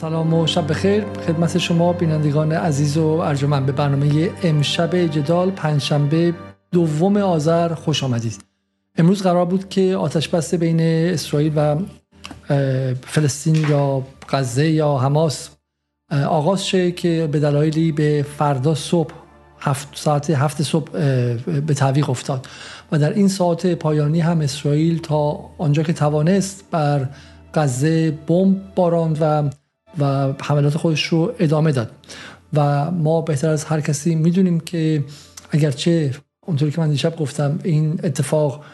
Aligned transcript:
سلام 0.00 0.34
و 0.34 0.46
شب 0.46 0.68
بخیر. 0.68 1.04
خدمت 1.26 1.58
شما 1.58 1.92
بینندگان 1.92 2.52
عزیز 2.52 2.96
و 2.96 3.06
ارجمند 3.06 3.66
به 3.66 3.72
برنامه 3.72 4.30
امشب 4.42 5.06
جدال 5.06 5.50
پنجشنبه 5.50 6.34
دوم 6.72 7.16
آذر 7.16 7.74
خوش 7.74 8.04
آمدید. 8.04 8.44
امروز 8.96 9.22
قرار 9.22 9.44
بود 9.44 9.68
که 9.68 9.96
آتش 9.96 10.54
بین 10.54 10.80
اسرائیل 10.80 11.52
و 11.56 11.76
فلسطین 13.06 13.68
یا 13.68 14.02
غزه 14.28 14.70
یا 14.70 14.96
حماس 14.96 15.50
آغاز 16.12 16.66
شه 16.66 16.92
که 16.92 17.28
به 17.32 17.40
دلایلی 17.40 17.92
به 17.92 18.26
فردا 18.38 18.74
صبح 18.74 19.14
هفت 19.58 19.88
ساعت 19.94 20.30
هفت 20.30 20.62
صبح 20.62 20.90
به 21.66 21.74
تعویق 21.74 22.10
افتاد. 22.10 22.46
و 22.92 22.98
در 22.98 23.12
این 23.12 23.28
ساعت 23.28 23.74
پایانی 23.74 24.20
هم 24.20 24.40
اسرائیل 24.40 24.98
تا 24.98 25.40
آنجا 25.58 25.82
که 25.82 25.92
توانست 25.92 26.64
بر 26.70 27.08
غزه 27.54 28.10
بمب 28.10 28.74
باراند 28.74 29.18
و 29.20 29.50
و 29.98 30.32
حملات 30.42 30.76
خودش 30.76 31.06
رو 31.06 31.32
ادامه 31.38 31.72
داد. 31.72 31.90
و 32.52 32.90
ما 32.90 33.20
بهتر 33.20 33.48
از 33.48 33.64
هر 33.64 33.80
کسی 33.80 34.14
می‌دونیم 34.14 34.60
که 34.60 35.04
اگرچه 35.50 36.14
اونطوری 36.46 36.70
که 36.70 36.80
من 36.80 36.90
دیشب 36.90 37.16
گفتم 37.16 37.58
این 37.64 38.00
اتفاق 38.04 38.64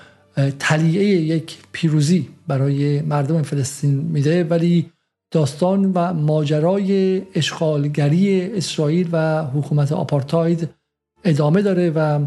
تلیعه 0.58 1.04
یک 1.04 1.58
پیروزی 1.72 2.28
برای 2.48 3.00
مردم 3.00 3.42
فلسطین 3.42 3.94
میده 3.94 4.44
ولی 4.44 4.90
داستان 5.30 5.92
و 5.94 6.12
ماجرای 6.12 7.22
اشغالگری 7.34 8.42
اسرائیل 8.42 9.08
و 9.12 9.44
حکومت 9.44 9.92
آپارتاید 9.92 10.68
ادامه 11.24 11.62
داره 11.62 11.90
و 11.90 12.26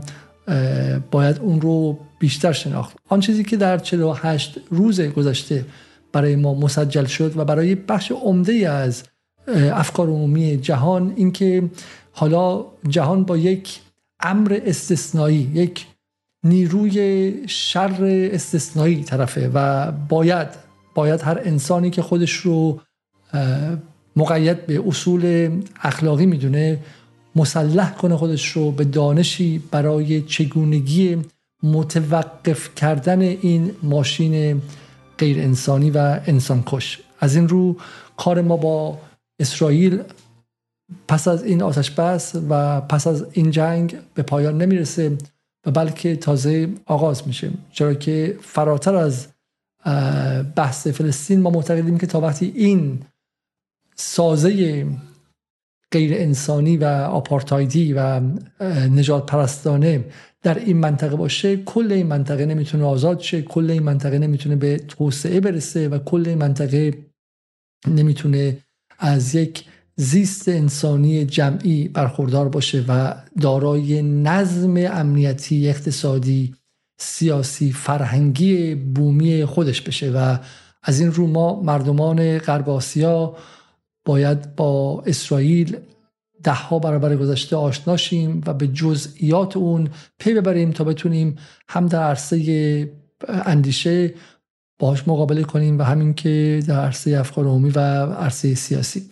باید 1.12 1.40
اون 1.40 1.62
رو 1.62 2.00
بیشتر 2.20 2.52
شناخت. 2.52 2.98
آن 3.08 3.20
چیزی 3.20 3.44
که 3.44 3.58
در 3.58 3.78
48 3.78 4.60
روز 4.70 5.02
گذشته 5.02 5.66
برای 6.12 6.36
ما 6.36 6.54
مسجل 6.54 7.06
شد 7.06 7.38
و 7.38 7.46
برای 7.46 7.76
بخش 7.76 8.12
عمده 8.12 8.70
از 8.70 9.04
افکار 9.74 10.08
عمومی 10.08 10.58
جهان 10.58 11.14
اینکه 11.16 11.70
حالا 12.12 12.66
جهان 12.90 13.24
با 13.24 13.38
یک 13.38 13.80
امر 14.20 14.60
استثنایی 14.66 15.52
یک 15.54 15.86
نیروی 16.44 17.34
شر 17.48 18.30
استثنایی 18.34 19.04
طرفه 19.04 19.52
و 19.54 19.92
باید 19.92 20.48
باید 20.96 21.22
هر 21.22 21.42
انسانی 21.44 21.90
که 21.90 22.02
خودش 22.02 22.32
رو 22.34 22.80
مقید 24.16 24.66
به 24.66 24.84
اصول 24.88 25.50
اخلاقی 25.84 26.26
می‌دونه 26.26 26.80
مسلح 27.36 27.94
کنه 27.94 28.16
خودش 28.16 28.52
رو 28.52 28.72
به 28.72 28.84
دانشی 28.84 29.64
برای 29.72 30.22
چگونگی 30.22 31.18
متوقف 31.64 32.76
کردن 32.76 33.22
این 33.22 33.72
ماشین 33.84 34.62
غیر 35.20 35.40
انسانی 35.40 35.92
و 35.92 36.20
انسان 36.26 36.64
کش. 36.66 37.00
از 37.20 37.36
این 37.36 37.48
رو 37.48 37.78
کار 38.18 38.42
ما 38.42 38.58
با 38.58 38.98
اسرائیل 39.40 40.04
پس 41.08 41.28
از 41.28 41.44
این 41.44 41.62
آتش 41.62 41.92
بس 41.92 42.36
و 42.50 42.82
پس 42.82 43.08
از 43.08 43.26
این 43.32 43.52
جنگ 43.52 43.98
به 44.14 44.24
پایان 44.24 44.58
نمی‌رسه 44.62 45.18
و 45.66 45.72
بلکه 45.72 46.16
تازه 46.16 46.70
آغاز 46.86 47.28
میشه. 47.28 47.52
چرا 47.72 47.94
که 47.94 48.38
فراتر 48.42 48.96
از 48.96 49.28
بحث 50.56 50.88
فلسطین 50.88 51.42
ما 51.42 51.50
معتقدیم 51.50 51.98
که 51.98 52.08
تا 52.08 52.22
وقتی 52.22 52.52
این 52.56 53.00
سازه 53.96 54.86
غیر 55.92 56.14
انسانی 56.14 56.78
و 56.78 56.86
آپارتایدی 56.86 57.94
و 57.94 58.22
نجات 58.92 59.26
پرستانه 59.26 60.06
در 60.44 60.60
این 60.60 60.78
منطقه 60.78 61.16
باشه 61.16 61.58
کل 61.58 61.92
این 61.92 62.08
منطقه 62.08 62.46
نمی‌تونه 62.46 62.84
آزاد 62.84 63.20
شه 63.20 63.42
کل 63.42 63.72
این 63.72 63.84
منطقه 63.84 64.20
نمی‌تونه 64.20 64.56
به 64.56 64.78
توسعه 64.78 65.40
برسه 65.40 65.90
و 65.90 66.00
کل 66.00 66.24
این 66.28 66.38
منطقه 66.38 67.06
نمی‌تونه 67.88 68.58
از 69.00 69.36
یک 69.36 69.66
زیست 69.96 70.50
انسانی 70.50 71.26
جمعی 71.26 71.88
برخوردار 71.88 72.50
باشه 72.50 72.86
و 72.88 73.16
دارای 73.42 74.02
نظم 74.02 74.78
امنیتی 74.78 75.70
اقتصادی 75.70 76.56
سیاسی 77.00 77.72
فرهنگی 77.72 78.76
بومی 78.76 79.46
خودش 79.46 79.82
بشه 79.82 80.12
و 80.12 80.38
از 80.84 81.00
این 81.00 81.12
رو 81.12 81.28
ما 81.28 81.62
مردمان 81.62 82.38
غرب 82.38 82.70
آسیا 82.70 83.36
باید 84.06 84.56
با 84.56 85.04
اسرائیل 85.06 85.78
ده 86.44 86.54
ها 86.54 86.80
برابر 86.80 87.16
گذشته 87.16 87.56
آشناشیم 87.56 88.42
و 88.46 88.54
به 88.54 88.68
جزئیات 88.68 89.58
اون 89.58 89.90
پی 90.20 90.34
ببریم 90.34 90.72
تا 90.72 90.84
بتونیم 90.84 91.36
هم 91.70 91.88
در 91.88 92.04
عرصه 92.04 92.90
اندیشه 93.28 94.14
باهاش 94.80 95.08
مقابله 95.08 95.44
کنیم 95.44 95.80
و 95.80 95.84
همین 95.84 96.14
که 96.14 96.64
در 96.68 96.80
عرصه 96.80 97.20
افکار 97.20 97.46
عمومی 97.46 97.70
و 97.70 97.80
عرصه 98.06 98.56
سیاسی. 98.56 99.10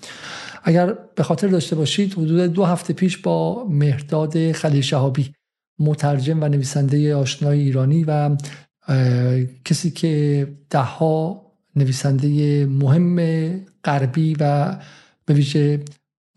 اگر 0.63 0.93
به 1.15 1.23
خاطر 1.23 1.47
داشته 1.47 1.75
باشید 1.75 2.13
حدود 2.13 2.53
دو 2.53 2.65
هفته 2.65 2.93
پیش 2.93 3.17
با 3.17 3.65
مهرداد 3.69 4.51
خلیل 4.51 4.81
شهابی 4.81 5.33
مترجم 5.79 6.43
و 6.43 6.47
نویسنده 6.47 7.15
آشنای 7.15 7.59
ایرانی 7.59 8.03
و 8.03 8.37
کسی 9.65 9.91
که 9.91 10.47
دهها 10.69 11.41
نویسنده 11.75 12.65
مهم 12.65 13.19
غربی 13.83 14.35
و 14.39 14.75
به 15.25 15.33
ویژه 15.33 15.85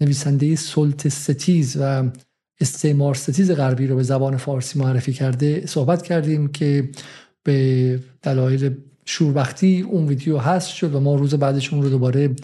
نویسنده 0.01 0.57
سلط 0.57 1.09
ستیز 1.09 1.77
و 1.81 2.11
استعمار 2.61 3.15
ستیز 3.15 3.51
غربی 3.51 3.87
رو 3.87 3.97
به 3.97 4.03
زبان 4.03 4.37
فارسی 4.37 4.79
معرفی 4.79 5.13
کرده 5.13 5.67
صحبت 5.67 6.03
کردیم 6.03 6.49
که 6.49 6.91
به 7.43 8.01
دلایل 8.23 8.77
شوربختی 9.05 9.81
اون 9.81 10.07
ویدیو 10.07 10.39
هست 10.39 10.69
شد 10.69 10.95
و 10.95 11.01
ما 11.01 11.15
روز 11.15 11.35
بعدش 11.35 11.73
اون 11.73 11.83
رو 11.83 11.89
دوباره 11.89 12.35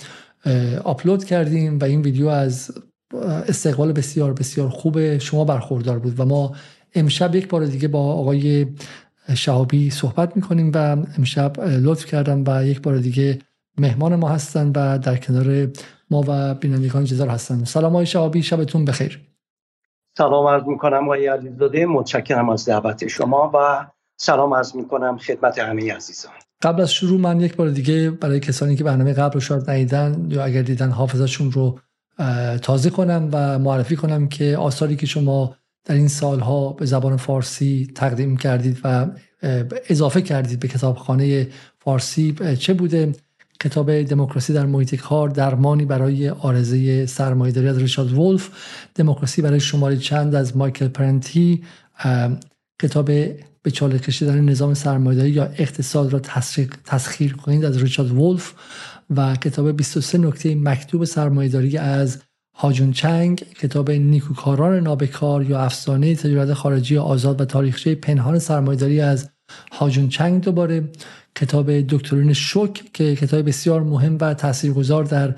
آپلود 0.85 1.25
کردیم 1.25 1.79
و 1.79 1.85
این 1.85 2.03
ویدیو 2.03 2.29
از 2.29 2.71
استقبال 3.49 3.93
بسیار 3.93 4.33
بسیار 4.33 4.69
خوب 4.69 5.19
شما 5.19 5.45
برخوردار 5.45 5.99
بود 5.99 6.21
و 6.21 6.25
ما 6.25 6.53
امشب 6.95 7.35
یک 7.35 7.49
بار 7.49 7.67
دیگه 7.67 7.89
با 7.89 8.13
آقای 8.13 8.67
شهابی 9.35 9.91
صحبت 9.91 10.37
می‌کنیم 10.37 10.71
و 10.75 10.97
امشب 11.19 11.61
لطف 11.61 12.07
کردم 12.07 12.45
و 12.47 12.67
یک 12.67 12.83
بار 12.83 12.99
دیگه 12.99 13.39
مهمان 13.79 14.17
ما 14.17 14.29
هستن 14.29 14.73
و 14.77 14.99
در 14.99 15.17
کنار 15.17 15.71
ما 16.11 16.25
و 16.29 16.55
بینندگان 16.55 17.05
جزار 17.05 17.29
هستن 17.29 17.65
سلام 17.65 17.93
های 17.93 18.07
شهابی 18.07 18.43
شبتون 18.43 18.85
بخیر. 18.85 19.21
سلام 20.19 20.47
عرض 20.47 20.63
می‌کنم 20.67 21.05
آقای 21.05 21.27
علیزاده 21.27 21.87
متشکرم 21.87 22.49
از 22.49 22.69
دعوت 22.69 23.07
شما 23.07 23.51
و 23.55 23.87
سلام 24.17 24.55
عرض 24.55 24.77
می‌کنم 24.77 25.19
خدمت 25.19 25.59
همه 25.59 25.95
عزیزان. 25.95 26.33
قبل 26.63 26.83
از 26.83 26.93
شروع 26.93 27.21
من 27.21 27.41
یک 27.41 27.57
بار 27.57 27.71
دیگه 27.71 28.11
برای 28.11 28.41
کسانی 28.41 28.77
که 28.77 28.85
برنامه 28.85 29.13
قبل 29.13 29.35
رو 29.35 29.41
شاید 29.41 29.71
ندیدن 29.71 30.27
یا 30.31 30.45
اگر 30.45 30.63
دیدن 30.63 30.91
حافظشون 30.91 31.53
رو 31.53 31.79
تازه 32.63 32.91
کنم 32.91 33.29
و 33.33 33.59
معرفی 33.59 33.97
کنم 33.97 34.29
که 34.29 34.57
آثاری 34.57 34.97
که 34.97 35.07
شما 35.07 35.57
در 35.85 35.95
این 35.95 36.09
سالها 36.09 36.73
به 36.73 36.87
زبان 36.87 37.17
فارسی 37.17 37.93
تقدیم 37.95 38.37
کردید 38.37 38.81
و 38.85 39.07
اضافه 39.89 40.23
کردید 40.23 40.61
به 40.61 40.69
کتابخانه 40.69 41.49
فارسی 41.79 42.57
چه 42.57 42.75
بوده؟ 42.75 43.13
کتاب 43.61 44.03
دموکراسی 44.03 44.53
در 44.53 44.67
محیط 44.67 44.95
کار 44.95 45.29
درمانی 45.29 45.85
برای 45.85 46.29
آرزه 46.29 47.07
سرمایه‌داری 47.07 47.69
از 47.69 47.79
ریچارد 47.79 48.13
ولف 48.13 48.51
دموکراسی 48.95 49.43
برای 49.43 49.61
شماره 49.61 49.97
چند 49.97 50.35
از 50.35 50.57
مایکل 50.57 50.89
پرنتی 50.89 51.65
کتاب 52.83 53.07
به 53.63 53.71
چاله 53.73 53.99
کشیدن 53.99 54.41
نظام 54.41 54.75
سرمایه‌داری 54.75 55.31
یا 55.31 55.45
اقتصاد 55.45 56.13
را 56.13 56.19
تسخیر 56.85 57.33
کنید 57.37 57.65
از 57.65 57.83
ریچارد 57.83 58.11
ولف 58.11 58.53
و 59.17 59.37
کتاب 59.37 59.77
23 59.77 60.19
نکته 60.19 60.55
مکتوب 60.55 61.05
سرمایه‌داری 61.05 61.79
از 61.79 62.23
هاجون 62.57 62.93
چنگ 62.93 63.39
کتاب 63.39 63.91
نیکوکاران 63.91 64.81
نابکار 64.81 65.43
یا 65.51 65.61
افسانه 65.61 66.15
تجارت 66.15 66.53
خارجی 66.53 66.99
آزاد 66.99 67.41
و 67.41 67.45
تاریخچه 67.45 67.95
پنهان 67.95 68.39
سرمایه‌داری 68.39 69.01
از 69.01 69.31
هاجون 69.73 70.09
چنگ 70.09 70.43
دوباره 70.43 70.89
کتاب 71.35 71.81
دکترین 71.81 72.33
شوک 72.33 72.85
که 72.93 73.17
کتاب 73.17 73.49
بسیار 73.49 73.83
مهم 73.83 74.19
و 74.21 74.35
تاثیرگذار 74.35 75.05
در 75.05 75.35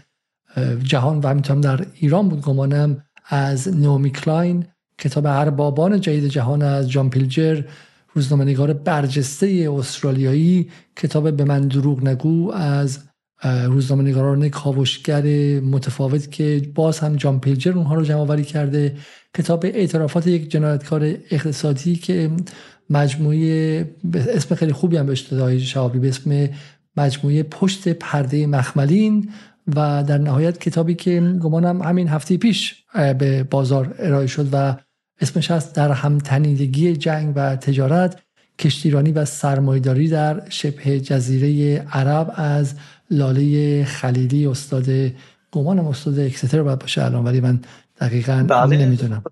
جهان 0.83 1.19
و 1.19 1.29
همینطور 1.29 1.57
در 1.57 1.87
ایران 1.95 2.29
بود 2.29 2.41
گمانم 2.41 3.05
از 3.29 3.77
نومی 3.77 4.11
کلاین 4.11 4.67
کتاب 4.99 5.27
اربابان 5.27 6.01
جدید 6.01 6.25
جهان 6.25 6.63
از 6.63 6.91
جان 6.91 7.11
پیلجر 7.11 7.63
روزنامه‌نگار 8.15 8.73
برجسته 8.73 9.69
استرالیایی 9.73 10.71
کتاب 10.97 11.31
به 11.37 11.45
من 11.45 11.69
دروغ 11.69 12.09
نگو 12.09 12.53
از 12.53 12.99
روزنامه‌نگاران 13.43 14.49
کاوشگر 14.49 15.23
متفاوت 15.61 16.31
که 16.31 16.71
باز 16.75 16.99
هم 16.99 17.17
جان 17.17 17.41
پیلجر 17.41 17.73
اونها 17.73 17.95
رو 17.95 18.05
جمع 18.05 18.21
آوری 18.21 18.45
کرده 18.45 18.97
کتاب 19.35 19.65
اعترافات 19.65 20.27
یک 20.27 20.51
جنایتکار 20.51 21.03
اقتصادی 21.31 21.97
که 21.97 22.31
مجموعه 22.91 23.95
اسم 24.15 24.55
خیلی 24.55 24.73
خوبی 24.73 24.97
هم 24.97 25.07
بهش 25.07 25.21
داده 25.21 25.59
شعبی 25.59 25.99
به 25.99 26.09
اسم 26.09 26.49
مجموعه 26.97 27.43
پشت 27.43 27.89
پرده 27.89 28.47
مخملین 28.47 29.31
و 29.77 30.05
در 30.07 30.19
نهایت 30.19 30.59
کتابی 30.59 30.95
که 30.95 31.21
گمانم 31.21 31.83
همین 31.83 32.09
هفته 32.09 32.37
پیش 32.37 32.85
به 33.19 33.43
بازار 33.43 33.95
ارائه 33.99 34.27
شد 34.27 34.49
و 34.53 34.77
اسمش 35.21 35.51
هست 35.51 35.75
در 35.75 35.93
همتنیدگی 35.93 36.97
جنگ 36.97 37.33
و 37.37 37.57
تجارت 37.57 38.23
کشتیرانی 38.59 39.13
و 39.13 39.25
سرمایداری 39.25 40.09
در 40.09 40.43
شبه 40.49 41.01
جزیره 41.01 41.79
عرب 41.93 42.33
از 42.35 42.75
لاله 43.11 43.85
خلیلی 43.85 44.47
استاد 44.47 44.87
گمانم 45.51 45.87
استاد 45.87 46.19
اکستر 46.19 46.63
باید 46.63 46.79
باشه 46.79 47.05
الان 47.05 47.25
ولی 47.25 47.41
من 47.41 47.61
دقیقا 48.01 48.47
بله. 48.49 48.77
نمی‌دونم 48.77 49.23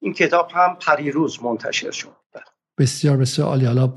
این 0.00 0.12
کتاب 0.12 0.50
هم 0.54 0.76
پریروز 0.80 1.42
منتشر 1.42 1.90
شد. 1.90 2.08
بسیار 2.78 3.16
بسیار 3.16 3.48
عالی. 3.48 3.66
حالا 3.66 3.92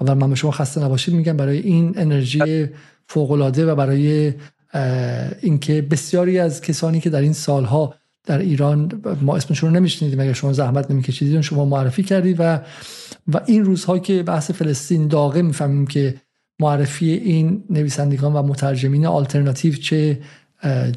اول 0.00 0.14
من 0.14 0.30
به 0.30 0.34
شما 0.34 0.50
خسته 0.50 0.80
نباشید. 0.84 1.14
میگم 1.14 1.36
برای 1.36 1.58
این 1.58 1.94
انرژی 1.96 2.68
فوقالعاده 3.08 3.66
و 3.66 3.74
برای 3.74 4.34
اینکه 5.40 5.82
بسیاری 5.82 6.38
از 6.38 6.60
کسانی 6.60 7.00
که 7.00 7.10
در 7.10 7.20
این 7.20 7.32
سالها 7.32 7.94
در 8.24 8.38
ایران 8.38 9.02
ما 9.22 9.36
اسمشون 9.36 9.70
رو 9.70 9.76
نمیشنیدیم 9.76 10.20
اگر 10.20 10.32
شما 10.32 10.52
زحمت 10.52 10.90
نمیکشیدید 10.90 11.40
شما 11.40 11.64
معرفی 11.64 12.02
کردید 12.02 12.36
و 12.38 12.60
و 13.32 13.40
این 13.46 13.64
روزها 13.64 13.98
که 13.98 14.22
بحث 14.22 14.50
فلسطین 14.50 15.08
داغه 15.08 15.42
می‌فهمیم 15.42 15.86
که 15.86 16.14
معرفی 16.60 17.10
این 17.10 17.64
نویسندگان 17.70 18.32
و 18.32 18.42
مترجمین 18.42 19.06
آلترناتیو 19.06 19.74
چه 19.74 20.20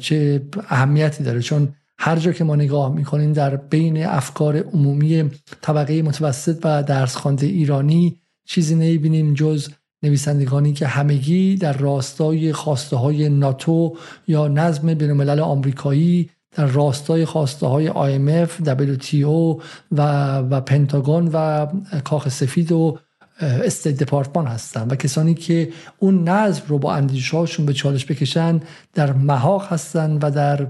چه 0.00 0.42
اهمیتی 0.68 1.24
داره. 1.24 1.40
چون 1.40 1.74
هر 1.98 2.16
جا 2.16 2.32
که 2.32 2.44
ما 2.44 2.56
نگاه 2.56 2.94
می‌کنیم 2.94 3.32
در 3.32 3.56
بین 3.56 4.06
افکار 4.06 4.56
عمومی 4.56 5.30
طبقه 5.60 6.02
متوسط 6.02 6.60
و 6.64 6.82
درس 6.82 7.16
خوانده 7.16 7.46
ایرانی 7.46 8.20
چیزی 8.44 8.74
نمی‌بینیم 8.74 9.34
جز 9.34 9.68
نویسندگانی 10.02 10.72
که 10.72 10.86
همگی 10.86 11.56
در 11.56 11.72
راستای 11.72 12.52
خواسته 12.52 12.96
های 12.96 13.28
ناتو 13.28 13.96
یا 14.28 14.48
نظم 14.48 14.94
بین 14.94 15.10
الملل 15.10 15.40
آمریکایی 15.40 16.30
در 16.56 16.66
راستای 16.66 17.24
خواسته 17.24 17.66
های 17.66 17.88
IMF, 17.88 18.50
WTO 18.64 19.62
و, 19.92 20.38
و 20.38 20.60
پنتاگون 20.60 21.30
و 21.32 21.66
کاخ 22.04 22.28
سفید 22.28 22.72
و 22.72 22.98
State 23.40 24.02
Department 24.02 24.46
هستن 24.46 24.88
و 24.88 24.94
کسانی 24.94 25.34
که 25.34 25.72
اون 25.98 26.28
نظم 26.28 26.62
رو 26.68 26.78
با 26.78 26.94
اندیشه‌هاشون 26.94 27.66
به 27.66 27.72
چالش 27.72 28.06
بکشن 28.06 28.60
در 28.94 29.12
محاق 29.12 29.72
هستن 29.72 30.18
و 30.22 30.30
در 30.30 30.66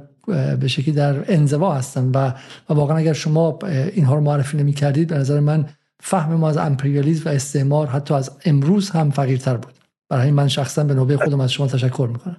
به 0.61 0.69
شکلی 0.69 0.95
در 0.95 1.33
انزوا 1.33 1.75
هستن 1.75 2.11
و, 2.15 2.31
و 2.71 2.75
واقعا 2.75 2.97
اگر 2.97 3.13
شما 3.13 3.59
اینها 3.93 4.15
رو 4.15 4.21
معرفی 4.21 4.57
نمی 4.57 4.73
کردید 4.73 5.09
به 5.09 5.15
نظر 5.19 5.41
من 5.41 5.69
فهم 6.01 6.35
ما 6.35 6.49
از 6.49 6.57
امپریالیزم 6.57 7.31
و 7.31 7.33
استعمار 7.33 7.87
حتی 7.87 8.15
از 8.15 8.31
امروز 8.45 8.91
هم 8.91 9.11
فقیرتر 9.11 9.57
بود. 9.57 9.73
برای 10.09 10.31
من 10.31 10.49
شخصا 10.49 10.85
به 10.85 10.95
نوبه 10.95 11.17
خودم 11.17 11.41
از 11.41 11.53
شما 11.53 11.67
تشکر 11.67 12.09
می‌کنم. 12.13 12.37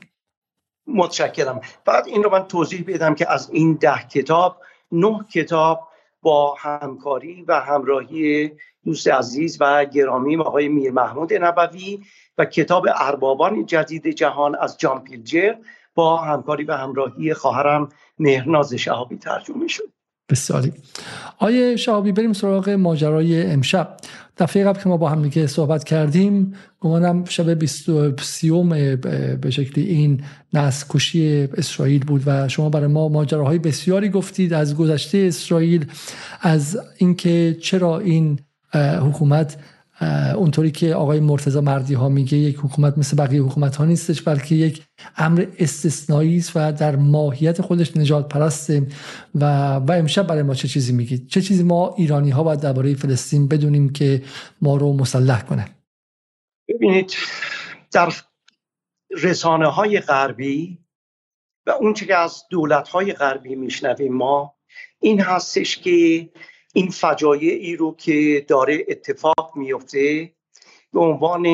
متشکرم. 0.87 1.61
فقط 1.85 2.07
این 2.07 2.23
رو 2.23 2.29
من 2.29 2.43
توضیح 2.43 2.83
بدم 2.87 3.15
که 3.15 3.31
از 3.31 3.49
این 3.49 3.73
ده 3.73 4.07
کتاب 4.11 4.57
نه 4.91 5.25
کتاب 5.33 5.87
با 6.21 6.55
همکاری 6.59 7.41
و 7.47 7.59
همراهی 7.59 8.51
دوست 8.85 9.07
عزیز 9.07 9.57
و 9.59 9.85
گرامی 9.85 10.37
آقای 10.37 10.67
میر 10.67 10.91
محمود 10.91 11.33
نبوی 11.33 11.99
و 12.37 12.45
کتاب 12.45 12.85
اربابان 12.95 13.65
جدید 13.65 14.07
جهان 14.07 14.55
از 14.55 14.77
جان 14.77 15.03
پیلجر 15.03 15.53
با 15.97 16.17
همکاری 16.17 16.63
و 16.63 16.71
همراهی 16.71 17.33
خواهرم 17.33 17.89
مهرناز 18.19 18.73
شهابی 18.73 19.17
ترجمه 19.17 19.67
شد. 19.67 19.83
بسیاری 20.29 20.73
آیه 21.37 21.75
شهابی 21.75 22.11
بریم 22.11 22.33
سراغ 22.33 22.69
ماجرای 22.69 23.51
امشب. 23.51 23.97
دفعه 24.37 24.65
قبل 24.65 24.79
که 24.79 24.89
ما 24.89 24.97
با 24.97 25.09
هم 25.09 25.21
دیگه 25.21 25.47
صحبت 25.47 25.83
کردیم 25.83 26.53
گمانم 26.79 27.25
شب 27.25 27.49
23 27.49 29.35
به 29.41 29.49
شکلی 29.51 29.85
این 29.85 30.23
نسل 30.53 30.85
کشی 30.89 31.49
اسرائیل 31.57 32.05
بود 32.05 32.23
و 32.25 32.47
شما 32.47 32.69
برای 32.69 32.87
ما 32.87 33.09
ماجراهای 33.09 33.59
بسیاری 33.59 34.09
گفتید. 34.09 34.53
از 34.53 34.77
گذشته 34.77 35.17
اسرائیل 35.17 35.85
از 36.41 36.79
اینکه 36.97 37.57
چرا 37.61 37.99
این 37.99 38.39
حکومت 39.01 39.57
اونطوری 40.35 40.71
که 40.71 40.95
آقای 40.95 41.19
مرتضی 41.19 41.59
مردی 41.59 41.93
ها 41.93 42.09
میگه 42.09 42.37
یک 42.37 42.57
حکومت 42.57 42.97
مثل 42.97 43.17
بقیه 43.17 43.41
حکومت 43.41 43.75
ها 43.75 43.85
نیستش 43.85 44.21
بلکه 44.21 44.55
یک 44.55 44.83
امر 45.17 45.45
استثنایی 45.59 46.37
است 46.37 46.51
و 46.55 46.71
در 46.71 46.95
ماهیت 46.95 47.61
خودش 47.61 47.97
نجات 47.97 48.29
پرسته. 48.29 48.87
و 49.35 49.75
و 49.75 49.91
امشب 49.91 50.27
برای 50.27 50.43
ما 50.43 50.53
چه 50.53 50.67
چیزی 50.67 50.93
میگید؟ 50.93 51.27
چه 51.27 51.41
چیزی 51.41 51.63
ما 51.63 51.95
ایرانی 51.97 52.29
ها 52.29 52.43
باید 52.43 52.59
درباره 52.59 52.95
فلسطین 52.95 53.47
بدونیم 53.47 53.89
که 53.89 54.23
ما 54.61 54.75
رو 54.75 54.93
مسلح 54.93 55.41
کنه؟ 55.41 55.65
ببینید 56.69 57.15
در 57.91 58.13
رسانه 59.11 59.67
های 59.67 59.99
غربی 59.99 60.77
و 61.67 61.71
اون 61.71 61.93
که 61.93 62.15
از 62.15 62.43
دولت 62.49 62.87
های 62.87 63.13
غربی 63.13 63.55
میشنویم 63.55 64.13
ما 64.13 64.55
این 64.99 65.21
هستش 65.21 65.77
که 65.77 66.29
این 66.73 66.89
فجایعی 66.89 67.75
رو 67.75 67.95
که 67.95 68.45
داره 68.47 68.85
اتفاق 68.87 69.36
میفته 69.57 70.33
به 70.93 70.99
عنوان 70.99 71.47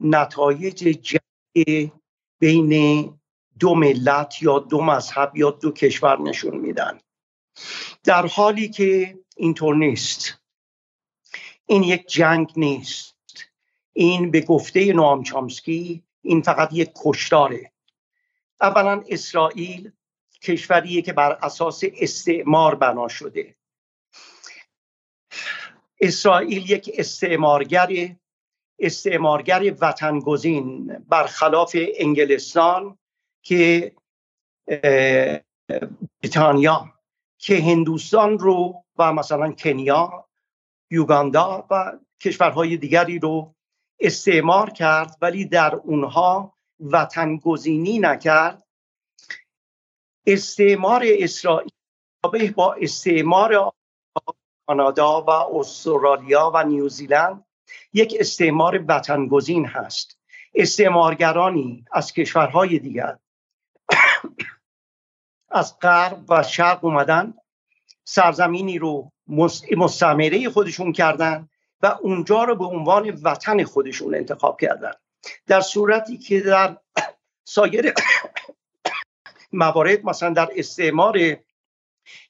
نتایج 0.00 0.76
جنگ 0.84 1.92
بین 2.38 3.14
دو 3.58 3.74
ملت 3.74 4.42
یا 4.42 4.58
دو 4.58 4.80
مذهب 4.80 5.36
یا 5.36 5.50
دو 5.50 5.72
کشور 5.72 6.20
نشون 6.20 6.56
میدن. 6.56 7.00
در 8.04 8.26
حالی 8.26 8.68
که 8.68 9.18
اینطور 9.36 9.76
نیست. 9.76 10.40
این 11.66 11.82
یک 11.82 12.06
جنگ 12.06 12.52
نیست. 12.56 13.14
این 13.92 14.30
به 14.30 14.40
گفته 14.40 14.92
نوام 14.92 15.22
چامسکی 15.22 16.04
این 16.22 16.42
فقط 16.42 16.68
یک 16.72 16.90
کشتاره. 16.96 17.72
اولا 18.60 19.04
اسرائیل 19.08 19.92
کشوریه 20.42 21.02
که 21.02 21.12
بر 21.12 21.32
اساس 21.32 21.82
استعمار 21.96 22.74
بنا 22.74 23.08
شده. 23.08 23.56
اسرائیل 26.00 26.70
یک 26.70 26.90
استعمارگر 26.94 28.16
استعمارگر 28.78 29.74
وطنگزین 29.80 30.86
برخلاف 31.08 31.76
انگلستان 31.76 32.98
که 33.42 33.92
بریتانیا 36.22 36.94
که 37.38 37.60
هندوستان 37.60 38.38
رو 38.38 38.84
و 38.98 39.12
مثلا 39.12 39.52
کنیا 39.52 40.28
یوگاندا 40.90 41.66
و 41.70 41.98
کشورهای 42.20 42.76
دیگری 42.76 43.18
رو 43.18 43.54
استعمار 44.00 44.70
کرد 44.70 45.18
ولی 45.22 45.44
در 45.44 45.74
اونها 45.74 46.54
وطنگزینی 46.80 47.98
نکرد. 47.98 48.62
استعمار 50.26 51.04
اسرائیل 51.06 52.52
با 52.56 52.74
استعمار 52.74 53.72
کانادا 54.66 55.22
و 55.22 55.30
استرالیا 55.30 56.50
و 56.54 56.64
نیوزیلند 56.64 57.44
یک 57.92 58.16
استعمار 58.20 58.84
وطنگزین 58.88 59.66
هست. 59.66 60.18
استعمارگرانی 60.54 61.84
از 61.92 62.12
کشورهای 62.12 62.78
دیگر. 62.78 63.18
از 65.50 65.78
غرب 65.78 66.24
و 66.28 66.42
شرق 66.42 66.84
اومدن 66.84 67.34
سرزمینی 68.04 68.78
رو 68.78 69.12
مستعمره 69.76 70.48
خودشون 70.48 70.92
کردن 70.92 71.48
و 71.82 71.86
اونجا 71.86 72.44
رو 72.44 72.54
به 72.54 72.64
عنوان 72.64 73.20
وطن 73.22 73.64
خودشون 73.64 74.14
انتخاب 74.14 74.60
کردن. 74.60 74.92
در 75.46 75.60
صورتی 75.60 76.18
که 76.18 76.40
در 76.40 76.76
سایر 77.54 77.92
موارد 79.52 80.04
مثلا 80.04 80.30
در 80.30 80.48
استعمار 80.56 81.18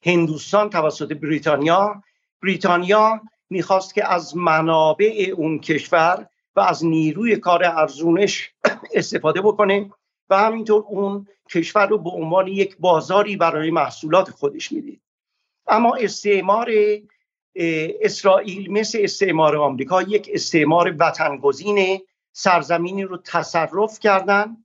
هندوستان 0.02 0.70
توسط 0.70 1.12
بریتانیا 1.12 2.02
بریتانیا 2.44 3.20
می‌خواست 3.50 3.94
که 3.94 4.12
از 4.12 4.36
منابع 4.36 5.32
اون 5.36 5.58
کشور 5.58 6.26
و 6.56 6.60
از 6.60 6.84
نیروی 6.84 7.36
کار 7.36 7.64
ارزونش 7.64 8.52
استفاده 8.94 9.40
بکنه 9.40 9.90
و 10.30 10.38
همینطور 10.38 10.84
اون 10.88 11.26
کشور 11.50 11.86
رو 11.86 11.98
به 11.98 12.10
عنوان 12.10 12.48
یک 12.48 12.76
بازاری 12.78 13.36
برای 13.36 13.70
محصولات 13.70 14.30
خودش 14.30 14.72
می‌دید 14.72 15.00
اما 15.66 15.94
استعمار 15.94 16.70
اسرائیل 18.00 18.72
مثل 18.72 18.98
استعمار 19.02 19.56
آمریکا 19.56 20.02
یک 20.02 20.30
استعمار 20.32 20.94
وطنگزین 20.98 22.00
سرزمینی 22.32 23.02
رو 23.02 23.16
تصرف 23.16 23.98
کردن 23.98 24.56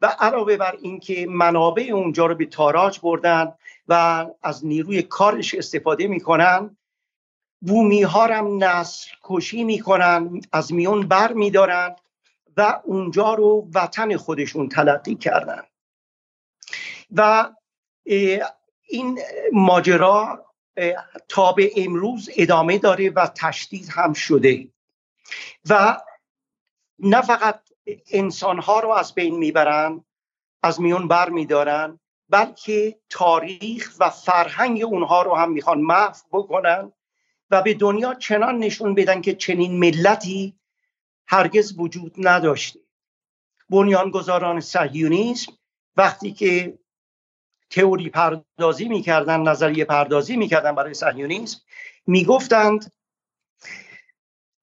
و 0.00 0.06
علاوه 0.06 0.56
بر 0.56 0.76
اینکه 0.82 1.26
منابع 1.26 1.90
اونجا 1.92 2.26
رو 2.26 2.34
به 2.34 2.46
تاراج 2.46 3.00
بردن 3.02 3.52
و 3.88 4.26
از 4.42 4.66
نیروی 4.66 5.02
کارش 5.02 5.54
استفاده 5.54 6.06
می‌کنن 6.06 6.76
بومی 7.60 8.02
ها 8.02 8.26
هم 8.26 8.64
نسل 8.64 9.10
کشی 9.22 9.64
می‌کنن 9.64 10.40
از 10.52 10.72
میون 10.72 11.08
بر 11.08 11.32
میدارن 11.32 11.96
و 12.56 12.80
اونجا 12.84 13.34
رو 13.34 13.68
وطن 13.74 14.16
خودشون 14.16 14.68
تلقی 14.68 15.14
کردن. 15.14 15.62
و 17.14 17.50
این 18.88 19.20
ماجرا 19.52 20.44
تا 21.28 21.52
به 21.52 21.72
امروز 21.76 22.30
ادامه 22.36 22.78
داره 22.78 23.10
و 23.10 23.26
تشدید 23.26 23.88
هم 23.88 24.12
شده. 24.12 24.68
و 25.68 26.00
نه 26.98 27.22
فقط 27.22 27.60
انسان 28.12 28.58
ها 28.58 28.80
رو 28.80 28.88
از 28.88 29.14
بین 29.14 29.38
می‌برن 29.38 30.04
از 30.62 30.80
میون 30.80 31.08
بر 31.08 31.28
میدارن 31.28 32.00
بلکه 32.28 32.98
تاریخ 33.10 33.96
و 33.98 34.10
فرهنگ 34.10 34.82
اونها 34.82 35.22
رو 35.22 35.34
هم 35.34 35.52
می‌خوان 35.52 35.80
محو 35.80 36.12
بکنن. 36.32 36.92
و 37.50 37.62
به 37.62 37.74
دنیا 37.74 38.14
چنان 38.14 38.58
نشون 38.58 38.94
بدن 38.94 39.20
که 39.20 39.34
چنین 39.34 39.78
ملتی 39.78 40.54
هرگز 41.26 41.78
وجود 41.78 42.14
نداشته. 42.18 42.80
بنیانگذاران 43.70 44.60
صهیونیسم 44.60 45.52
وقتی 45.96 46.32
که 46.32 46.78
تئوری 47.70 48.08
پردازی 48.10 48.88
می‌کردن 48.88 49.40
نظریه 49.40 49.84
پردازی 49.84 50.36
می‌کردن 50.36 50.74
برای 50.74 50.94
صهیونیسم 50.94 51.60
می‌گفتند 52.06 52.92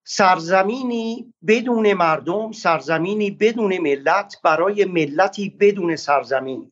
سرزمینی 0.04 1.34
بدون 1.48 1.94
مردم 1.94 2.52
سرزمینی 2.52 3.32
بدون 3.32 3.78
ملت 3.78 4.36
برای 4.44 4.86
ملتی 4.86 5.50
بدون 5.50 5.96
سرزمین. 5.96 6.72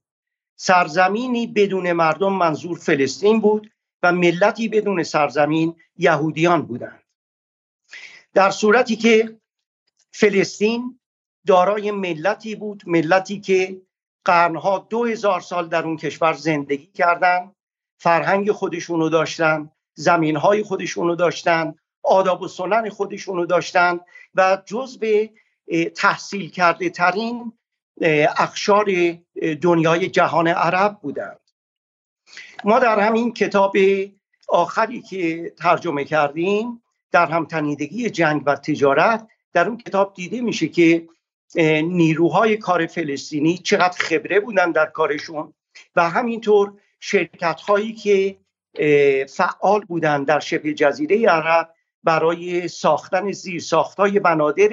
سرزمینی 0.56 1.48
بدون 1.48 1.92
مردم 1.92 2.34
منظور 2.34 2.78
فلسطین 2.78 3.40
بود. 3.40 3.73
و 4.04 4.12
ملتی 4.12 4.68
بدون 4.68 5.04
سرزمین 5.04 5.76
یهودیان 5.98 6.62
بودند. 6.62 7.04
در 8.34 8.50
صورتی 8.50 8.96
که 8.96 9.38
فلسطین 10.12 11.00
دارای 11.48 11.92
ملتی 11.92 12.56
بود 12.56 12.84
ملتی 12.86 13.40
که 13.40 13.82
قرنها 14.26 14.88
دو 14.90 15.06
هزار 15.06 15.42
سال 15.42 15.68
در 15.68 15.84
اون 15.84 15.98
کشور 15.98 16.34
زندگی 16.34 16.86
کردند 16.86 17.56
فرهنگ 17.98 18.52
خودشونو 18.52 19.10
داشتن 19.10 19.72
زمینهای 19.94 20.64
خودشونو 20.64 21.16
داشتن 21.16 21.76
آداب 22.04 22.42
و 22.42 22.48
سنن 22.48 22.90
خودشونو 22.90 23.46
داشتن 23.46 24.00
و 24.36 24.58
جز 24.66 24.98
به 24.98 25.32
تحصیل 25.96 26.50
کرده 26.50 26.90
ترین 26.90 27.54
اخشار 28.38 28.86
دنیای 29.62 30.10
جهان 30.10 30.48
عرب 30.48 31.00
بودند 31.02 31.40
ما 32.66 32.80
در 32.80 33.00
همین 33.00 33.34
کتاب 33.34 33.76
آخری 34.48 35.02
که 35.02 35.54
ترجمه 35.58 36.06
کردیم 36.06 36.82
در 37.12 37.26
همتنیدگی 37.26 38.10
جنگ 38.10 38.44
و 38.46 38.56
تجارت 38.56 39.28
در 39.54 39.68
اون 39.68 39.78
کتاب 39.78 40.14
دیده 40.14 40.42
میشه 40.42 40.68
که 40.68 41.08
نیروهای 41.84 42.58
کار 42.58 42.88
فلسطینی 42.88 43.58
چقدر 43.58 43.98
خبره 43.98 44.40
بودن 44.40 44.72
در 44.72 44.86
کارشون 44.86 45.54
و 45.96 46.10
همینطور 46.10 46.74
شرکت 47.00 47.62
هایی 47.62 47.94
که 47.94 48.38
فعال 49.26 49.82
بودن 49.82 50.24
در 50.24 50.40
شبه 50.40 50.74
جزیره 50.74 51.30
عرب 51.30 51.74
برای 52.04 52.68
ساختن 52.68 53.32
زیر 53.32 53.62
ساختای 53.62 54.20
بنادر 54.20 54.70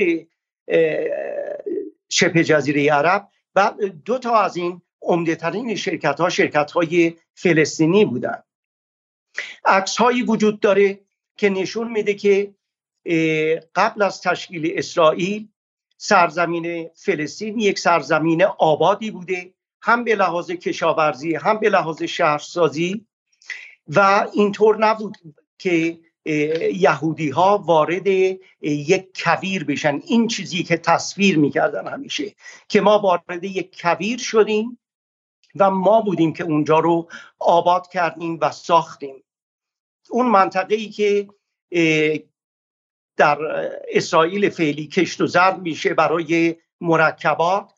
شبه 2.08 2.44
جزیره 2.44 2.92
عرب 2.92 3.28
و 3.54 3.72
دو 4.04 4.18
تا 4.18 4.40
از 4.40 4.56
این 4.56 4.82
عمده 5.02 5.74
شرکت 5.74 6.20
ها 6.20 6.28
شرکت 6.28 6.70
های 6.70 7.14
فلسطینی 7.42 8.04
بودن. 8.04 8.42
عکس 9.64 9.96
هایی 9.96 10.22
وجود 10.22 10.60
داره 10.60 11.00
که 11.36 11.48
نشون 11.48 11.92
میده 11.92 12.14
که 12.14 12.54
قبل 13.74 14.02
از 14.02 14.22
تشکیل 14.22 14.72
اسرائیل 14.74 15.48
سرزمین 15.96 16.88
فلسطین 16.94 17.58
یک 17.58 17.78
سرزمین 17.78 18.42
آبادی 18.42 19.10
بوده 19.10 19.54
هم 19.82 20.04
به 20.04 20.14
لحاظ 20.14 20.50
کشاورزی 20.50 21.34
هم 21.34 21.58
به 21.58 21.68
لحاظ 21.68 22.02
شهرسازی 22.02 23.06
و 23.88 24.28
اینطور 24.32 24.78
نبود 24.78 25.16
که 25.58 25.98
یهودی 26.74 27.28
ها 27.28 27.58
وارد 27.58 28.06
یک 28.62 29.08
کویر 29.24 29.64
بشن. 29.64 30.00
این 30.06 30.28
چیزی 30.28 30.62
که 30.62 30.76
تصویر 30.76 31.38
می‌کردن 31.38 31.92
همیشه 31.92 32.34
که 32.68 32.80
ما 32.80 32.98
وارد 32.98 33.44
یک 33.44 33.80
کویر 33.80 34.18
شدیم 34.18 34.79
و 35.56 35.70
ما 35.70 36.00
بودیم 36.00 36.32
که 36.32 36.44
اونجا 36.44 36.78
رو 36.78 37.08
آباد 37.38 37.88
کردیم 37.88 38.38
و 38.40 38.50
ساختیم 38.50 39.24
اون 40.10 40.26
منطقه 40.26 40.74
ای 40.74 40.88
که 40.88 41.28
در 43.16 43.38
اسرائیل 43.88 44.50
فعلی 44.50 44.86
کشت 44.86 45.20
و 45.20 45.26
زرد 45.26 45.58
میشه 45.58 45.94
برای 45.94 46.56
مرکبات 46.80 47.72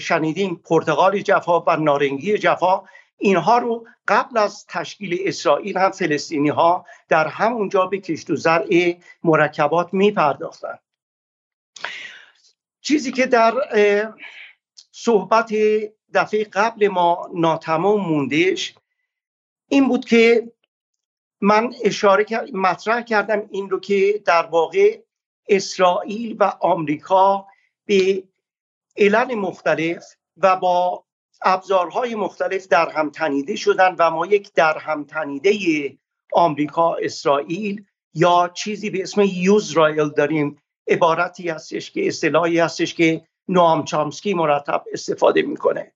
شنیدیم 0.00 0.60
پرتغال 0.64 1.20
جفا 1.20 1.60
و 1.60 1.76
نارنگی 1.76 2.38
جفا 2.38 2.82
اینها 3.18 3.58
رو 3.58 3.86
قبل 4.08 4.38
از 4.38 4.66
تشکیل 4.66 5.18
اسرائیل 5.20 5.78
هم 5.78 5.90
فلسطینی 5.90 6.48
ها 6.48 6.86
در 7.08 7.26
همونجا 7.26 7.86
به 7.86 7.98
کشت 7.98 8.30
و 8.30 8.36
زرع 8.36 8.96
مرکبات 9.24 9.94
می 9.94 10.10
پرداختن. 10.10 10.78
چیزی 12.80 13.12
که 13.12 13.26
در 13.26 13.54
صحبت 14.92 15.52
دفعه 16.14 16.44
قبل 16.44 16.88
ما 16.88 17.30
ناتمام 17.34 18.00
موندهش 18.00 18.74
این 19.68 19.88
بود 19.88 20.04
که 20.04 20.52
من 21.40 21.74
اشاره 21.84 22.26
مطرح 22.52 23.02
کردم 23.02 23.42
این 23.50 23.70
رو 23.70 23.80
که 23.80 24.22
در 24.24 24.46
واقع 24.46 25.00
اسرائیل 25.48 26.36
و 26.40 26.52
آمریکا 26.60 27.46
به 27.86 28.22
علل 28.96 29.34
مختلف 29.34 30.04
و 30.36 30.56
با 30.56 31.04
ابزارهای 31.42 32.14
مختلف 32.14 32.68
در 32.68 32.88
هم 32.90 33.10
تنیده 33.10 33.56
شدن 33.56 33.96
و 33.98 34.10
ما 34.10 34.26
یک 34.26 34.52
در 34.52 34.78
هم 34.78 35.04
تنیده 35.04 35.52
آمریکا 36.32 36.94
اسرائیل 36.94 37.84
یا 38.14 38.50
چیزی 38.54 38.90
به 38.90 39.02
اسم 39.02 39.20
یوزرائیل 39.20 40.08
داریم. 40.08 40.62
عبارتی 40.88 41.48
هستش 41.48 41.90
که 41.90 42.06
اصطلاحی 42.06 42.58
هستش 42.58 42.94
که 42.94 43.26
نوام 43.48 43.84
چامسکی 43.84 44.34
مرتب 44.34 44.84
استفاده 44.92 45.42
می‌کنه. 45.42 45.92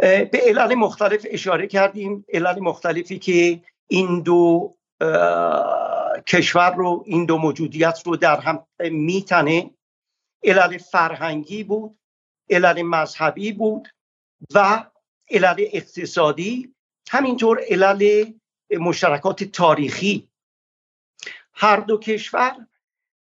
به 0.00 0.40
علل 0.46 0.74
مختلف 0.74 1.26
اشاره 1.30 1.66
کردیم. 1.66 2.24
علل 2.32 2.60
مختلفی 2.60 3.18
که 3.18 3.62
این 3.86 4.22
دو 4.22 4.76
کشور 6.26 6.74
رو 6.74 7.02
این 7.06 7.26
دو 7.26 7.38
موجودیت 7.38 8.02
رو 8.06 8.16
در 8.16 8.40
هم 8.40 8.66
میتنه. 8.78 9.70
علل 10.44 10.78
فرهنگی 10.78 11.64
بود 11.64 11.98
علل 12.50 12.82
مذهبی 12.82 13.52
بود 13.52 13.88
و 14.54 14.86
علل 15.30 15.64
اقتصادی. 15.72 16.74
همینطور 17.10 17.60
علل 17.68 18.32
مشترکات 18.70 19.44
تاریخی. 19.44 20.30
هر 21.54 21.76
دو 21.76 21.98
کشور 21.98 22.66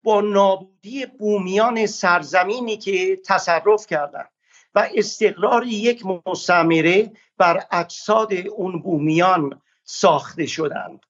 با 0.03 0.21
نابودی 0.21 1.05
بومیان 1.05 1.85
سرزمینی 1.85 2.77
که 2.77 3.15
تصرف 3.25 3.87
کردند 3.87 4.29
و 4.75 4.89
استقرار 4.95 5.67
یک 5.67 6.03
مستعمره 6.05 7.11
بر 7.37 7.63
اجساد 7.71 8.33
اون 8.33 8.81
بومیان 8.81 9.61
ساخته 9.83 10.45
شدند. 10.45 11.05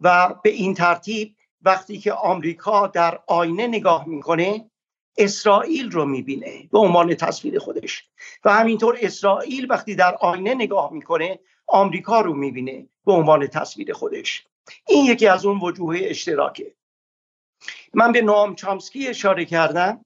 و 0.00 0.34
به 0.42 0.50
این 0.50 0.74
ترتیب 0.74 1.36
وقتی 1.62 1.98
که 1.98 2.12
آمریکا 2.12 2.86
در 2.86 3.20
آینه 3.26 3.66
نگاه 3.66 4.08
می‌کنه 4.08 4.70
اسرائیل 5.18 5.90
رو 5.90 6.04
می‌بینه 6.04 6.68
به 6.72 6.78
عنوان 6.78 7.14
تصویر 7.14 7.58
خودش. 7.58 8.04
و 8.44 8.52
همینطور 8.52 8.98
اسرائیل 9.00 9.66
وقتی 9.70 9.94
در 9.94 10.14
آینه 10.14 10.54
نگاه 10.54 10.92
می‌کنه 10.92 11.38
آمریکا 11.66 12.20
رو 12.20 12.34
می‌بینه 12.34 12.88
به 13.06 13.12
عنوان 13.12 13.46
تصویر 13.46 13.92
خودش. 13.92 14.46
این 14.88 15.04
یکی 15.04 15.26
از 15.26 15.46
اون 15.46 15.60
وجوه 15.60 15.98
اشتراکه. 16.02 16.74
من 17.94 18.12
به 18.12 18.22
نوام 18.22 18.54
چامسکی 18.54 19.08
اشاره 19.08 19.44
کردم. 19.44 20.04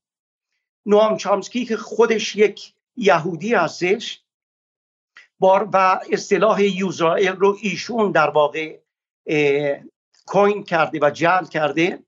نوام 0.89 1.17
چامسکی 1.17 1.65
که 1.65 1.77
خودش 1.77 2.37
یک 2.37 2.75
یهودی 2.97 3.55
هستش 3.55 4.23
بار 5.39 5.69
و 5.73 6.01
اصطلاح 6.13 6.63
یوزرائیل 6.63 7.33
رو 7.33 7.57
ایشون 7.63 8.13
در 8.13 8.31
واقع 8.31 8.79
کوین 10.27 10.65
کرده 10.65 10.99
و 11.03 11.11
جعل 11.11 11.45
کرده. 11.45 12.03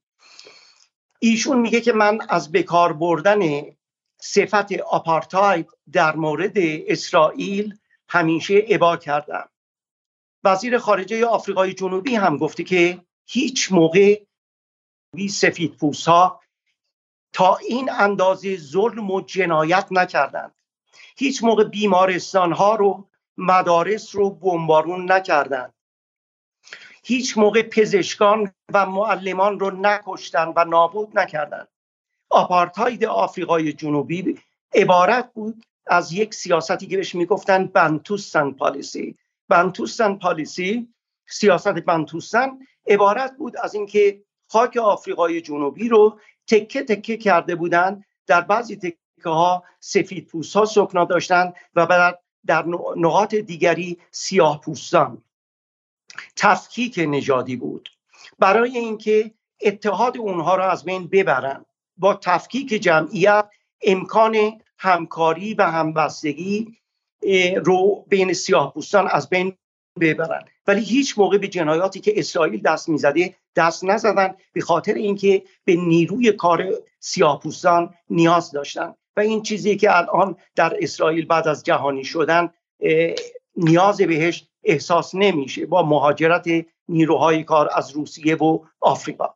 ایشون 1.19 1.59
میگه 1.59 1.81
که 1.81 1.91
من 1.91 2.19
از 2.29 2.51
بکار 2.51 2.93
بردن 2.93 3.39
صفت 4.21 4.71
آپارتاید 4.79 5.69
در 5.91 6.15
مورد 6.15 6.53
اسرائیل 6.87 7.77
همیشه 8.09 8.65
ابا 8.69 8.97
کردم. 8.97 9.49
وزیر 10.43 10.77
خارجه 10.77 11.25
آفریقای 11.25 11.73
جنوبی 11.73 12.15
هم 12.15 12.37
گفته 12.37 12.63
که 12.63 13.05
هیچ 13.25 13.71
موقع 13.71 14.23
سفید 15.29 15.75
پوست 15.77 16.07
ها 16.07 16.41
تا 17.33 17.55
این 17.55 17.91
اندازه 17.91 18.57
ظلم 18.57 19.11
و 19.11 19.21
جنایت 19.21 19.87
نکردند. 19.91 20.55
هیچ 21.17 21.43
موقع 21.43 21.63
بیمارستان 21.63 22.51
ها 22.51 22.75
رو 22.75 23.07
مدارس 23.37 24.15
رو 24.15 24.29
بمبارون 24.29 25.11
نکردند. 25.11 25.73
هیچ 27.03 27.37
موقع 27.37 27.61
پزشکان 27.61 28.53
و 28.73 28.85
معلمان 28.85 29.59
رو 29.59 29.71
نکشتن 29.71 30.53
و 30.55 30.65
نابود 30.65 31.19
نکردند. 31.19 31.67
آپارتاید 32.29 33.05
آفریقای 33.05 33.73
جنوبی 33.73 34.39
عبارت 34.73 35.33
بود 35.33 35.65
از 35.87 36.11
یک 36.11 36.33
سیاستی 36.33 36.87
که 36.87 36.97
بهش 36.97 37.15
می‌گفتن 37.15 37.65
بنتوستان 37.65 38.53
پالیسی. 38.53 39.17
بنتوستان 39.49 40.19
پالیسی 40.19 40.93
سیاست 41.27 41.67
بنتوستان 41.67 42.67
عبارت 42.87 43.37
بود 43.37 43.57
از 43.57 43.75
اینکه 43.75 44.23
خاک 44.47 44.77
آفریقای 44.77 45.41
جنوبی 45.41 45.89
رو 45.89 46.19
تکه 46.47 46.83
تکه 46.83 47.17
کرده 47.17 47.55
بودند. 47.55 48.05
در 48.27 48.41
بعضی 48.41 48.75
تکه 48.75 49.29
ها 49.29 49.63
سفید 49.79 50.27
پوست 50.27 50.55
ها 50.55 50.65
سکنا 50.65 51.05
داشتند 51.05 51.53
و 51.75 51.85
بعد 51.85 52.19
در 52.45 52.65
نقاط 52.97 53.35
دیگری 53.35 53.97
سیاه 54.11 54.61
پوستان. 54.61 55.23
تفکیک 56.35 56.99
نژادی 57.07 57.55
بود. 57.55 57.89
برای 58.39 58.77
اینکه 58.77 59.31
اتحاد 59.61 60.17
اونها 60.17 60.55
را 60.55 60.71
از 60.71 60.85
بین 60.85 61.07
ببرن 61.07 61.65
با 61.97 62.13
تفکیک 62.13 62.69
جمعیت 62.69 63.49
امکان 63.81 64.61
همکاری 64.77 65.53
و 65.53 65.63
همبستگی 65.63 66.77
رو 67.65 68.05
بین 68.07 68.33
سیاه 68.33 68.73
از 69.09 69.29
بین 69.29 69.57
ببرن 69.99 70.43
ولی 70.67 70.81
هیچ 70.81 71.19
موقع 71.19 71.37
به 71.37 71.47
جنایاتی 71.47 71.99
که 71.99 72.13
اسرائیل 72.15 72.61
دست 72.61 72.89
می‌زده 72.89 73.35
دست 73.55 73.83
نزدن 73.83 74.35
به 74.53 74.61
خاطر 74.61 74.93
اینکه 74.93 75.43
به 75.65 75.75
نیروی 75.75 76.31
کار 76.31 76.73
سیاهپوستان 76.99 77.93
نیاز 78.09 78.51
داشتن 78.51 78.95
و 79.17 79.19
این 79.19 79.41
چیزی 79.41 79.77
که 79.77 79.97
الان 79.97 80.35
در 80.55 80.77
اسرائیل 80.79 81.25
بعد 81.25 81.47
از 81.47 81.63
جهانی 81.63 82.03
شدن 82.03 82.53
نیاز 83.55 84.01
بهش 84.01 84.47
احساس 84.63 85.15
نمیشه 85.15 85.65
با 85.65 85.83
مهاجرت 85.83 86.47
نیروهای 86.89 87.43
کار 87.43 87.69
از 87.73 87.91
روسیه 87.91 88.35
و 88.35 88.59
آفریقا. 88.79 89.33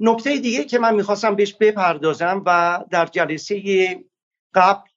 نکته 0.00 0.38
دیگه 0.38 0.64
که 0.64 0.78
من 0.78 0.94
می‌خواستم 0.94 1.34
بهش 1.34 1.54
بپردازم 1.54 2.42
و 2.46 2.84
در 2.90 3.06
جلسه 3.06 3.60
قبل 4.54 4.88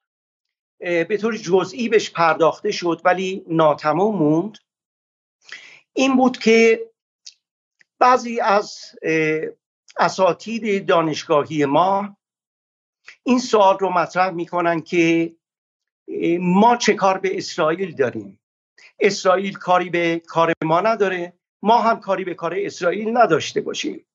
به 0.79 1.17
طور 1.21 1.37
جزئی 1.37 1.89
بهش 1.89 2.09
پرداخته 2.09 2.71
شد 2.71 3.01
ولی 3.05 3.45
ناتمام 3.47 4.15
موند. 4.15 4.57
این 5.93 6.15
بود 6.15 6.37
که 6.37 6.89
بعضی 7.99 8.39
از 8.39 8.95
اساتید 9.97 10.85
دانشگاهی 10.85 11.65
ما 11.65 12.17
این 13.23 13.39
سوال 13.39 13.77
رو 13.79 13.89
مطرح 13.89 14.29
می‌کنن 14.29 14.81
که 14.81 15.35
ما 16.39 16.77
چه 16.77 16.93
کار 16.93 17.17
به 17.17 17.37
اسرائیل 17.37 17.95
داریم؟ 17.95 18.39
اسرائیل 18.99 19.53
کاری 19.53 19.89
به 19.89 20.21
کار 20.27 20.53
ما 20.63 20.81
نداره 20.81 21.33
ما 21.61 21.81
هم 21.81 21.99
کاری 21.99 22.23
به 22.23 22.33
کار 22.33 22.53
اسرائیل 22.57 23.17
نداشته 23.17 23.61
باشیم. 23.61 24.05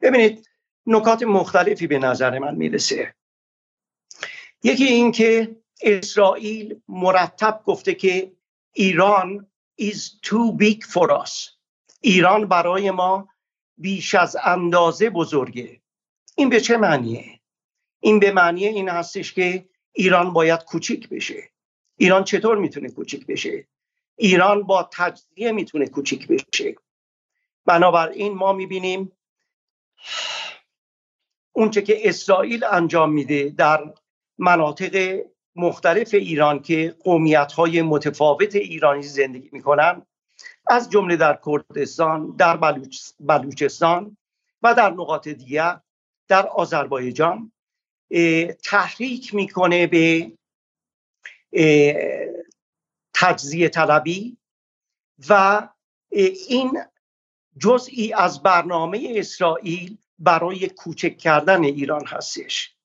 ببینید 0.00 0.50
نکات 0.86 1.22
مختلفی 1.22 1.86
به 1.86 1.98
نظر 1.98 2.38
من 2.38 2.54
می‌رسه. 2.54 3.14
یکی 4.64 4.84
این 4.84 5.12
که 5.12 5.56
اسرائیل 5.82 6.80
مرتب 6.88 7.62
گفته 7.64 7.94
که 7.94 8.32
ایران 8.72 9.46
is 9.80 9.96
too 10.26 10.56
big 10.58 10.84
for 10.84 11.24
us 11.24 11.50
ایران 12.00 12.48
برای 12.48 12.90
ما 12.90 13.28
بیش 13.76 14.14
از 14.14 14.36
اندازه 14.44 15.10
بزرگه 15.10 15.80
این 16.36 16.48
به 16.48 16.60
چه 16.60 16.76
معنیه؟ 16.76 17.40
این 18.00 18.20
به 18.20 18.32
معنی 18.32 18.66
این 18.66 18.88
هستش 18.88 19.32
که 19.32 19.68
ایران 19.92 20.32
باید 20.32 20.64
کوچیک 20.64 21.08
بشه 21.08 21.50
ایران 21.96 22.24
چطور 22.24 22.58
می‌تونه 22.58 22.90
کوچیک 22.90 23.26
بشه؟ 23.26 23.66
ایران 24.16 24.62
با 24.62 24.88
تجزیه 24.92 25.52
می‌تونه 25.52 25.86
کوچیک 25.86 26.26
بشه 26.26 26.74
بنابراین 27.66 28.34
ما 28.34 28.52
می‌بینیم 28.52 29.12
اونچه 31.56 31.82
که 31.82 32.08
اسرائیل 32.08 32.64
انجام 32.64 33.12
میده 33.12 33.48
در 33.48 33.94
مناطق 34.38 35.20
مختلف 35.56 36.14
ایران 36.14 36.62
که 36.62 36.96
قومیت 37.04 37.52
های 37.52 37.82
متفاوت 37.82 38.54
ایرانی 38.54 39.02
زندگی 39.02 39.48
می‌کنن 39.52 40.06
از 40.66 40.90
جمله 40.90 41.16
در 41.16 41.38
کردستان 41.46 42.36
در 42.36 42.56
بلوچستان 43.20 44.16
و 44.62 44.74
در 44.74 44.90
نقاط 44.90 45.28
دیگر 45.28 45.80
در 46.28 46.46
آذربایجان 46.46 47.52
تحریک 48.64 49.34
می‌کنه 49.34 49.86
به 49.86 50.32
تجزیه 53.14 53.68
طلبی 53.68 54.36
و 55.28 55.68
این 56.48 56.78
جزئی 57.58 58.12
از 58.12 58.42
برنامه 58.42 59.14
اسرائیل 59.16 59.98
برای 60.18 60.68
کوچک 60.68 61.18
کردن 61.18 61.64
ایران 61.64 62.06
هستش. 62.06 62.76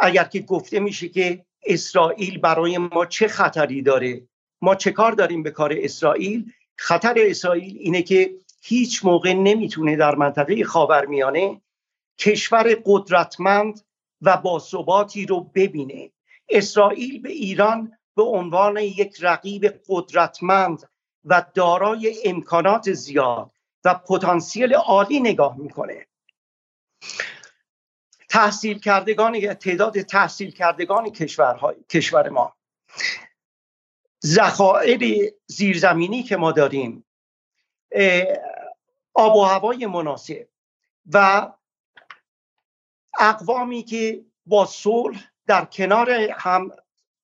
اگر 0.00 0.24
که 0.24 0.40
گفته 0.40 0.80
میشه 0.80 1.08
که 1.08 1.44
اسرائیل 1.66 2.38
برای 2.38 2.78
ما 2.78 3.06
چه 3.06 3.28
خطری 3.28 3.82
داره 3.82 4.28
ما 4.62 4.74
چه 4.74 4.90
کار 4.90 5.12
داریم 5.12 5.42
به 5.42 5.50
کار 5.50 5.74
اسرائیل؟ 5.76 6.52
خطر 6.76 7.14
اسرائیل 7.18 7.76
اینه 7.78 8.02
که 8.02 8.34
هیچ 8.62 9.04
موقع 9.04 9.32
نمی‌تونه 9.32 9.96
در 9.96 10.14
منطقه 10.14 10.64
خاورمیانه 10.64 11.60
کشور 12.18 12.76
قدرتمند 12.84 13.80
و 14.22 14.36
باثباتی 14.36 15.26
رو 15.26 15.40
ببینه. 15.40 16.10
اسرائیل 16.48 17.22
به 17.22 17.30
ایران 17.30 17.92
به 18.16 18.22
عنوان 18.22 18.76
یک 18.76 19.16
رقیب 19.20 19.66
قدرتمند 19.88 20.88
و 21.24 21.44
دارای 21.54 22.16
امکانات 22.24 22.92
زیاد 22.92 23.50
و 23.84 23.94
پتانسیل 23.94 24.74
عالی 24.74 25.20
نگاه 25.20 25.56
می‌کنه. 25.58 26.06
تحصیل 28.28 28.78
کردگان 28.78 29.54
تعداد 29.54 30.00
تحصیل 30.00 30.50
کردگان 30.50 31.10
کشورهای 31.10 31.76
کشور 31.88 32.28
ما. 32.28 32.56
ذخایر 34.24 35.32
زیرزمینی 35.46 36.22
که 36.22 36.36
ما 36.36 36.52
داریم 36.52 37.04
آب 39.14 39.36
و 39.36 39.44
هوای 39.44 39.86
مناسب 39.86 40.48
و 41.12 41.48
اقوامی 43.20 43.82
که 43.82 44.24
با 44.46 44.66
صلح 44.66 45.30
در 45.46 45.64
کنار 45.64 46.10
هم 46.10 46.70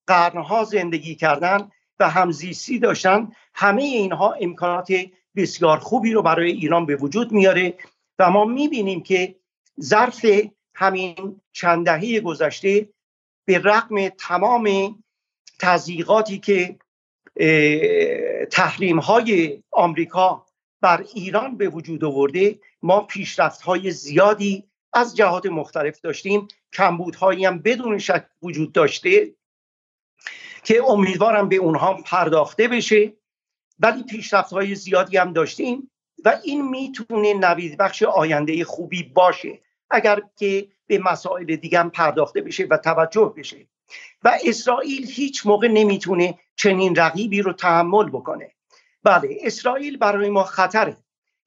قرنها 0.07 0.65
زندگی 0.65 1.15
کردن 1.15 1.71
و 2.01 2.11
همزیستی 2.11 2.79
داشتن 2.79 3.33
همه 3.55 3.83
اینها 3.83 4.33
امکانات 4.33 4.93
بسیار 5.37 5.79
خوبی 5.79 6.13
رو 6.13 6.23
برای 6.23 6.53
ایران 6.53 6.87
به 6.87 6.97
وجود 6.97 7.33
میاره 7.33 7.79
و 8.19 8.31
ما 8.31 8.45
می‌بینیم 8.45 9.03
که 9.03 9.37
ظرف 9.81 10.27
همین 10.75 11.41
چند 11.53 11.85
دهه 11.87 12.21
گذشته 12.21 12.89
به 13.45 13.59
رغم 13.59 14.09
تمام 14.09 14.95
تضییقاتی 15.61 16.39
که 16.39 16.79
تحریم 18.51 18.99
های 18.99 19.63
آمریکا 19.71 20.47
بر 20.81 21.05
ایران 21.15 21.57
به 21.57 21.69
وجود 21.69 22.05
آورده 22.05 22.59
ما 22.83 23.01
پیشرفت 23.01 23.63
های 23.63 23.91
زیادی 23.91 24.65
از 24.93 25.17
جهات 25.17 25.47
مختلف 25.47 26.01
داشتیم. 26.01 26.49
کمبودهایی 26.73 27.45
هم 27.45 27.59
بدون 27.59 27.99
شک 27.99 28.27
وجود 28.43 28.73
داشته 28.73 29.35
که 30.65 30.85
امیدوارم 30.85 31.49
به 31.49 31.57
اونها 31.57 31.95
پرداخته 31.95 32.69
بشه. 32.69 33.13
ولی 33.79 34.03
پیشرفت 34.03 34.53
های 34.53 34.75
زیادی 34.75 35.17
هم 35.17 35.33
داشتیم 35.33 35.91
و 36.25 36.41
این 36.45 36.69
می‌تونه 36.69 37.35
نوید 37.35 37.77
بخش 37.77 38.03
آینده 38.03 38.65
خوبی 38.65 39.03
باشه. 39.03 39.61
اگر 39.95 40.23
که 40.37 40.69
به 40.87 40.99
مسائل 40.99 41.57
دیگه 41.57 41.79
هم 41.79 41.91
پرداخته 41.91 42.41
بشه 42.41 42.67
و 42.71 42.77
توجه 42.77 43.35
بشه. 43.37 43.67
و 44.25 44.39
اسرائیل 44.45 45.07
هیچ 45.07 45.47
موقع 45.47 45.69
نمی‌تونه 45.69 46.39
چنین 46.57 46.97
رقیبی 46.97 47.43
رو 47.43 47.53
تحمل 47.53 48.09
بکنه. 48.09 48.51
بله 49.03 49.39
اسرائیل 49.41 49.97
برای 49.97 50.31
ما 50.31 50.45
خطره. 50.45 50.97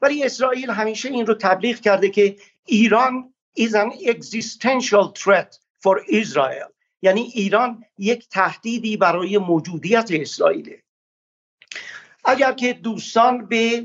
ولی 0.01 0.23
اسرائیل 0.23 0.69
همیشه 0.69 1.09
این 1.09 1.25
رو 1.25 1.33
تبلیغ 1.33 1.79
کرده 1.79 2.09
که 2.09 2.35
ایران 2.65 3.33
is 3.59 3.73
an 3.73 3.91
existential 4.13 5.13
threat 5.21 5.59
for 5.83 5.95
Israel. 6.09 6.71
یعنی 7.01 7.21
ایران 7.21 7.83
یک 7.97 8.29
تهدیدی 8.29 8.97
برای 8.97 9.37
موجودیت 9.37 10.07
اسرائیله. 10.11 10.83
اگر 12.25 12.51
که 12.51 12.73
دوستان 12.73 13.45
به 13.45 13.83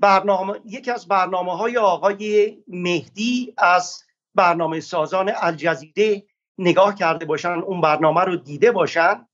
برنامه 0.00 0.60
یکی 0.64 0.90
از 0.90 1.08
برنامه 1.08 1.56
های 1.56 1.78
آقای 1.78 2.56
مهدی 2.68 3.54
از 3.58 4.02
برنامه 4.34 4.80
سازان 4.80 5.32
الجزیره 5.36 6.22
نگاه 6.58 6.94
کرده 6.94 7.24
باشن 7.24 7.48
اون 7.48 7.80
برنامه 7.80 8.20
رو 8.20 8.36
دیده 8.36 8.72
باشن. 8.72 9.26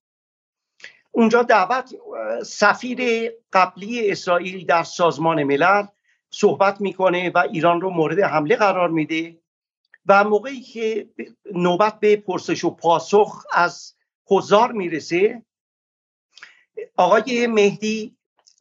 اونجا 1.11 1.43
دعوت 1.43 1.95
سفیر 2.47 3.31
قبلی 3.53 4.11
اسرائیل 4.11 4.67
در 4.67 4.83
سازمان 4.83 5.43
ملل 5.43 5.87
صحبت 6.31 6.81
می‌کنه 6.81 7.31
و 7.31 7.39
ایران 7.39 7.81
رو 7.81 7.91
مورد 7.91 8.19
حمله 8.19 8.57
قرار 8.57 8.89
میده 8.89 9.39
و 10.07 10.25
موقعی 10.25 10.61
که 10.61 11.09
نوبت 11.55 12.01
به 12.01 12.17
پرسش 12.17 12.65
و 12.65 12.71
پاسخ 12.71 13.47
از 13.53 13.95
حضار 14.27 14.73
می‌رسه 14.73 15.43
آقای 16.97 17.47
مهدی 17.47 18.17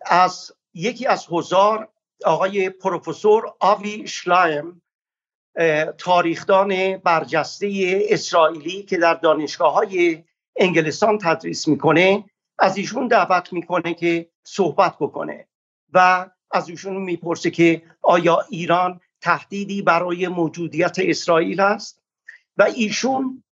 از 0.06 0.52
یکی 0.74 1.08
از 1.08 1.28
حضار 1.30 1.90
آقای 2.26 2.70
پروفسور 2.70 3.54
آوی 3.60 4.08
شلایم 4.08 4.82
تاریخدان 5.98 6.98
برجسته 6.98 8.00
اسرائیلی 8.10 8.84
که 8.84 8.98
در 8.98 9.14
دانشگاه 9.14 9.74
های 9.74 10.24
انگلستان 10.56 11.18
تدریس 11.18 11.68
می‌کنه 11.68 12.24
از 12.60 12.78
ایشون 12.78 13.08
دعوت 13.08 13.54
می‌کنه 13.54 13.94
که 13.94 14.30
صحبت 14.44 14.96
بکنه 15.00 15.48
و 15.94 16.30
از 16.52 16.70
ایشون 16.70 16.98
می‌پرسه 16.98 17.52
که 17.52 17.82
آیا 18.02 18.40
ایران 18.50 19.00
تهدیدی 19.22 19.82
برای 19.82 20.28
موجودیت 20.28 20.96
اسرائیل 21.00 21.60
است؟ 21.60 22.02
و 22.58 22.64
ایشون 22.64 23.44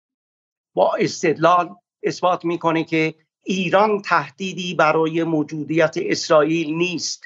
با 0.75 0.94
استدلال 0.94 1.75
اثبات 2.03 2.44
می‌کنه 2.44 2.85
که 2.85 3.14
ایران 3.44 4.03
تهدیدی 4.03 4.75
برای 4.75 5.25
موجودیت 5.25 5.94
اسرائیل 5.96 6.75
نیست. 6.75 7.22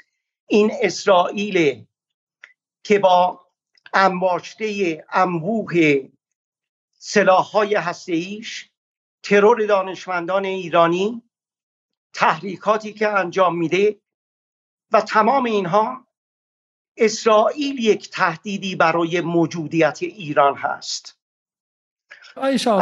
این 0.47 0.71
اسرائیل 0.81 1.85
که 2.83 2.99
با 2.99 3.47
انباشته 3.93 5.05
انبوه 5.09 6.07
سلاحهای 6.97 7.75
هستهایش 7.75 8.69
ترور 9.23 9.65
دانشمندان 9.65 10.45
ایرانی 10.45 11.21
تحریکاتی 12.13 12.93
که 12.93 13.07
انجام 13.07 13.57
میده 13.57 13.95
و 14.91 15.01
تمام 15.01 15.43
اینها 15.43 16.07
اسرائیل 16.97 17.79
یک 17.79 18.09
تهدیدی 18.09 18.75
برای 18.75 19.21
موجودیت 19.21 19.99
ایران 20.01 20.55
هست. 20.55 21.17
آیشا 22.35 22.79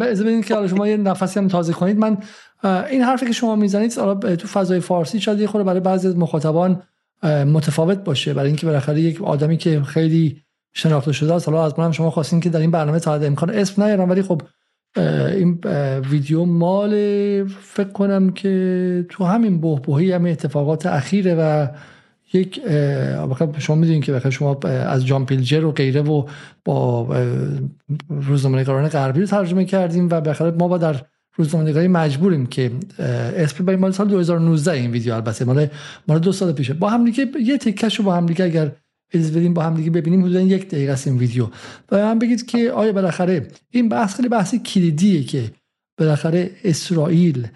ببینید 0.00 0.46
که 0.46 0.66
شما 0.68 0.88
یه 0.88 0.96
نفسی 0.96 1.38
هم 1.38 1.48
تازه 1.48 1.72
کنید. 1.72 1.98
من 1.98 2.22
این 2.64 3.02
حرفی 3.02 3.26
که 3.26 3.32
شما 3.32 3.56
می‌زنید 3.56 3.94
تو 4.36 4.48
فضای 4.48 4.80
فارسی 4.80 5.20
شاید 5.20 5.40
یه 5.40 5.46
برای 5.46 5.80
بعضی 5.80 6.08
از 6.08 6.16
مخاطبان 6.16 6.82
متفاوت 7.24 7.98
باشه. 7.98 8.34
برای 8.34 8.46
اینکه 8.46 8.66
بالاخره 8.66 9.00
یک 9.00 9.22
آدمی 9.22 9.56
که 9.56 9.82
خیلی 9.82 10.42
شناخته 10.72 11.12
شده 11.12 11.34
است 11.34 11.48
حالا 11.48 11.64
از 11.64 11.78
من 11.78 11.92
شما 11.92 12.10
خواستین 12.10 12.40
که 12.40 12.50
در 12.50 12.60
این 12.60 12.70
برنامه 12.70 13.00
تا 13.00 13.14
امکان 13.14 13.50
اسم 13.50 13.82
نیارم 13.82 14.10
ولی 14.10 14.22
خب 14.22 14.42
این 14.96 15.60
ویدیو 16.10 16.44
مال 16.44 16.90
فکر 17.44 17.88
کنم 17.88 18.30
که 18.30 19.06
تو 19.08 19.24
همین 19.24 19.60
بهبهی 19.60 20.12
همین 20.12 20.32
اتفاقات 20.32 20.86
اخیره 20.86 21.34
و 21.34 21.66
یک 22.32 22.60
شما 23.58 23.76
می‌دونید 23.76 24.04
که 24.04 24.30
شما 24.30 24.58
از 24.64 25.06
جان 25.06 25.26
پیلجر 25.26 25.64
و 25.64 25.72
غیره 25.72 26.02
و 26.02 26.26
با 26.64 27.08
روزنامه‌نگاران 28.08 28.88
غربی 28.88 29.20
رو 29.20 29.26
ترجمه 29.26 29.64
کردیم 29.64 30.04
و 30.04 30.20
بالاخره 30.20 30.50
ما 30.50 30.68
با 30.68 30.78
در 30.78 30.96
روزنامه‌نگاری 31.36 31.88
مجبوریم 31.88 32.46
که 32.46 32.70
برای 33.60 33.76
مال 33.76 33.92
سال 33.92 34.08
2019 34.08 34.70
این 34.70 34.90
ویدیو 34.90 35.14
البته. 35.14 35.44
مال 35.44 35.66
مال 36.08 36.18
دو 36.18 36.32
سال 36.32 36.52
پیشه. 36.52 36.74
با 36.74 36.90
هم 36.90 37.04
دیگه 37.04 37.30
یه 37.40 37.58
تکشو 37.58 38.02
با 38.02 38.14
هم 38.14 38.26
دیگه 38.26 38.44
اگر 38.44 38.72
اجازه 39.12 39.38
بدیم 39.38 39.54
با 39.54 39.62
هم 39.62 39.74
دیگه 39.74 39.90
ببینیم 39.90 40.22
حدودا 40.22 40.40
یک 40.40 40.68
دقیقه 40.68 40.92
است 40.92 41.06
این 41.06 41.18
ویدیو. 41.18 41.48
و 41.90 41.96
هم 41.96 42.18
بگید 42.18 42.46
که 42.46 42.70
آیا 42.70 42.92
بالاخره 42.92 43.48
این 43.70 43.88
بحث 43.88 44.14
خیلی 44.14 44.28
بحث 44.28 44.54
کلیدیه 44.54 45.24
که 45.24 45.50
بالاخره 45.98 46.50
اسرائیل 46.64 47.46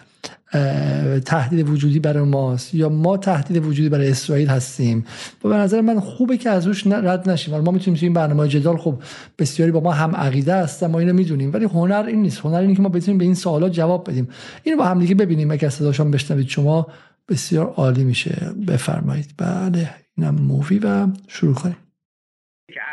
تهدید 1.24 1.68
وجودی 1.68 1.98
برای 1.98 2.22
ماست 2.22 2.74
یا 2.74 2.88
ما 2.88 3.16
تهدید 3.16 3.64
وجودی 3.64 3.88
برای 3.88 4.10
اسرائیل 4.10 4.48
هستیم؟ 4.48 5.04
و 5.44 5.48
به 5.48 5.56
نظر 5.56 5.80
من 5.80 6.00
خوبه 6.00 6.36
که 6.36 6.50
از 6.50 6.66
روش 6.66 6.86
رد 6.86 7.30
نشیم. 7.30 7.58
ما 7.58 7.70
می‌تونیم 7.70 8.00
این 8.02 8.12
برنامه 8.12 8.48
جدال 8.48 8.76
خب 8.76 9.02
بسیاری 9.38 9.72
با 9.72 9.80
ما 9.80 9.92
هم 9.92 10.16
عقیده 10.16 10.54
هستن 10.54 10.86
ما 10.86 10.98
اینو 10.98 11.12
می‌دونیم 11.12 11.52
ولی 11.52 11.64
هنر 11.64 12.04
این 12.08 12.22
نیست. 12.22 12.40
هنر 12.40 12.58
اینه 12.58 12.74
که 12.74 12.82
ما 12.82 12.88
بتونیم 12.88 13.18
به 13.18 13.24
این 13.24 13.34
سوالات 13.34 13.72
جواب 13.72 14.10
بدیم. 14.10 14.28
اینو 14.62 14.78
با 14.78 14.84
هم 14.84 14.98
دیگه 14.98 15.14
ببینیم. 15.14 15.50
اگه 15.50 15.68
صداشون 15.68 16.10
بشنوید 16.10 16.48
شما 16.48 16.86
بسیار 17.28 17.66
عالی 17.66 18.04
میشه. 18.04 18.52
بفرمایید. 18.68 19.34
بله 19.38 19.90
اینم 20.16 20.34
مووی 20.34 20.78
و 20.78 21.06
شروع 21.28 21.54
کنیم. 21.54 21.76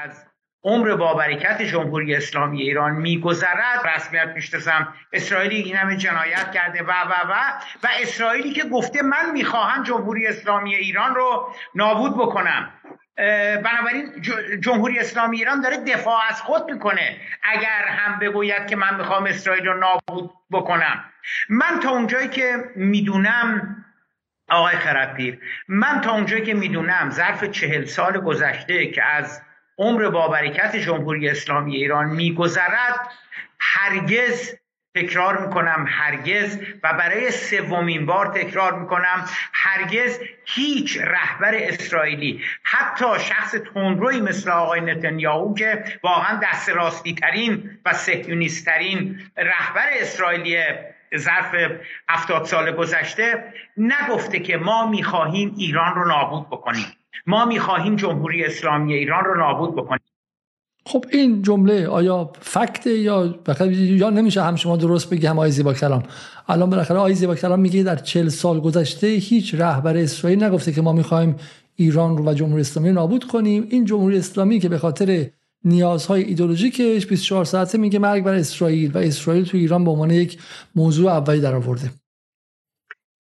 از 0.04 0.25
عمر 0.66 0.96
با 0.96 1.14
برکت 1.14 1.62
جمهوری 1.62 2.16
اسلامی 2.16 2.62
ایران 2.62 2.92
میگذرد. 2.92 3.88
رسمیت 3.96 4.28
می‌شناسم. 4.36 4.94
اسرائیلی 5.14 5.56
این 5.56 5.76
همه 5.76 5.98
جنایت 5.98 6.52
کرده 6.52 6.84
و 6.84 6.92
و 6.92 7.14
و. 7.30 7.34
و 7.84 7.88
اسرائیلی 8.02 8.52
که 8.52 8.64
گفته 8.64 9.02
من 9.02 9.32
می‌خواهم 9.34 9.84
جمهوری 9.84 10.28
اسلامی 10.28 10.76
ایران 10.76 11.16
رو 11.16 11.54
نابود 11.76 12.18
بکنم. 12.18 12.70
بنابراین 13.64 14.22
جمهوری 14.60 15.00
اسلامی 15.00 15.38
ایران 15.38 15.62
داره 15.62 15.78
دفاع 15.78 16.20
از 16.30 16.42
خود 16.42 16.72
می‌کنه. 16.72 17.18
اگر 17.44 17.86
هم 17.88 18.20
بگوید 18.20 18.68
که 18.68 18.76
من 18.76 18.96
می‌خوام 18.96 19.26
اسرائیل 19.26 19.66
رو 19.66 19.78
نابود 19.78 20.32
بکنم. 20.52 21.04
من 21.50 21.80
تا 21.80 21.90
اونجایی 21.90 22.28
که 22.28 22.56
می‌دونم 22.76 23.76
آقای 24.50 24.76
خردپیر 24.76 25.40
من 25.68 26.02
تا 26.02 26.12
اونجایی 26.12 26.44
که 26.44 26.54
می‌دونم 26.54 27.10
ظرف 27.10 27.44
چهل 27.44 27.86
سال 27.86 28.20
گذشته 28.20 28.88
که 28.88 29.04
از 29.04 29.42
عمر 29.78 30.10
با 30.10 30.28
برکت 30.28 30.76
جمهوری 30.76 31.30
اسلامی 31.30 31.76
ایران 31.76 32.06
میگذرد 32.06 33.12
هرگز 33.60 34.54
تکرار 34.96 35.48
می‌کنم 35.48 35.86
هرگز 35.90 36.60
و 36.84 36.94
برای 36.94 37.32
سومین 37.32 38.06
بار 38.06 38.28
تکرار 38.28 38.80
می‌کنم 38.80 39.26
هرگز 39.54 40.20
هیچ 40.46 40.98
رهبر 40.98 41.52
اسرائیلی 41.56 42.42
حتی 42.64 43.06
شخص 43.20 43.56
تندروی 43.74 44.22
مثل 44.22 44.50
آقای 44.50 44.82
نتانیاهو 44.82 45.54
که 45.54 45.84
واقعا 46.04 46.40
دست 46.44 46.70
راستی 46.70 47.16
ترین 47.16 47.80
و 47.86 47.94
سهیونیست 47.94 48.66
ترین 48.66 49.22
رهبر 49.38 49.88
اسرائیلی 49.92 50.64
ظرف 51.18 51.56
هفتاد 52.10 52.46
سال 52.46 52.72
گذشته 52.72 53.54
نگفته 53.78 54.40
که 54.40 54.58
ما 54.58 54.88
می‌خواهیم 54.90 55.56
ایران 55.58 55.96
رو 55.96 56.08
نابود 56.08 56.48
بکنیم. 56.50 56.86
ما 57.28 57.46
می‌خواهیم 57.46 57.96
جمهوری 57.96 58.46
اسلامی 58.46 58.94
ایران 58.94 59.24
رو 59.26 59.38
نابود 59.40 59.76
بکنیم. 59.76 60.02
خب 60.86 61.06
این 61.12 61.42
جمله 61.42 61.88
آیا 61.88 62.32
فکت 62.42 62.88
یا 62.88 63.36
یا 63.72 64.10
نمیشه 64.10 64.44
هم 64.44 64.56
شما 64.56 64.78
درست 64.78 65.10
بگی 65.10 65.28
هم 65.28 65.40
آی 65.40 65.52
زیبا 65.52 65.74
کلام؟ 65.74 66.04
الان 66.48 66.70
بالاخره 66.70 66.98
آی 66.98 67.14
زیبا 67.14 67.36
کلام 67.36 67.60
میگه 67.60 67.84
در 67.84 67.96
چل 67.96 68.30
سال 68.30 68.60
گذشته 68.60 69.08
هیچ 69.08 69.56
رهبر 69.56 69.98
اسرائیل 69.98 70.44
نگفته 70.44 70.72
که 70.72 70.82
ما 70.82 70.94
می‌خوایم 70.94 71.36
ایران 71.76 72.18
رو 72.18 72.30
و 72.30 72.34
جمهوری 72.34 72.62
اسلامی 72.62 72.92
نابود 72.92 73.24
کنیم. 73.24 73.68
این 73.70 73.86
جمهوری 73.86 74.18
اسلامی 74.18 74.60
که 74.60 74.70
به 74.70 74.78
خاطر 74.78 75.28
نیازهای 75.64 76.24
ایدولوژیکش 76.24 77.08
24 77.08 77.46
ساعته 77.46 77.78
میگه 77.78 78.00
مرگ 78.00 78.24
بر 78.24 78.34
اسرائیل 78.34 78.92
و 78.92 78.98
اسرائیل 78.98 79.46
تو 79.46 79.58
ایران 79.58 79.84
به 79.84 79.92
عنوان 79.92 80.12
یک 80.12 80.38
موضوع 80.76 81.12
اولی 81.12 81.42
در 81.42 81.56
آورده 81.56 81.92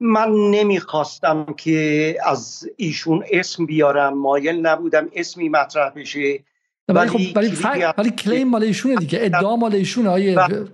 من 0.05 0.31
نمی‌خواستم 0.51 1.45
که 1.57 2.17
از 2.23 2.69
ایشون 2.77 3.25
اسم 3.31 3.65
بیارم 3.65 4.17
مایل 4.17 4.55
نبودم 4.55 5.09
اسمی 5.13 5.49
مطرح 5.49 5.89
بشه. 5.89 6.43
ولی 6.87 7.09
خب 7.09 7.37
ولی, 7.37 7.57
ولی 7.97 8.11
کلیم 8.11 8.47
مال 8.47 8.63
ایشونه 8.63 8.95
دیگه 8.95 9.19
ادعا 9.21 9.55
مال 9.55 9.75
ایشونه 9.75 10.09
آیه 10.09 10.35
بله. 10.35 10.67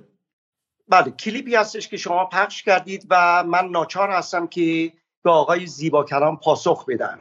بله 0.88 1.12
کلیپی 1.12 1.56
هستش 1.56 1.88
که 1.88 1.98
شما 1.98 2.26
پخش 2.26 2.63
کردید 2.63 3.08
و 3.10 3.44
من 3.44 3.65
ناچار 3.65 4.10
هستم 4.10 4.48
که 4.48 4.94
به 5.24 5.32
آقای 5.32 5.65
زیبا 5.65 6.04
کلام 6.04 6.38
پاسخ 6.38 6.86
بدم. 6.86 7.20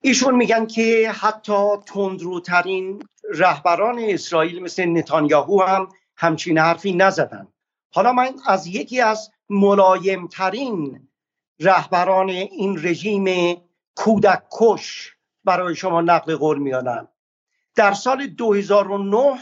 ایشون 0.00 0.34
میگن 0.34 0.66
که 0.66 1.12
حتی 1.20 1.76
تندروترین 1.86 3.02
رهبران 3.34 3.98
اسرائیل 3.98 4.62
مثل 4.62 4.84
نتانیاهو 4.84 5.62
هم 5.62 5.88
همچین 6.16 6.58
حرفی 6.58 6.92
نزدن. 6.92 7.48
حالا 7.90 8.12
من 8.12 8.34
از 8.46 8.66
یکی 8.66 9.00
از 9.00 9.30
ملایمترین 9.50 11.08
رهبران 11.60 12.28
این 12.28 12.86
رژیم 12.86 13.56
کودک 13.94 14.42
کش 14.52 15.12
برای 15.44 15.76
شما 15.76 16.00
نقل 16.00 16.36
قول 16.36 16.58
میانم 16.58 17.08
در 17.74 17.92
سال 17.92 18.26
2009 18.26 19.38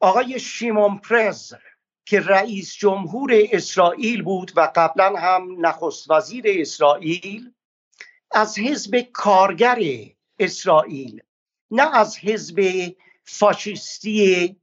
آقای 0.00 0.40
شیمون 0.40 0.98
پرز 0.98 1.54
که 2.04 2.20
رئیس 2.20 2.74
جمهور 2.74 3.32
اسرائیل 3.52 4.22
بود 4.22 4.52
و 4.56 4.72
قبلا 4.74 5.16
هم 5.16 5.66
نخست 5.66 6.10
وزیر 6.10 6.44
اسرائیل 6.46 7.52
از 8.30 8.58
حزب 8.58 9.00
کارگر 9.00 9.78
اسرائیل 10.38 11.22
نه 11.70 11.96
از 11.96 12.18
حزب 12.18 12.60
فاشیستی 13.24 14.56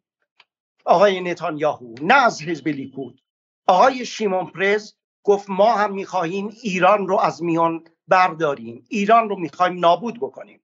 آقای 0.85 1.21
نتانیاهو 1.21 1.95
نه 2.01 2.13
از 2.13 2.41
حزب 2.41 2.67
لیکود. 2.67 3.21
آقای 3.67 4.05
شیمون 4.05 4.45
پرز 4.45 4.93
گفت 5.29 5.49
ما 5.49 5.75
هم 5.75 5.93
می‌خواهیم 5.93 6.55
ایران 6.61 7.07
رو 7.07 7.19
از 7.19 7.43
میان 7.43 7.83
برداریم. 8.07 8.85
ایران 8.89 9.29
رو 9.29 9.39
می‌خواهیم 9.39 9.79
نابود 9.79 10.17
بکنیم. 10.17 10.61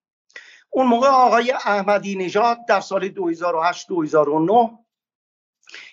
اون 0.69 0.88
موقع 0.88 1.08
آقای 1.08 1.51
احمدی 1.51 2.15
نژاد 2.15 2.58
در 2.67 2.80
سال 2.80 3.10
2008-2009 3.10 3.13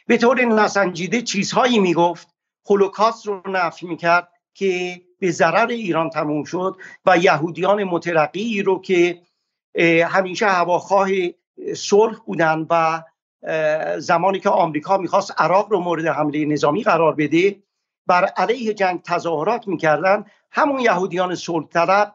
به 0.06 0.16
طور 0.16 0.44
نسنجیده 0.44 1.22
چیزهایی 1.22 1.78
می‌گفت. 1.78 2.28
هولوکاست 2.70 3.26
رو 3.26 3.42
نفی 3.46 3.86
می‌کرد 3.86 4.28
که 4.54 5.02
به 5.18 5.30
ضرر 5.30 5.66
ایران 5.66 6.10
تموم 6.10 6.44
شد 6.44 6.76
و 7.06 7.18
یهودیان 7.18 7.84
مترقی 7.84 8.62
رو 8.62 8.80
که 8.80 9.22
همیشه 10.06 10.46
هواخواه 10.46 11.08
صلح 11.76 12.18
بودن 12.26 12.66
و 12.70 13.02
زمانی 13.98 14.40
که 14.40 14.48
آمریکا 14.48 14.98
می‌خواست 14.98 15.34
عراق 15.38 15.72
رو 15.72 15.80
مورد 15.80 16.06
حمله 16.06 16.44
نظامی 16.44 16.82
قرار 16.82 17.14
بده 17.14 17.62
بر 18.06 18.24
علیه 18.24 18.74
جنگ 18.74 19.02
تظاهرات 19.02 19.68
می‌کردن. 19.68 20.24
همون 20.50 20.80
یهودیان 20.80 21.34
صلح 21.34 21.66
طلب 21.66 22.14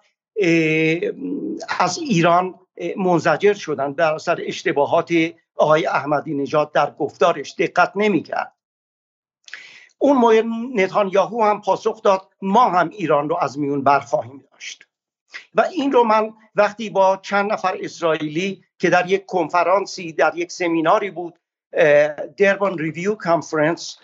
از 1.79 1.97
ایران 1.97 2.59
منزجر 2.97 3.53
شدن. 3.53 3.91
در 3.91 4.13
اثر 4.13 4.37
اشتباهات 4.45 5.13
آقای 5.55 5.85
احمدی 5.85 6.33
نژاد 6.33 6.71
در 6.71 6.91
گفتارش 6.91 7.55
دقت 7.57 7.91
نمی‌کرد. 7.95 8.53
اون 9.97 10.17
موقع 10.17 10.43
نتانیاهو 10.75 11.43
هم 11.43 11.61
پاسخ 11.61 12.01
داد 12.01 12.29
ما 12.41 12.69
هم 12.69 12.89
ایران 12.89 13.29
رو 13.29 13.37
از 13.41 13.59
میون 13.59 13.83
برخواهیم 13.83 14.43
داشت. 14.51 14.87
و 15.55 15.61
این 15.61 15.91
رو 15.91 16.03
من 16.03 16.33
وقتی 16.55 16.89
با 16.89 17.17
چند 17.17 17.51
نفر 17.51 17.77
اسرائیلی 17.81 18.63
که 18.79 18.89
در 18.89 19.09
یک 19.09 19.25
کنفرانسی 19.25 20.13
در 20.13 20.35
یک 20.35 20.51
سمیناری 20.51 21.11
بود 21.11 21.39
Durban 22.37 22.77
Review 22.77 23.15
Conference 23.15 23.97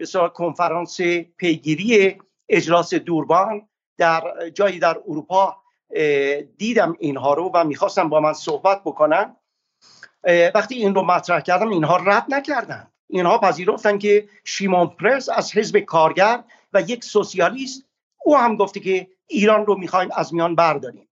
بسیار 0.00 0.28
کنفرانس 0.28 1.00
پیگیری 1.36 2.18
اجلاس 2.48 2.94
دوربان 2.94 3.68
در 3.98 4.50
جایی 4.54 4.78
در 4.78 4.98
اروپا 5.08 5.56
دیدم 6.58 6.96
اینها 6.98 7.34
رو 7.34 7.50
و 7.54 7.64
می‌خواستم 7.64 8.08
با 8.08 8.20
من 8.20 8.32
صحبت 8.32 8.80
بکنم 8.84 9.36
وقتی 10.54 10.74
این 10.74 10.94
رو 10.94 11.02
مطرح 11.02 11.40
کردم 11.40 11.68
اینها 11.68 11.96
رد 11.96 12.24
نکردن. 12.28 12.90
اینها 13.08 13.38
پذیرفتن 13.38 13.98
که 13.98 14.28
شیمون 14.44 14.86
پرس 14.86 15.28
از 15.28 15.56
حزب 15.56 15.78
کارگر 15.78 16.44
و 16.72 16.80
یک 16.80 17.04
سوسیالیست 17.04 17.84
او 18.24 18.36
هم 18.36 18.56
گفته 18.56 18.80
که 18.80 19.08
ایران 19.26 19.66
رو 19.66 19.78
می‌خوایم 19.78 20.10
از 20.14 20.34
میان 20.34 20.54
برداریم. 20.54 21.08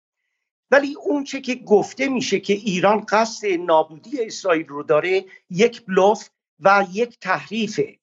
ولی 0.71 0.97
اون 1.05 1.25
چه 1.25 1.41
که 1.41 1.55
گفته 1.55 2.09
میشه 2.09 2.41
که 2.41 2.55
ایران 2.55 3.01
قصد 3.09 3.47
نابودی 3.47 4.25
اسرائیل 4.25 4.67
رو 4.67 4.83
داره 4.83 5.25
یک 5.51 5.87
بلوف 5.87 6.29
و 6.61 6.87
یک 6.93 7.19
تحریفه. 7.21 7.99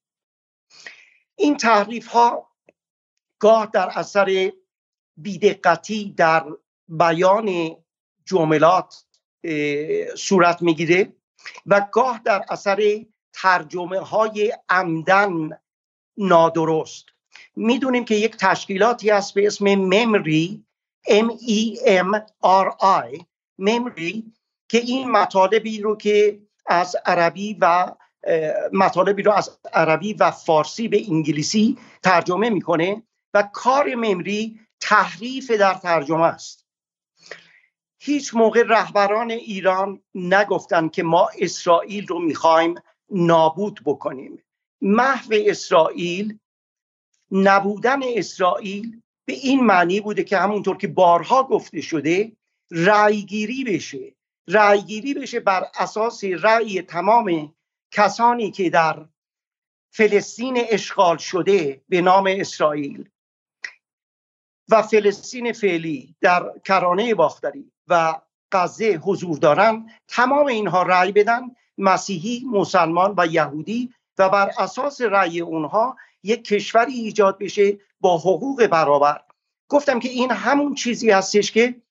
این 1.41 1.57
تحریف 1.57 2.07
ها 2.07 2.47
گاه 3.39 3.69
در 3.73 3.89
اثر 3.89 4.51
بیدقتی 5.17 6.13
در 6.17 6.45
بیان 6.87 7.75
جملات 8.25 9.05
صورت 10.17 10.61
می‌گیره 10.61 11.13
و 11.65 11.87
گاه 11.91 12.21
در 12.25 12.45
اثر 12.49 13.05
ترجمه 13.33 13.99
های 13.99 14.53
عمدن 14.69 15.49
نادرست. 16.17 17.05
می‌دونیم 17.55 18.05
که 18.05 18.15
یک 18.15 18.35
تشکیلاتی 18.35 19.09
هست 19.09 19.33
به 19.33 19.47
اسم 19.47 19.75
ممری 19.75 20.65
M 21.07 21.29
E 21.29 21.77
M 21.85 22.19
R 22.43 22.71
I 22.81 23.23
ممری 23.57 24.33
که 24.69 24.77
این 24.77 25.11
مطالبی 25.11 25.81
رو 25.81 25.95
که 25.95 26.39
از 26.65 26.95
عربی 27.05 27.57
و 27.61 27.91
مطالبی 28.73 29.23
رو 29.23 29.31
از 29.31 29.59
عربی 29.73 30.13
و 30.13 30.31
فارسی 30.31 30.87
به 30.87 31.01
انگلیسی 31.09 31.77
ترجمه 32.03 32.49
می‌کنه 32.49 33.03
و 33.33 33.49
کار 33.53 33.95
ممری 33.95 34.59
تحریف 34.79 35.51
در 35.51 35.73
ترجمه 35.73 36.25
است. 36.25 36.65
هیچ 37.99 38.35
موقع 38.35 38.63
رهبران 38.67 39.31
ایران 39.31 40.01
نگفتن 40.15 40.87
که 40.87 41.03
ما 41.03 41.29
اسرائیل 41.39 42.07
رو 42.07 42.19
می‌خوایم 42.19 42.75
نابود 43.09 43.79
بکنیم. 43.85 44.43
محو 44.81 45.33
اسرائیل 45.45 46.37
نبودن 47.31 47.99
اسرائیل 48.03 49.01
به 49.25 49.33
این 49.33 49.63
معنی 49.63 50.01
بوده 50.01 50.23
که 50.23 50.37
همونطور 50.37 50.77
که 50.77 50.87
بارها 50.87 51.43
گفته 51.43 51.81
شده 51.81 52.31
رأیگیری 52.71 53.63
بشه. 53.63 54.15
رأیگیری 54.47 55.13
بشه 55.13 55.39
بر 55.39 55.67
اساس 55.79 56.23
رأی 56.23 56.81
تمام 56.81 57.53
کسانی 57.91 58.51
که 58.51 58.69
در 58.69 59.05
فلسطین 59.93 60.57
اشغال 60.69 61.17
شده 61.17 61.81
به 61.89 62.01
نام 62.01 62.27
اسرائیل 62.27 63.09
و 64.69 64.81
فلسطین 64.81 65.53
فعلی 65.53 66.15
در 66.21 66.51
کرانه 66.65 67.15
باختری 67.15 67.71
و 67.87 68.21
غزه 68.51 69.01
حضور 69.03 69.37
دارن 69.37 69.89
تمام 70.07 70.45
اینها 70.45 70.83
رأی 70.83 71.11
بدن 71.11 71.41
مسیحی 71.77 72.45
مسلمان 72.51 73.13
و 73.17 73.27
یهودی 73.27 73.93
و 74.17 74.29
بر 74.29 74.51
اساس 74.57 75.01
رأی 75.01 75.41
اونها 75.41 75.97
یک 76.23 76.43
کشوری 76.43 76.93
ایجاد 76.93 77.37
بشه 77.37 77.77
با 77.99 78.17
حقوق 78.17 78.67
برابر. 78.67 79.21
گفتم 79.67 79.99
که 79.99 80.09
این 80.09 80.31
همون 80.31 80.75
چیزی 80.75 81.11
هستش 81.11 81.51
که 81.51 81.81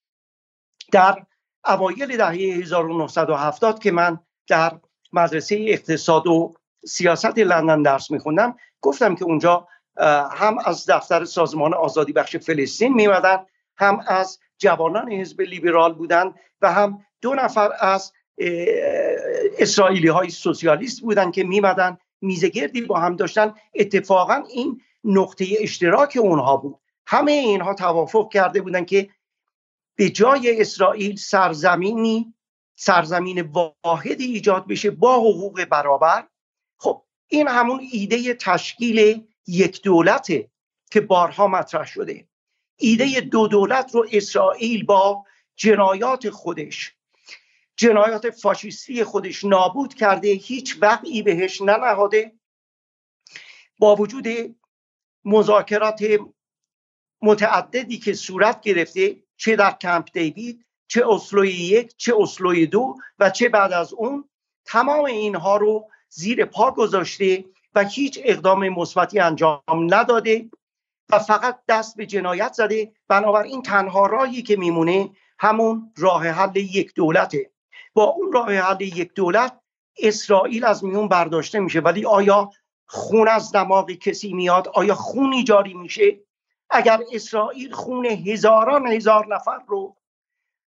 در 0.91 1.25
اوایل 1.65 2.17
دهه 2.17 2.31
1970 2.31 3.79
که 3.79 3.91
من 3.91 4.19
در 4.47 4.79
مدرسه 5.13 5.65
اقتصاد 5.67 6.27
و 6.27 6.53
سیاست 6.85 7.37
لندن 7.37 7.81
درس 7.81 8.11
میخوندم. 8.11 8.55
گفتم 8.81 9.15
که 9.15 9.25
اونجا 9.25 9.67
هم 10.31 10.57
از 10.65 10.85
دفتر 10.89 11.25
سازمان 11.25 11.73
آزادی 11.73 12.13
بخش 12.13 12.35
فلسطین 12.35 12.93
میمدن 12.93 13.45
هم 13.77 14.03
از 14.07 14.39
جوانان 14.57 15.11
حزب 15.11 15.41
لیبرال 15.41 15.93
بودن 15.93 16.33
و 16.61 16.71
هم 16.73 17.05
دو 17.21 17.33
نفر 17.33 17.71
از 17.79 18.13
اسرائیلی 19.59 20.07
های 20.07 20.29
سوسیالیست 20.29 21.01
بودن 21.01 21.31
که 21.31 21.43
میمدن 21.43 21.97
میزگردی 22.21 22.81
با 22.81 22.99
هم 22.99 23.15
داشتن. 23.15 23.53
اتفاقا 23.75 24.43
این 24.49 24.81
نقطه 25.03 25.47
اشتراک 25.59 26.17
اونها 26.21 26.57
بود. 26.57 26.79
همه 27.07 27.31
اینها 27.31 27.73
توافق 27.73 28.29
کرده 28.33 28.61
بودن 28.61 28.85
که 28.85 29.09
به 29.95 30.09
جای 30.09 30.61
اسرائیل 30.61 31.15
سرزمینی 31.15 32.33
سرزمین 32.81 33.41
واحدی 33.41 34.25
ایجاد 34.25 34.67
بشه 34.67 34.91
با 34.91 35.15
حقوق 35.15 35.65
برابر. 35.65 36.27
خب 36.77 37.03
این 37.27 37.47
همون 37.47 37.87
ایده 37.91 38.33
تشکیل 38.33 39.27
یک 39.47 39.81
دولته 39.81 40.51
که 40.91 41.01
بارها 41.01 41.47
مطرح 41.47 41.85
شده. 41.85 42.27
ایده 42.77 43.21
دو 43.21 43.47
دولت 43.47 43.95
رو 43.95 44.07
اسرائیل 44.11 44.85
با 44.85 45.25
جنایات 45.55 46.29
خودش 46.29 46.95
جنایات 47.75 48.29
فاشیستی 48.29 49.03
خودش 49.03 49.43
نابود 49.43 49.93
کرده 49.93 50.27
هیچ 50.27 50.77
وقعی 50.81 51.21
بهش 51.21 51.61
ننهاده. 51.61 52.33
با 53.77 53.95
وجود 53.95 54.27
مذاکرات 55.25 56.03
متعددی 57.21 57.97
که 57.97 58.13
صورت 58.13 58.61
گرفته 58.61 59.23
چه 59.37 59.55
در 59.55 59.71
کمپ 59.81 60.11
دیوید 60.13 60.65
چه 60.91 61.05
اسلوی 61.09 61.49
یک 61.49 61.97
چه 61.97 62.13
اسلوی 62.17 62.65
دو 62.65 62.95
و 63.19 63.29
چه 63.29 63.49
بعد 63.49 63.73
از 63.73 63.93
اون 63.93 64.29
تمام 64.65 65.05
اینها 65.05 65.57
رو 65.57 65.89
زیر 66.09 66.45
پا 66.45 66.71
گذاشته 66.71 67.45
و 67.75 67.83
هیچ 67.83 68.19
اقدام 68.23 68.69
مثبتی 68.69 69.19
انجام 69.19 69.61
نداده 69.69 70.49
و 71.09 71.19
فقط 71.19 71.59
دست 71.67 71.97
به 71.97 72.05
جنایت 72.05 72.53
زده. 72.53 72.91
بنابراین 73.07 73.61
تنها 73.61 74.05
راهی 74.05 74.41
که 74.41 74.55
میمونه 74.55 75.09
همون 75.39 75.93
راه 75.97 76.27
حل 76.27 76.55
یک 76.55 76.93
دولته. 76.93 77.51
با 77.93 78.03
اون 78.03 78.33
راه 78.33 78.53
حل 78.53 78.81
یک 78.81 79.13
دولت 79.13 79.59
اسرائیل 79.97 80.65
از 80.65 80.83
میون 80.83 81.07
برداشته 81.07 81.59
میشه. 81.59 81.79
ولی 81.79 82.05
آیا 82.05 82.49
خون 82.85 83.27
از 83.27 83.51
دماغ 83.51 83.91
کسی 83.91 84.33
میاد؟ 84.33 84.67
آیا 84.73 84.95
خونی 84.95 85.43
جاری 85.43 85.73
میشه؟ 85.73 86.19
اگر 86.69 86.99
اسرائیل 87.13 87.71
خون 87.71 88.05
هزاران 88.05 88.87
هزار 88.87 89.35
نفر 89.35 89.59
رو 89.67 89.95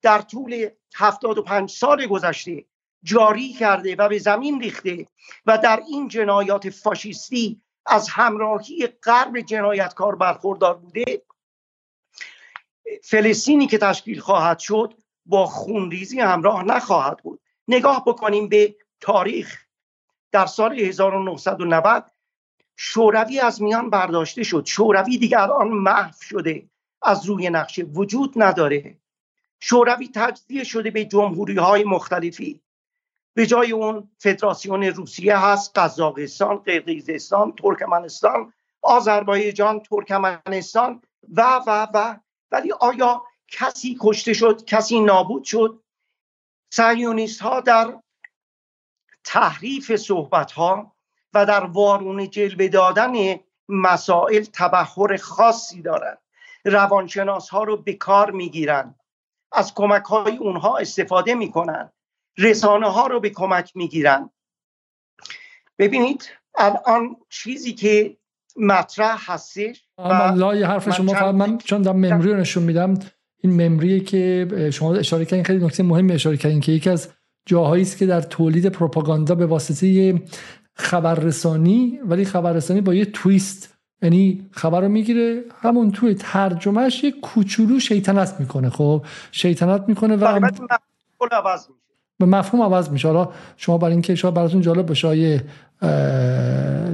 در 0.07 0.21
طول 0.21 0.69
75 0.95 1.69
سال 1.69 2.07
گذشته 2.07 2.65
جاری 3.03 3.53
کرده 3.53 3.95
و 3.95 4.09
به 4.09 4.19
زمین 4.19 4.61
ریخته 4.61 5.05
و 5.45 5.57
در 5.57 5.83
این 5.87 6.07
جنایات 6.07 6.69
فاشیستی 6.69 7.61
از 7.85 8.09
همراهی 8.09 8.87
غرب 8.87 9.39
جنایتکار 9.39 10.15
برخوردار 10.15 10.77
بوده 10.77 11.21
فلسطینی 13.03 13.67
که 13.67 13.77
تشکیل 13.77 14.19
خواهد 14.19 14.59
شد 14.59 14.93
با 15.25 15.45
خونریزی 15.45 16.19
همراه 16.19 16.63
نخواهد 16.63 17.17
بود. 17.17 17.39
نگاه 17.67 18.03
بکنیم 18.05 18.49
به 18.49 18.75
تاریخ. 19.01 19.63
در 20.31 20.45
سال 20.45 20.79
1990 20.79 22.11
شوروی 22.77 23.39
از 23.39 23.61
میان 23.61 23.89
برداشته 23.89 24.43
شد. 24.43 24.65
شوروی 24.65 25.17
دیگر 25.17 25.51
آن 25.51 25.67
محو 25.67 26.13
شده 26.21 26.69
از 27.01 27.25
روی 27.25 27.49
نقشه 27.49 27.83
وجود 27.83 28.33
نداره. 28.35 28.97
شوروی 29.59 30.09
تجزیه 30.15 30.63
شده 30.63 30.91
به 30.91 31.05
جمهوری 31.05 31.55
های 31.55 31.83
مختلفی. 31.83 32.61
به 33.33 33.45
جای 33.45 33.71
اون 33.71 34.11
فدراسیون 34.17 34.83
روسیه 34.83 35.37
هست 35.37 35.77
قزاقستان 35.77 36.57
قرقیزستان 36.57 37.51
ترکمنستان 37.51 38.53
آذربایجان 38.81 39.79
ترکمنستان 39.79 41.01
و 41.33 41.61
و 41.67 41.87
و. 41.93 42.15
ولی 42.51 42.71
آیا 42.71 43.23
کسی 43.47 43.97
کشته 44.01 44.33
شد 44.33 44.65
کسی 44.65 44.99
نابود 44.99 45.43
شد؟ 45.43 45.83
سیونیست 46.73 47.41
ها 47.41 47.61
در 47.61 47.99
تحریف 49.23 49.95
صحبت 49.95 50.51
ها 50.51 50.95
و 51.33 51.45
در 51.45 51.63
وارون 51.63 52.29
جلوه 52.29 52.67
دادن 52.67 53.39
مسائل 53.69 54.43
تبخور 54.53 55.17
خاصی 55.17 55.81
دارند. 55.81 56.17
روانشناس 56.65 57.49
ها 57.49 57.63
رو 57.63 57.77
به 57.77 57.93
کار 57.93 58.31
می‌گیرن 58.31 58.95
از 59.51 59.73
کمک 59.73 60.03
های 60.03 60.37
اونها 60.37 60.77
استفاده 60.77 61.35
می‌کنن. 61.35 61.91
رسانه 62.37 62.91
ها 62.91 63.07
رو 63.07 63.19
به 63.19 63.29
کمک 63.29 63.71
می‌گیرن. 63.75 64.29
ببینید 65.79 66.29
الان 66.57 67.15
چیزی 67.29 67.73
که 67.73 68.17
مطرح 68.55 69.31
هستش 69.31 69.87
لا 70.35 70.55
یه 70.55 70.67
حرف 70.67 70.95
شما 70.95 71.13
فقط 71.13 71.35
من 71.35 71.57
چون 71.57 71.81
دارم 71.81 71.97
ممری 71.97 72.31
رو 72.31 72.39
نشون 72.39 72.63
میدم 72.63 72.99
این 73.37 73.67
ممریه 73.67 73.99
که 73.99 74.47
شما 74.73 74.95
اشاره 74.95 75.25
کردین 75.25 75.43
خیلی 75.43 75.65
نکته 75.65 75.83
مهمی 75.83 76.11
اشاره 76.11 76.37
کردین 76.37 76.59
که 76.59 76.71
یکی 76.71 76.89
از 76.89 77.09
جاهایی 77.45 77.81
است 77.81 77.97
که 77.97 78.05
در 78.05 78.21
تولید 78.21 78.65
پروپاگاندا 78.65 79.35
به 79.35 79.45
واسطه 79.45 80.21
خبررسانی 80.73 81.99
ولی 82.05 82.25
خبررسانی 82.25 82.81
با 82.81 82.93
یه 82.93 83.05
تویست 83.05 83.76
یعنی 84.01 84.45
خبر 84.51 84.81
رو 84.81 84.89
می‌گیره 84.89 85.41
همون 85.61 85.91
توی 85.91 86.13
ترجمهش 86.13 87.03
یه 87.03 87.11
کوچولو 87.11 87.79
شیطنت 87.79 88.35
می‌کنه. 88.39 88.69
خب 88.69 89.05
شیطنت 89.31 89.83
می‌کنه 89.87 90.15
و 90.15 90.39
به 92.19 92.25
مفهوم 92.25 92.63
عوض 92.63 92.89
میشه. 92.89 93.07
حالا 93.07 93.29
شما 93.57 93.77
برای 93.77 93.91
اینکه 93.91 94.15
شما 94.15 94.31
براتون 94.31 94.61
جالب 94.61 94.85
باشه 94.85 95.07
آیه 95.07 95.43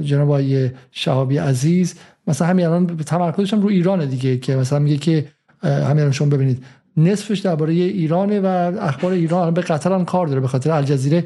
جناب 0.02 0.30
آیه 0.30 0.74
شهابی 0.90 1.38
عزیز 1.38 1.94
مثلا 2.26 2.48
همین 2.48 2.66
الان 2.66 2.96
تمرکزش 2.96 3.54
هم 3.54 3.62
رو 3.62 3.68
ایران 3.68 4.06
دیگه 4.06 4.38
که 4.38 4.56
مثلا 4.56 4.78
میگه 4.78 4.96
که 4.96 5.28
همین 5.62 5.98
الان 5.98 6.12
شما 6.12 6.28
ببینید 6.28 6.64
نصفش 6.96 7.38
درباره 7.38 7.72
ایرانه 7.72 8.40
و 8.40 8.46
اخبار 8.80 9.12
ایران 9.12 9.54
به 9.54 9.60
قطر 9.60 9.92
هم 9.92 10.04
کار 10.04 10.26
داره 10.26 10.40
به 10.40 10.48
خاطر 10.48 10.70
الجزیره 10.70 11.24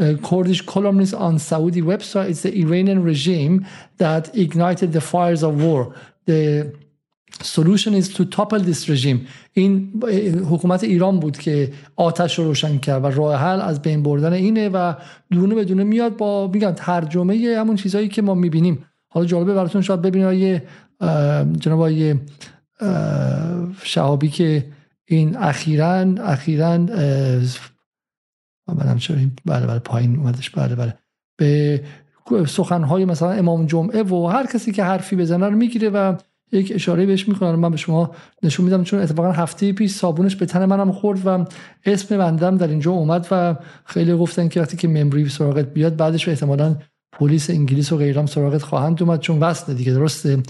Kurdish 0.00 0.62
columnist 0.64 1.14
on 1.14 1.38
Saudi 1.38 1.82
website 1.82 2.28
it's 2.30 2.42
the 2.42 2.52
Iranian 2.64 3.02
regime 3.02 3.66
that 3.98 4.24
ignited 4.44 4.92
the 4.92 5.00
fires 5.00 5.42
of 5.42 5.52
war. 5.64 5.92
The 6.26 6.72
solution 7.42 7.94
is 7.94 8.06
to 8.16 8.24
topple 8.24 8.60
this 8.60 8.88
regime. 8.88 9.18
این 9.52 10.02
حکومت 10.50 10.84
ایران 10.84 11.20
بود 11.20 11.38
که 11.38 11.72
آتش 11.96 12.38
رو 12.38 12.44
روشن 12.44 12.78
کرد 12.78 13.04
و 13.04 13.06
راه 13.06 13.40
حل 13.40 13.60
از 13.60 13.82
بین 13.82 14.02
بردن 14.02 14.32
اینه 14.32 14.68
و 14.68 14.94
دونه 15.30 15.54
به 15.54 15.64
دونه 15.64 15.84
میاد 15.84 16.16
با 16.16 16.46
میگم 16.46 16.70
ترجمه 16.70 17.56
همون 17.58 17.76
چیزهایی 17.76 18.08
که 18.08 18.22
ما 18.22 18.34
می‌بینیم. 18.34 18.84
حالا 19.08 19.26
جالبه 19.26 19.54
براتون 19.54 19.82
شاید 19.82 20.02
ببینید 20.02 20.62
جناب 21.60 21.80
آیه 21.80 22.20
شهابی 23.82 24.28
که 24.28 24.64
این 25.08 25.36
اخیرا 25.36 26.04
اخیرا 26.20 26.78
منم 28.68 28.98
چرا 28.98 29.16
بله 29.46 29.66
بله 29.66 29.78
پایین 29.78 30.16
اومدش 30.16 30.50
بله 30.50 30.74
بله. 30.74 30.94
به 31.38 31.80
سخنهای 32.46 33.04
مثلا 33.04 33.30
امام 33.30 33.66
جمعه 33.66 34.02
و 34.02 34.26
هر 34.26 34.46
کسی 34.46 34.72
که 34.72 34.84
حرفی 34.84 35.16
بزنه 35.16 35.46
رو 35.46 35.56
می‌گیره 35.56 35.90
و 35.90 36.14
یک 36.52 36.72
اشاره 36.74 37.06
بهش 37.06 37.28
می‌کنم 37.28 37.54
من 37.54 37.70
به 37.70 37.76
شما 37.76 38.14
نشون 38.42 38.64
میدم 38.64 38.84
چون 38.84 39.00
اتفاقا 39.00 39.32
هفته 39.32 39.72
پیش 39.72 39.92
صابونش 39.92 40.36
به 40.36 40.46
تن 40.46 40.64
منم 40.64 40.92
خورد 40.92 41.26
و 41.26 41.44
اسم 41.84 42.18
بندم 42.18 42.56
در 42.56 42.68
اینجا 42.68 42.90
اومد 42.90 43.26
و 43.30 43.56
خیلی 43.84 44.14
گفتن 44.14 44.48
که 44.48 44.60
وقتی 44.60 44.76
که 44.76 44.88
ممری 44.88 45.28
سراغت 45.28 45.66
بیاد 45.66 45.96
بعدش 45.96 46.28
احتمالا 46.28 46.76
پلیس 47.12 47.50
انگلیس 47.50 47.92
و 47.92 47.96
غیرام 47.96 48.26
سراغت 48.26 48.62
خواهند 48.62 49.02
اومد 49.02 49.20
چون 49.20 49.38
وصله 49.40 49.74
دیگه 49.74 49.92
درسته؟ 49.92 50.42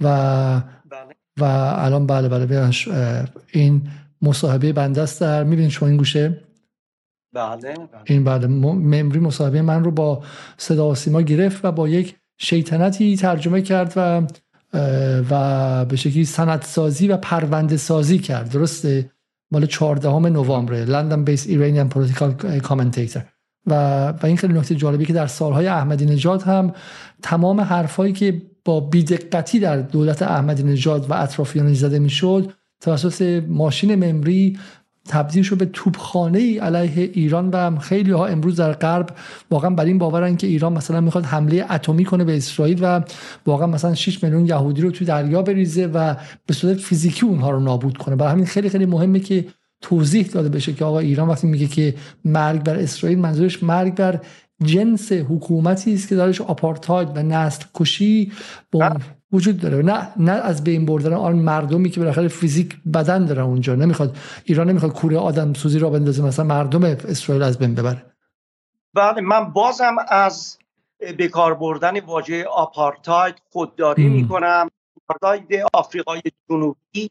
و 0.00 0.60
بله. 0.90 1.16
و 1.40 1.44
الان 1.44 2.06
بله 2.06 2.28
بله 2.28 2.72
این 3.52 3.88
مصاحبه 4.22 4.72
بنده 4.72 5.02
است 5.02 5.20
در 5.20 5.44
می‌بینید 5.44 5.70
شما 5.70 5.88
این 5.88 5.96
گوشه؟ 5.96 6.40
بله. 7.34 7.74
این 8.04 8.24
بله. 8.24 8.46
ممری 8.46 9.20
مصاحبه 9.20 9.62
من 9.62 9.84
رو 9.84 9.90
با 9.90 10.22
صدا 10.56 10.90
و 10.90 10.94
سیما 10.94 11.22
گرفت 11.22 11.64
و 11.64 11.72
با 11.72 11.88
یک 11.88 12.16
شیطنتی 12.38 13.16
ترجمه 13.16 13.62
کرد 13.62 13.92
و 13.96 14.26
و 15.30 15.84
به 15.84 15.96
شکلی 15.96 16.24
سندسازی 16.24 17.08
و 17.08 17.16
پرونده 17.16 17.76
سازی 17.76 18.18
کرد. 18.18 18.52
درسته؟ 18.52 19.10
مال 19.50 19.66
14 19.66 20.18
نوامبر 20.18 20.74
لندن 20.74 21.24
بیس 21.24 21.46
ایرانیان 21.46 21.88
پولیتیکال 21.88 22.58
کامنتیتر 22.58 23.22
و 23.66 24.08
و 24.08 24.26
این 24.26 24.36
خیلی 24.36 24.52
نکته 24.52 24.74
جالبی 24.74 25.04
که 25.04 25.12
در 25.12 25.26
سالهای 25.26 25.66
احمدی 25.66 26.06
نژاد 26.06 26.42
هم 26.42 26.74
تمام 27.22 27.60
حرفایی 27.60 28.12
که 28.12 28.42
با 28.64 28.80
بیدقتی 28.80 29.60
در 29.60 29.76
دولت 29.76 30.22
احمدی 30.22 30.62
نژاد 30.62 31.10
و 31.10 31.14
اطرافیان 31.14 31.74
زده 31.74 31.98
می‌شد 31.98 32.52
توسط 32.80 33.42
ماشین 33.48 33.94
ممری 33.94 34.58
تبدیل 35.08 35.42
شد 35.42 35.58
به 35.58 35.66
توپخانه 35.66 36.38
ای 36.38 36.58
علیه 36.58 37.10
ایران 37.12 37.50
و 37.50 37.78
خیلی 37.78 38.10
ها 38.10 38.26
امروز 38.26 38.56
در 38.56 38.72
غرب 38.72 39.10
واقعا 39.50 39.70
بر 39.70 39.84
این 39.84 39.98
باورن 39.98 40.36
که 40.36 40.46
ایران 40.46 40.72
مثلا 40.72 41.00
می‌خواد 41.00 41.24
حمله 41.24 41.66
اتمی 41.70 42.04
کنه 42.04 42.24
به 42.24 42.36
اسرائیل 42.36 42.78
و 42.82 43.00
واقعا 43.46 43.66
مثلا 43.66 43.94
6 43.94 44.24
میلیون 44.24 44.46
یهودی 44.46 44.82
رو 44.82 44.90
تو 44.90 45.04
دریا 45.04 45.42
بریزه 45.42 45.86
و 45.86 46.14
به 46.46 46.54
صورت 46.54 46.76
فیزیکی 46.76 47.26
اونها 47.26 47.50
رو 47.50 47.60
نابود 47.60 47.96
کنه. 47.96 48.16
برای 48.16 48.32
همین 48.32 48.46
خیلی 48.46 48.68
خیلی 48.68 48.86
مهمه 48.86 49.20
که 49.20 49.44
توضیح 49.80 50.26
داده 50.26 50.48
بشه 50.48 50.72
که 50.72 50.84
آقا 50.84 50.98
ایران 50.98 51.28
وقتی 51.28 51.46
میگه 51.46 51.66
که 51.66 51.94
مرگ 52.24 52.62
بر 52.62 52.76
اسرائیل 52.76 53.18
منظورش 53.18 53.62
مرگ 53.62 53.94
بر 53.94 54.20
جنس 54.64 55.12
حکومتی 55.12 55.94
است 55.94 56.08
که 56.08 56.14
دارش 56.14 56.40
آپارتاید 56.40 57.08
و 57.14 57.22
نسل 57.22 57.64
کشی 57.74 58.32
وجود 59.32 59.60
داره. 59.60 59.82
نه 59.82 60.12
نه 60.16 60.32
از 60.32 60.64
بین 60.64 60.86
بردن 60.86 61.12
آن 61.12 61.36
مردمی 61.36 61.90
که 61.90 62.00
بالاخره 62.00 62.28
فیزیک 62.28 62.76
بدن 62.94 63.24
داره 63.24 63.42
اونجا. 63.42 63.74
نمی‌خواد 63.74 64.16
ایران 64.44 64.70
نمی‌خواد 64.70 64.92
کوره 64.92 65.18
آدم 65.18 65.52
سوزی 65.52 65.78
را 65.78 65.90
بندازه 65.90 66.24
مثلا 66.24 66.44
مردم 66.44 66.84
اسرائیل 66.84 67.42
از 67.42 67.58
بین 67.58 67.74
ببره. 67.74 68.06
بله 68.94 69.20
من 69.20 69.52
بازم 69.52 69.96
از 70.08 70.58
بکار 71.18 71.54
بردن 71.54 72.00
واژه 72.00 72.44
آپارتاید 72.44 73.34
خودداری 73.50 74.08
می‌کنم. 74.08 74.70
آپارتاید 75.08 75.62
آفریقای 75.72 76.22
جنوبی 76.48 77.10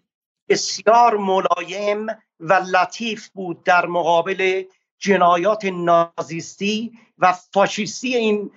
بسیار 0.50 1.18
ملایم 1.18 2.08
و 2.40 2.54
لطیف 2.54 3.30
بود 3.30 3.64
در 3.64 3.86
مقابل 3.86 4.64
جنایات 5.00 5.66
نازیستی 5.66 6.92
و 7.18 7.34
فاشیستی 7.54 8.16
این 8.16 8.52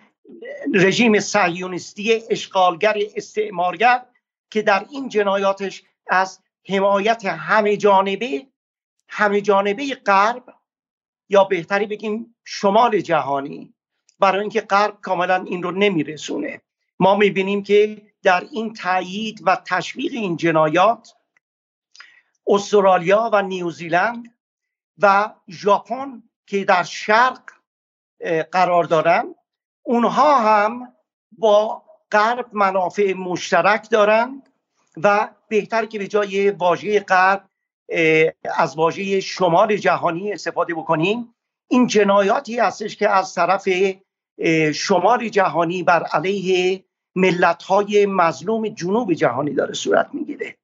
رژیم 0.74 1.20
صهیونیستی 1.20 2.22
اشغالگر 2.30 2.96
استعمارگر 3.16 4.04
که 4.50 4.62
در 4.62 4.86
این 4.90 5.08
جنایاتش 5.08 5.82
از 6.06 6.40
حمایت 6.68 7.24
همه 7.24 7.76
جانبه 7.76 8.46
همه 9.08 9.40
جانبه 9.40 9.94
غرب 9.94 10.54
یا 11.28 11.44
بهتری 11.44 11.86
بگیم 11.86 12.36
شمال 12.44 13.00
جهانی 13.00 13.74
برای 14.18 14.40
اینکه 14.40 14.60
غرب 14.60 15.00
کاملا 15.00 15.44
این 15.44 15.62
رو 15.62 15.70
نمیرسونه. 15.70 16.62
ما 16.98 17.16
می‌بینیم 17.16 17.62
که 17.62 18.02
در 18.22 18.44
این 18.52 18.74
تایید 18.74 19.40
و 19.46 19.56
تشویق 19.66 20.12
این 20.12 20.36
جنایات 20.36 21.14
استرالیا 22.46 23.30
و 23.32 23.42
نیوزیلند 23.42 24.34
و 24.98 25.34
ژاپن 25.48 26.22
که 26.46 26.64
در 26.64 26.82
شرق 26.82 27.50
قرار 28.52 28.84
دارن 28.84 29.34
اونها 29.88 30.40
هم 30.40 30.92
با 31.32 31.82
غرب 32.12 32.46
منافع 32.52 33.12
مشترک 33.12 33.90
دارند 33.90 34.48
و 35.02 35.30
بهتر 35.48 35.86
که 35.86 35.98
به 35.98 36.06
جای 36.06 36.50
واژه 36.50 37.00
غرب 37.00 37.44
از 38.58 38.76
واژه 38.76 39.20
شمال 39.20 39.76
جهانی 39.76 40.32
استفاده 40.32 40.74
بکنیم. 40.74 41.34
این 41.68 41.86
جنایاتی 41.86 42.58
هستش 42.58 42.96
که 42.96 43.10
از 43.10 43.34
طرف 43.34 43.68
شمال 44.74 45.28
جهانی 45.28 45.82
بر 45.82 46.02
علیه 46.02 46.84
ملت 47.14 47.62
های 47.62 48.06
مظلوم 48.06 48.68
جنوب 48.68 49.12
جهانی 49.12 49.54
داره 49.54 49.74
صورت 49.74 50.08
می‌گیره. 50.12 50.56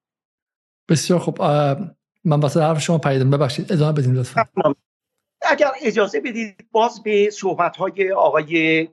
بسیار 0.88 1.18
خوب. 1.18 1.42
من 2.24 2.40
واسه 2.40 2.62
حرف 2.62 2.80
شما 2.80 2.98
پیدم 2.98 3.30
ببخشید. 3.30 3.72
ادامه 3.72 3.92
بدیم 3.92 4.14
لطفا. 4.14 4.46
اگر 5.50 5.70
اجازه 5.82 6.20
بدید 6.20 6.68
باز 6.72 7.02
به 7.02 7.30
صحبت 7.30 7.76
های 7.76 8.12
آقای 8.12 8.88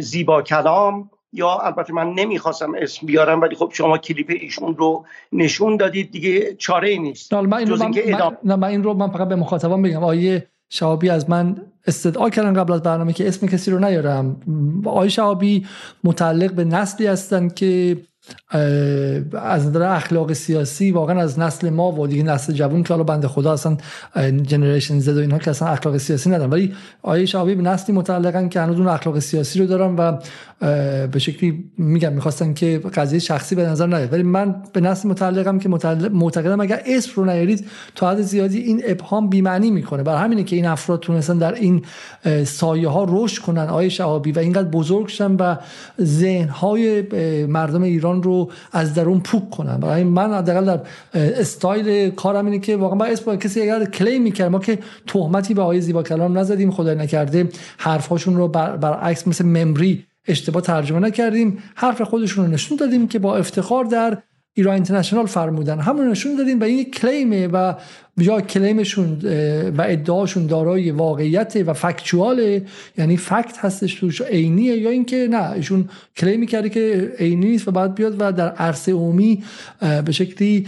زیبا 0.00 0.42
کلام. 0.42 1.10
یا 1.32 1.58
البته 1.58 1.92
من 1.92 2.12
نمی‌خواستم 2.12 2.72
اسم 2.78 3.06
بیارم 3.06 3.40
ولی 3.40 3.56
خب 3.56 3.70
شما 3.72 3.98
کلیپ 3.98 4.30
ایشون 4.40 4.76
رو 4.76 5.04
نشون 5.32 5.76
دادید 5.76 6.10
دیگه 6.10 6.54
چاره 6.54 6.88
ای 6.88 6.98
نیست 6.98 7.34
من 7.34 7.52
این, 7.52 7.68
رو 7.68 7.76
من, 7.76 7.92
من, 8.44 8.54
من 8.54 8.68
این 8.68 8.82
رو 8.82 8.94
من 8.94 9.10
فقط 9.10 9.28
به 9.28 9.36
مخاطبان 9.36 9.82
بگم. 9.82 10.04
آیه 10.04 10.46
شعبی 10.68 11.10
از 11.10 11.30
من 11.30 11.56
استدعا 11.86 12.30
کردن 12.30 12.54
قبل 12.54 12.72
از 12.72 12.82
برنامه 12.82 13.12
که 13.12 13.28
اسم 13.28 13.46
کسی 13.46 13.70
رو 13.70 13.78
نیارم. 13.78 14.40
آیه 14.84 15.10
شعبی 15.10 15.66
متعلق 16.04 16.52
به 16.52 16.64
نسلی 16.64 17.06
هستن 17.06 17.48
که 17.48 17.96
از 19.32 19.66
نظر 19.66 19.82
اخلاق 19.82 20.32
سیاسی 20.32 20.90
واقعا 20.90 21.20
از 21.20 21.38
نسل 21.38 21.70
ما 21.70 21.92
و 21.92 22.06
دیگه 22.06 22.22
نسل 22.22 22.52
جوون 22.52 22.82
که 22.82 22.94
حالا 22.94 23.04
بنده 23.04 23.28
خدا 23.28 23.52
اصلا 23.52 23.76
جنریشن 24.42 24.98
زد 24.98 25.16
و 25.16 25.20
اینها 25.20 25.38
که 25.38 25.50
اصلا 25.50 25.68
اخلاق 25.68 25.96
سیاسی 25.96 26.30
ندارن. 26.30 26.50
ولی 26.50 26.72
آیه 27.02 27.26
شعبی 27.26 27.54
به 27.54 27.62
نسلی 27.62 27.94
متعلقن 27.94 28.48
که 28.48 28.60
هنوز 28.60 28.78
اون 28.78 28.88
اخلاق 28.88 29.18
سیاسی 29.18 29.58
رو 29.58 29.66
دارن 29.66 29.96
و 29.96 30.18
به 31.06 31.18
شکلی 31.18 31.64
میگم 31.78 32.12
می‌خواستن 32.12 32.54
که 32.54 32.80
قضیه 32.94 33.18
شخصی 33.18 33.54
به 33.54 33.66
نظر 33.66 33.86
نیاد. 33.86 34.12
ولی 34.12 34.22
من 34.22 34.54
به 34.72 34.80
نسل 34.80 35.08
متعلقم 35.08 35.58
که 35.58 35.68
معتقدم 36.12 36.60
اگر 36.60 36.82
اسم 36.86 37.12
رو 37.16 37.24
نیارید 37.24 37.66
تا 37.94 38.10
حد 38.10 38.20
زیادی 38.20 38.58
این 38.58 38.82
ابهام 38.86 39.28
بی 39.28 39.40
معنی 39.40 39.70
می‌کنه. 39.70 40.02
برای 40.02 40.20
همینه 40.20 40.44
که 40.44 40.56
این 40.56 40.66
افراد 40.66 41.00
تونستن 41.00 41.38
در 41.38 41.54
این 41.54 41.82
سایه 42.44 42.88
ها 42.88 43.06
رشد 43.08 43.42
کنن 43.42 43.68
آیه 43.68 43.88
شعبی 43.88 44.32
و 44.32 44.38
اینقدر 44.38 44.68
بزرگ 44.68 45.06
شدن 45.06 45.36
و 45.36 45.56
ذهن 46.02 46.48
های 46.48 47.02
مردم 47.46 47.82
ایران 47.82 48.19
رو 48.22 48.50
از 48.72 48.94
درون 48.94 49.20
پوک 49.20 49.50
کنم 49.50 49.80
برای 49.80 50.04
من 50.04 50.34
حداقل 50.34 50.64
در 50.64 50.80
استایل 51.14 52.10
کارم 52.10 52.46
اینه 52.46 52.58
که 52.58 52.76
واقعا 52.76 52.98
با 52.98 53.04
اسم 53.04 53.36
کسی 53.36 53.60
اگر 53.60 53.84
کلیم 53.84 54.22
می‌کرد 54.22 54.50
ما 54.50 54.58
که 54.58 54.78
تهمتی 55.06 55.54
به 55.54 55.62
آقای 55.62 55.80
زیبا 55.80 56.02
کلام 56.02 56.38
نزدیم 56.38 56.70
خدای 56.70 56.94
نکرده 56.94 57.48
حرفهاشون 57.78 58.36
رو 58.36 58.48
بر 58.48 58.76
برعکس 58.76 59.28
مثل 59.28 59.44
ممری 59.44 60.06
اشتباه 60.28 60.62
ترجمه 60.62 60.98
نکردیم 60.98 61.58
حرف 61.74 62.02
خودشون 62.02 62.44
رو 62.44 62.50
نشون 62.50 62.76
دادیم 62.76 63.08
که 63.08 63.18
با 63.18 63.36
افتخار 63.36 63.84
در 63.84 64.18
ایران 64.54 64.74
اینترنشنال 64.74 65.26
فرمودن. 65.26 65.80
همون 65.80 66.10
نشون 66.10 66.36
دادیم 66.36 66.60
و 66.60 66.64
این 66.64 66.84
کلیمه 66.84 67.46
و 67.46 67.74
جا 68.18 68.40
کلیمشون 68.40 69.20
و 69.78 69.82
ادعاشون 69.82 70.46
دارای 70.46 70.90
واقعیت 70.90 71.62
و 71.66 71.72
فکچواله 71.72 72.66
یعنی 72.98 73.16
فکت 73.16 73.58
هستش 73.58 73.94
توش 73.94 74.22
عینیه 74.22 74.76
یا 74.76 74.90
اینکه 74.90 75.28
نه 75.30 75.50
ایشون 75.50 75.88
کلیمی 76.16 76.46
کرده 76.46 76.68
که 76.68 77.12
عینی 77.18 77.46
نیست 77.46 77.68
و 77.68 77.70
بعد 77.70 77.94
بیاد 77.94 78.16
و 78.18 78.32
در 78.32 78.48
عرصه 78.48 78.92
عمومی 78.92 79.44
به 80.04 80.12
شکلی 80.12 80.66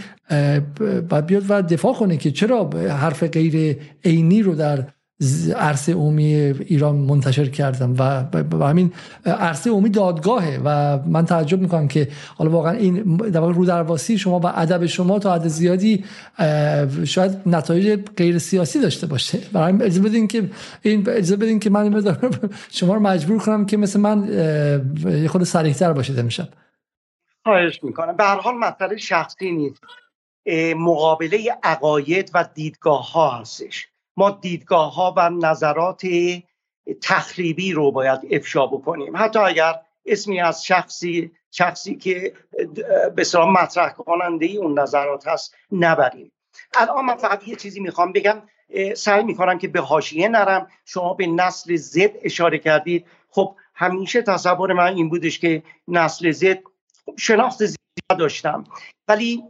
بعد 1.09 1.25
بیاد 1.25 1.43
و 1.49 1.61
دفاع 1.61 1.93
کنه 1.93 2.17
که 2.17 2.31
چرا 2.31 2.69
حرف 2.89 3.23
غیر 3.23 3.77
عینی 4.05 4.43
رو 4.43 4.55
در 4.55 4.87
عرصه 5.55 5.93
عمومی 5.93 6.33
ایران 6.33 6.95
منتشر 6.95 7.45
کردم 7.45 7.95
و 7.99 8.23
با 8.43 8.67
همین 8.67 8.93
عرصه 9.25 9.69
عمومی 9.69 9.89
دادگاهه 9.89 10.61
و 10.65 10.99
من 11.05 11.25
تعجب 11.25 11.61
می‌کنم 11.61 11.87
که 11.87 12.07
حالا 12.35 12.51
واقعا 12.51 12.71
این 12.71 13.03
در 13.17 13.39
واقع 13.39 13.53
رو 13.53 13.65
درواسی 13.65 14.17
شما 14.17 14.39
و 14.39 14.47
ادب 14.47 14.85
شما 14.85 15.19
تا 15.19 15.33
حد 15.33 15.47
زیادی 15.47 16.03
شاید 17.05 17.37
نتایج 17.45 17.99
غیر 18.17 18.37
سیاسی 18.37 18.79
داشته 18.79 19.07
باشه. 19.07 19.39
برای 19.53 19.73
اجازه 19.73 20.01
بدین 20.01 20.27
که 20.27 20.49
این 20.81 21.09
اجازه 21.09 21.35
بدین 21.35 21.59
که 21.59 21.69
من 21.69 22.03
شما 22.71 22.93
رو 22.93 22.99
مجبور 22.99 23.39
کنم 23.39 23.65
که 23.65 23.77
مثل 23.77 23.99
من 23.99 24.27
یه 25.05 25.27
خود 25.27 25.43
سریعتر 25.43 25.93
باشید 25.93 26.19
امشب. 26.19 26.47
خواهش 27.43 27.83
می‌کنم. 27.83 28.17
به 28.17 28.23
هر 28.23 28.39
حال 28.39 28.55
مسئله 28.55 28.97
شخصی 28.97 29.51
نیست. 29.51 29.81
مقابله 30.75 31.57
عقاید 31.63 32.31
و 32.33 32.45
دیدگاه 32.53 33.11
ها 33.11 33.39
هستش. 33.39 33.87
ما 34.17 34.31
دیدگاه 34.31 34.95
ها 34.95 35.13
و 35.17 35.29
نظرات 35.29 36.01
تخریبی 37.01 37.71
رو 37.71 37.91
باید 37.91 38.19
افشا 38.31 38.67
بکنیم. 38.67 39.17
حتی 39.17 39.39
اگر 39.39 39.79
اسمی 40.05 40.41
از 40.41 40.65
شخصی 40.65 41.31
شخصی 41.51 41.95
که 41.95 42.33
به 43.15 43.23
مطرح 43.35 43.93
کننده 43.93 44.45
اون 44.45 44.79
نظرات 44.79 45.27
هست 45.27 45.55
نبریم. 45.71 46.31
الان 46.77 47.05
من 47.05 47.15
فقط 47.15 47.47
یه 47.47 47.55
چیزی 47.55 47.79
می‌خوام 47.79 48.11
بگم 48.11 48.41
سعی 48.95 49.23
می‌کنم 49.23 49.57
که 49.57 49.67
به 49.67 49.81
حاشیه 49.81 50.27
نرم. 50.27 50.67
شما 50.85 51.13
به 51.13 51.27
نسل 51.27 51.75
زد 51.75 52.11
اشاره 52.21 52.57
کردید. 52.57 53.05
خب 53.29 53.55
همیشه 53.73 54.21
تصور 54.21 54.73
من 54.73 54.93
این 54.95 55.09
بودش 55.09 55.39
که 55.39 55.63
نسل 55.87 56.31
زد 56.31 56.59
شناخت 57.17 57.65
زیاد 57.65 58.19
داشتم. 58.19 58.63
ولی 59.07 59.43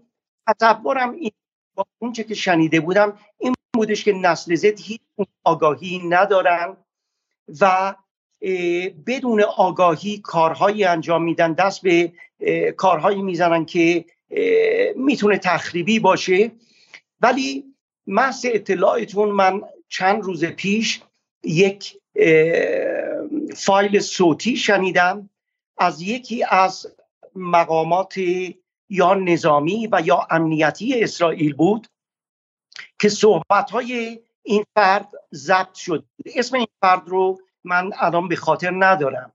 تصورم 0.48 1.12
این 1.12 1.32
با 1.76 1.86
اونچه 2.00 2.24
که 2.24 2.34
شنیده 2.34 2.80
بودم 2.80 3.18
این 3.38 3.54
بودش 3.76 4.04
که 4.04 4.14
نسل 4.14 4.56
زد 4.56 4.80
هیچ 4.80 5.02
آگاهی 5.44 6.02
ندارن 6.10 6.78
و 7.62 7.96
بدون 9.06 9.42
آگاهی 9.42 10.18
کارهایی 10.18 10.84
انجام 10.84 11.24
میدن 11.24 11.54
دست 11.54 11.82
به 11.82 12.14
کارهایی 12.78 13.22
می‌زنن 13.22 13.66
که 13.66 14.06
می‌تونه 14.96 15.38
تخریبی 15.38 16.00
باشه. 16.00 16.52
ولی 17.22 17.64
محض 18.08 18.46
اطلاعتون 18.54 19.30
من 19.30 19.62
چند 19.90 20.24
روز 20.24 20.46
پیش 20.46 21.02
یک 21.44 21.98
فایل 23.56 24.00
صوتی 24.00 24.58
شنیدم 24.58 25.30
از 25.78 26.02
یکی 26.02 26.46
از 26.50 26.88
مقامات 27.36 28.14
یا 28.90 29.14
نظامی 29.14 29.88
و 29.92 30.02
یا 30.06 30.28
امنیتی 30.30 31.04
اسرائیل 31.04 31.54
بود 31.54 31.88
که 33.04 33.10
صحبت 33.10 33.72
های 33.72 34.20
این 34.44 34.66
فرد 34.76 35.10
ضبط 35.34 35.74
شد. 35.74 36.06
اسم 36.26 36.56
این 36.56 36.68
فرد 36.82 37.08
رو 37.08 37.40
من 37.64 37.92
الان 37.96 38.28
به 38.28 38.36
خاطر 38.36 38.72
ندارم. 38.80 39.34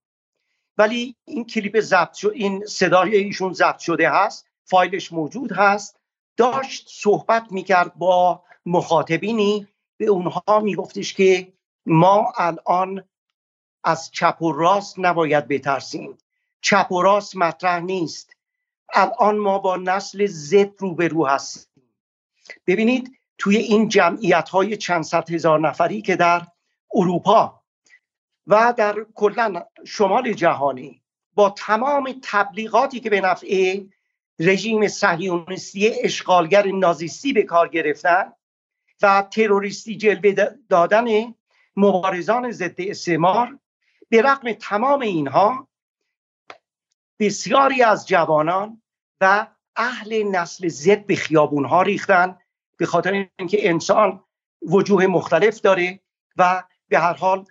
ولی 0.79 1.17
این 1.25 1.45
کلیپ 1.45 1.81
ضبط 1.81 2.13
شد 2.15 2.33
این 2.35 2.67
صدای 2.67 3.17
ایشون 3.17 3.53
ضبط 3.53 3.79
شده 3.79 4.11
هست 4.11 4.47
فایلش 4.65 5.13
موجود 5.13 5.53
هست. 5.53 6.01
داشت 6.37 6.89
صحبت 6.91 7.47
می‌کرد 7.51 7.95
با 7.95 8.43
مخاطبینی 8.67 9.69
به 9.97 10.07
اونها 10.07 10.61
میگفتش 10.63 11.15
که 11.15 11.53
ما 11.87 12.33
الان 12.37 13.05
از 13.85 14.11
چپ 14.11 14.43
و 14.43 14.53
راست 14.53 14.95
نباید 14.99 15.49
بترسیم. 15.49 16.19
چپ 16.61 16.93
و 16.93 17.03
راست 17.03 17.37
مطرح 17.37 17.81
نیست. 17.81 18.33
الان 18.95 19.39
ما 19.39 19.59
با 19.59 19.77
نسل 19.77 20.27
زد 20.27 20.71
روبرو 20.79 21.27
هستیم. 21.27 21.83
ببینید 22.67 23.18
توی 23.39 23.57
این 23.57 23.89
جمعیت 23.89 24.49
های 24.49 24.77
چند 24.77 25.03
صد 25.03 25.31
هزار 25.31 25.61
نفری 25.61 26.03
که 26.03 26.17
در 26.17 26.47
اروپا 26.95 27.63
و 28.47 28.75
در 28.77 29.07
کلا 29.15 29.65
شمال 29.87 30.33
جهانی 30.33 31.03
با 31.35 31.51
تمام 31.51 32.21
تبلیغاتی 32.23 33.01
که 33.01 33.11
به 33.11 33.21
نفع 33.21 33.81
رژیم 34.39 34.89
صهیونیستی 34.89 35.91
اشغالگر 36.03 36.67
نازیستی 36.67 37.33
به 37.33 37.43
کار 37.43 37.69
گرفتن 37.69 38.33
و 39.03 39.29
تروریستی 39.31 39.97
جلوه 39.97 40.47
دادن 40.69 41.35
مبارزان 41.77 42.51
ضد 42.51 42.75
استعمار 42.79 43.59
به 44.09 44.23
رغم 44.23 44.53
تمام 44.53 45.01
اینها 45.01 45.69
بسیاری 47.19 47.83
از 47.83 48.09
جوانان 48.09 48.83
و 49.21 49.47
اهل 49.77 50.23
نسل 50.23 50.69
زد 50.69 51.07
به 51.07 51.17
خیابون 51.17 51.65
ها 51.65 51.83
ریختن 51.83 52.39
به 52.79 52.87
خاطر 52.87 53.27
اینکه 53.39 53.69
انسان 53.69 54.21
وجوه 54.63 55.07
مختلف 55.07 55.61
داره 55.61 56.01
و 56.37 56.65
به 56.89 56.99
هر 56.99 57.13
حال 57.13 57.45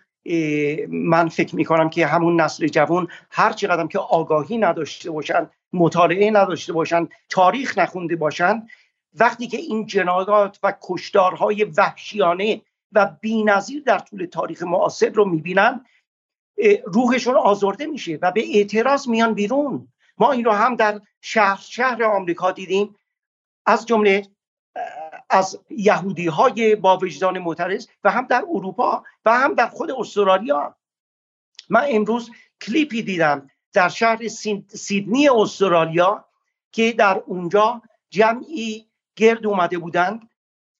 من 0.89 1.29
فکر 1.29 1.55
می 1.55 1.65
کنم 1.65 1.89
که 1.89 2.07
همون 2.07 2.41
نسل 2.41 2.67
جوان 2.67 3.07
هر 3.31 3.53
چقدر 3.53 3.87
که 3.87 3.99
آگاهی 3.99 4.57
نداشته 4.57 5.11
باشن 5.11 5.49
مطالعه 5.73 6.31
نداشته 6.31 6.73
باشن 6.73 7.07
تاریخ 7.29 7.77
نخونده 7.77 8.15
باشن 8.15 8.67
وقتی 9.13 9.47
که 9.47 9.57
این 9.57 9.85
جنایات 9.85 10.59
و 10.63 10.73
کشدارهای 10.81 11.63
وحشیانه 11.63 12.61
و 12.91 13.15
بینظیر 13.21 13.83
در 13.83 13.99
طول 13.99 14.25
تاریخ 14.25 14.63
معاصر 14.63 15.09
رو 15.09 15.25
می‌بینن 15.25 15.85
روحشون 16.85 17.35
آزرده 17.35 17.85
میشه 17.85 18.19
و 18.21 18.31
به 18.31 18.43
اعتراض 18.55 19.07
میان 19.07 19.33
بیرون. 19.33 19.87
ما 20.17 20.31
این 20.31 20.45
رو 20.45 20.51
هم 20.51 20.75
در 20.75 21.01
شهر 21.21 21.59
شهر 21.61 22.03
آمریکا 22.03 22.51
دیدیم. 22.51 22.95
از 23.65 23.85
جمله 23.85 24.23
از 25.29 25.59
یهودی 25.69 26.27
های 26.27 26.75
با 26.75 26.97
وجدان 26.97 27.39
معترض 27.39 27.87
و 28.03 28.11
هم 28.11 28.25
در 28.25 28.45
اروپا 28.49 29.03
و 29.25 29.39
هم 29.39 29.53
در 29.53 29.67
خود 29.67 29.91
استرالیا. 29.91 30.75
من 31.69 31.85
امروز 31.89 32.31
کلیپی 32.61 33.01
دیدم 33.01 33.49
در 33.73 33.89
شهر 33.89 34.27
سیدنی 34.67 35.29
استرالیا 35.29 36.25
که 36.71 36.91
در 36.91 37.23
اونجا 37.25 37.81
جمعی 38.09 38.87
گرد 39.15 39.47
اومده 39.47 39.77
بودند 39.77 40.29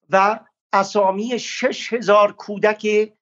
و 0.09 0.39
اسامی 0.73 1.39
شش 1.39 1.93
هزار 1.93 2.31
کودک 2.31 3.13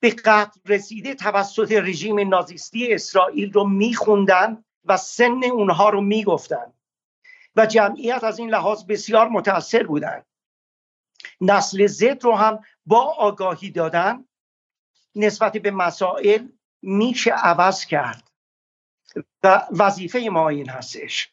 به 0.00 0.10
قتل 0.10 0.60
رسیده 0.66 1.14
توسط 1.14 1.72
رژیم 1.72 2.28
نازیستی 2.28 2.94
اسرائیل 2.94 3.52
رو 3.52 3.64
میخوندن 3.64 4.64
و 4.84 4.96
سن 4.96 5.44
اونها 5.44 5.90
رو 5.90 6.00
می‌گفتن 6.00 6.72
و 7.56 7.66
جمعیت 7.66 8.24
از 8.24 8.38
این 8.38 8.50
لحاظ 8.50 8.84
بسیار 8.84 9.28
متاثر 9.28 9.82
بودند 9.82 10.26
نسل 11.40 11.86
زد 11.86 12.24
رو 12.24 12.34
هم 12.34 12.64
با 12.86 13.00
آگاهی 13.02 13.70
دادن 13.70 14.24
نسبت 15.14 15.56
به 15.56 15.70
مسائل 15.70 16.48
میشه 16.82 17.30
عوض 17.30 17.84
کرد 17.84 18.30
و 19.42 19.66
وظیفه 19.70 20.18
ما 20.18 20.48
این 20.48 20.68
هستش. 20.68 21.32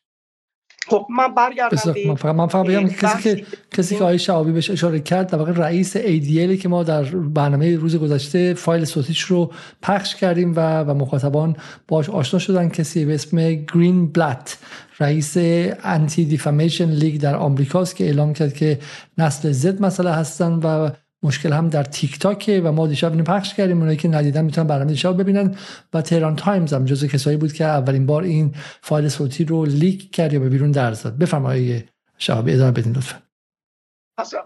خب 0.88 1.08
من 1.10 1.36
برگردم 1.36 1.94
من 2.08 2.16
فقط 2.16 2.36
من 2.36 2.48
فقط 2.48 2.66
بگم 2.66 2.88
کسی 2.88 3.24
که 3.24 3.46
کسی 3.72 3.96
که 3.96 4.04
آقای 4.04 4.20
شعابی 4.20 4.52
بهش 4.52 4.70
اشاره 4.70 5.00
کرد 5.00 5.30
در 5.32 5.38
واقع 5.38 5.52
رئیس 5.52 5.98
ADL 5.98 6.62
که 6.62 6.70
ما 6.70 6.84
در 6.84 7.04
برنامه 7.04 7.76
روز 7.76 7.96
گذشته 7.96 8.54
فایل 8.54 8.86
صوتیش 8.86 9.22
رو 9.22 9.52
پخش 9.82 10.16
کردیم 10.16 10.54
و 10.56 10.84
و 10.84 10.94
مخاطبان 10.94 11.56
باش 11.88 12.10
آشنا 12.10 12.40
شدن. 12.40 12.70
کسی 12.70 13.06
به 13.06 13.14
اسم 13.14 13.54
گرین 13.54 14.12
بلات 14.12 14.58
رئیس 15.00 15.38
انتی 15.84 16.26
دیفامیشن 16.26 16.90
لیگ 16.90 17.22
در 17.22 17.36
آمریکاست 17.36 17.96
که 17.96 18.04
اعلام 18.04 18.34
کرد 18.34 18.54
که 18.54 18.80
نسل 19.18 19.52
زد 19.52 19.82
مسئله 19.82 20.12
هستن 20.12 20.52
و 20.54 20.90
مشکل 21.24 21.54
هم 21.54 21.70
در 21.70 21.84
تیک 21.84 22.20
تاکه 22.20 22.62
و 22.62 22.72
ما 22.72 22.88
دیشب 22.88 23.12
اینو 23.12 23.24
پخش 23.24 23.54
کردیم. 23.54 23.78
اونایی 23.78 23.98
که 23.98 24.08
ندیدن 24.08 24.46
می‌تونن 24.46 24.68
برنامه 24.68 24.92
دیشب 24.92 25.22
ببینن. 25.22 25.56
و 25.94 26.02
تهران 26.02 26.36
تایمز 26.36 26.74
هم 26.74 26.86
جزو 26.86 27.08
کسایی 27.08 27.38
بود 27.38 27.54
که 27.54 27.66
اولین 27.66 28.06
بار 28.06 28.24
این 28.24 28.56
فایل 28.82 29.10
صوتی 29.10 29.44
رو 29.44 29.66
leak 29.66 30.12
کرد 30.12 30.34
یا 30.34 30.40
به 30.40 30.50
بیرون 30.50 30.72
درز 30.72 30.94
داد. 30.94 31.18
بفرمایید 31.18 31.90
شهابی 32.18 32.54
ادامه 32.54 32.72
بدین 32.72 32.94
لطفا. 32.94 33.22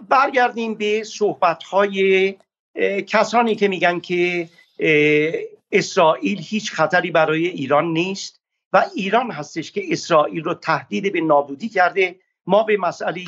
برگردیم 0.10 0.76
به 0.76 1.04
صحبت 1.04 1.64
های 1.64 2.36
کسانی 3.08 3.56
که 3.56 3.68
میگن 3.68 4.00
که 4.00 4.50
اسرائیل 5.72 6.42
هیچ 6.42 6.72
خطری 6.72 7.12
برای 7.12 7.48
ایران 7.48 7.86
نیست 7.86 8.42
و 8.74 8.86
ایران 8.96 9.32
هستش 9.32 9.72
که 9.72 9.82
اسرائیل 9.92 10.44
رو 10.44 10.54
تهدید 10.54 11.14
به 11.14 11.22
نابودی 11.22 11.70
کرده. 11.70 12.16
ما 12.48 12.64
به 12.64 12.78
مسئله 12.78 13.24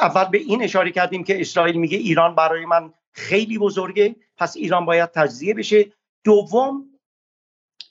اول 0.00 0.24
به 0.24 0.38
این 0.38 0.62
اشاره 0.62 0.90
کردیم 0.90 1.24
که 1.24 1.40
اسرائیل 1.40 1.76
میگه 1.76 1.98
ایران 1.98 2.34
برای 2.34 2.64
من 2.64 2.92
خیلی 3.12 3.58
بزرگه 3.58 4.16
پس 4.36 4.56
ایران 4.56 4.84
باید 4.84 5.10
تجزیه 5.10 5.54
بشه. 5.54 5.92
دوم 6.24 6.84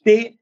به 0.04 0.34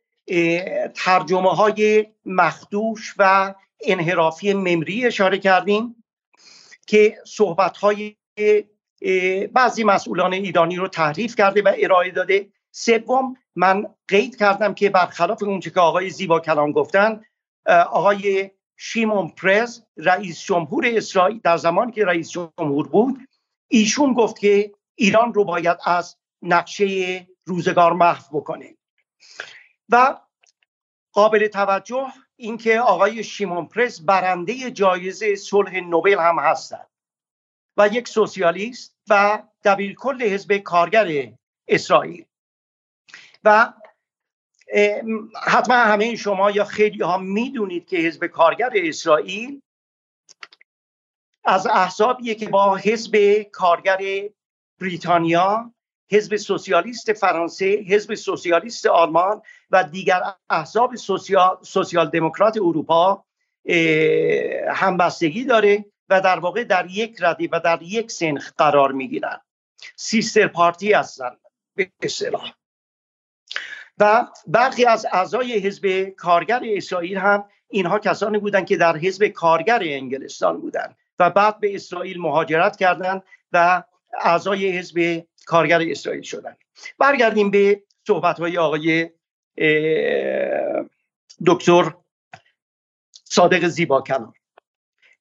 ترجمه 0.95 1.49
های 1.49 2.07
مخدوش 2.25 3.15
و 3.17 3.53
انحرافی 3.81 4.53
ممری 4.53 5.05
اشاره 5.05 5.37
کردیم 5.37 6.03
که 6.87 7.17
صحبت 7.25 7.77
های 7.77 8.15
بعضی 9.53 9.83
مسئولان 9.83 10.33
ایرانی 10.33 10.75
رو 10.75 10.87
تحریف 10.87 11.35
کرده 11.35 11.61
و 11.61 11.73
ارائه 11.77 12.11
داده. 12.11 12.49
سوم 12.71 13.37
من 13.55 13.85
قید 14.07 14.37
کردم 14.37 14.73
که 14.73 14.89
برخلاف 14.89 15.43
اونچه 15.43 15.69
که 15.69 15.79
آقای 15.79 16.09
زیبا 16.09 16.39
کلام 16.39 16.71
گفتن 16.71 17.21
آقای 17.91 18.51
شیمون 18.81 19.29
پرز 19.29 19.81
رئیس 19.97 20.41
جمهور 20.41 20.85
اسرائیل 20.87 21.39
در 21.43 21.57
زمانی 21.57 21.91
که 21.91 22.05
رئیس 22.05 22.29
جمهور 22.29 22.87
بود 22.87 23.29
ایشون 23.67 24.13
گفت 24.13 24.39
که 24.39 24.73
ایران 24.95 25.33
رو 25.33 25.43
باید 25.43 25.77
از 25.85 26.17
نقشه 26.41 27.27
روزگار 27.45 27.93
محو 27.93 28.39
بکنه. 28.39 28.77
و 29.89 30.17
قابل 31.11 31.47
توجه 31.47 32.07
اینکه 32.35 32.79
آقای 32.79 33.23
شیمون 33.23 33.65
پرس 33.65 34.01
برنده 34.01 34.71
جایزه 34.71 35.35
صلح 35.35 35.79
نوبل 35.79 36.19
هم 36.19 36.39
هستند 36.39 36.89
و 37.77 37.87
یک 37.87 38.07
سوسیالیست 38.07 38.95
و 39.09 39.43
کل 39.97 40.23
حزب 40.23 40.57
کارگر 40.57 41.33
اسرائیل. 41.67 42.25
و 43.43 43.73
حتما 45.47 45.75
همه 45.75 46.15
شما 46.15 46.51
یا 46.51 46.63
خیلی 46.63 47.03
ها 47.03 47.17
می‌دونید 47.17 47.87
که 47.87 47.97
حزب 47.97 48.25
کارگر 48.25 48.69
اسرائیل 48.75 49.61
از 51.43 51.67
احزابیه 51.67 52.35
که 52.35 52.49
با 52.49 52.75
حزب 52.75 53.41
کارگر 53.51 53.99
بریتانیا 54.81 55.73
حزب 56.11 56.35
سوسیالیست 56.35 57.13
فرانسه 57.13 57.65
حزب 57.65 58.15
سوسیالیست 58.15 58.85
آلمان 58.85 59.41
و 59.71 59.83
دیگر 59.83 60.21
احزاب 60.49 60.95
سوسیال, 60.95 61.57
سوسیال 61.61 62.09
دموکرات 62.09 62.57
اروپا 62.57 63.25
همبستگی 64.69 65.43
داره 65.43 65.85
و 66.09 66.21
در 66.21 66.39
واقع 66.39 66.63
در 66.63 66.85
یک 66.89 67.17
ردی 67.19 67.47
و 67.47 67.59
در 67.59 67.81
یک 67.81 68.11
سنخ 68.11 68.51
قرار 68.57 68.91
می‌گیرن. 68.91 69.41
سیستر 69.95 70.47
پارتی 70.47 70.93
هستن 70.93 71.37
به 71.75 71.91
اصطلاح. 72.01 72.58
و 73.99 74.27
برخی 74.47 74.85
از 74.85 75.05
اعضای 75.11 75.59
حزب 75.59 76.09
کارگر 76.09 76.61
اسرائیل 76.63 77.17
هم 77.17 77.45
اینها 77.69 77.99
کسانی 77.99 78.37
بودند 78.37 78.65
که 78.65 78.77
در 78.77 78.97
حزب 78.97 79.27
کارگر 79.27 79.79
انگلستان 79.81 80.61
بودند 80.61 80.97
و 81.19 81.29
بعد 81.29 81.59
به 81.59 81.75
اسرائیل 81.75 82.21
مهاجرت 82.21 82.77
کردند 82.77 83.23
و 83.51 83.83
اعضای 84.21 84.77
حزب 84.77 85.23
کارگر 85.45 85.81
اسرائیل 85.81 86.21
شدن 86.21 86.55
برگردیم 86.99 87.51
به 87.51 87.83
صحبت 88.07 88.39
های 88.39 88.57
آقای 88.57 89.09
دکتر 91.47 91.93
صادق 93.23 93.67
زیبا 93.67 94.01
کنار 94.01 94.33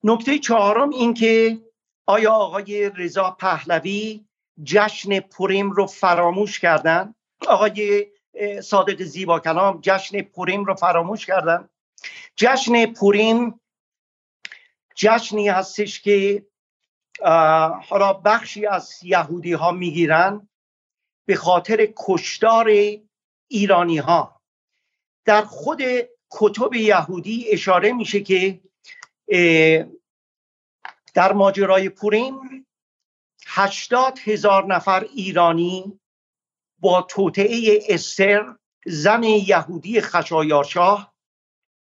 نکته 0.04 0.38
چهارم 0.38 0.90
این 0.90 1.14
که 1.14 1.58
آیا 2.06 2.32
آقای 2.32 2.90
رضا 2.90 3.30
پهلوی 3.30 4.24
جشن 4.64 5.20
پوریم 5.20 5.70
رو 5.70 5.86
فراموش 5.86 6.60
کردن؟ 6.60 7.14
آقای 7.48 8.06
صادق 8.62 9.02
زیبا 9.02 9.40
کلام 9.40 9.78
جشن 9.82 10.22
پوریم 10.22 10.64
رو 10.64 10.74
فراموش 10.74 11.26
کردن. 11.26 11.68
جشن 12.36 12.86
پوریم 12.86 13.60
جشنی 14.94 15.48
هستش 15.48 16.00
که 16.00 16.46
حالا 17.88 18.12
بخشی 18.12 18.66
از 18.66 18.98
یهودی 19.02 19.52
ها 19.52 19.70
می‌گیرن 19.70 20.48
به 21.26 21.36
خاطر 21.36 21.88
کشتار 21.96 22.70
ایرانی 23.48 23.98
ها 23.98 24.40
در 25.24 25.42
خود 25.42 25.82
کتب 26.30 26.74
یهودی 26.74 27.46
اشاره 27.50 27.92
میشه 27.92 28.20
که 28.20 28.60
در 31.14 31.32
ماجرای 31.32 31.88
پوریم 31.88 32.66
هشتاد 33.46 34.18
هزار 34.18 34.66
نفر 34.66 35.00
ایرانی 35.00 35.97
با 36.78 37.02
توطعه 37.02 37.80
استر 37.88 38.54
زن 38.86 39.22
یهودی 39.22 40.00
خشایارشاه 40.00 41.14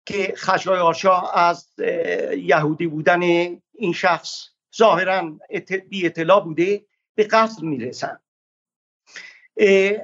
که 0.05 0.33
خشایارشاه 0.37 1.37
از 1.37 1.79
یهودی 2.37 2.87
بودن 2.87 3.21
این 3.73 3.93
شخص 3.93 4.47
ظاهرا 4.77 5.37
بی 5.89 6.05
اطلاع 6.05 6.43
بوده 6.43 6.85
به 7.15 7.23
قتل 7.23 7.65
می‌رسن. 7.65 8.19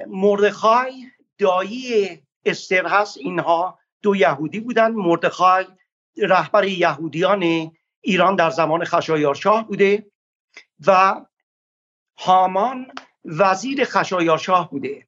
مردخای 0.06 1.06
دایی 1.38 2.08
استر 2.44 2.86
هست 2.86 3.18
اینها 3.18 3.78
دو 4.02 4.16
یهودی 4.16 4.60
بودن. 4.60 4.90
مردخای 4.90 5.66
رهبر 6.16 6.64
یهودیان 6.64 7.72
ایران 8.00 8.36
در 8.36 8.50
زمان 8.50 8.84
خشایارشاه 8.84 9.66
بوده 9.66 10.10
و 10.86 11.20
هامان 12.18 12.92
وزیر 13.28 13.84
خشایارشاه 13.84 14.70
بوده. 14.70 15.06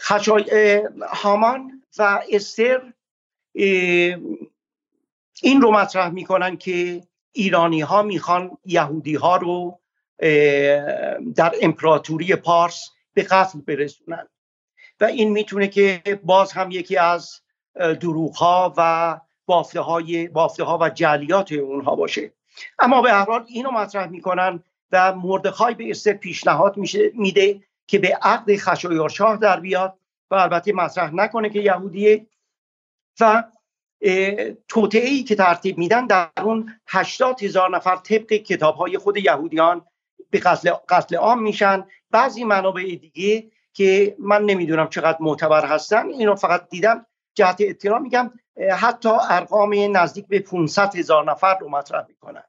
خشای... 0.00 0.82
هامان 1.08 1.82
و 1.98 2.20
استر 2.30 2.92
این 5.42 5.60
رو 5.60 5.70
مطرح 5.70 6.08
می‌کنن 6.08 6.56
که 6.56 7.02
ایرانی 7.32 7.80
ها 7.80 8.02
می‌خوان 8.02 8.58
یهودی 8.64 9.14
ها 9.14 9.36
رو 9.36 9.80
در 11.34 11.54
امپراتوری 11.62 12.36
پارس 12.36 12.90
به 13.14 13.22
قتل 13.22 13.60
برسونن. 13.60 14.28
و 15.00 15.04
این 15.04 15.30
می‌تونه 15.30 15.68
که 15.68 16.02
باز 16.24 16.52
هم 16.52 16.70
یکی 16.70 16.96
از 16.96 17.40
دروغ 17.74 18.36
ها 18.36 18.74
و 18.76 19.20
بافته, 19.46 19.80
های 19.80 20.28
بافته 20.28 20.64
ها 20.64 20.78
و 20.78 20.90
جلیات 20.90 21.52
اونها 21.52 21.96
باشه. 21.96 22.32
اما 22.78 23.02
به 23.02 23.12
هر 23.12 23.24
حال 23.24 23.44
اینو 23.48 23.70
مطرح 23.70 24.06
می‌کنن 24.06 24.62
و 24.92 25.14
مردخای 25.14 25.74
به 25.74 25.90
استر 25.90 26.12
پیشنهاد 26.12 26.76
میده 27.14 27.62
که 27.86 27.98
به 27.98 28.18
عقد 28.22 28.56
خشایارشاه 28.56 29.36
در 29.36 29.60
بیاد 29.60 29.98
و 30.30 30.34
البته 30.34 30.72
مطرح 30.72 31.14
نکنه 31.14 31.50
که 31.50 31.60
یهودیه. 31.60 32.26
و 33.20 33.44
توطعه 34.68 35.08
ای 35.08 35.22
که 35.22 35.34
ترتیب 35.34 35.78
میدن 35.78 36.06
در 36.06 36.28
اون 36.42 36.72
هشتاد 36.86 37.42
هزار 37.42 37.76
نفر 37.76 37.96
طبق 37.96 38.32
کتاب 38.32 38.74
های 38.74 38.98
خود 38.98 39.16
یهودیان 39.16 39.86
به 40.30 40.38
قتل, 40.38 40.70
قتل 40.88 41.16
عام 41.16 41.42
میشن. 41.42 41.86
بعضی 42.10 42.44
منابع 42.44 42.82
دیگه 42.82 43.50
که 43.72 44.16
من 44.18 44.42
نمی‌دونم 44.42 44.88
چقدر 44.88 45.18
معتبر 45.20 45.66
هستن 45.66 46.08
اینو 46.08 46.34
فقط 46.34 46.68
دیدم 46.68 47.06
جهت 47.34 47.56
اطلاع 47.60 47.98
میگم 47.98 48.32
حتی 48.70 49.08
ارقام 49.30 49.96
نزدیک 49.96 50.26
به 50.26 50.40
500 50.40 50.96
هزار 50.96 51.30
نفر 51.30 51.58
رو 51.58 51.68
مطرح 51.68 52.04
می‌کنن. 52.08 52.44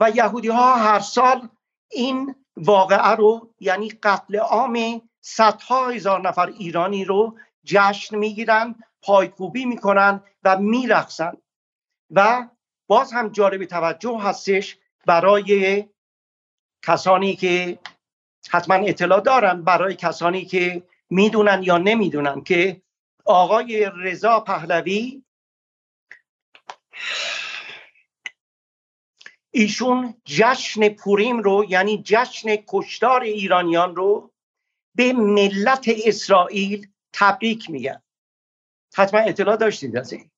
و 0.00 0.10
یهودی 0.10 0.48
ها 0.48 0.74
هر 0.74 1.00
سال 1.00 1.48
این 1.90 2.34
واقعه 2.56 3.08
رو 3.08 3.54
یعنی 3.60 3.88
قتل 3.88 4.36
عام 4.36 5.02
صدها 5.20 5.88
هزار 5.88 6.20
نفر 6.20 6.46
ایرانی 6.46 7.04
رو 7.04 7.38
جشن 7.64 8.16
می‌گیرن 8.16 8.74
پایکوبی 9.02 9.64
می‌کنن 9.64 10.20
و 10.44 10.58
میرقصن. 10.58 11.32
و 12.10 12.48
باز 12.86 13.12
هم 13.12 13.28
جالب 13.28 13.64
توجه 13.64 14.18
هستش 14.20 14.78
برای 15.06 15.84
کسانی 16.82 17.36
که 17.36 17.78
حتما 18.50 18.74
اطلاع 18.74 19.20
دارن 19.20 19.62
برای 19.62 19.94
کسانی 19.94 20.44
که 20.44 20.82
می‌دونن 21.10 21.62
یا 21.62 21.78
نمی‌دونن 21.78 22.40
که 22.40 22.82
آقای 23.24 23.90
رضا 23.96 24.40
پهلوی 24.40 25.22
ایشون 29.56 30.14
جشن 30.24 30.88
پوریم 30.88 31.38
رو 31.38 31.64
یعنی 31.68 32.02
جشن 32.04 32.56
کشتار 32.68 33.22
ایرانیان 33.22 33.96
رو 33.96 34.30
به 34.94 35.12
ملت 35.12 35.84
اسرائیل 36.04 36.88
تبریک 37.12 37.70
میگن. 37.70 38.02
حتما 38.94 39.20
اطلاع 39.20 39.56
داشتید 39.56 39.96
از 39.96 40.12
این. 40.12 40.30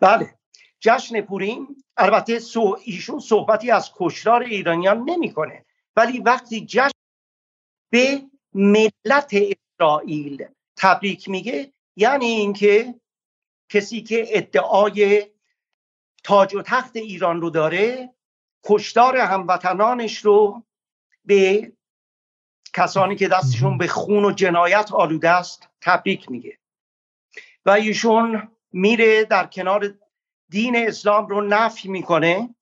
بله 0.00 0.34
جشن 0.80 1.20
پوریم 1.20 1.84
البته 1.96 2.38
سو 2.38 2.78
ایشون 2.84 3.20
صحبتی 3.20 3.70
از 3.70 3.90
کشتار 3.94 4.42
ایرانیان 4.42 5.10
نمی‌کنه 5.10 5.64
ولی 5.96 6.18
وقتی 6.20 6.66
جشن 6.66 6.90
به 7.90 8.22
ملت 8.54 9.30
اسرائیل 9.32 10.48
تبریک 10.76 11.28
میگه 11.28 11.72
یعنی 11.96 12.26
اینکه 12.26 12.94
کسی 13.68 14.02
که 14.02 14.24
ادعای 14.28 15.26
تاج 16.26 16.54
و 16.54 16.62
تخت 16.62 16.96
ایران 16.96 17.40
رو 17.40 17.50
داره 17.50 18.14
کشتار 18.64 19.16
هموطنانش 19.16 20.18
رو 20.18 20.62
به 21.24 21.72
کسانی 22.74 23.16
که 23.16 23.28
دستشون 23.28 23.78
به 23.78 23.86
خون 23.86 24.24
و 24.24 24.32
جنایت 24.32 24.92
آلوده 24.92 25.30
است 25.30 25.68
تبریک 25.80 26.30
میگه. 26.30 26.58
و 27.66 27.70
ایشون 27.70 28.48
میره 28.72 29.24
در 29.24 29.46
کنار 29.46 29.94
دین 30.48 30.76
اسلام 30.76 31.26
رو 31.26 31.40
نفی 31.40 31.88
می‌کنه 31.88 32.54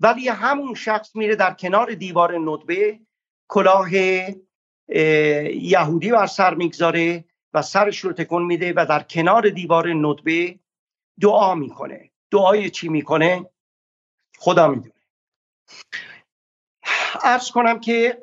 ولی 0.00 0.28
همون 0.28 0.74
شخص 0.74 1.16
میره 1.16 1.36
در 1.36 1.54
کنار 1.54 1.94
دیوار 1.94 2.38
ندبه 2.38 3.00
کلاه 3.48 3.90
یهودی 5.54 6.10
بر 6.10 6.26
سر 6.26 6.54
می‌گذاره 6.54 7.24
و 7.54 7.62
سرش 7.62 7.98
رو 7.98 8.12
تکون 8.12 8.42
میده 8.42 8.72
و 8.76 8.86
در 8.88 9.02
کنار 9.02 9.48
دیوار 9.48 9.94
ندبه 9.94 10.58
دعا 11.20 11.54
می‌کنه. 11.54 12.11
دعای 12.32 12.70
چی 12.70 12.88
می‌کنه؟ 12.88 13.50
خدا 14.38 14.68
می‌دونه. 14.68 14.94
ارز 17.22 17.50
کنم 17.50 17.80
که 17.80 18.20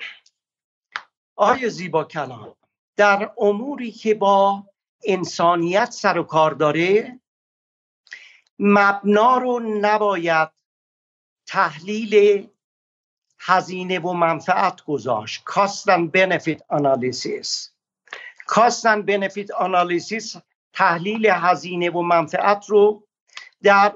آیا 1.35 1.69
زیبا 1.69 2.03
کلام 2.03 2.55
در 2.95 3.31
اموری 3.37 3.91
که 3.91 4.13
با 4.13 4.63
انسانیت 5.03 5.91
سر 5.91 6.17
و 6.17 6.23
کار 6.23 6.51
داره 6.51 7.19
مبنا 8.59 9.37
رو 9.37 9.59
نباید 9.59 10.49
تحلیل 11.47 12.47
هزینه 13.39 13.99
و 13.99 14.13
منفعت 14.13 14.81
گذاشت. 14.83 15.43
Benefit 15.47 16.59
analysis. 16.69 17.71
Cost 18.47 18.85
and 18.85 19.05
benefit 19.05 19.49
analysis 19.59 20.37
تحلیل 20.73 21.25
هزینه 21.25 21.89
و 21.89 22.01
منفعت 22.01 22.65
رو 22.69 23.07
در 23.63 23.93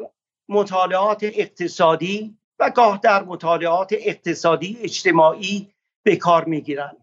مطالعات 0.49 1.24
اقتصادی 1.24 2.38
و 2.59 2.70
گاه 2.70 2.99
در 3.03 3.24
مطالعات 3.24 3.93
اقتصادی 3.99 4.78
اجتماعی 4.82 5.74
به 6.03 6.16
کار 6.16 6.45
می‌گیرن 6.45 6.97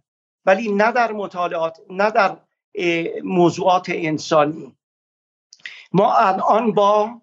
ولی 0.46 0.72
نه 0.72 0.92
در 0.92 1.12
مطالعات 1.12 1.80
نه 1.90 2.10
در 2.10 2.36
موضوعات 3.24 3.86
انسانی. 3.88 4.76
ما 5.92 6.16
الان 6.16 6.72
با 6.72 7.20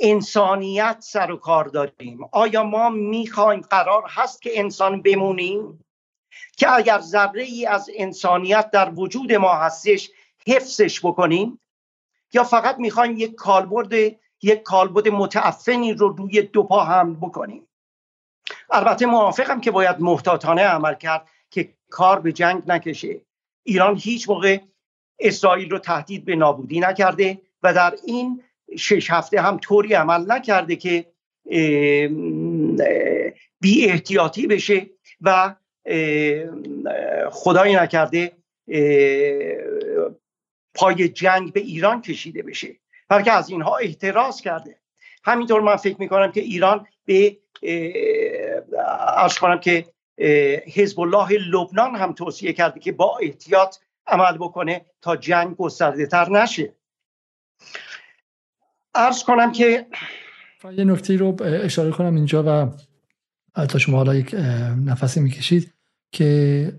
انسانیت 0.00 0.96
سر 1.00 1.30
و 1.30 1.36
کار 1.36 1.64
داریم. 1.64 2.20
آیا 2.32 2.64
ما 2.64 2.88
می‌خوایم 2.90 3.60
قرار 3.60 4.02
هست 4.08 4.42
که 4.42 4.58
انسان 4.58 5.02
بمونیم؟ 5.02 5.84
که 6.56 6.72
اگر 6.72 7.00
ذره 7.00 7.42
ای 7.42 7.66
از 7.66 7.90
انسانیت 7.96 8.70
در 8.70 8.90
وجود 8.94 9.32
ما 9.32 9.54
هستش 9.54 10.10
حفظش 10.46 11.00
بکنیم؟ 11.06 11.60
یا 12.32 12.44
فقط 12.44 12.78
می‌خوایم 12.78 13.16
یک 13.16 13.34
کالبرد 13.34 14.18
یک 14.42 14.62
کالبد 14.62 15.08
متعفنی 15.08 15.92
رو 15.92 16.08
روی 16.08 16.42
دو 16.42 16.62
پا 16.62 16.84
حمل 16.84 17.14
بکنیم. 17.14 17.68
البته 18.70 19.06
موافقم 19.06 19.60
که 19.60 19.70
باید 19.70 20.00
محتاطانه 20.00 20.62
عمل 20.62 20.94
کرد 20.94 21.28
که 21.50 21.74
کار 21.90 22.20
به 22.20 22.32
جنگ 22.32 22.62
نکشه. 22.66 23.20
ایران 23.62 23.96
هیچ 23.96 24.28
موقع 24.28 24.58
اسرائیل 25.18 25.70
رو 25.70 25.78
تهدید 25.78 26.24
به 26.24 26.36
نابودی 26.36 26.80
نکرده 26.80 27.40
و 27.62 27.74
در 27.74 27.94
این 28.06 28.42
شش 28.76 29.10
هفته 29.10 29.40
هم 29.40 29.58
طوری 29.58 29.94
عمل 29.94 30.32
نکرده 30.32 30.76
که 30.76 31.06
بی 33.60 33.86
احتیاطی 33.86 34.46
بشه 34.46 34.86
و 35.20 35.54
خدایی 37.30 37.76
نکرده 37.76 38.32
پای 40.74 41.08
جنگ 41.08 41.52
به 41.52 41.60
ایران 41.60 42.02
کشیده 42.02 42.42
بشه. 42.42 42.76
بلکه 43.08 43.32
از 43.32 43.50
اینها 43.50 43.76
احتراز 43.76 44.40
کرده. 44.40 44.78
همینطور 45.24 45.60
من 45.60 45.76
فکر 45.76 45.96
می‌کنم 45.98 46.32
که 46.32 46.40
ایران 46.40 46.86
به 47.04 47.36
ارز 49.16 49.38
کنم 49.38 49.60
که 49.60 49.86
حزب 50.74 51.00
الله 51.00 51.38
لبنان 51.38 51.96
هم 51.96 52.12
توصیه 52.12 52.52
کرده 52.52 52.80
که 52.80 52.92
با 52.92 53.18
احتیاط 53.18 53.76
عمل 54.06 54.36
بکنه 54.38 54.86
تا 55.02 55.16
جنگ 55.16 55.56
گسترده 55.56 56.06
تر 56.06 56.30
نشه. 56.30 56.74
ارز 58.94 59.22
کنم 59.24 59.52
که 59.52 59.86
یه 60.64 60.84
نکته 60.84 61.16
رو 61.16 61.36
اشاره 61.42 61.90
کنم 61.90 62.14
اینجا 62.14 62.42
و 62.46 62.70
تا 63.66 63.78
شما 63.78 63.96
حالا 63.96 64.14
یک 64.14 64.34
نفسی 64.84 65.20
می‌کشید 65.20 65.74
که 66.12 66.72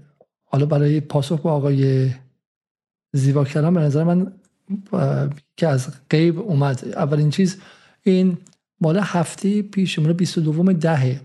حالا 0.44 0.66
برای 0.66 1.02
پاسخ 1.02 1.42
به 1.42 1.50
آقای 1.50 2.12
زیبا 3.14 3.46
کلام 3.46 3.74
به 3.74 3.80
نظر 3.80 4.04
من 4.04 4.39
که 5.58 5.68
از 5.68 5.88
غیب 6.10 6.40
اومد. 6.40 6.88
اولین 6.96 7.30
چیز 7.30 7.58
این 8.04 8.38
مال 8.82 9.00
هفته 9.04 9.62
پیش 9.62 10.00
مال 10.00 10.14
22 10.14 10.74
دهه 10.74 11.22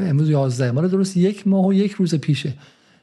امروز 0.00 0.30
11 0.30 0.70
مال 0.70 0.88
درست 0.88 1.16
یک 1.16 1.48
ماه 1.48 1.66
و 1.66 1.72
یک 1.72 1.92
روز 1.92 2.14
پیشه 2.14 2.52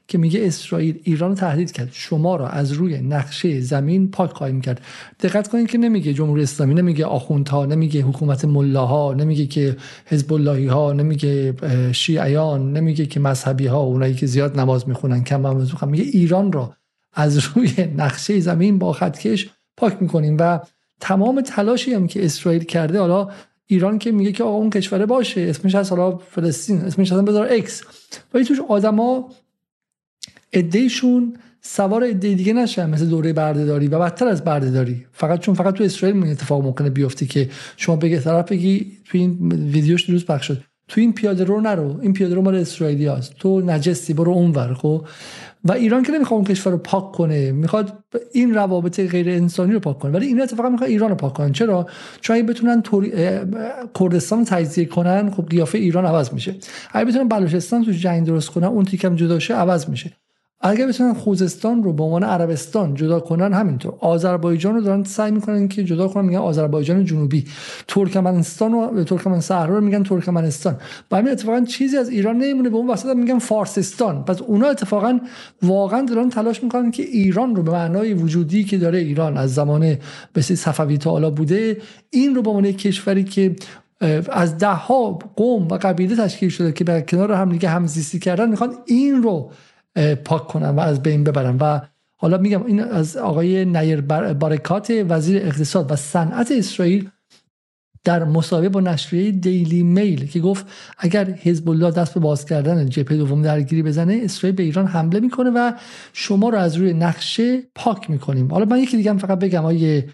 که 0.08 0.18
میگه 0.18 0.48
اسرائیل 0.48 1.00
ایران 1.04 1.30
رو 1.30 1.36
تهدید 1.36 1.72
کرد. 1.72 1.90
شما 1.92 2.36
را 2.36 2.48
از 2.48 2.72
روی 2.72 3.02
نقشه 3.02 3.62
زمین 3.62 4.12
پاک 4.12 4.32
خواهیم 4.32 4.62
کرد. 4.62 4.82
دقت 5.20 5.48
کنید 5.48 5.68
که 5.68 5.78
نمیگه 5.78 6.14
جمهوری 6.14 6.44
اسلامی 6.44 6.74
نمیگه 6.74 7.06
آخوندها 7.06 7.66
نمیگه 7.66 8.02
حکومت 8.02 8.46
ملاها 8.46 9.14
نمیگه 9.14 9.46
که 9.46 9.78
حزب 10.06 10.34
اللهی 10.34 10.68
ها 10.68 10.94
نمیگه 10.94 11.54
شیعیان 11.92 12.74
نمیگه 12.74 13.06
که 13.06 13.20
مذهبی 13.20 13.68
ها 13.68 13.80
اونایی 13.80 14.14
که 14.14 14.26
زیاد 14.26 14.60
نماز 14.60 14.88
می‌خونن 14.88 15.24
کم 15.24 15.48
نماز 15.48 15.70
می‌خونن. 15.70 15.92
میگه 15.92 16.04
ایران 16.04 16.52
را 16.52 16.76
از 17.14 17.38
روی 17.38 17.88
نقشه 17.98 18.40
زمین 18.40 18.80
با 18.80 18.94
خطکش 18.94 19.50
پاک 19.78 20.02
می‌کنیم 20.02 20.38
و 20.40 20.60
تمام 21.00 21.42
تلاشی 21.42 21.94
هم 21.94 22.08
که 22.08 22.26
اسرائیل 22.26 22.64
کرده 22.64 23.00
حالا 23.00 23.30
ایران 23.68 24.00
که 24.00 24.12
میگه 24.12 24.32
که 24.32 24.44
آقا 24.44 24.58
اون 24.58 24.70
کشوره 24.70 25.06
باشه 25.06 25.42
اسمش 25.42 25.76
از 25.76 25.90
حالا 25.90 26.18
فلسطین 26.18 26.82
اسمش 26.82 27.12
از 27.12 27.26
بذار 27.26 27.48
اکس 27.52 27.82
ولی 28.34 28.46
توش 28.46 28.60
آدما 28.60 29.30
ادهشون 30.54 31.38
سوار 31.62 32.04
عده 32.04 32.34
دیگه 32.34 32.54
نشن 32.54 32.90
مثل 32.90 33.06
دوره 33.06 33.34
بردهداری 33.34 33.88
و 33.88 34.00
بدتر 34.00 34.28
از 34.28 34.44
بردهداری. 34.44 35.06
فقط 35.12 35.40
چون 35.40 35.56
فقط 35.56 35.74
تو 35.74 35.84
اسرائیل 35.84 36.24
این 36.24 36.32
اتفاق 36.32 36.64
ممکنه 36.64 36.90
بیفته 36.90 37.26
که 37.26 37.50
شما 37.78 37.96
بگه 37.96 38.20
طرف 38.20 38.52
بگی 38.52 38.98
تو 39.06 39.18
این 39.18 39.52
ویدیوش 39.52 40.06
دیروز 40.06 40.26
پخش 40.26 40.48
شد. 40.48 40.64
تو 40.88 41.02
این 41.02 41.14
پیاده 41.14 41.44
رو 41.44 41.62
نرو. 41.62 42.00
این 42.02 42.14
پیاده 42.14 42.36
رو 42.36 42.42
مال 42.42 42.56
اسرائیلی 42.56 43.08
هست 43.08 43.34
تو 43.40 43.62
نجستی 43.62 44.14
برو 44.14 44.32
اونور 44.32 44.74
خب؟ 44.74 45.06
و 45.64 45.72
ایران 45.72 46.04
که 46.04 46.12
نمی‌خواد 46.12 46.38
اون 46.38 46.44
کشور 46.44 46.72
رو 46.72 46.78
پاک 46.78 47.12
کنه 47.12 47.52
می‌خواد 47.52 48.04
این 48.32 48.54
روابط 48.54 49.00
غیر 49.00 49.30
انسانی 49.30 49.74
رو 49.74 49.80
پاک 49.80 50.00
کنه. 50.00 50.12
ولی 50.12 50.26
این 50.28 50.42
اتفاقا 50.42 50.70
می‌خواد 50.70 50.90
ایران 50.90 51.10
رو 51.10 51.16
پاک 51.16 51.34
کنه. 51.34 51.52
چرا؟ 51.52 51.88
چون 52.22 52.36
اگه 52.36 52.46
بتونن 52.46 52.84
کردستان 54.00 54.46
تجزیه 54.46 54.86
کنن 54.86 55.30
خب 55.30 55.46
قیافه 55.50 55.78
ایران 55.78 56.06
عوض 56.06 56.34
میشه. 56.34 56.56
اگه 56.92 57.06
بتونن 57.06 57.28
بلوچستان 57.28 57.86
تو 57.86 57.92
جنگ 57.92 58.26
درست 58.28 58.50
کنن 58.50 58.68
اون 58.68 58.86
تیکم 58.86 59.16
جدا 59.16 59.40
شه 59.40 59.54
عوض 59.54 59.90
میشه. 59.90 60.12
اگر 60.66 60.88
بتونن 60.88 61.14
خوزستان 61.14 61.84
رو 61.84 61.94
به 61.94 62.04
عنوان 62.04 62.24
عربستان 62.24 62.96
جدا 62.96 63.20
کنن 63.20 63.54
همینطور. 63.54 63.94
آذربایجان 64.00 64.76
رو 64.76 64.82
دارن 64.82 65.04
سعی 65.04 65.32
می‌کنن 65.32 65.68
که 65.68 65.84
جدا 65.84 66.08
کنن 66.08 66.26
میگن 66.26 66.40
آذربایجان 66.40 67.06
جنوبی. 67.06 67.46
ترکمنستان 67.88 68.74
و 68.74 69.04
ترکمن 69.04 69.40
صحرا 69.40 69.76
رو 69.76 69.82
میگن 69.82 70.04
ترکمنستان. 70.04 70.78
و 71.12 71.16
همین 71.16 71.32
اتفاقا 71.32 71.62
چیزی 71.62 71.98
از 71.98 72.10
ایران 72.10 72.38
نمیمونه 72.38 72.70
به 72.70 72.76
اون 72.76 72.90
وسط 72.90 73.16
میگن 73.16 73.40
فارسستان. 73.40 74.26
پس 74.26 74.42
اونا 74.42 74.68
اتفاقا 74.68 75.20
واقعا 75.64 76.02
دارن 76.02 76.30
تلاش 76.30 76.64
می‌کنن 76.64 76.92
که 76.92 77.04
ایران 77.04 77.56
رو 77.56 77.64
به 77.64 77.72
معنای 77.72 78.14
وجودی 78.14 78.64
که 78.64 78.78
داره 78.78 79.00
ایران 79.00 79.38
از 79.38 79.54
زمان 79.54 79.98
بسی 80.36 80.56
صفوی 80.56 80.98
تا 80.98 81.12
حالا 81.12 81.30
بوده 81.30 81.78
این 82.10 82.36
رو 82.36 82.42
به 82.42 82.50
عنوان 82.50 82.72
کشوری 82.72 83.24
که 83.24 83.56
از 84.32 84.58
ده 84.58 84.68
ها 84.68 85.20
قوم 85.36 85.68
و 85.68 85.78
قبیله 85.78 86.16
تشکیل 86.16 86.50
شده 86.50 86.72
که 86.72 86.84
به 86.84 87.02
کنار 87.02 87.32
هم 87.32 87.52
دیگه 87.52 87.70
همزیستی 87.70 88.20
کردن 88.20 88.50
می‌خوان 88.50 88.74
این 88.86 89.24
رو 89.24 89.52
پاک 90.26 90.48
کنن 90.48 90.70
و 90.70 90.80
از 90.80 91.04
بین 91.04 91.24
ببرن 91.24 91.58
و 91.58 91.80
حالا 92.18 92.38
میگم 92.38 92.66
این 92.66 92.84
از 92.84 93.18
آقای 93.18 93.66
نیر 93.66 94.02
بارکات 94.34 95.04
وزیر 95.10 95.38
اقتصاد 95.38 95.92
و 95.92 95.96
صنعت 95.96 96.52
اسرائیل 96.52 97.10
در 98.04 98.24
مصاحبه 98.24 98.70
با 98.70 98.80
نشریه 98.80 99.32
دیلی 99.32 99.84
میل 99.84 100.28
که 100.28 100.40
گفت 100.40 100.66
اگر 100.98 101.32
حزب 101.32 101.70
الله 101.70 101.92
دست 101.92 102.14
به 102.14 102.20
باز 102.20 102.46
کردن 102.46 102.90
جبهه 102.90 103.18
دوم 103.18 103.42
درگیری 103.42 103.84
بزنه 103.84 104.20
اسرائیل 104.24 104.56
به 104.56 104.64
ایران 104.64 104.88
حمله 104.88 105.20
می‌کنه 105.20 105.50
و 105.50 105.72
شما 106.14 106.50
رو 106.50 106.58
از 106.58 106.76
روی 106.76 106.94
نقشه 106.94 107.62
پاک 107.76 108.10
می‌کنیم. 108.10 108.52
حالا 108.52 108.66
من 108.66 108.80
یکی 108.80 108.98
دیگه 108.98 109.18
فقط 109.18 109.40
بگم 109.40 109.66
آیه 109.66 110.10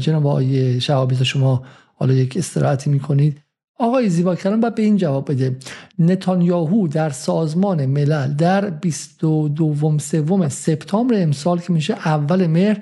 جناب 0.00 0.26
آقای 0.26 0.80
شهابی 0.80 1.24
شما 1.24 1.64
حالا 1.94 2.14
یک 2.14 2.36
استراحتی 2.36 2.90
می‌کنید. 2.90 3.40
آقای 3.80 4.08
زیبا 4.08 4.36
کلام 4.36 4.60
باید 4.60 4.74
به 4.74 4.82
این 4.82 4.96
جواب 4.96 5.30
بده. 5.30 5.56
نتانیاهو 5.98 6.88
در 6.88 7.10
سازمان 7.10 7.86
ملل 7.86 8.34
در 8.34 8.70
22 8.70 9.98
سوم 9.98 10.48
سپتامبر 10.48 11.22
امسال 11.22 11.60
که 11.60 11.72
میشه 11.72 11.94
اول 11.94 12.46
مهر 12.46 12.80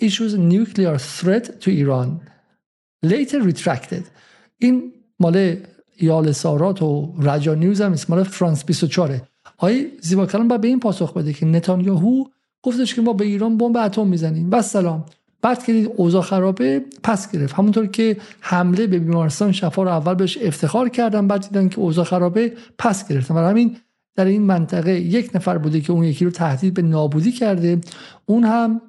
issues 0.00 0.32
nuclear 0.34 0.98
threat 0.98 1.46
to 1.60 1.68
Iran 1.68 2.08
later 3.06 3.40
retracted. 3.50 4.02
این 4.58 4.92
مال 5.20 5.56
یال 6.00 6.32
سارات 6.32 6.82
و 6.82 7.14
رجا 7.22 7.54
نیوز 7.54 7.80
هم 7.80 7.94
مال 8.08 8.22
فرانس 8.22 8.64
24 8.64 9.20
آقای 9.58 9.86
زیبا 10.00 10.26
کلام 10.26 10.48
باید 10.48 10.60
به 10.60 10.68
این 10.68 10.80
پاسخ 10.80 11.12
بده 11.12 11.32
که 11.32 11.46
نتانیاهو 11.46 12.24
گفتش 12.62 12.94
که 12.94 13.02
ما 13.02 13.12
به 13.12 13.24
ایران 13.24 13.56
بمب 13.56 13.76
اتم 13.76 14.06
می‌زنیم. 14.06 14.48
و 14.52 14.62
سلام. 14.62 15.04
بعد 15.42 15.64
که 15.64 15.72
دید 15.72 15.92
اوضاع 15.96 16.22
خرابه 16.22 16.84
پس 17.02 17.32
گرفت. 17.32 17.54
همونطور 17.54 17.86
که 17.86 18.16
حمله 18.40 18.86
به 18.86 18.98
بیمارستان 18.98 19.52
شفا 19.52 19.82
رو 19.82 19.88
اول 19.88 20.14
بهش 20.14 20.38
افتخار 20.38 20.88
کردن 20.88 21.28
بعد 21.28 21.40
دیدن 21.48 21.68
که 21.68 21.78
اوضاع 21.78 22.04
خرابه 22.04 22.52
پس 22.78 23.08
گرفتن 23.08 23.34
برای 23.34 23.50
همین 23.50 23.76
در 24.14 24.24
این 24.24 24.42
منطقه 24.42 25.00
یک 25.00 25.30
نفر 25.34 25.58
بوده 25.58 25.80
که 25.80 25.92
اون 25.92 26.04
یکی 26.04 26.24
رو 26.24 26.30
تهدید 26.30 26.74
به 26.74 26.82
نابودی 26.82 27.32
کرده. 27.32 27.80
اون 28.26 28.44
هم 28.44 28.80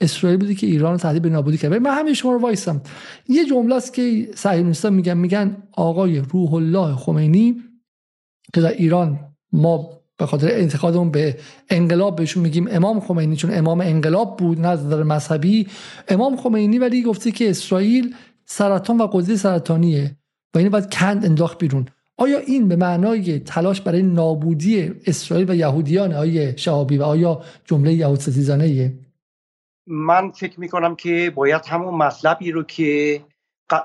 اسرائیل 0.00 0.38
بوده 0.38 0.54
که 0.54 0.66
ایران 0.66 0.92
رو 0.92 0.98
تهدید 0.98 1.22
به 1.22 1.28
نابودی 1.28 1.58
کرده. 1.58 1.78
من 1.78 1.98
همین 1.98 2.14
شما 2.14 2.32
رو 2.32 2.38
وایسم. 2.38 2.80
یه 3.28 3.44
جمله 3.44 3.74
است 3.74 3.94
که 3.94 4.30
صهیونیستان 4.34 4.94
میگن 4.94 5.16
میگن 5.16 5.56
آقای 5.72 6.18
روح 6.18 6.54
الله 6.54 6.96
خمینی 6.96 7.62
که 8.54 8.60
در 8.60 8.72
ایران 8.72 9.20
ما 9.52 9.99
به 10.20 10.26
خاطر 10.26 10.48
انتقادمون 10.50 11.10
به 11.10 11.36
انقلاب 11.70 12.16
بهشون 12.16 12.42
میگیم 12.42 12.68
امام 12.70 13.00
خمینی 13.00 13.36
چون 13.36 13.54
امام 13.54 13.80
انقلاب 13.80 14.36
بود 14.36 14.60
نه 14.60 14.68
نظر 14.68 15.02
مذهبی. 15.02 15.68
امام 16.08 16.36
خمینی 16.36 16.78
ولی 16.78 17.02
گفته 17.02 17.30
که 17.30 17.50
اسرائیل 17.50 18.14
سرطان 18.44 18.98
و 18.98 19.06
قضیه 19.06 19.36
سرطانیه 19.36 20.16
و 20.54 20.58
اینو 20.58 20.70
باید 20.70 20.94
کند 20.94 21.24
انداخت 21.24 21.58
بیرون. 21.58 21.86
آیا 22.16 22.38
این 22.38 22.68
به 22.68 22.76
معنای 22.76 23.38
تلاش 23.38 23.80
برای 23.80 24.02
نابودی 24.02 24.92
اسرائیل 25.06 25.50
و 25.50 25.54
یهودیان 25.54 26.12
آیا 26.12 26.56
شهابی 26.56 26.98
و 26.98 27.02
آیا 27.02 27.42
جمله 27.64 27.92
یهود 27.92 28.20
ستیزانه 28.20 28.92
من 29.86 30.30
فکر 30.30 30.60
می‌کنم 30.60 30.96
که 30.96 31.32
باید 31.34 31.62
همون 31.66 31.94
مطلبی 31.94 32.52
رو 32.52 32.62
که 32.62 33.20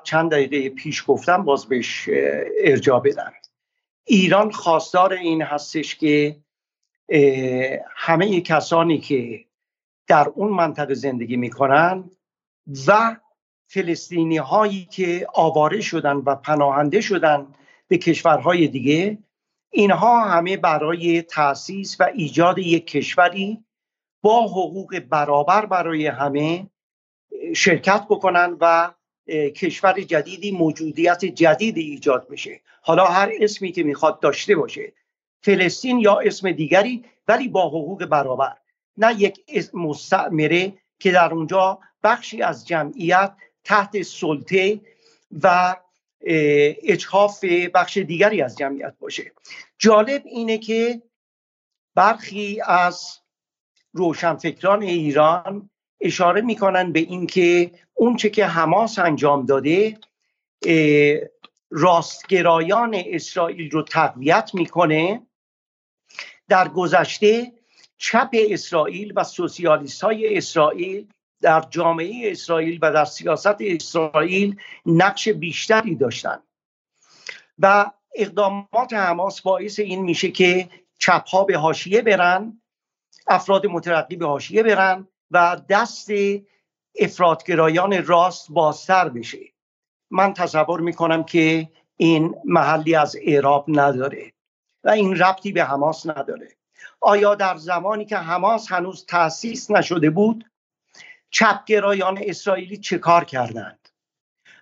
چند 0.04 0.32
دقیقه 0.32 0.70
پیش 0.70 1.04
گفتم 1.08 1.44
باز 1.44 1.66
بهش 1.66 2.10
ارجاع 2.64 3.02
بدم 3.02 3.32
ایران 4.06 4.52
خواستار 4.52 5.14
این 5.14 5.42
هستش 5.42 5.96
که 5.96 6.38
همه 7.96 8.42
کسانی 8.42 8.98
که 8.98 9.46
در 10.08 10.30
اون 10.36 10.52
منطقه 10.52 10.94
زندگی 10.94 11.38
می‌کنن 11.38 12.10
و 12.88 13.16
فلسطینی 13.68 14.38
هایی 14.38 14.86
که 14.86 15.28
آواره 15.34 15.82
شدن 15.82 16.16
و 16.16 16.36
پناهنده 16.36 17.02
شدن 17.02 17.48
به 17.88 17.98
کشورهای 17.98 18.68
دیگه 18.68 19.18
اینها 19.72 20.24
همه 20.24 20.58
برای 20.58 21.22
تاسیس 21.22 22.02
و 22.02 22.04
ایجاد 22.04 22.60
یک 22.60 22.88
کشوری 22.88 23.64
با 24.22 24.42
حقوق 24.48 25.00
برابر 25.00 25.66
برای 25.66 26.08
همه 26.08 26.68
شرکت 27.56 28.06
بکنن 28.10 28.58
و 28.62 28.94
کشور 29.28 30.02
جدیدی 30.02 30.52
موجودیت 30.52 31.26
جدیدی 31.26 31.82
ایجاد 31.82 32.28
بشه 32.30 32.62
حالا 32.82 33.06
هر 33.06 33.32
اسمی 33.40 33.72
که 33.72 33.84
می‌خواد 33.84 34.20
داشته 34.20 34.56
باشه. 34.56 34.94
فلسطین 35.42 36.00
یا 36.00 36.20
اسم 36.20 36.52
دیگری 36.52 37.06
ولی 37.28 37.48
با 37.48 37.68
حقوق 37.68 38.06
برابر. 38.06 38.58
نه 38.98 39.22
یک 39.22 39.44
اسم 39.48 39.80
مستعمره 39.80 40.74
که 41.00 41.12
در 41.12 41.34
اونجا 41.34 41.80
بخشی 42.04 42.42
از 42.42 42.68
جمعیت 42.68 43.34
تحت 43.64 44.02
سلطه 44.02 44.82
و 45.44 45.76
اجحاف 46.84 47.44
بخش 47.74 47.98
دیگری 47.98 48.42
از 48.42 48.58
جمعیت 48.58 48.94
باشه. 49.00 49.32
جالب 49.78 50.22
اینه 50.26 50.58
که 50.58 51.02
برخی 51.96 52.62
از 52.66 53.20
روشنفکران 53.94 54.82
ایران 54.82 55.70
اشاره 56.02 56.42
می‌کنن 56.42 56.92
به 56.92 57.00
اینکه 57.00 57.72
اونچه 57.96 58.30
که 58.30 58.46
حماس 58.46 59.00
انجام 59.00 59.46
داده 59.46 59.98
راستگرایان 61.70 63.04
اسرائیل 63.06 63.72
رو 63.72 63.82
تقویت 63.84 64.52
می‌کنه. 64.54 65.22
در 66.50 66.68
گذشته 66.68 67.52
چپ 67.98 68.30
اسرائیل 68.34 69.14
و 69.16 69.24
سوسیالیست 69.24 70.04
های 70.04 70.38
اسرائیل 70.38 71.08
در 71.42 71.64
جامعه 71.70 72.32
اسرائیل 72.32 72.80
و 72.82 72.92
در 72.92 73.06
سیاست 73.06 73.56
اسرائیل 73.60 74.60
نقش 74.86 75.30
بیشتری 75.30 75.96
داشتند 75.96 76.44
و 77.60 77.92
اقدامات 78.16 78.94
حماس 78.94 79.42
باعث 79.42 79.80
این 79.80 80.02
میشه 80.02 80.32
که 80.32 80.70
چپ 81.00 81.28
ها 81.28 81.44
به 81.44 81.58
حاشیه 81.58 82.02
برن 82.02 82.62
افراد 83.28 83.66
مترقی 83.68 84.16
به 84.16 84.26
حاشیه 84.26 84.64
برن 84.64 85.08
و 85.32 85.62
دست 85.70 86.10
افرادگرایان 87.00 88.06
راست 88.06 88.52
بازتر 88.52 89.10
بشه. 89.10 89.40
من 90.12 90.34
تصور 90.34 90.80
می‌کنم 90.80 91.24
که 91.24 91.70
این 91.98 92.36
محلی 92.46 92.96
از 92.96 93.16
اعراب 93.22 93.66
نداره 93.68 94.34
و 94.84 94.90
این 94.90 95.16
ربطی 95.16 95.52
به 95.52 95.64
حماس 95.64 96.06
نداره. 96.06 96.56
آیا 97.02 97.36
در 97.36 97.58
زمانی 97.58 98.06
که 98.06 98.18
حماس 98.18 98.72
هنوز 98.72 99.06
تأسیس 99.06 99.72
نشده 99.72 100.10
بود 100.10 100.46
چپگرایان 101.30 102.20
اسرائیلی 102.22 102.78
چه 102.78 102.98
کار 102.98 103.24
کردند؟ 103.24 103.90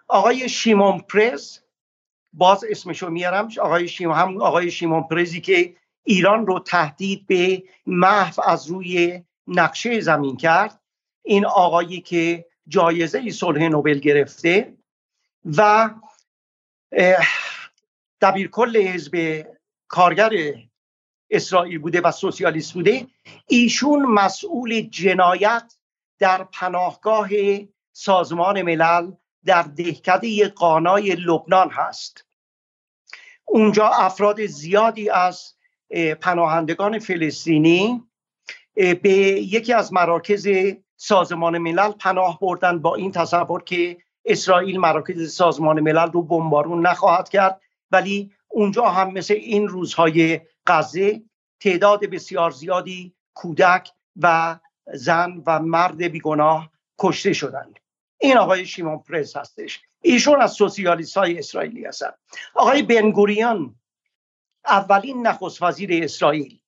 آقای 0.08 0.50
شیمون 0.50 1.00
پرز 1.00 1.60
باز 2.34 2.66
اسمشو 2.70 3.10
میارم 3.10 3.50
آقای 3.62 3.88
شیمون 3.88 4.16
هم 4.16 4.42
آقای 4.42 4.72
شیمون 4.72 5.04
پرزی 5.04 5.42
که 5.42 5.76
ایران 6.04 6.48
رو 6.48 6.60
تهدید 6.60 7.28
به 7.28 7.64
محو 7.86 8.42
از 8.42 8.68
روی 8.68 9.24
نقشه 9.48 10.00
زمین 10.00 10.38
کرد 10.38 10.80
این 11.24 11.46
آقایی 11.46 12.02
که 12.02 12.46
جایزه 12.68 13.30
صلح 13.30 13.62
نوبل 13.68 14.00
گرفته 14.00 14.74
و 15.58 15.90
دبیرکل 18.22 18.78
حزب 18.78 19.46
کارگر 19.88 20.32
اسرائیل 21.30 21.80
بوده 21.80 22.02
و 22.02 22.12
سوسیالیست 22.12 22.74
بوده 22.74 23.08
ایشون 23.48 24.02
مسئول 24.02 24.82
جنایت 24.82 25.74
در 26.20 26.44
پناهگاه 26.44 27.30
سازمان 27.92 28.62
ملل 28.62 29.12
در 29.46 29.62
دهکده 29.62 30.48
قانای 30.48 31.16
لبنان 31.16 31.70
هست. 31.70 32.26
اونجا 33.46 33.88
افراد 33.88 34.46
زیادی 34.46 35.10
از 35.10 35.54
پناهندگان 36.22 37.00
فلسطینی 37.00 38.04
به 38.76 39.10
یکی 39.42 39.74
از 39.74 39.94
مراکز 39.94 40.48
سازمان 41.04 41.58
ملل 41.58 41.92
پناه 41.92 42.40
بردن 42.40 42.80
با 42.80 42.96
این 42.96 43.12
تصور 43.12 43.64
که 43.64 43.98
اسرائیل 44.26 44.80
مراکز 44.80 45.34
سازمان 45.34 45.80
ملل 45.80 46.12
رو 46.12 46.22
بمبارون 46.22 46.88
نخواهد 46.88 47.30
کرد. 47.30 47.62
ولی 47.92 48.32
اونجا 48.48 48.86
هم 48.86 49.12
مثل 49.12 49.34
این 49.34 49.68
روزهای 49.68 50.42
غزه 50.68 51.22
تعداد 51.60 52.06
بسیار 52.06 52.52
زیادی 52.52 53.16
کودک 53.34 53.92
و 54.22 54.60
زن 54.94 55.44
و 55.46 55.60
مرد 55.60 56.04
بیگناه 56.04 56.72
کشته 57.00 57.34
شدند. 57.34 57.80
این 58.18 58.38
آقای 58.38 58.66
شیمون 58.66 59.00
پرز 59.00 59.36
هستش. 59.36 59.82
ایشون 60.02 60.42
از 60.42 60.52
سوسیالیست 60.52 61.18
های 61.18 61.40
اسرائیلی 61.40 61.86
هستن 61.86 62.12
آقای 62.54 62.84
بنگوریان 62.84 63.76
اولین 64.66 65.28
نخست 65.28 65.62
وزیر 65.62 66.04
اسرائیل. 66.04 66.60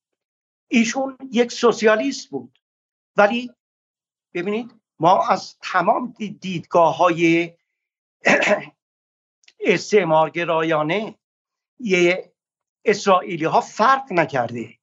ایشون 0.67 1.17
یک 1.31 1.51
سوسیالیست 1.51 2.29
بود. 2.29 2.59
ولی 3.17 3.51
ببینید 4.35 4.75
ما 4.99 5.27
از 5.27 5.57
تمام 5.61 6.13
دیدگاه 6.41 6.97
های 6.97 7.53
استعمارگرایانه 9.59 11.15
یه 11.79 12.33
اسرائیلی 12.85 13.45
ها 13.45 13.61
فرق 13.61 14.13
نکرده. 14.13 14.77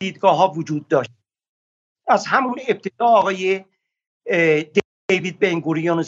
دیدگاه 0.00 0.36
ها 0.36 0.48
وجود 0.48 0.88
داشت. 0.88 1.10
از 2.06 2.26
همون 2.26 2.60
ابتدا 2.68 3.06
آقای 3.06 3.64
دیوید 5.08 5.38
بنگوریون 5.38 6.04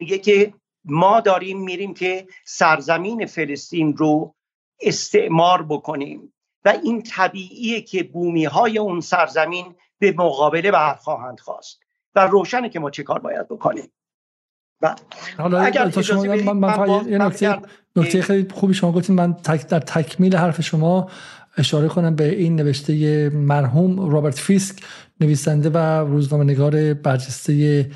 میگه 0.00 0.18
که 0.18 0.54
ما 0.84 1.20
داریم 1.20 1.60
میریم 1.60 1.94
که 1.94 2.28
سرزمین 2.44 3.26
فلسطین 3.26 3.96
رو 3.96 4.34
استعمار 4.80 5.62
بکنیم. 5.62 6.32
و 6.64 6.68
این 6.68 7.02
طبیعیه 7.02 7.80
که 7.80 8.02
بومی 8.02 8.44
های 8.44 8.78
اون 8.78 9.00
سرزمین 9.00 9.74
به 9.98 10.14
مقابله 10.18 10.70
برخواهند 10.70 11.40
خواست. 11.40 11.80
و 12.14 12.26
روشنه 12.26 12.68
که 12.68 12.80
ما 12.80 12.90
چه 12.90 13.02
کار 13.02 13.18
باید 13.18 13.48
بکنیم. 13.48 13.90
حالا 15.38 15.60
اگر 15.60 15.90
شما 15.90 16.22
من, 16.22 16.52
من, 16.52 17.08
یه 17.08 17.18
نکته 17.18 17.58
نکته 17.96 18.22
خیلی 18.22 18.48
خوبی 18.54 18.74
شما 18.74 18.92
گفتین 18.92 19.16
من 19.16 19.34
تک 19.34 19.68
در 19.68 19.80
تکمیل 19.80 20.36
حرف 20.36 20.60
شما 20.60 21.10
اشاره 21.56 21.88
کنم 21.88 22.16
به 22.16 22.34
این 22.34 22.56
نوشته 22.56 23.28
مرحوم 23.28 24.10
رابرت 24.10 24.38
فیسک 24.38 24.82
نویسنده 25.20 25.70
و 25.70 25.76
روزنامه 26.06 26.44
نگار 26.44 26.94
برجسته 26.94 27.90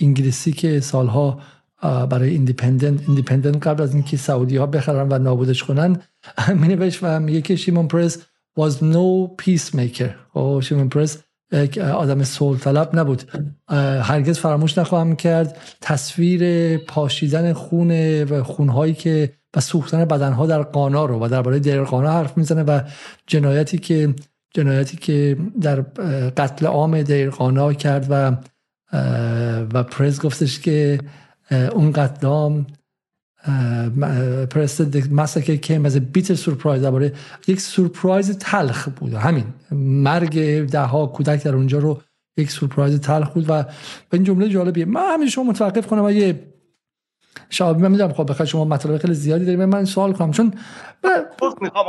انگلیسی 0.00 0.52
که 0.52 0.80
سالها 0.80 1.40
برای 1.82 2.30
ایندیپندنت 2.30 3.08
ایندیپندنت 3.08 3.66
قبل 3.66 3.82
از 3.82 3.94
اینکه 3.94 4.16
سعودی 4.16 4.56
ها 4.56 4.66
بخرن 4.66 5.08
و 5.08 5.18
نابودش 5.18 5.64
کنن 5.64 6.02
می 6.60 6.68
نوشت 6.68 6.98
و 7.02 7.20
میگه 7.20 7.40
که 7.40 7.56
شیمون 7.56 7.88
پرس 7.88 8.27
was 8.58 8.74
no 8.82 9.36
peacemaker. 9.42 10.38
و 10.38 10.60
شیمون 10.60 10.88
پرس 10.88 11.18
یک 11.52 11.78
آدم 11.78 12.24
صلح 12.24 12.58
طلب 12.58 12.98
نبود 12.98 13.22
هرگز 14.02 14.38
فراموش 14.38 14.78
نخواهم 14.78 15.16
کرد 15.16 15.56
تصویر 15.80 16.76
پاشیدن 16.78 17.52
خون 17.52 18.22
و 18.22 18.42
خونهایی 18.42 18.94
که 18.94 19.32
و 19.56 19.60
سوختن 19.60 20.04
بدنها 20.04 20.46
در 20.46 20.62
قانا 20.62 21.04
رو 21.04 21.24
و 21.24 21.28
درباره 21.28 21.58
دیر 21.58 21.82
قانا 21.82 22.12
حرف 22.12 22.38
می‌زنه 22.38 22.62
و 22.62 22.80
جنایتی 23.26 23.78
که 23.78 24.14
جنایتی 24.54 24.96
که 24.96 25.36
در 25.60 25.80
قتل 26.30 26.66
عام 26.66 27.02
دیر 27.02 27.30
قانا 27.30 27.72
کرد 27.72 28.06
و 28.10 28.36
و 29.72 29.82
پرز 29.82 30.20
گفتش 30.20 30.60
که 30.60 30.98
اون 31.50 31.92
قدام 31.92 32.66
پرست 34.50 34.96
مسکر 35.10 35.56
کیم 35.56 35.84
از 35.84 36.12
بیتر 36.12 36.34
سورپرایز 36.34 36.82
درباره 36.82 37.12
یک 37.46 37.60
سورپرایز 37.60 38.38
تلخ 38.38 38.88
بود. 38.88 39.14
همین. 39.14 39.44
مرگ 39.72 40.64
ده 40.66 40.80
ها 40.80 41.06
کودک 41.06 41.44
در 41.44 41.54
اونجا 41.54 41.78
رو 41.78 42.02
یک 42.36 42.50
سورپرایز 42.50 43.00
تلخ 43.00 43.30
بود 43.30 43.50
و 43.50 43.64
این 44.12 44.24
جمله 44.24 44.48
جالبیه. 44.48 44.84
من 44.84 45.14
همین 45.14 45.28
شما 45.28 45.44
متوقف 45.44 45.86
کنم 45.86 46.04
و 46.04 46.10
یه 46.10 46.52
شعبی 47.50 47.82
من 47.82 47.90
می‌دونم 47.90 48.12
خب 48.12 48.30
بخیر 48.30 48.46
شما 48.46 48.64
مطالب 48.64 48.98
خیلی 48.98 49.14
زیادی 49.14 49.44
داریم. 49.44 49.64
من 49.64 49.84
سوال 49.84 50.12
کنم. 50.12 50.30
چون 50.30 50.54
می‌خوام 51.60 51.86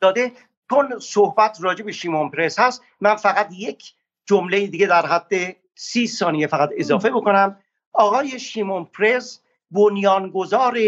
داده. 0.00 0.32
چون 0.70 0.98
صحبت 1.00 1.58
راجع 1.60 1.84
به 1.84 1.92
شیمون 1.92 2.30
پرس 2.30 2.58
هست 2.58 2.82
من 3.00 3.16
فقط 3.16 3.48
یک 3.52 3.94
جمله 4.26 4.66
دیگه 4.66 4.86
در 4.86 5.06
حد 5.06 5.32
سی 5.74 6.06
ثانیه 6.06 6.46
فقط 6.46 6.70
اضافه 6.78 7.10
بکنم. 7.10 7.56
آقای 7.92 8.38
شیمون 8.38 8.84
پرز 8.84 9.38
بنیانگذار 9.70 10.78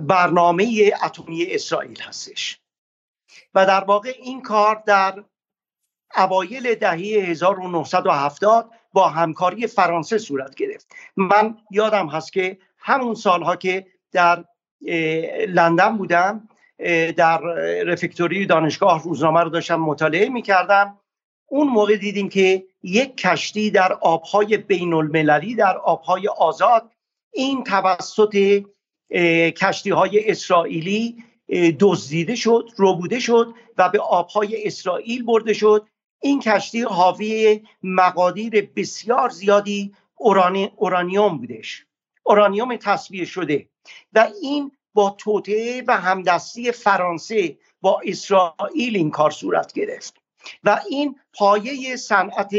برنامه 0.00 0.92
اتمی 1.04 1.46
اسرائیل 1.46 2.00
هستش. 2.00 2.60
و 3.54 3.66
در 3.66 3.84
واقع 3.84 4.12
این 4.22 4.42
کار 4.42 4.82
در 4.86 5.24
اوایل 6.16 6.74
دهه 6.74 6.96
1970 6.96 8.70
با 8.92 9.08
همکاری 9.08 9.66
فرانسه 9.66 10.18
صورت 10.18 10.54
گرفت. 10.54 10.92
من 11.16 11.58
یادم 11.70 12.08
هست 12.08 12.32
که 12.32 12.58
همون 12.78 13.14
سالها 13.14 13.56
که 13.56 13.86
در 14.12 14.44
لندن 15.48 15.96
بودم 15.96 16.48
در 17.16 17.38
رفکتوری 17.86 18.46
دانشگاه 18.46 19.02
روزنامه 19.02 19.40
رو 19.40 19.50
داشتم 19.50 19.80
مطالعه 19.80 20.28
می‌کردم. 20.28 21.00
اون 21.48 21.68
موقع 21.68 21.96
دیدیم 21.96 22.28
که 22.28 22.64
یک 22.82 23.16
کشتی 23.16 23.70
در 23.70 23.92
آبهای 23.92 24.56
بین 24.56 24.92
المللی 24.92 25.54
در 25.54 25.76
آبهای 25.76 26.28
آزاد 26.28 26.92
این 27.32 27.64
توسط 27.64 28.64
کشتی 29.56 29.90
های 29.90 30.30
اسرائیلی 30.30 31.24
دزدیده 31.80 32.34
شد 32.34 32.70
روبوده 32.76 33.20
شد 33.20 33.54
و 33.78 33.88
به 33.88 34.00
آبهای 34.00 34.66
اسرائیل 34.66 35.24
برده 35.24 35.52
شد. 35.52 35.86
این 36.20 36.40
کشتی 36.40 36.80
حاوی 36.82 37.62
مقادیر 37.82 38.70
بسیار 38.76 39.28
زیادی 39.28 39.94
اورانیوم 40.76 41.38
بودش. 41.38 41.86
اورانیوم 42.22 42.76
تصویه 42.76 43.24
شده. 43.24 43.68
و 44.12 44.28
این 44.42 44.72
با 44.94 45.16
توطعه 45.18 45.82
و 45.86 45.96
همدستی 45.96 46.72
فرانسه 46.72 47.58
با 47.80 48.00
اسرائیل 48.04 48.96
این 48.96 49.10
کار 49.10 49.30
صورت 49.30 49.72
گرفت. 49.72 50.17
و 50.64 50.80
این 50.90 51.16
پایه 51.34 51.96
صنعت 51.96 52.54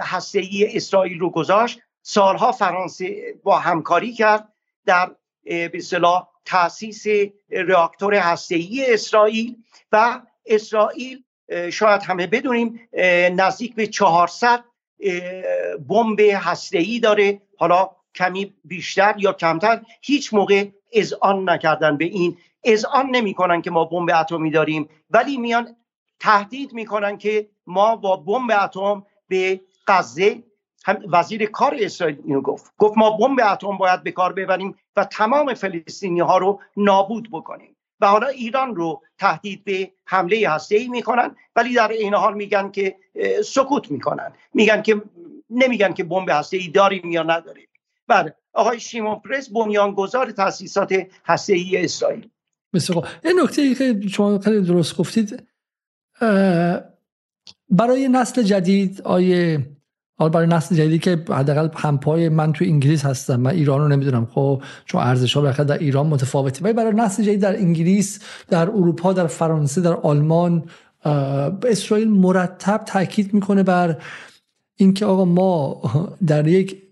هسته‌ای 0.00 0.76
اسرائیل 0.76 1.18
رو 1.18 1.30
گذاشت. 1.30 1.80
سالها 2.02 2.52
فرانسه 2.52 3.34
با 3.42 3.58
همکاری 3.58 4.12
کرد 4.12 4.48
در 4.86 5.10
به 5.44 5.70
اصطلاح 5.74 6.28
تاسیس 6.44 7.04
راکتور 7.50 8.14
هسته‌ای 8.14 8.94
اسرائیل 8.94 9.56
و 9.92 10.20
اسرائیل 10.46 11.22
شاید 11.72 12.02
همه 12.02 12.26
بدونیم 12.26 12.88
نزدیک 13.36 13.74
به 13.74 13.86
400 13.86 14.64
بمب 15.88 16.20
هسته‌ای 16.20 17.00
داره. 17.00 17.42
حالا 17.58 17.90
کمی 18.14 18.54
بیشتر 18.64 19.14
یا 19.18 19.32
کمتر 19.32 19.82
هیچ 20.02 20.34
موقع 20.34 20.66
اذعان 20.92 21.50
نکردن 21.50 21.96
به 21.96 22.04
این. 22.04 22.36
اذعان 22.64 23.06
نمی‌کنن 23.10 23.62
که 23.62 23.70
ما 23.70 23.84
بمب 23.84 24.10
اتمی 24.14 24.50
داریم 24.50 24.88
ولی 25.10 25.36
میان 25.36 25.76
تهدید 26.22 26.72
می‌کنن 26.72 27.18
که 27.18 27.48
ما 27.66 27.96
با 27.96 28.16
بمب 28.16 28.50
اتم 28.64 29.06
به 29.28 29.60
غزه 29.86 30.42
هم 30.84 30.98
وزیر 31.12 31.46
کار 31.46 31.76
اسرائیل 31.80 32.18
اینو 32.24 32.40
گفت. 32.40 32.72
گفت 32.78 32.98
ما 32.98 33.10
بمب 33.10 33.40
اتم 33.52 33.76
باید 33.76 34.02
به 34.02 34.10
کار 34.10 34.32
ببریم 34.32 34.74
و 34.96 35.04
تمام 35.04 35.54
فلسطینی 35.54 36.20
ها 36.20 36.38
رو 36.38 36.60
نابود 36.76 37.28
بکنیم. 37.32 37.76
و 38.00 38.06
حالا 38.06 38.26
ایران 38.26 38.76
رو 38.76 39.02
تهدید 39.18 39.64
به 39.64 39.92
حمله 40.06 40.50
هسته 40.50 40.76
ای 40.76 40.88
می‌کنن 40.88 41.36
ولی 41.56 41.74
در 41.74 41.88
این 41.88 42.14
حال 42.14 42.34
میگن 42.34 42.70
که 42.70 42.96
سکوت 43.44 43.90
می‌کنن. 43.90 44.32
میگن 44.54 44.82
که 44.82 45.02
نمیگن 45.50 45.92
که 45.92 46.04
بمب 46.04 46.28
هسته 46.30 46.56
ای 46.56 46.68
داریم 46.68 47.10
یا 47.10 47.22
نداریم. 47.22 47.68
بله 48.08 48.34
آقای 48.52 48.80
شیمون 48.80 49.14
پرس 49.14 49.50
بنیانگذار 49.50 50.30
تاسیسات 50.30 51.06
هسته 51.26 51.52
ای 51.52 51.84
اسرائیل. 51.84 52.28
بسیار 52.74 53.08
این 53.24 53.40
نکته 53.40 53.62
ای 53.62 53.74
که 53.74 54.08
شما 54.08 54.38
خیلی 54.38 54.60
درست 54.60 54.96
گفتید. 54.96 55.51
برای 57.70 58.08
نسل 58.08 58.42
جدید 58.42 59.02
آیه 59.04 59.66
برای 60.18 60.46
نسل 60.46 60.74
جدیدی 60.74 60.98
که 60.98 61.10
حداقل 61.28 61.68
همپای 61.76 62.28
من 62.28 62.52
تو 62.52 62.64
انگلیس 62.64 63.04
هستم 63.04 63.36
من 63.36 63.50
ایران 63.50 63.80
رو 63.80 63.88
نمی‌دونم 63.88 64.26
خب 64.26 64.62
چون 64.84 65.00
ارزش 65.00 65.36
ها 65.36 65.50
در 65.50 65.78
ایران 65.78 66.06
متفاوته. 66.06 66.64
ولی 66.64 66.72
برای 66.72 66.92
نسل 66.92 67.22
جدید 67.22 67.40
در 67.40 67.56
انگلیس 67.56 68.20
در 68.48 68.70
اروپا 68.70 69.12
در 69.12 69.26
فرانسه 69.26 69.80
در 69.80 69.92
آلمان 69.92 70.64
اسرائیل 71.64 72.10
مرتب 72.10 72.82
تاکید 72.86 73.34
می‌کنه 73.34 73.62
بر 73.62 74.02
اینکه 74.76 75.06
آقا 75.06 75.24
ما 75.24 75.82
در 76.26 76.46
یک 76.46 76.82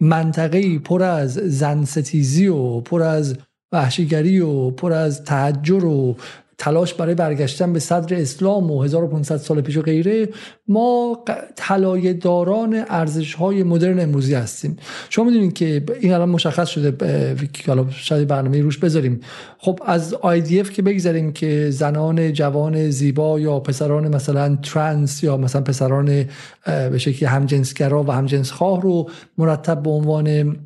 منطقه 0.00 0.78
پر 0.78 1.02
از 1.02 1.34
زن 1.34 1.84
ستیزی 1.84 2.46
و 2.46 2.80
پر 2.80 3.02
از 3.02 3.36
وحشیگری 3.72 4.40
و 4.40 4.70
پر 4.70 4.92
از 4.92 5.24
تحجر 5.24 5.84
و 5.84 6.16
تلاش 6.58 6.94
برای 6.94 7.14
برگشتن 7.14 7.72
به 7.72 7.78
صدر 7.78 8.16
اسلام 8.20 8.70
و 8.70 8.82
1500 8.82 9.36
سال 9.36 9.60
پیش 9.60 9.76
و 9.76 9.82
غیره 9.82 10.28
ما 10.68 11.24
طلایه 11.56 12.12
داران 12.12 12.84
ارزش 12.88 13.40
مدرن 13.40 14.00
امروزی 14.00 14.34
هستیم. 14.34 14.76
شما 15.10 15.24
می‌دونید 15.24 15.52
که 15.52 15.84
این 16.00 16.12
الان 16.12 16.28
مشخص 16.28 16.68
شده 16.68 17.36
حالا 17.66 17.90
شاید 17.90 18.28
برنامه 18.28 18.60
روش 18.60 18.78
بذاریم. 18.78 19.20
خب 19.58 19.80
از 19.86 20.14
IDF 20.14 20.70
که 20.70 20.82
بگذاریم 20.82 21.32
که 21.32 21.70
زنان 21.70 22.32
جوان 22.32 22.90
زیبا 22.90 23.40
یا 23.40 23.60
پسران 23.60 24.14
مثلا 24.14 24.56
ترانس 24.62 25.24
یا 25.24 25.36
مثلا 25.36 25.62
پسران 25.62 26.24
به 26.66 26.98
شکلی 26.98 27.28
همجنسگرا 27.28 28.02
و 28.02 28.10
همجنسخواه 28.10 28.82
رو 28.82 29.10
مرتب 29.38 29.82
به 29.82 29.90
عنوان 29.90 30.56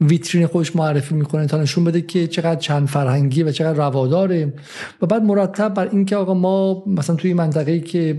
ویترین 0.00 0.46
خودش 0.46 0.76
معرفی 0.76 1.14
می‌کنه 1.14 1.46
تا 1.46 1.56
نشون 1.56 1.84
بده 1.84 2.00
که 2.00 2.26
چقدر 2.26 2.60
چند 2.60 2.88
فرهنگی 2.88 3.42
و 3.42 3.52
چقدر 3.52 3.78
رواداره. 3.78 4.52
و 5.02 5.06
بعد 5.06 5.22
مرتب 5.22 5.74
بر 5.74 5.88
اینکه 5.88 6.16
آقا 6.16 6.34
ما 6.34 6.84
مثلا 6.86 7.16
توی 7.16 7.34
منطقه‌ای 7.34 7.80
که 7.80 8.14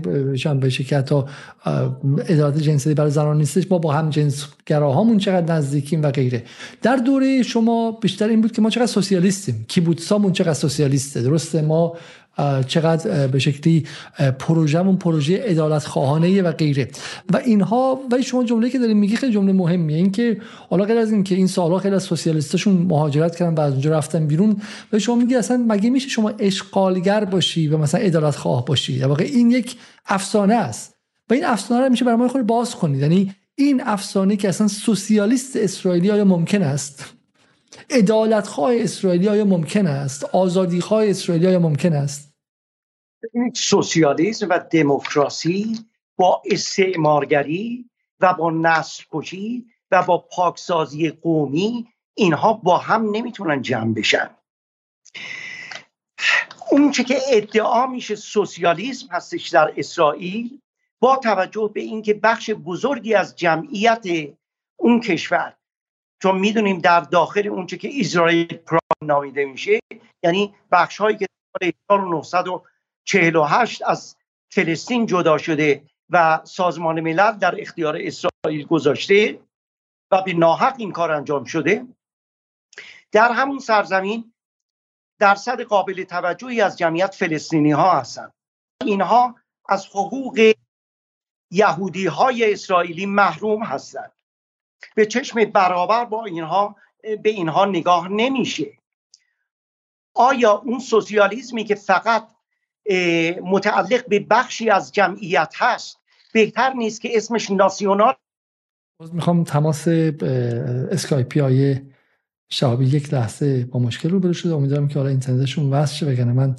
بشه 0.62 0.84
که 0.84 0.98
حتی 0.98 1.22
ادارات 2.28 2.58
جنسی 2.58 2.94
برای 2.94 3.10
زنان 3.10 3.38
نیستش 3.38 3.70
ما 3.70 3.78
با 3.78 3.92
هم 3.92 4.10
جنس 4.10 4.46
گراهامون 4.66 5.18
چقدر 5.18 5.54
نزدیکیم 5.54 6.02
و 6.02 6.10
غیره. 6.10 6.42
در 6.82 6.96
دوره 6.96 7.42
شما 7.42 7.92
بیشتر 7.92 8.28
این 8.28 8.40
بود 8.40 8.52
که 8.52 8.62
ما 8.62 8.70
چقدر 8.70 8.86
سوسیالیستیم. 8.86 9.64
کیبوتسامون 9.68 10.32
چقدر 10.32 10.54
سوسیالیسته؟ 10.54 11.22
درسته؟ 11.22 11.62
ما 11.62 11.96
چقدر 12.66 13.26
به 13.26 13.38
شکلی 13.38 13.86
پروژهمون 14.38 14.96
پروژه 14.96 15.40
ادالت 15.42 15.84
خواهانه 15.84 16.42
و 16.42 16.52
غیره. 16.52 16.88
و 17.32 17.36
اینها 17.36 18.00
و 18.12 18.22
شما 18.22 18.44
جمله 18.44 18.70
که 18.70 18.78
داریم 18.78 18.98
میگی 18.98 19.16
خیلی 19.16 19.32
جمله 19.32 19.52
مهمیه. 19.52 19.96
این 19.96 20.10
که 20.10 20.40
حالا 20.70 20.84
غیر 20.84 20.98
از 20.98 21.12
این 21.12 21.24
که 21.24 21.34
این 21.34 21.46
سالها 21.46 21.78
خیلی 21.78 21.94
از 21.94 22.02
سوسیالیستاشون 22.02 22.74
مهاجرت 22.74 23.36
کردن 23.36 23.54
و 23.54 23.60
از 23.60 23.72
اونجا 23.72 23.90
رفتن 23.90 24.26
بیرون 24.26 24.56
و 24.92 24.98
شما 24.98 25.14
میگی 25.14 25.34
اصلا 25.34 25.64
مگه 25.68 25.90
میشه 25.90 26.08
شما 26.08 26.32
اشغالگر 26.38 27.24
باشی 27.24 27.68
و 27.68 27.78
مثلا 27.78 28.00
ادالت 28.00 28.36
خواه 28.36 28.64
باشی؟ 28.64 28.98
در 28.98 29.06
واقع 29.06 29.24
این 29.24 29.50
یک 29.50 29.76
افسانه 30.06 30.54
است. 30.54 30.94
و 31.30 31.34
این 31.34 31.44
افسانه 31.44 31.84
رو 31.84 31.90
میشه 31.90 32.04
برای 32.04 32.16
ما 32.16 32.28
خود 32.28 32.46
باز 32.46 32.74
کنید. 32.74 33.00
یعنی 33.00 33.34
این 33.54 33.82
افسانه 33.84 34.36
که 34.36 34.48
اصلا 34.48 34.68
سوسیالیست 34.68 35.56
اسرائیلی 35.56 36.10
آیا 36.10 36.24
ممکن 36.24 36.62
است؟ 36.62 37.14
ادالتخواه 37.90 38.72
اسرائیلی 38.74 39.28
آیا 39.28 39.44
ممکن 39.44 39.86
است؟ 39.86 40.24
آزادیخواه 40.24 41.06
اسرائیلی 41.06 41.46
آیا 41.46 41.58
ممکن 41.58 41.92
است؟ 41.92 42.34
سوسیالیسم 43.54 44.48
و 44.48 44.58
دموکراسی 44.70 45.78
با 46.16 46.42
استعمارگری 46.50 47.90
و 48.20 48.34
با 48.34 48.50
نسل 48.50 49.04
کشی 49.12 49.64
و 49.90 50.02
با 50.02 50.18
پاکسازی 50.18 51.10
قومی 51.10 51.88
اینها 52.14 52.52
با 52.52 52.78
هم 52.78 53.10
نمی‌تونن 53.10 53.62
جمع 53.62 53.94
بشن. 53.94 54.30
اون 56.70 56.92
که 56.92 57.18
ادعا 57.32 57.86
میشه 57.86 58.14
سوسیالیسم 58.14 59.06
هستش 59.10 59.48
در 59.48 59.74
اسرائیل 59.76 60.60
با 61.00 61.16
توجه 61.16 61.70
به 61.74 61.80
اینکه 61.80 62.14
بخش 62.14 62.50
بزرگی 62.50 63.14
از 63.14 63.36
جمعیت 63.36 64.06
اون 64.76 65.00
کشور 65.00 65.56
چون 66.24 66.38
می‌دونیم 66.38 66.78
در 66.78 67.00
داخل 67.00 67.48
اونچه 67.48 67.76
که 67.76 67.90
اسرائیل 68.00 68.56
پرام 68.56 68.80
نامیده 69.02 69.44
میشه 69.44 69.80
یعنی 70.22 70.54
بخش 70.72 70.96
هایی 70.96 71.16
که 71.16 71.26
سال 71.52 71.72
1948 71.90 73.82
از 73.82 74.16
فلسطین 74.52 75.06
جدا 75.06 75.38
شده 75.38 75.84
و 76.10 76.40
سازمان 76.44 77.00
ملل 77.00 77.32
در 77.32 77.60
اختیار 77.60 77.98
اسرائیل 78.00 78.66
گذاشته 78.66 79.40
و 80.10 80.22
به 80.22 80.32
ناحق 80.32 80.74
این 80.78 80.92
کار 80.92 81.12
انجام 81.12 81.44
شده 81.44 81.86
در 83.12 83.32
همون 83.32 83.58
سرزمین 83.58 84.34
درصد 85.18 85.60
قابل 85.60 86.04
توجهی 86.04 86.60
از 86.60 86.78
جمعیت 86.78 87.14
فلسطینی 87.14 87.72
ها 87.72 87.98
هستند 87.98 88.32
اینها 88.84 89.34
از 89.68 89.86
حقوق 89.86 90.52
یهودی 91.50 92.06
های 92.06 92.52
اسرائیلی 92.52 93.06
محروم 93.06 93.62
هستند 93.62 94.12
به 94.94 95.06
چشم 95.06 95.44
برابر 95.44 96.04
با 96.04 96.24
اینها 96.24 96.76
به 97.22 97.30
اینها 97.30 97.64
نگاه 97.64 98.08
نمیشه. 98.08 98.66
آیا 100.14 100.52
اون 100.52 100.78
سوسیالیسمی 100.78 101.64
که 101.64 101.74
فقط 101.74 102.28
متعلق 103.42 104.08
به 104.08 104.20
بخشی 104.30 104.70
از 104.70 104.92
جمعیت 104.92 105.54
هست 105.56 105.98
بهتر 106.32 106.72
نیست 106.72 107.00
که 107.00 107.16
اسمش 107.16 107.50
ناسیونال؟ 107.50 108.14
می‌خوام 109.12 109.44
تماس 109.44 109.88
اسکایپی 109.88 111.40
های 111.40 111.80
شهابی 112.50 112.86
یک 112.86 113.14
لحظه 113.14 113.64
با 113.64 113.80
مشکل 113.80 114.10
رو 114.10 114.20
برو 114.20 114.32
شده 114.32 114.54
امیدوارم 114.54 114.88
که 114.88 114.98
حالا 114.98 115.10
اینترنتشون 115.10 115.70
وصل 115.70 115.94
شه 115.94 116.06
بگنه 116.06 116.32
من 116.32 116.56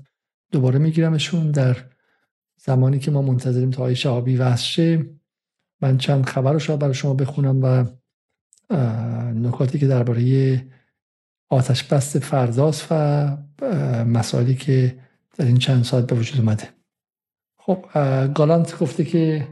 دوباره 0.52 0.80
میگیرمشون 0.80 1.52
در 1.52 1.76
زمانی 2.58 3.00
که 3.00 3.12
ما 3.12 3.22
منتظریم 3.22 3.72
تا 3.72 3.84
های 3.84 3.96
شهابی 3.96 4.38
وصل 4.38 4.64
شه. 4.64 5.06
من 5.82 5.98
چند 5.98 6.26
خبر 6.26 6.54
رو 6.54 6.60
شاید 6.60 6.80
برای 6.80 6.94
شما 6.94 7.14
بخونم 7.14 7.64
و 7.64 7.86
نکاتی 9.36 9.80
که 9.80 9.88
درباره 9.88 10.66
آتش 11.50 11.84
بست 11.84 12.20
فرداست 12.20 12.88
و 12.92 13.28
مسائلی 14.06 14.56
که 14.56 15.00
در 15.38 15.46
این 15.46 15.58
چند 15.58 15.84
ساعت 15.84 16.08
به 16.08 16.16
وجود 16.16 16.40
اومده. 16.40 16.70
خب 17.60 17.86
گالانت 18.34 18.80
گفته 18.80 19.06
که 19.06 19.48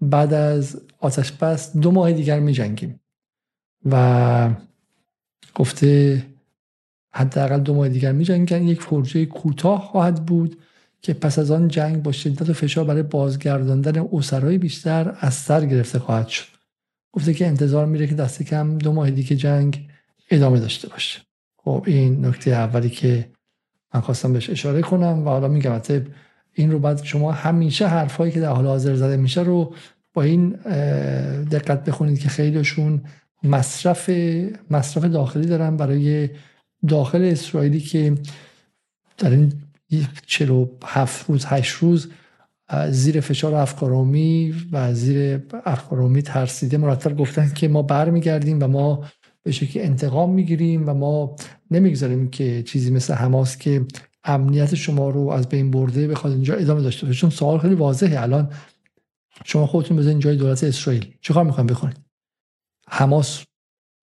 بعد 0.00 0.32
از 0.32 0.82
آتش 0.98 1.32
بست 1.32 1.76
دو 1.76 1.90
ماه 1.90 2.12
دیگر 2.12 2.40
می 2.40 2.52
جنگیم 2.52 3.00
و 3.84 4.50
گفته 5.54 6.22
حداقل 7.14 7.60
دو 7.60 7.74
ماه 7.74 7.88
دیگر 7.88 8.12
میجنگن 8.12 8.62
یک 8.62 8.82
فرجه 8.82 9.26
کوتاه 9.26 9.80
خواهد 9.80 10.26
بود 10.26 10.62
که 11.02 11.14
پس 11.14 11.38
از 11.38 11.50
آن 11.50 11.68
جنگ 11.68 12.02
با 12.02 12.12
شدت 12.12 12.50
و 12.50 12.52
فشار 12.52 12.84
برای 12.84 13.02
بازگرداندن 13.02 14.08
اسرای 14.12 14.58
بیشتر 14.58 15.16
از 15.20 15.34
سر 15.34 15.66
گرفته 15.66 15.98
خواهد 15.98 16.28
شد. 16.28 16.49
گفته 17.12 17.34
که 17.34 17.46
انتظار 17.46 17.86
میره 17.86 18.06
که 18.06 18.14
دست 18.14 18.42
کم 18.42 18.78
دو 18.78 18.92
ماه 18.92 19.10
دیگه 19.10 19.36
جنگ 19.36 19.88
ادامه 20.30 20.60
داشته 20.60 20.88
باشه. 20.88 21.20
خب 21.56 21.84
این 21.86 22.26
نکته 22.26 22.50
اولی 22.50 22.90
که 22.90 23.30
من 23.94 24.00
خواستم 24.00 24.32
بهش 24.32 24.50
اشاره 24.50 24.82
کنم 24.82 25.22
و 25.26 25.28
حالا 25.28 25.48
میگم 25.48 25.80
این 26.54 26.72
رو 26.72 26.78
بعد 26.78 27.02
شما 27.02 27.32
همیشه 27.32 27.86
حرفایی 27.86 28.32
که 28.32 28.40
در 28.40 28.52
حال 28.52 28.66
حاضر 28.66 28.94
زده 28.94 29.16
میشه 29.16 29.42
رو 29.42 29.74
با 30.14 30.22
این 30.22 30.50
دقت 31.50 31.84
بخونید 31.84 32.18
که 32.18 32.28
خیلیشون 32.28 33.02
مصرف 33.42 34.10
مصرف 34.70 35.04
داخلی 35.04 35.46
دارن 35.46 35.76
برای 35.76 36.28
داخل 36.88 37.24
اسرائیلی 37.24 37.80
که 37.80 38.14
در 39.18 39.30
این 39.30 39.52
47 40.26 41.30
روز 41.30 41.44
8 41.44 41.72
روز 41.72 42.08
زیر 42.90 43.20
فشار 43.20 43.54
افکارامی 43.54 44.54
و 44.72 44.94
زیر 44.94 45.40
افکارامی 45.64 46.22
ترسیده 46.22 46.76
مرتب 46.78 47.16
گفتن 47.16 47.48
که 47.48 47.68
ما 47.68 47.82
برمیگردیم 47.82 48.62
و 48.62 48.66
ما 48.66 49.04
به 49.42 49.52
شکلی 49.52 49.82
انتقام 49.82 50.30
می‌گیریم 50.30 50.88
و 50.88 50.94
ما 50.94 51.36
نمی‌گذاریم 51.70 52.30
که 52.30 52.62
چیزی 52.62 52.90
مثل 52.90 53.14
حماس 53.14 53.56
که 53.56 53.86
امنیت 54.24 54.74
شما 54.74 55.10
رو 55.10 55.28
از 55.28 55.48
بین 55.48 55.70
برده 55.70 56.08
بخواد 56.08 56.32
اینجا 56.32 56.54
ادامه 56.54 56.82
داشته 56.82 57.06
باشه. 57.06 57.18
چون 57.18 57.30
سوال 57.30 57.58
خیلی 57.58 57.74
واضحه. 57.74 58.22
الان 58.22 58.52
شما 59.44 59.66
خودتون 59.66 59.96
بزنید 59.96 60.18
جای 60.18 60.36
دولت 60.36 60.64
اسرائیل. 60.64 61.14
چیکار 61.20 61.44
می‌خواین 61.44 61.66
بکنید؟ 61.66 61.96
حماس 62.88 63.44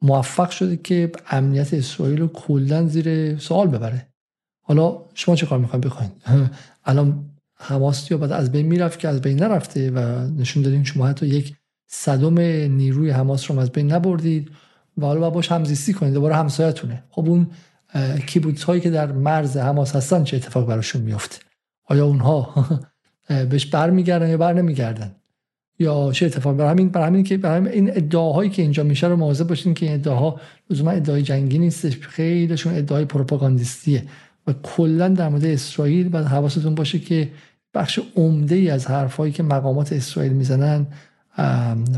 موفق 0.02 0.50
شده 0.50 0.78
که 0.78 1.12
امنیت 1.30 1.74
اسرائیل 1.74 2.20
رو 2.20 2.28
کلا 2.28 2.88
زیر 2.88 3.38
سوال 3.38 3.68
ببره. 3.68 4.08
حالا 4.62 5.06
شما 5.14 5.36
چه 5.36 5.46
کار 5.46 5.60
می‌خواین 5.60 5.82
بخواین 5.82 6.12
الان 6.86 7.37
حماس 7.58 8.12
یا 8.12 8.18
بعد 8.18 8.32
از 8.32 8.52
بین 8.52 8.66
می‌رفت 8.66 9.00
که 9.00 9.08
از 9.08 9.22
بین 9.22 9.44
نرفته 9.44 9.92
و 9.92 10.00
نشون 10.38 10.64
دادین 10.64 10.84
شما 10.84 11.08
حتی 11.08 11.28
یک 11.28 11.56
صدم 11.88 12.40
نیروی 12.72 13.10
حماس 13.10 13.52
رو 13.52 13.60
از 13.60 13.72
بین 13.72 13.92
نبردید 13.92 14.52
و 14.98 15.06
حالا 15.06 15.30
باش 15.30 15.52
همزیستی 15.52 15.94
کنید 15.94 16.14
دوباره 16.14 16.36
همسایتونه. 16.36 17.04
خب 17.10 17.30
اون 17.30 17.48
کیبوتس 18.28 18.64
هایی 18.64 18.82
که 18.82 18.90
در 18.90 19.12
مرز 19.12 19.58
حماس 19.58 19.96
هستن 19.96 20.24
چه 20.24 20.38
اتفاق 20.38 20.68
براشون 20.68 21.02
میفته 21.02 21.38
آیا 21.86 22.06
اونها 22.06 22.66
بهش 23.50 23.66
برمیگردن 23.66 24.30
یا 24.30 24.38
بر 24.38 24.54
نمیگردن 24.54 25.16
یا 25.80 26.12
چه 26.12 26.26
اتفاق؟ 26.26 26.56
برای 26.56 26.72
همین 26.72 26.90
برای 26.90 27.08
همین 27.08 27.24
که 27.24 27.38
برای 27.38 27.70
این 27.70 27.90
ادعاهایی 27.98 28.50
که 28.50 28.62
اینجا 28.62 28.84
میشه 28.84 29.08
رو 29.08 29.16
مواظب 29.16 29.48
باشین 29.48 29.74
که 29.74 29.86
این 29.86 29.96
ادعاها 29.96 30.40
لزوما 30.70 30.92
ادعای 30.92 31.22
جنگی 31.22 31.58
نیستش 31.58 32.00
خیلیشون 32.00 32.76
ادعای 32.76 33.06
پروپاگاندیستیه. 33.06 34.04
و 34.48 34.54
کلا 34.64 35.08
در 35.08 35.30
مورد 35.30 35.46
اسرائیل 35.46 36.10
بعد 36.10 36.26
حواستون 36.26 36.76
باشه 36.76 37.00
که 37.00 37.32
بخش 37.74 38.00
عمده 38.16 38.56
ای 38.56 38.70
از 38.70 38.88
حرفایی 38.88 39.32
که 39.32 39.44
مقامات 39.44 39.94
اسرائیل 39.94 40.34
می‌زنن 40.34 40.88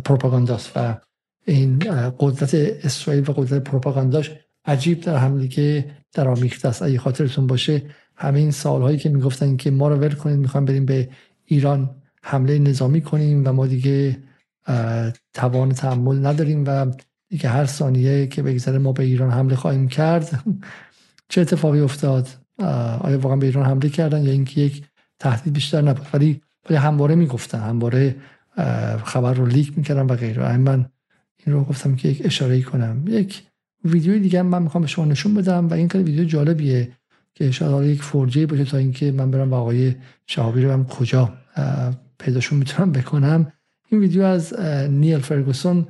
پروپاگانداست 0.06 0.72
و 0.76 0.97
این 1.45 1.80
قدرت 2.20 2.56
اسرائیل 2.84 3.30
و 3.30 3.34
قدرت 3.34 3.64
پروپاگانداش 3.64 4.32
عجیب 4.66 5.02
در 5.02 5.18
حمله 5.18 5.47
که 5.47 5.86
در 6.14 6.28
آمیخته 6.28 6.68
است. 6.68 6.82
اگه 6.82 7.00
خاطرتون 7.00 7.47
باشه 7.47 7.82
همین 8.16 8.52
سالهایی 8.52 8.97
که 8.97 9.10
می‌گفتن 9.10 9.56
که 9.56 9.72
ما 9.72 9.88
رو 9.88 9.95
ول 9.95 10.12
کنید 10.12 10.39
می‌خوام 10.39 10.66
بریم 10.66 10.86
به 10.86 11.10
ایران 11.45 11.89
حمله 12.24 12.60
نظامی 12.60 13.02
کنیم 13.02 13.43
و 13.45 13.54
ما 13.54 13.68
دیگه 13.68 14.18
توان 15.34 15.72
تحمل 15.72 16.26
نداریم 16.26 16.64
و 16.68 16.86
دیگه 17.30 17.50
هر 17.50 17.66
ثانیه 17.66 18.28
که 18.28 18.43
بگذره 18.43 18.78
ما 18.78 18.91
به 18.91 19.04
ایران 19.04 19.32
حمله 19.32 19.56
خواهیم 19.56 19.88
کرد. 19.88 20.43
چه 21.30 21.41
اتفاقی 21.41 21.80
افتاد؟ 21.80 22.27
آیا 22.99 23.19
واقعا 23.19 23.38
به 23.38 23.45
ایران 23.45 23.65
حمله 23.65 23.89
کردن 23.89 24.23
یا 24.23 24.32
اینکه 24.32 24.61
یک 24.61 24.84
تهدید 25.19 25.53
بیشتر 25.53 25.82
نبود؟ 25.82 26.07
ولی 26.13 26.41
ولی 26.69 26.77
همواره 26.77 27.15
می‌گفتن 27.15 27.59
همواره 27.59 28.15
خبر 29.03 29.34
رو 29.34 29.45
لیک 29.45 29.77
می‌کردن 29.77 30.05
و 30.05 30.15
غیره. 30.15 30.57
من 30.57 30.86
این 31.45 31.55
رو 31.55 31.63
گفتم 31.63 31.95
که 31.95 32.09
یک 32.09 32.21
اشاره 32.25 32.61
کنم. 32.61 33.03
یک 33.07 33.43
ویدیوی 33.86 34.19
دیگه 34.19 34.41
من 34.41 34.61
می‌خوام 34.61 34.82
به 34.82 34.88
شما 34.88 35.05
نشون 35.05 35.34
بدم 35.34 35.67
و 35.67 35.73
این 35.73 35.89
خیلی 35.89 36.03
ویدیو 36.03 36.23
جالبیه 36.23 36.91
که 37.34 37.51
شاید 37.51 37.89
یک 37.89 38.03
فرجه 38.03 38.45
باشه 38.45 38.65
تا 38.65 38.77
اینکه 38.77 39.11
من 39.11 39.32
برم 39.32 39.53
آقای 39.53 39.95
شهابی 40.27 40.61
رو 40.61 40.84
کجا 40.84 41.34
پیداشون 42.19 42.59
می‌تونم 42.59 42.91
بکنم. 42.91 43.51
این 43.89 44.01
ویدیو 44.01 44.23
از 44.23 44.59
نیل 44.89 45.19
فرگوسون 45.19 45.88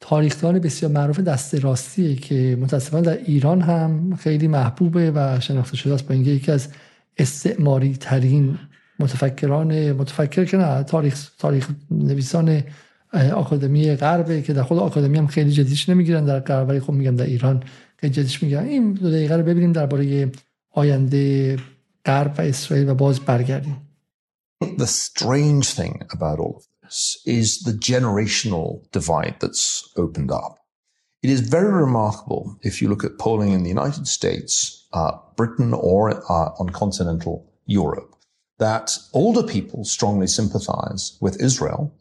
تاریخدان 0.00 0.58
بسیار 0.58 0.92
معروف 0.92 1.20
دست 1.20 1.54
راستیه 1.54 2.16
که 2.16 2.58
متاسفانه 2.60 3.06
در 3.06 3.18
ایران 3.18 3.60
هم 3.60 4.16
خیلی 4.16 4.48
محبوبه 4.48 5.10
و 5.10 5.40
شناخته 5.40 5.76
شده 5.76 5.94
است 5.94 6.06
با 6.08 6.14
اینکه 6.14 6.30
یکی 6.30 6.52
از 6.52 6.68
استعماری 7.18 7.96
ترین 7.96 8.58
متفکران 8.98 9.92
متفکر 9.92 10.44
که 10.44 10.56
نه 10.56 10.82
تاریخ, 10.82 11.30
تاریخ 11.38 11.68
نویسان 11.90 12.62
آکادمی 13.12 13.96
غربه 13.96 14.42
که 14.42 14.52
در 14.52 14.62
خود 14.62 14.78
آکادمی 14.78 15.18
هم 15.18 15.26
خیلی 15.26 15.50
جدیش 15.50 15.88
نمی‌گیرن 15.88 16.24
در 16.24 16.40
غرب 16.40 16.68
ولی 16.68 16.80
خب 16.80 16.92
میگم 16.92 17.16
در 17.16 17.24
ایران 17.24 17.62
خیلی 17.96 18.12
جدیش 18.12 18.42
می‌گیرن. 18.42 18.64
این 18.64 18.92
دو 18.92 19.10
دقیقه 19.10 19.36
رو 19.36 19.42
ببینیم 19.42 19.72
درباره 19.72 20.32
آینده 20.70 21.56
غرب 22.04 22.34
و 22.38 22.42
اسرائیل 22.42 22.88
و 22.88 22.94
باز 22.94 23.20
برگردیم. 23.20 23.76
The 24.64 24.86
strange 24.86 25.68
thing 25.78 25.94
about 26.14 26.38
all 26.38 26.56
of 26.56 26.69
is 27.26 27.60
the 27.60 27.72
generational 27.72 28.90
divide 28.90 29.36
that's 29.40 29.88
opened 29.96 30.30
up. 30.30 30.58
It 31.22 31.30
is 31.30 31.40
very 31.40 31.72
remarkable 31.72 32.58
if 32.62 32.80
you 32.80 32.88
look 32.88 33.04
at 33.04 33.18
polling 33.18 33.52
in 33.52 33.62
the 33.62 33.68
United 33.68 34.08
States, 34.08 34.86
uh, 34.92 35.12
Britain, 35.36 35.74
or 35.74 36.10
uh, 36.10 36.50
on 36.58 36.70
continental 36.70 37.50
Europe, 37.66 38.14
that 38.58 38.96
older 39.12 39.42
people 39.42 39.84
strongly 39.84 40.26
sympathize 40.26 41.18
with 41.20 41.40
Israel 41.40 41.94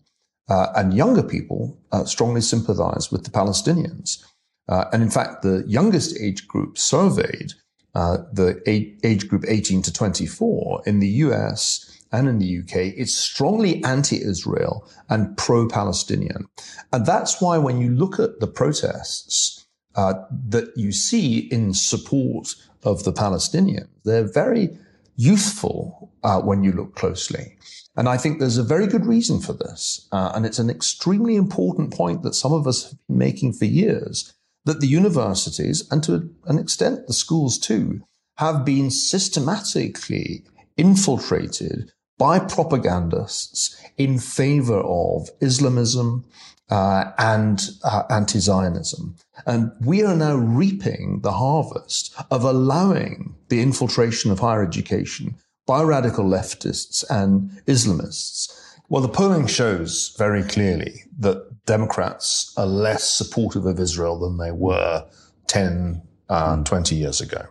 uh, 0.49 0.67
and 0.75 0.93
younger 0.93 1.23
people 1.23 1.77
uh, 1.91 2.05
strongly 2.05 2.41
sympathize 2.41 3.11
with 3.11 3.23
the 3.23 3.29
Palestinians. 3.29 4.23
Uh, 4.67 4.85
and 4.93 5.03
in 5.03 5.09
fact, 5.09 5.41
the 5.41 5.63
youngest 5.67 6.17
age 6.19 6.47
group 6.47 6.77
surveyed, 6.77 7.53
uh, 7.95 8.17
the 8.31 8.61
age 9.03 9.27
group 9.27 9.43
18 9.47 9.81
to 9.81 9.93
24 9.93 10.83
in 10.85 10.99
the 10.99 11.07
US, 11.07 11.88
and 12.11 12.27
in 12.27 12.39
the 12.39 12.59
UK, 12.59 12.93
it's 12.97 13.13
strongly 13.13 13.83
anti-Israel 13.83 14.87
and 15.09 15.37
pro-Palestinian. 15.37 16.47
And 16.91 17.05
that's 17.05 17.41
why 17.41 17.57
when 17.57 17.79
you 17.79 17.91
look 17.91 18.19
at 18.19 18.39
the 18.39 18.47
protests 18.47 19.65
uh, 19.95 20.13
that 20.47 20.75
you 20.75 20.91
see 20.91 21.39
in 21.39 21.73
support 21.73 22.55
of 22.83 23.03
the 23.03 23.13
Palestinians, 23.13 23.89
they're 24.05 24.31
very 24.31 24.69
youthful 25.15 26.11
uh, 26.23 26.41
when 26.41 26.63
you 26.63 26.71
look 26.71 26.95
closely. 26.95 27.57
And 27.95 28.07
I 28.07 28.17
think 28.17 28.39
there's 28.39 28.57
a 28.57 28.63
very 28.63 28.87
good 28.87 29.05
reason 29.05 29.41
for 29.41 29.53
this. 29.53 30.07
Uh, 30.11 30.31
and 30.33 30.45
it's 30.45 30.59
an 30.59 30.69
extremely 30.69 31.35
important 31.35 31.93
point 31.93 32.23
that 32.23 32.35
some 32.35 32.53
of 32.53 32.65
us 32.65 32.89
have 32.89 33.07
been 33.07 33.17
making 33.17 33.53
for 33.53 33.65
years 33.65 34.33
that 34.65 34.79
the 34.79 34.87
universities, 34.87 35.87
and 35.91 36.03
to 36.03 36.29
an 36.45 36.59
extent 36.59 37.07
the 37.07 37.13
schools 37.13 37.57
too, 37.57 38.01
have 38.37 38.63
been 38.63 38.89
systematically 38.89 40.45
infiltrated 40.77 41.91
by 42.19 42.37
propagandists 42.37 43.81
in 43.97 44.19
favor 44.19 44.79
of 44.81 45.29
Islamism 45.41 46.25
uh, 46.69 47.11
and 47.17 47.61
uh, 47.83 48.03
anti-Zionism. 48.11 49.15
And 49.47 49.71
we 49.81 50.03
are 50.03 50.15
now 50.15 50.35
reaping 50.35 51.21
the 51.23 51.31
harvest 51.31 52.13
of 52.29 52.43
allowing 52.43 53.35
the 53.47 53.61
infiltration 53.61 54.31
of 54.31 54.39
higher 54.39 54.63
education 54.63 55.35
by 55.65 55.81
radical 55.81 56.25
leftists 56.25 57.03
and 57.09 57.49
Islamists. 57.65 58.53
Well, 58.89 59.01
the 59.01 59.07
polling 59.07 59.47
shows 59.47 60.13
very 60.17 60.43
clearly 60.43 61.03
that 61.19 61.65
Democrats 61.65 62.53
are 62.57 62.65
less 62.65 63.09
supportive 63.09 63.65
of 63.65 63.79
Israel 63.79 64.19
than 64.19 64.37
they 64.37 64.51
were 64.51 65.07
10 65.47 66.01
and 66.27 66.65
20 66.65 66.95
years 66.95 67.21
ago. 67.21 67.45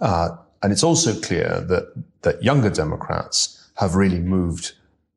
Uh, 0.00 0.30
and 0.62 0.72
it's 0.72 0.84
also 0.84 1.18
clear 1.20 1.60
that, 1.68 1.92
that 2.22 2.42
younger 2.42 2.70
Democrats 2.70 3.59
have 3.80 3.94
really 3.94 4.20
moved 4.20 4.72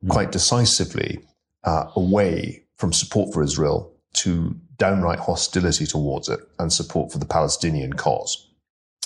quite 0.10 0.32
decisively 0.32 1.20
uh, 1.66 1.86
away 1.96 2.64
from 2.78 2.94
support 2.94 3.34
for 3.34 3.44
Israel 3.44 3.94
to 4.14 4.56
downright 4.78 5.20
hostility 5.20 5.86
towards 5.86 6.30
it 6.30 6.40
and 6.60 6.72
support 6.72 7.12
for 7.12 7.20
the 7.20 7.26
Palestinian 7.26 7.94
cause. 7.94 8.50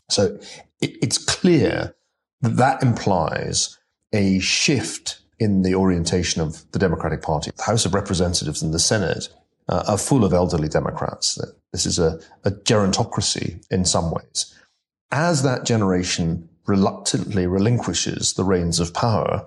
So 0.10 0.40
it, 0.80 0.98
it's 1.02 1.18
clear 1.18 1.96
that 2.42 2.56
that 2.58 2.84
implies 2.84 3.78
a 4.14 4.40
shift 4.40 5.20
in 5.40 5.64
the 5.64 5.76
orientation 5.76 6.42
of 6.42 6.72
the 6.72 6.80
Democratic 6.80 7.22
Party. 7.22 7.52
The 7.58 7.64
House 7.64 7.86
of 7.86 7.94
Representatives 7.94 8.62
and 8.62 8.74
the 8.74 8.80
Senate 8.80 9.30
uh, 9.70 9.84
are 9.88 9.98
full 9.98 10.24
of 10.24 10.34
elderly 10.34 10.68
Democrats. 10.68 11.38
This 11.72 11.86
is 11.86 12.00
a, 12.00 12.20
a 12.44 12.52
gerontocracy 12.52 13.66
in 13.70 13.86
some 13.86 14.12
ways. 14.12 14.54
As 15.12 15.44
that 15.44 15.66
generation 15.66 16.50
reluctantly 16.67 17.47
relinquishes 17.47 18.35
the 18.35 18.45
reins 18.45 18.81
of 18.81 18.95
power, 18.95 19.47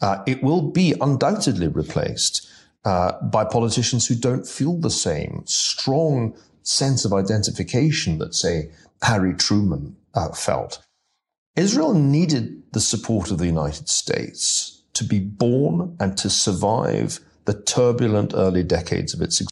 uh, 0.00 0.22
it 0.26 0.42
will 0.42 0.62
be 0.62 0.94
undoubtedly 1.00 1.68
replaced 1.68 2.48
uh, 2.84 3.12
by 3.22 3.44
politicians 3.44 4.06
who 4.06 4.14
don't 4.14 4.46
feel 4.46 4.78
the 4.78 4.90
same 4.90 5.42
strong 5.46 6.36
sense 6.62 7.04
of 7.04 7.12
identification 7.12 8.18
that, 8.18 8.34
say, 8.34 8.70
Harry 9.02 9.34
Truman 9.34 9.96
uh, 10.14 10.30
felt. 10.32 10.82
Israel 11.56 11.94
needed 11.94 12.62
the 12.72 12.80
support 12.80 13.30
of 13.30 13.38
the 13.38 13.46
United 13.46 13.88
States 13.88 14.82
to 14.94 15.04
be 15.04 15.20
born 15.20 15.96
and 16.00 16.16
to 16.18 16.28
survive 16.28 17.20
the 17.44 17.54
turbulent 17.54 18.32
early 18.34 18.62
decades 18.62 19.14
of 19.14 19.20
its 19.20 19.40
existence. 19.40 19.50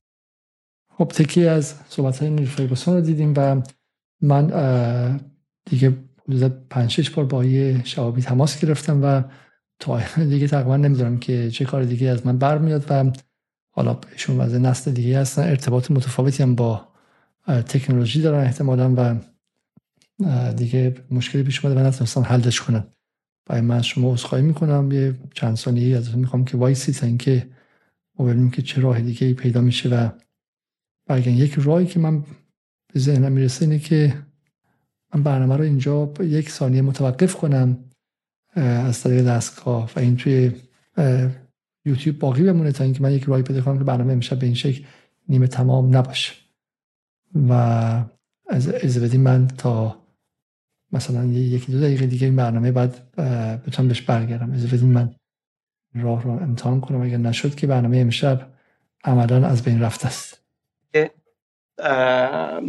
خب 0.98 1.08
تکی 1.08 1.46
از 1.46 1.74
صحبت 1.88 2.18
های 2.18 2.30
نیل 2.30 2.48
رو 2.86 3.00
دیدیم 3.00 3.34
و 3.36 3.62
من 4.22 4.46
دیگه 5.70 5.88
حدود 5.88 6.05
پنج 6.69 6.89
شش 6.89 7.09
بار 7.09 7.25
با 7.25 7.45
یه 7.45 7.81
شوابی 7.83 8.21
تماس 8.21 8.59
گرفتم 8.61 9.03
و 9.03 9.23
تا 9.79 10.01
دیگه 10.17 10.47
تقریبا 10.47 10.77
نمی‌دونم 10.77 11.17
که 11.17 11.51
چه 11.51 11.65
کار 11.65 11.83
دیگه 11.83 12.09
از 12.09 12.25
من 12.25 12.37
برمیاد 12.37 12.85
و 12.89 13.11
حالا 13.69 13.99
ایشون 14.11 14.41
از 14.41 14.53
نسل 14.53 14.91
دیگه 14.91 15.19
هستن. 15.19 15.41
ارتباط 15.41 15.91
متفاوتی 15.91 16.43
هم 16.43 16.55
با 16.55 16.87
تکنولوژی 17.47 18.21
دارن 18.21 18.43
احتمالا 18.43 18.93
و 18.97 19.15
دیگه 20.51 20.95
مشکلی 21.11 21.43
پیش 21.43 21.65
اومده. 21.65 21.81
و 21.81 21.87
نتونستم 21.87 22.21
حلش 22.21 22.61
کنم. 22.61 22.87
و 23.49 23.61
من 23.61 23.81
شما 23.81 24.13
عذرخواهی 24.13 24.43
می‌کنم. 24.43 24.91
یه 24.91 25.15
چند 25.33 25.55
ثانیه 25.55 25.97
از 25.97 26.17
می‌خوام 26.17 26.45
که 26.45 26.57
وایسی 26.57 26.91
تا 26.91 27.05
اینکه 27.05 27.49
ما 28.19 28.25
ببینیم 28.25 28.51
که 28.51 28.61
چه 28.61 28.81
راه 28.81 29.01
دیگه 29.01 29.27
ای 29.27 29.33
پیدا 29.33 29.61
میشه 29.61 29.89
و 29.89 30.09
برگن 31.05 31.31
یک 31.31 31.53
راهی 31.53 31.85
که 31.85 31.99
من 31.99 32.23
به 32.93 32.99
ذهنم 32.99 33.31
می‌رسه 33.31 33.65
اینه 33.65 33.79
که 33.79 34.13
من 35.17 35.23
برنامه 35.23 35.57
رو 35.57 35.63
اینجا 35.63 36.13
یک 36.19 36.49
ثانیه 36.49 36.81
متوقف 36.81 37.35
کنم 37.35 37.77
از 38.55 39.03
طریق 39.03 39.25
دستگاه 39.25 39.91
و 39.95 39.99
این 39.99 40.17
توی 40.17 40.51
یوتیوب 41.85 42.19
باقی 42.19 42.43
بمونه 42.43 42.71
تا 42.71 42.83
اینکه 42.83 43.01
من 43.01 43.11
یک 43.11 43.23
راهی 43.23 43.43
پیدا 43.43 43.61
کنم 43.61 43.77
که 43.77 43.83
برنامه 43.83 44.13
امشب 44.13 44.39
به 44.39 44.45
این 44.45 44.55
شکل 44.55 44.83
نیمه 45.29 45.47
تمام 45.47 45.97
نباشه. 45.97 46.33
و 47.49 47.53
از 48.49 48.69
از 48.69 49.03
بدین 49.03 49.21
من 49.21 49.47
تا 49.47 50.03
مثلا 50.91 51.25
یکی 51.25 51.71
دو 51.71 51.81
دقیقه 51.81 52.05
دیگه 52.05 52.27
این 52.27 52.35
برنامه 52.35 52.71
بعد 52.71 53.15
بتونم 53.61 53.87
بهش 53.87 54.01
برگردم. 54.01 54.51
از 54.51 54.67
بدین 54.67 54.93
من 54.93 55.15
راه 55.95 56.23
رو 56.23 56.31
امتحان 56.31 56.81
کنم. 56.81 57.01
اگر 57.01 57.17
نشد 57.17 57.55
که 57.55 57.67
برنامه 57.67 57.97
امشب 57.97 58.53
عملا 59.03 59.47
از 59.47 59.63
بین 59.63 59.81
رفته 59.81 60.07
است. 60.07 60.43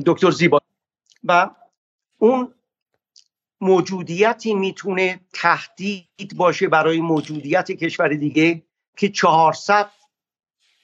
دکتر 0.06 0.30
زیبا. 0.30 0.60
و 1.24 1.50
اون 2.18 2.54
موجودیتی 3.60 4.54
می‌تونه 4.54 5.20
تهدید 5.32 6.36
باشه 6.36 6.68
برای 6.68 7.00
موجودیت 7.00 7.70
کشور 7.72 8.08
دیگه 8.08 8.62
که 8.96 9.08
400 9.08 9.90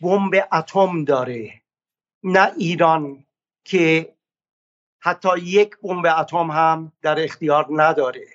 بمب 0.00 0.34
اتم 0.52 1.04
داره. 1.04 1.62
نه 2.22 2.52
ایران 2.56 3.26
که 3.64 4.14
حتی 5.00 5.38
یک 5.38 5.76
بمب 5.82 6.06
اتم 6.18 6.50
هم 6.50 6.92
در 7.02 7.24
اختیار 7.24 7.66
نداره. 7.70 8.26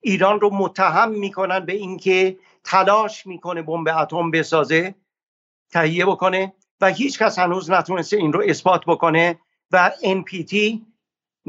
ایران 0.00 0.40
رو 0.40 0.50
متهم 0.50 1.10
می‌کنن 1.10 1.60
به 1.60 1.72
اینکه 1.72 2.38
تلاش 2.64 3.26
می‌کنه 3.26 3.62
بمب 3.62 3.88
اتم 3.88 4.30
بسازه 4.30 4.94
تهیه 5.70 6.06
بکنه 6.06 6.52
و 6.80 6.86
هیچ 6.86 7.18
کس 7.18 7.38
هنوز 7.38 7.70
نتونسته 7.70 8.16
این 8.16 8.32
رو 8.32 8.42
اثبات 8.46 8.84
بکنه 8.86 9.40
و 9.70 9.92
NPT 10.02 10.54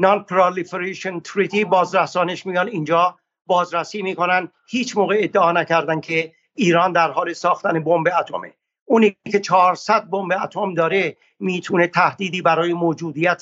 Non 0.00 0.24
Proliferation 0.24 1.20
Treaty 1.20 1.64
بازرسانش 1.64 2.46
میان 2.46 2.68
اینجا 2.68 3.18
بازرسی 3.46 4.02
می‌کنن. 4.02 4.48
هیچ 4.68 4.96
موقع 4.96 5.16
ادعا 5.18 5.52
نکردن 5.52 6.00
که 6.00 6.32
ایران 6.54 6.92
در 6.92 7.10
حال 7.10 7.32
ساختن 7.32 7.84
بمب 7.84 8.08
اتمه. 8.20 8.52
اونی 8.84 9.16
که 9.32 9.40
400 9.40 10.10
بمب 10.10 10.32
اتم 10.42 10.74
داره 10.74 11.16
می‌تونه 11.40 11.86
تهدیدی 11.86 12.42
برای 12.42 12.72
موجودیت 12.72 13.40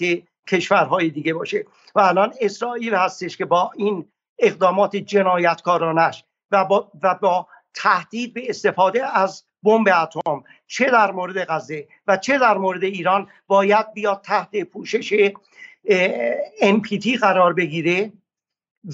کشورهای 0.48 1.10
دیگه 1.10 1.34
باشه. 1.34 1.66
و 1.94 2.00
الان 2.00 2.34
اسرائیل 2.40 2.94
هستش 2.94 3.36
که 3.36 3.44
با 3.44 3.70
این 3.76 4.08
اقدامات 4.38 4.96
جنایتکارانش 4.96 6.24
و 6.50 6.64
با, 6.64 6.90
و 7.02 7.14
با 7.14 7.46
تهدید 7.74 8.34
به 8.34 8.42
استفاده 8.48 9.18
از 9.18 9.44
بمب 9.62 9.88
اتم 10.02 10.44
چه 10.66 10.90
در 10.90 11.10
مورد 11.10 11.44
غزه 11.44 11.88
و 12.06 12.16
چه 12.16 12.38
در 12.38 12.58
مورد 12.58 12.84
ایران 12.84 13.28
باید 13.46 13.92
بیاد 13.92 14.20
تحت 14.20 14.62
پوشش 14.62 15.12
NPT 16.60 17.18
قرار 17.20 17.52
بگیره 17.52 18.12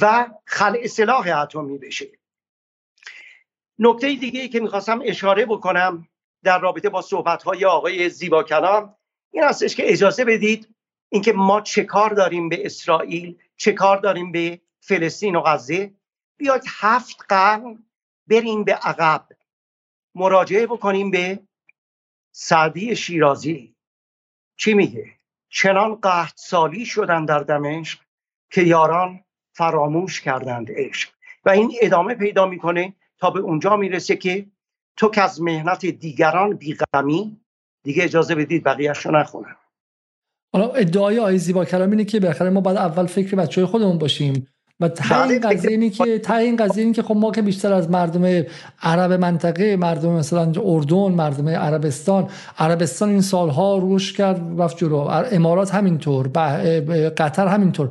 و 0.01 0.31
خلع 0.45 0.87
سلاح 0.87 1.39
اتمی 1.43 1.79
بشه. 1.79 2.07
نکته 3.79 4.15
دیگه 4.15 4.41
ای 4.41 4.49
که 4.49 4.61
می‌خواستم 4.61 5.01
اشاره 5.05 5.47
بکنم 5.47 6.09
در 6.43 6.59
رابطه 6.59 6.89
با 6.89 7.03
صحبت 7.03 7.43
های 7.43 7.65
آقای 7.65 8.09
زیبا 8.09 8.43
کلام 8.43 8.97
این 9.31 9.45
هستش 9.45 9.77
که 9.77 9.93
اجازه 9.93 10.25
بدید 10.25 10.75
اینکه 11.09 11.33
ما 11.33 11.61
چه 11.61 11.85
کار 11.85 12.11
داریم 12.11 12.49
به 12.49 12.67
اسرائیل 12.67 13.39
چه 13.57 13.73
کار 13.73 13.97
داریم 13.97 14.33
به 14.33 14.61
فلسطین 14.81 15.37
و 15.37 15.41
غزه. 15.41 15.95
بیاید 16.37 16.63
هفت 16.67 17.25
قرن 17.29 17.85
بریم 18.27 18.65
به 18.65 18.75
عقب. 18.75 19.29
مراجعه 20.15 20.67
بکنیم 20.67 21.11
به 21.11 21.41
سعدی 22.33 22.97
شیرازی. 22.97 23.75
چی 24.57 24.75
میگه؟ 24.75 25.16
چنان 25.59 25.95
قهد 25.95 26.33
سالی 26.37 26.85
شدن 26.85 27.25
در 27.25 27.39
دمشق 27.39 27.99
که 28.51 28.63
یاران 28.63 29.21
فراموش 29.53 30.21
کردند 30.21 30.69
عشق. 30.71 31.11
و 31.45 31.51
این 31.51 31.73
ادامه 31.83 32.15
پیدا 32.15 32.47
می‌کنه 32.47 32.95
تا 33.19 33.31
به 33.31 33.41
اونجا 33.41 33.77
می‌رسه 33.77 34.17
که 34.17 34.47
تو 34.97 35.11
که 35.11 35.23
از 35.23 35.43
مهنت 35.43 35.87
دیگران 35.87 36.57
بیغمی 36.57 37.41
دیگه 37.83 38.05
اجازه 38.05 38.35
بدید 38.35 38.65
بقیهش 38.65 38.99
رو 38.99 39.17
نخونم. 39.17 39.57
حالا 40.53 40.73
ادعای 40.73 41.19
آقای 41.19 41.39
زیبا 41.39 41.65
کلام 41.65 41.91
اینه 41.91 42.05
که 42.05 42.21
بالاخره 42.21 42.51
ما 42.51 42.61
بعد 42.61 42.77
اول 42.77 43.07
فکر 43.07 43.37
بچه 43.37 43.67
خودمون 43.67 43.99
باشیم. 43.99 44.49
و 44.81 44.89
ته 44.89 45.23
این 45.23 45.39
بله، 45.39 45.55
قضیه 45.55 45.71
اینه 45.71 45.91
که 45.91 46.19
ته 46.19 46.35
این 46.35 46.57
قضیه 46.57 46.93
که 46.93 47.03
خب 47.03 47.17
ما 47.17 47.31
که 47.31 47.43
بیشتر 47.43 47.73
از 47.73 47.91
مردم 47.91 48.45
عرب 48.83 49.13
منطقه 49.13 49.77
مردم 49.77 50.11
مثلا 50.13 50.53
اردن 50.65 50.97
مردم 50.97 51.49
عربستان 51.49 52.29
عربستان 52.59 53.09
این 53.09 53.21
سالها 53.21 53.79
روش 53.79 54.13
کرد 54.13 54.41
رفت 54.59 54.79
جلو. 54.79 54.97
امارات 55.33 55.75
همینطور 55.75 56.29
قطر 57.09 57.47
همینطور. 57.47 57.91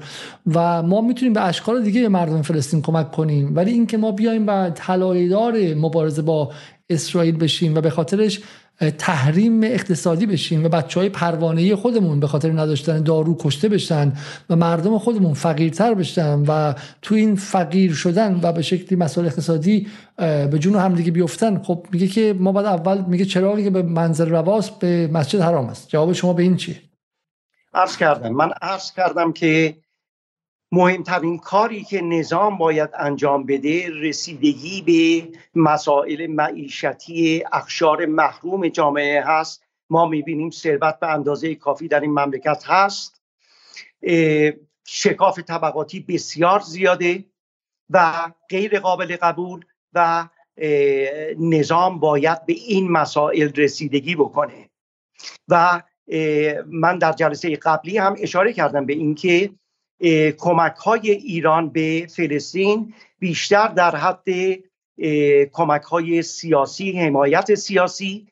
و 0.55 0.83
ما 0.83 1.01
می‌تونیم 1.01 1.33
به 1.33 1.41
اشکال 1.41 1.83
دیگه 1.83 2.07
مردم 2.07 2.41
فلسطین 2.41 2.81
کمک 2.81 3.11
کنیم. 3.11 3.55
ولی 3.55 3.71
اینکه 3.71 3.97
ما 3.97 4.11
بیایم 4.11 4.47
و 4.47 4.69
طلایه‌دار 4.69 5.73
مبارزه 5.73 6.21
با 6.21 6.51
اسرائیل 6.89 7.37
بشیم 7.37 7.75
و 7.75 7.81
به 7.81 7.89
خاطرش 7.89 8.41
تحریم 8.79 9.63
اقتصادی 9.63 10.25
بشیم 10.25 10.65
و 10.65 10.69
بچه 10.69 10.99
های 10.99 11.09
پروانه 11.09 11.75
خودمون 11.75 12.19
به 12.19 12.27
خاطر 12.27 12.51
نداشتن 12.51 13.03
دارو 13.03 13.37
کشته 13.39 13.69
بشن 13.69 14.13
و 14.49 14.55
مردم 14.55 14.97
خودمون 14.97 15.33
فقیرتر 15.33 15.93
بشن 15.93 16.39
و 16.47 16.73
تو 17.01 17.15
این 17.15 17.35
فقیر 17.35 17.93
شدن 17.93 18.39
و 18.43 18.51
به 18.51 18.61
شکلی 18.61 18.99
مسائل 18.99 19.27
اقتصادی 19.27 19.87
به 20.17 20.57
جون 20.59 20.75
همدیگه 20.75 21.11
بیفتن 21.11 21.63
خب 21.63 21.85
میگه 21.91 22.07
که 22.07 22.35
ما 22.39 22.51
بعد 22.51 22.65
اول 22.65 23.01
میگه 23.01 23.25
چراغی 23.25 23.63
که 23.63 23.69
به 23.69 23.81
منزل 23.81 24.29
رواست 24.29 24.79
به 24.79 25.09
مسجد 25.13 25.39
حرام 25.39 25.65
است. 25.65 25.89
جواب 25.89 26.13
شما 26.13 26.33
به 26.33 26.43
این 26.43 26.55
چیه؟ 26.55 26.81
عرض 27.73 27.97
کردم. 27.97 28.29
من 28.29 28.51
عرض 28.61 28.91
کردم 28.91 29.31
که 29.31 29.75
مهمترین 30.75 31.37
کاری 31.37 31.83
که 31.83 32.01
نظام 32.01 32.57
باید 32.57 32.89
انجام 32.99 33.45
بده 33.45 33.89
رسیدگی 33.89 34.81
به 34.81 35.27
مسائل 35.55 36.27
معیشتی 36.27 37.43
اخشار 37.51 38.05
محروم 38.05 38.67
جامعه 38.67 39.23
هست. 39.25 39.63
ما 39.89 40.05
می‌بینیم 40.05 40.49
ثروت 40.49 40.99
به 40.99 41.07
اندازه 41.07 41.55
کافی 41.55 41.87
در 41.87 41.99
این 41.99 42.11
مملکت 42.11 42.63
هست. 42.65 43.21
شکاف 44.85 45.39
طبقاتی 45.39 45.99
بسیار 45.99 46.59
زیاده 46.59 47.25
و 47.89 48.13
غیر 48.49 48.79
قابل 48.79 49.17
قبول 49.21 49.65
و 49.93 50.27
نظام 51.39 51.99
باید 51.99 52.45
به 52.45 52.53
این 52.53 52.91
مسائل 52.91 53.51
رسیدگی 53.55 54.15
بکنه. 54.15 54.69
و 55.47 55.81
من 56.65 56.97
در 56.97 57.11
جلسه 57.11 57.55
قبلی 57.55 57.97
هم 57.97 58.15
اشاره 58.19 58.53
کردم 58.53 58.85
به 58.85 58.93
اینکه 58.93 59.51
کمک 60.37 60.75
های 60.75 61.11
ایران 61.11 61.69
به 61.69 62.07
فلسطین 62.15 62.93
بیشتر 63.19 63.67
در 63.67 63.95
حد 63.95 64.25
کمک 65.51 65.81
های 65.81 66.21
سیاسی 66.21 66.91
حمایت 66.91 67.55
سیاسی 67.55 68.27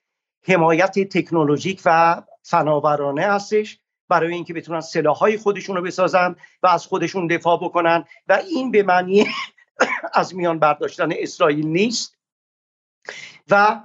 حمایت 0.48 1.00
تکنولوژیک 1.00 1.82
و 1.86 2.22
فناورانه 2.42 3.22
هستش 3.22 3.80
برای 4.10 4.34
اینکه 4.34 4.54
بتونن 4.54 4.82
های 5.20 5.38
خودشون 5.38 5.76
رو 5.76 5.82
بسازن 5.82 6.36
و 6.64 6.68
از 6.68 6.86
خودشون 6.86 7.28
دفاع 7.28 7.60
بکنن 7.64 8.06
و 8.28 8.34
این 8.34 8.72
به 8.72 8.84
معنی 8.84 9.26
از 10.14 10.36
میان 10.36 10.60
برداشتن 10.60 11.10
اسرائیل 11.12 11.68
نیست. 11.68 12.18
و 13.50 13.82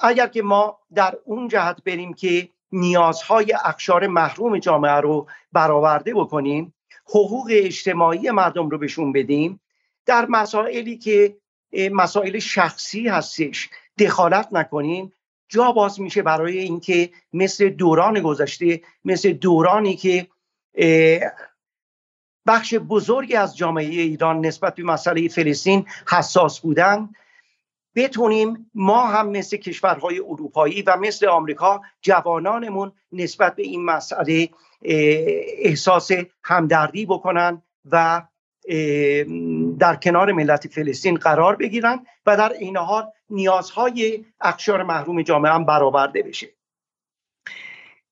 اگر 0.00 0.26
که 0.26 0.42
ما 0.42 0.78
در 0.94 1.18
اون 1.24 1.48
جهت 1.48 1.84
بریم 1.84 2.14
که 2.14 2.48
نیازهای 2.74 3.52
اخشار 3.64 4.06
محروم 4.06 4.58
جامعه 4.58 4.92
رو 4.92 5.26
برآورده 5.52 6.14
بکنیم 6.14 6.74
حقوق 7.06 7.46
اجتماعی 7.50 8.30
مردم 8.30 8.68
رو 8.68 8.78
بهشون 8.78 9.12
بدیم 9.12 9.60
در 10.06 10.26
مسائلی 10.28 10.98
که 10.98 11.36
مسائل 11.92 12.38
شخصی 12.38 13.08
هستش 13.08 13.68
دخالت 13.98 14.48
نکنیم. 14.52 15.12
جا 15.48 15.72
باز 15.72 16.00
میشه 16.00 16.22
برای 16.22 16.58
اینکه 16.58 17.10
مثل 17.32 17.68
دوران 17.68 18.20
گذشته 18.20 18.80
مثل 19.04 19.32
دورانی 19.32 19.96
که 19.96 20.28
بخش 22.46 22.74
بزرگی 22.74 23.36
از 23.36 23.56
جامعه 23.56 23.84
ایران 23.84 24.46
نسبت 24.46 24.74
به 24.74 24.82
مسئله 24.82 25.28
فلسطین 25.28 25.86
حساس 26.10 26.60
بودن 26.60 27.08
بتونیم 27.96 28.70
ما 28.74 29.06
هم 29.06 29.28
مثل 29.28 29.56
کشورهای 29.56 30.18
اروپایی 30.18 30.82
و 30.82 30.96
مثل 30.96 31.26
آمریکا 31.26 31.80
جوانانمون 32.02 32.92
نسبت 33.12 33.56
به 33.56 33.62
این 33.62 33.84
مسئله 33.84 34.48
احساس 34.82 36.10
همدردی 36.42 37.06
بکنن 37.06 37.62
و 37.90 38.22
در 39.78 39.96
کنار 40.02 40.32
ملت 40.32 40.68
فلسطین 40.68 41.14
قرار 41.14 41.56
بگیرن 41.56 42.06
و 42.26 42.36
در 42.36 42.52
این 42.52 42.76
حال 42.76 43.10
نیازهای 43.30 44.24
اقشار 44.40 44.82
محروم 44.82 45.22
جامعه 45.22 45.52
هم 45.52 45.64
برآورده 45.64 46.22
بشه. 46.22 46.48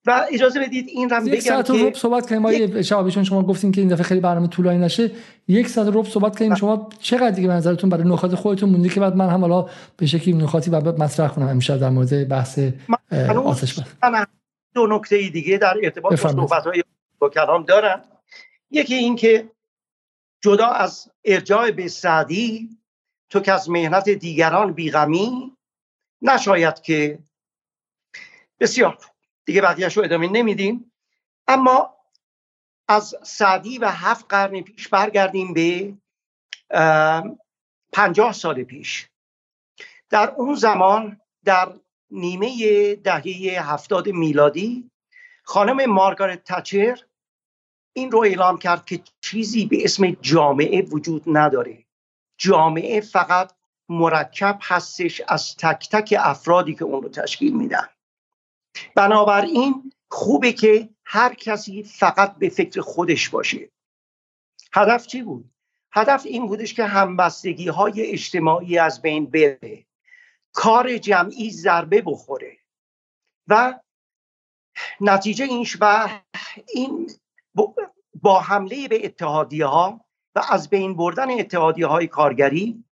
و 0.06 0.26
اجازه 0.32 0.60
بدید 0.60 0.88
این 0.88 1.10
رو 1.10 1.28
یک 1.28 1.42
ساعت 1.42 1.70
و 1.70 1.86
رب 1.86 1.94
صحبت 1.94 2.28
کنیم. 2.28 2.46
یک... 2.46 2.88
چون 2.88 3.24
شما 3.24 3.42
گفتین 3.42 3.72
که 3.72 3.80
این 3.80 3.90
دفعه 3.90 4.02
خیلی 4.02 4.20
برنامه 4.20 4.48
طولانی 4.48 4.78
نشه. 4.78 5.10
یک 5.48 5.68
ساعت 5.68 5.96
و 5.96 6.04
صحبت 6.04 6.38
کنیم. 6.38 6.54
شما 6.54 6.88
چقدر 7.00 7.30
دیگه 7.30 7.48
به 7.48 7.54
نظرتون 7.54 7.90
برای 7.90 8.08
نکات 8.08 8.34
خودتون 8.34 8.70
مونده 8.70 8.88
که 8.88 9.00
بعد 9.00 9.16
من 9.16 9.28
هم 9.28 9.40
حالا 9.40 9.68
به 9.96 10.06
شکلی 10.06 10.34
نکاتی 10.34 10.70
بعد 10.70 10.88
مطرح 10.88 11.28
کنم 11.28 11.48
امشب 11.48 11.76
در 11.76 11.90
مورد 11.90 12.28
بحث 12.28 12.58
آتش 13.44 13.78
من 14.02 14.26
دو 14.74 14.86
نکته 14.86 15.28
دیگه 15.28 15.58
در 15.58 15.74
ارتباط 15.82 16.22
با 16.22 16.30
صحبت 16.32 16.66
های 16.66 16.84
با 17.18 17.28
کلام 17.28 17.62
دارم. 17.62 18.02
یکی 18.70 18.94
این 18.94 19.16
که 19.16 19.50
جدا 20.40 20.66
از 20.66 21.10
ارجاع 21.24 21.70
به 21.70 21.88
سعدی 21.88 22.68
تو 23.30 23.40
که 23.40 23.52
از 23.52 23.70
مهنت 23.70 24.08
دیگران 24.08 24.72
بیغمی 24.72 25.56
نشاید 26.22 26.80
که 26.80 27.18
بسیار 28.60 28.98
دیگه 29.44 29.60
بقیهش 29.60 29.96
رو 29.96 30.04
ادامه 30.04 30.28
نمیدیم. 30.28 30.92
اما 31.48 31.96
از 32.88 33.14
سعدی 33.22 33.78
و 33.78 33.88
هفت 33.88 34.26
قرن 34.28 34.60
پیش 34.60 34.88
برگردیم 34.88 35.54
به 35.54 35.94
پنجاه 37.92 38.32
سال 38.32 38.62
پیش. 38.64 39.08
در 40.10 40.30
اون 40.30 40.54
زمان 40.54 41.20
در 41.44 41.72
نیمه 42.10 42.94
دهه 42.94 43.72
هفتاد 43.72 44.08
میلادی 44.08 44.90
خانم 45.44 45.90
مارگارت 45.90 46.44
تچر 46.44 46.98
این 47.92 48.10
رو 48.10 48.18
اعلام 48.18 48.58
کرد 48.58 48.84
که 48.84 49.02
چیزی 49.20 49.66
به 49.66 49.84
اسم 49.84 50.10
جامعه 50.10 50.82
وجود 50.82 51.22
نداره. 51.26 51.84
جامعه 52.38 53.00
فقط 53.00 53.52
مرکب 53.88 54.58
هستش 54.62 55.22
از 55.28 55.56
تک 55.56 55.88
تک 55.88 56.14
افرادی 56.18 56.74
که 56.74 56.84
اون 56.84 57.02
رو 57.02 57.08
تشکیل 57.08 57.56
میدن. 57.56 57.88
بنابراین 58.94 59.92
خوبه 60.08 60.52
که 60.52 60.88
هر 61.04 61.34
کسی 61.34 61.82
فقط 61.82 62.36
به 62.36 62.48
فکر 62.48 62.80
خودش 62.80 63.28
باشه 63.28 63.70
هدف 64.72 65.06
چی 65.06 65.22
بود؟ 65.22 65.50
هدف 65.92 66.26
این 66.26 66.46
بودش 66.46 66.74
که 66.74 66.84
همبستگی 66.84 67.68
های 67.68 68.02
اجتماعی 68.06 68.78
از 68.78 69.02
بین 69.02 69.26
بره 69.26 69.86
کار 70.52 70.98
جمعی 70.98 71.50
ضربه 71.50 72.02
بخوره 72.06 72.58
و 73.48 73.80
نتیجه 75.00 75.44
اینش 75.44 75.76
و 75.80 76.08
این 76.74 77.10
با 78.14 78.40
حمله 78.40 78.88
به 78.88 79.04
اتحادیه 79.04 79.66
ها 79.66 80.04
و 80.34 80.42
از 80.50 80.70
بین 80.70 80.96
بردن 80.96 81.30
اتحادیه 81.30 81.86
های 81.86 82.06
کارگری 82.06 82.84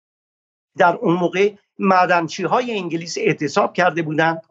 در 0.77 0.95
اون 0.95 1.15
موقع 1.15 1.53
معدنچی 1.79 2.43
های 2.43 2.71
انگلیس 2.71 3.17
اعتصاب 3.17 3.73
کرده 3.73 4.01
بودند 4.01 4.41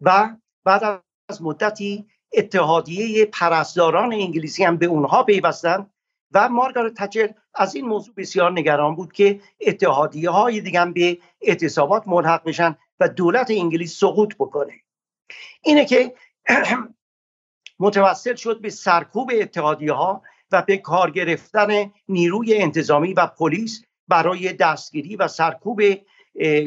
و 0.00 0.36
بعد 0.68 1.02
از 1.28 1.42
مدتی 1.42 2.06
اتحادیه 2.32 3.24
پرستاران 3.24 4.12
انگلیسی 4.12 4.64
هم 4.64 4.76
به 4.76 4.86
اونها 4.86 5.22
پیوستند 5.22 5.90
و 6.32 6.48
مارگارت 6.48 6.94
تچر 6.94 7.34
از 7.54 7.74
این 7.74 7.86
موضوع 7.86 8.14
بسیار 8.14 8.52
نگران 8.52 8.94
بود 8.94 9.12
که 9.12 9.40
اتحادیه 9.60 10.30
های 10.30 10.60
دیگه 10.60 10.84
به 10.84 11.18
اعتصابات 11.40 12.08
ملحق 12.08 12.44
بشن 12.44 12.76
و 13.00 13.08
دولت 13.08 13.50
انگلیس 13.50 13.98
سقوط 13.98 14.34
بکنه. 14.34 14.72
اینه 15.62 15.84
که 15.84 16.14
متوسل 17.80 18.34
شد 18.34 18.60
به 18.60 18.70
سرکوب 18.70 19.30
اتحادیه 19.34 19.92
ها 19.92 20.22
و 20.52 20.62
به 20.62 20.76
کار 20.76 21.10
گرفتن 21.10 21.92
نیروی 22.08 22.54
انتظامی 22.54 23.14
و 23.14 23.26
پلیس 23.26 23.84
برای 24.08 24.52
دستگیری 24.52 25.16
و 25.16 25.28
سرکوب 25.28 25.80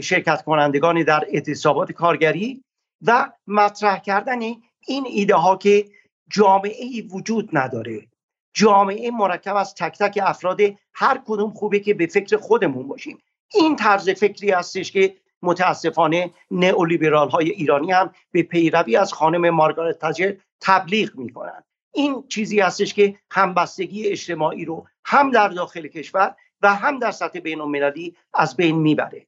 شرکت 0.02 0.44
کنندگان 0.44 1.04
در 1.04 1.26
اعتصابات 1.28 1.92
کارگری 1.92 2.64
و 3.02 3.32
مطرح 3.48 4.00
کردن 4.00 4.42
این 4.88 5.06
ایده 5.08 5.36
ها 5.36 5.56
که 5.56 5.86
جامعه 6.30 6.86
ای 6.86 7.02
وجود 7.02 7.50
نداره. 7.54 8.08
جامعه 8.54 9.12
مرکب 9.12 9.56
از 9.56 9.76
تک 9.76 9.98
تک 9.98 10.20
افراد 10.24 10.60
هر 10.94 11.22
کدوم 11.26 11.52
خوبه 11.54 11.80
که 11.80 11.94
به 11.94 12.08
فکر 12.08 12.38
خودمون 12.38 12.88
باشیم. 12.88 13.18
این 13.54 13.76
طرز 13.76 14.10
فکری 14.10 14.52
هستش 14.52 14.92
که 14.92 15.16
متاسفانه 15.42 16.32
نئولیبرال 16.52 17.30
های 17.30 17.50
ایرانی 17.50 17.92
هم 17.92 18.14
به 18.32 18.44
پیروی 18.44 18.96
از 18.98 19.14
خانم 19.14 19.50
مارگارت 19.50 20.00
تاجر 20.00 20.34
تبلیغ 20.62 21.16
می‌کنن. 21.16 21.64
این 21.94 22.24
چیزی 22.28 22.60
هستش 22.60 22.94
که 22.94 23.20
همبستگی 23.32 24.08
اجتماعی 24.08 24.66
رو 24.66 24.88
هم 25.06 25.32
در 25.32 25.48
داخل 25.48 25.88
کشور 25.88 26.36
و 26.62 26.76
هم 26.76 27.00
در 27.00 27.12
سطح 27.12 27.40
بین 27.40 27.62
المللی 27.62 28.16
از 28.34 28.56
بین 28.56 28.76
می‌بره. 28.76 29.28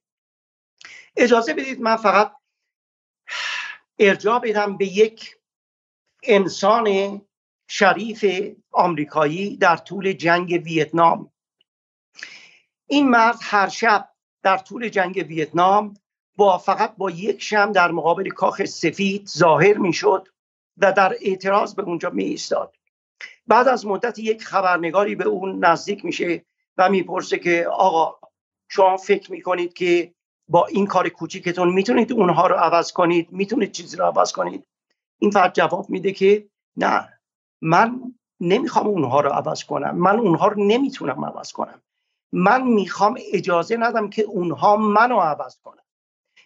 اجازه 1.18 1.54
بدید 1.54 1.82
من 1.82 1.96
فقط 1.96 2.32
ارجاع 4.00 4.40
بدم 4.40 4.78
به 4.78 4.86
یک 4.86 5.36
انسان 6.24 7.22
شریف 7.68 8.26
آمریکایی 8.72 9.58
در 9.58 9.78
طول 9.78 10.14
جنگ 10.14 10.62
ویتنام. 10.66 11.32
این 12.88 13.10
مرد 13.10 13.38
هر 13.42 13.70
شب 13.70 14.10
در 14.44 14.58
طول 14.58 14.90
جنگ 14.90 15.26
ویتنام 15.28 15.94
با 16.36 16.58
فقط 16.58 16.96
با 16.98 17.12
یک 17.12 17.42
شم 17.42 17.72
در 17.72 17.92
مقابل 17.92 18.30
کاخ 18.30 18.66
سفید 18.66 19.28
ظاهر 19.28 19.78
می‌شد 19.78 20.28
و 20.78 20.94
در 20.94 21.16
اعتراض 21.22 21.76
به 21.76 21.84
اونجا 21.84 22.10
می 22.10 22.24
ایستاد 22.24 22.76
بعد 23.48 23.68
از 23.68 23.86
مدت 23.86 24.20
یک 24.20 24.44
خبرنگاری 24.44 25.16
به 25.16 25.26
اون 25.26 25.66
نزدیک 25.66 26.06
میشه 26.06 26.46
و 26.78 26.90
می‌پرسه 26.90 27.40
که 27.40 27.68
آقا 27.68 28.28
شما 28.70 28.98
فکر 28.98 29.32
می‌کنید 29.32 29.74
که 29.74 30.14
با 30.54 30.66
این 30.66 30.86
کار 30.88 31.10
کوچیکتون 31.10 31.74
می‌تونید 31.74 32.12
اونها 32.12 32.48
رو 32.48 32.56
عوض 32.56 32.92
کنید 32.92 33.32
می‌تونید 33.32 33.72
چیزی 33.72 33.98
رو 33.98 34.06
عوض 34.06 34.32
کنید. 34.32 34.68
این 35.20 35.32
فرد 35.32 35.54
جواب 35.54 35.90
میده 35.90 36.12
که 36.12 36.48
نه 36.78 37.20
من 37.62 38.02
نمی‌خوام 38.40 38.88
اونها 38.88 39.22
رو 39.22 39.30
عوض 39.30 39.64
کنم. 39.64 39.96
من 39.98 40.20
اونها 40.20 40.48
رو 40.48 40.64
نمی‌تونم 40.64 41.26
عوض 41.26 41.52
کنم. 41.52 41.82
من 42.32 42.68
می‌خوام 42.68 43.18
اجازه 43.34 43.78
ندم 43.78 44.10
که 44.10 44.22
اونها 44.22 44.76
منو 44.78 45.20
عوض 45.20 45.58
کنم 45.64 45.84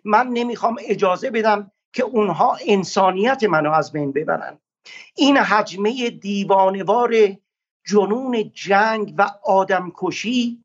من 0.04 0.28
نمی‌خوام 0.28 0.78
اجازه 0.82 1.30
بدم 1.32 1.72
که 1.94 2.04
اونها 2.04 2.58
انسانیت 2.68 3.44
منو 3.44 3.72
از 3.72 3.92
بین 3.92 4.12
ببرن. 4.12 4.60
این 5.16 5.38
حجمه 5.38 6.10
دیوانوار 6.10 7.14
جنون 7.86 8.52
جنگ 8.54 9.14
و 9.18 9.30
آدمکشی 9.44 10.64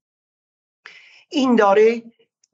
این 1.28 1.56
داره 1.56 2.02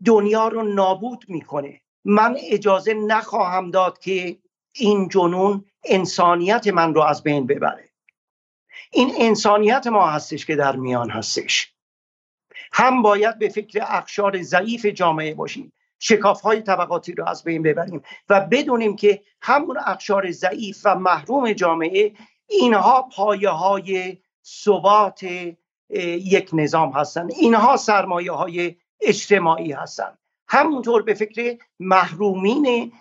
دنیا 0.05 0.49
رو 0.49 0.62
نابود 0.62 1.25
می‌کنه. 1.29 1.81
من 2.05 2.37
اجازه 2.51 2.95
نخواهم 2.95 3.70
داد 3.70 3.99
که 3.99 4.39
این 4.73 5.09
جنون 5.09 5.65
انسانیت 5.85 6.69
من 6.69 6.95
رو 6.95 7.01
از 7.01 7.23
بین 7.23 7.47
ببره. 7.47 7.89
این 8.91 9.12
انسانیت 9.19 9.87
ما 9.87 10.07
هستش 10.07 10.47
که 10.47 10.57
در 10.57 10.77
میان 10.77 11.11
هستش. 11.11 11.73
هم 12.73 13.03
باید 13.03 13.39
به 13.39 13.49
فکر 13.49 13.85
اخشار 13.87 14.43
ضعیف 14.43 14.87
جامعه 14.87 15.35
باشیم 15.35 15.73
شکاف 15.99 16.41
های 16.41 16.62
طبقاتی 16.62 17.12
رو 17.12 17.29
از 17.29 17.45
بین 17.45 17.62
ببریم 17.62 18.03
و 18.29 18.41
بدونیم 18.41 18.97
که 18.97 19.23
همون 19.43 19.79
اخشار 19.87 20.31
ضعیف 20.31 20.81
و 20.85 20.95
محروم 20.95 21.53
جامعه 21.53 22.12
اینها 22.47 23.03
پایه 23.03 23.49
های 23.49 24.19
ثبات 24.45 25.27
یک 25.91 26.51
نظام 26.53 26.93
هستند 26.93 27.33
اینها 27.33 27.77
سرمایه 27.77 28.33
های 28.33 28.77
اجتماعی 29.01 29.73
هستند 29.73 30.19
همونطور 30.49 31.03
به 31.03 31.15
فکر 31.15 31.57
محرومین 31.81 32.93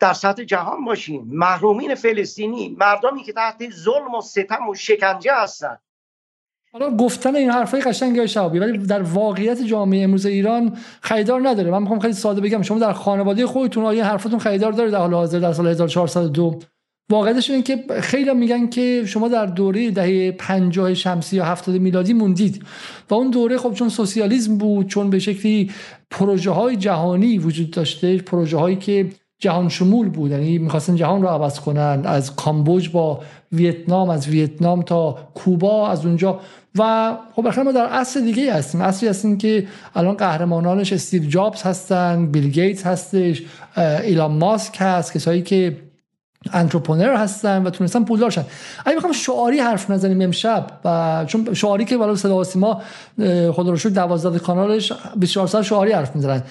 در 0.00 0.12
سطح 0.12 0.44
جهان 0.44 0.84
باشیم. 0.84 1.24
محرومین 1.32 1.94
فلسطینی 1.94 2.76
مردمی 2.78 3.22
که 3.22 3.32
تحت 3.32 3.70
ظلم 3.70 4.14
و 4.14 4.20
ستم 4.20 4.68
و 4.68 4.74
شکنجه 4.74 5.32
هستند 5.34 5.80
حالا 6.72 6.96
گفتن 6.96 7.36
این 7.36 7.50
حرفای 7.50 7.80
قشنگ 7.80 8.26
شعبی 8.26 8.58
ولی 8.58 8.78
در 8.78 9.02
واقعیت 9.02 9.62
جامعه 9.62 10.04
امروز 10.04 10.26
ایران 10.26 10.78
خریدار 11.00 11.48
نداره. 11.48 11.70
من 11.70 11.78
می‌خوام 11.78 11.98
خیلی 11.98 12.12
ساده 12.12 12.40
بگم 12.40 12.62
شما 12.62 12.78
در 12.78 12.92
خانواده 12.92 13.46
خودتون 13.46 13.84
آیا 13.84 14.04
حرفتون 14.04 14.38
خریدار 14.38 14.72
داره 14.72 14.90
در 14.90 14.98
حال 14.98 15.14
حاضر 15.14 15.38
در 15.38 15.52
سال 15.52 15.66
1402 15.66 16.58
واقعیتش 17.10 17.50
اینه 17.50 17.62
که 17.62 17.84
خیلی 18.00 18.34
میگن 18.34 18.66
که 18.66 19.02
شما 19.06 19.28
در 19.28 19.46
دوره 19.46 19.90
دهه 19.90 20.30
50 20.30 20.94
شمسی 20.94 21.36
یا 21.36 21.44
70 21.44 21.74
میلادی 21.74 22.12
موندید. 22.12 22.62
و 23.10 23.14
اون 23.14 23.30
دوره 23.30 23.58
خب 23.58 23.72
چون 23.72 23.88
سوسیالیسم 23.88 24.58
بود 24.58 24.86
چون 24.86 25.10
به 25.10 25.18
شکلی 25.18 25.70
پروژه 26.10 26.50
های 26.50 26.76
جهانی 26.76 27.38
وجود 27.38 27.70
داشته 27.70 28.16
پروژه 28.16 28.56
هایی 28.56 28.76
که 28.76 29.08
جهان 29.38 29.68
شمول 29.68 30.08
بود. 30.08 30.30
یعنی 30.30 30.58
می‌خواستن 30.58 30.96
جهان 30.96 31.22
رو 31.22 31.28
عوض 31.28 31.60
کنن 31.60 32.02
از 32.04 32.36
کامبوج 32.36 32.90
با 32.90 33.20
ویتنام 33.52 34.10
از 34.10 34.28
ویتنام 34.28 34.82
تا 34.82 35.18
کوبا 35.34 35.88
از 35.88 36.06
اونجا. 36.06 36.40
و 36.78 37.16
خب 37.36 37.48
بخیر 37.48 37.62
ما 37.62 37.72
در 37.72 37.86
عصر 37.86 38.20
دیگه 38.20 38.54
هستیم. 38.54 38.82
عصری 38.82 39.08
هستیم 39.08 39.38
که 39.38 39.66
الان 39.94 40.14
قهرمانانش 40.14 40.92
استیو 40.92 41.24
جابز 41.24 41.62
هستن 41.62 42.26
بیل 42.26 42.48
گیتس 42.50 42.86
هستش 42.86 43.42
ایلان 44.04 44.32
ماسک 44.32 44.76
هست 44.78 45.12
کسایی 45.12 45.42
که 45.42 45.76
انترپرنر 46.52 47.16
هستن 47.16 47.62
و 47.62 47.70
تونستن 47.70 48.04
پولدار 48.04 48.30
شن. 48.30 48.44
اگه 48.84 48.96
بخوام 48.96 49.12
شعاری 49.12 49.58
حرف 49.58 49.90
نزنیم 49.90 50.20
امشب 50.20 50.66
و 50.84 51.24
چون 51.26 51.54
شعاری 51.54 51.84
که 51.84 51.96
بالا 51.96 52.16
صدا 52.16 52.44
سیما 52.44 52.82
خدا 53.52 53.70
رو 53.70 53.76
شکر 53.76 53.88
12 53.88 54.38
کانالش 54.38 54.92
24 55.16 55.46
ساعت 55.46 55.64
شعاری 55.64 55.92
حرف 55.92 56.16
می‌زنن. 56.16 56.42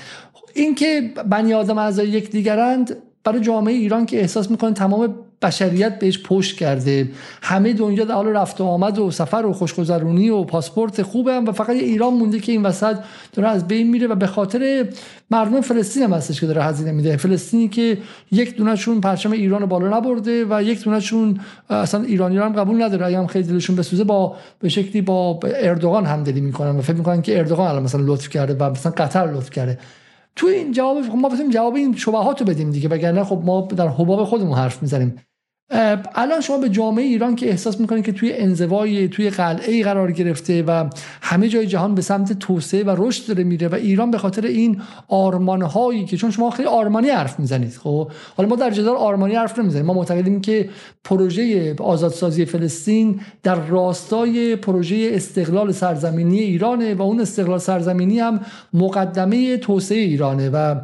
این 0.54 0.76
که 0.76 1.14
بنی 1.30 1.54
آدم 1.54 1.78
اعضای 1.78 2.08
یک 2.08 2.32
دیگرند 2.32 2.98
برای 3.24 3.42
جامعه 3.42 3.74
ایران 3.74 4.06
که 4.06 4.20
احساس 4.20 4.52
می‌کنه 4.52 4.74
تمام 4.74 5.16
بشریت 5.42 6.00
بهش 6.00 6.24
پشت 6.24 6.58
کرده. 6.58 7.10
همه 7.42 7.74
دنیا 7.74 8.06
در 8.06 8.14
حال 8.14 8.28
رفت 8.28 8.62
و 8.62 8.64
آمد 8.64 9.00
و 9.00 9.12
سفر 9.12 9.46
و 9.46 9.54
خوشگذرونی 9.54 10.30
و 10.30 10.44
پاسپورت 10.44 11.02
خوبه 11.02 11.34
هم 11.34 11.46
و 11.46 11.52
فقط 11.52 11.70
ایران 11.70 12.14
مونده 12.14 12.40
که 12.40 12.52
این 12.52 12.64
وسط 12.64 12.98
داره 13.34 13.50
از 13.50 13.68
بین 13.68 13.90
میره 13.90 14.08
و 14.08 14.16
به 14.16 14.28
خاطر 14.28 14.90
مردم 15.32 15.62
فلسطین 15.62 16.04
هم 16.04 16.14
هستش 16.14 16.40
که 16.40 16.48
داره 16.48 16.64
هزینه 16.64 16.92
میده. 16.92 17.18
فلسطینی 17.18 17.68
که 17.68 17.98
یک 18.32 18.56
دونهشون 18.56 19.02
پرچم 19.02 19.32
ایران 19.32 19.66
بالا 19.66 19.98
نبرده 19.98 20.46
و 20.50 20.64
یک 20.64 20.84
دونهشون 20.84 21.40
اصلا 21.70 22.04
ایرانی 22.04 22.38
هم 22.38 22.54
قبول 22.54 22.84
نداره. 22.84 23.06
اگه 23.06 23.18
هم 23.18 23.28
خیلی 23.28 23.48
دلشون 23.48 23.76
بسوزه 23.76 24.04
با 24.04 24.36
به 24.60 24.70
شکلی 24.70 25.02
با 25.02 25.40
اردوغان 25.44 26.06
همدلی 26.06 26.42
می‌کنن 26.42 26.78
و 26.78 26.82
فکر 26.82 26.96
می‌کنن 26.96 27.22
که 27.22 27.38
اردوغان 27.40 27.68
الان 27.68 27.84
مثلا 27.84 28.02
لطف 28.06 28.30
کرده 28.30 28.54
و 28.54 28.70
مثلا 28.70 28.92
قطر 28.92 29.32
لطف 29.32 29.50
کرده. 29.50 29.80
تو 30.36 30.48
این 30.48 30.72
جواب 30.72 30.98
ما 30.98 31.30
بتونیم 31.30 31.52
جواب 31.52 31.76
این 31.76 31.96
شبهات 31.96 32.42
رو 32.42 32.48
بدیم 32.48 32.72
دیگه 32.72 32.90
وگرنه 32.90 33.24
خب 33.24 33.42
ما 33.46 33.68
در 33.78 33.88
حباب 33.88 34.24
خودمون 34.24 34.58
حرف 34.58 34.82
می‌زنیم. 34.82 35.16
الان 36.16 36.42
شما 36.42 36.58
به 36.58 36.70
جامعه 36.70 37.06
ایران 37.06 37.36
که 37.36 37.50
احساس 37.50 37.80
می‌کنید 37.80 38.06
که 38.06 38.12
توی 38.12 38.34
انزوای 38.34 39.08
توی 39.08 39.30
قلعه 39.30 39.84
قرار 39.84 40.12
گرفته 40.12 40.64
و 40.64 40.90
همه 41.22 41.50
جای 41.50 41.68
جهان 41.68 41.96
به 41.96 42.02
سمت 42.02 42.34
توسعه 42.34 42.84
و 42.84 42.96
رشد 42.98 43.28
داره 43.28 43.44
میره 43.44 43.68
و 43.68 43.76
ایران 43.76 44.12
به 44.12 44.18
خاطر 44.18 44.46
این 44.46 44.82
آرمان 45.08 45.62
هایی 45.62 46.06
که 46.06 46.18
چون 46.18 46.32
شما 46.32 46.50
خیلی 46.50 46.68
آرمانی 46.68 47.10
حرف 47.10 47.40
می‌زنید 47.40 47.74
خب؟ 47.84 48.12
حالا 48.38 48.50
ما 48.50 48.56
در 48.56 48.72
جدال 48.72 48.96
آرمانی 48.96 49.36
حرف 49.36 49.60
نمی‌زنیم. 49.60 49.86
ما 49.86 49.94
معتقدیم 49.94 50.42
که 50.42 50.70
پروژه 51.04 51.76
آزادسازی 51.76 52.46
فلسطین 52.46 53.20
در 53.44 53.56
راستای 53.56 54.56
پروژه 54.56 55.10
استقلال 55.14 55.72
سرزمینی 55.72 56.40
ایرانه 56.40 56.94
و 56.94 57.02
اون 57.02 57.22
استقلال 57.22 57.60
سرزمینی 57.60 58.20
هم 58.20 58.40
مقدمه 58.74 59.58
توسعه 59.58 59.98
ایرانه 59.98 60.50
و 60.50 60.76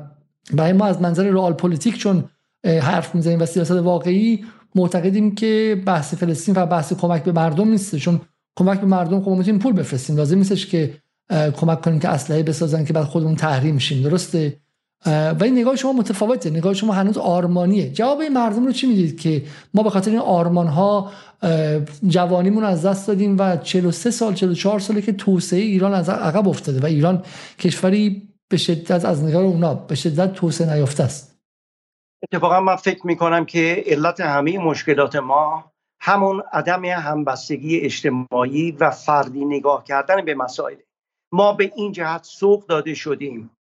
برای 0.53 0.73
ما 0.73 0.85
از 0.85 1.01
منظر 1.01 1.23
de: 1.23 1.53
Realpolitik 1.53 1.97
چون 1.97 2.23
حرف 2.65 3.15
می‌زنیم 3.15 3.41
و 3.41 3.45
سیاست 3.45 3.71
واقعی 3.71 4.43
معتقدیم 4.75 5.35
که 5.35 5.81
بحث 5.85 6.13
فلسطین 6.13 6.55
و 6.57 6.65
بحث 6.65 6.93
کمک 6.93 7.23
به 7.23 7.31
مردم 7.31 7.69
نیست 7.69 7.95
چون 7.95 8.21
کمک 8.55 8.79
به 8.79 8.87
مردم 8.87 9.21
خب 9.21 9.29
می‌تونیم 9.29 9.59
پول 9.59 9.73
بفرستیم. 9.73 10.15
لازم 10.17 10.37
نیستش 10.37 10.65
که 10.65 10.93
کمک 11.31 11.81
کنیم 11.81 11.99
که 11.99 12.09
اسلحه 12.09 12.43
بسازن 12.43 12.85
که 12.85 12.93
بعد 12.93 13.05
خودمون 13.05 13.35
تحریم 13.35 13.75
میشیم 13.75 14.03
درسته؟ 14.03 14.57
و 15.05 15.37
این 15.41 15.57
نگاه 15.57 15.75
شما 15.75 15.93
متفاوته. 15.93 16.49
نگاه 16.49 16.73
شما 16.73 16.93
هنوز 16.93 17.17
آرمانیه. 17.17 17.89
جواب 17.89 18.19
این 18.19 18.33
مردم 18.33 18.65
رو 18.65 18.71
چی 18.71 18.87
می‌دید 18.87 19.19
که 19.19 19.43
ما 19.73 19.83
به 19.83 19.89
خاطر 19.89 20.11
این 20.11 20.19
آرمان 20.19 20.67
ها 20.67 21.11
جوانیمون 22.07 22.63
از 22.63 22.85
دست 22.85 23.07
دادیم 23.07 23.37
و 23.39 23.57
43 23.57 24.11
سال 24.11 24.33
44 24.33 24.79
ساله 24.79 25.01
که 25.01 25.11
توسعه 25.11 25.59
ایران 25.59 25.93
از 25.93 26.09
عقب 26.09 26.47
افتاده 26.47 26.79
و 26.79 26.85
ایران 26.85 27.23
کشوری 27.59 28.21
به 28.49 28.57
شدت 28.57 29.05
از 29.05 29.23
نگاه 29.23 29.43
اونا 29.43 29.73
به 29.73 29.95
شدت 29.95 30.33
توسعه 30.33 30.73
نیافته 30.73 31.03
است. 31.03 31.36
اتفاقا 32.23 32.59
من 32.59 32.75
فکر 32.75 33.07
می‌کنم 33.07 33.45
که 33.45 33.83
علت 33.87 34.19
همه 34.19 34.57
مشکلات 34.57 35.15
ما 35.15 35.71
همون 36.01 36.43
عدم 36.53 36.85
همبستگی 36.85 37.79
اجتماعی 37.79 38.71
و 38.71 38.91
فردی 38.91 39.45
نگاه 39.45 39.83
کردن 39.83 40.25
به 40.25 40.35
مسائل. 40.35 40.75
ما 41.31 41.53
به 41.53 41.71
این 41.75 41.91
جهت 41.91 42.23
سوق 42.23 42.65
داده 42.65 42.93
شدیم. 42.93 43.51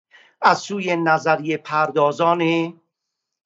از 0.41 0.57
سوی 0.57 0.95
نظریه 0.95 1.57
پردازان 1.57 2.73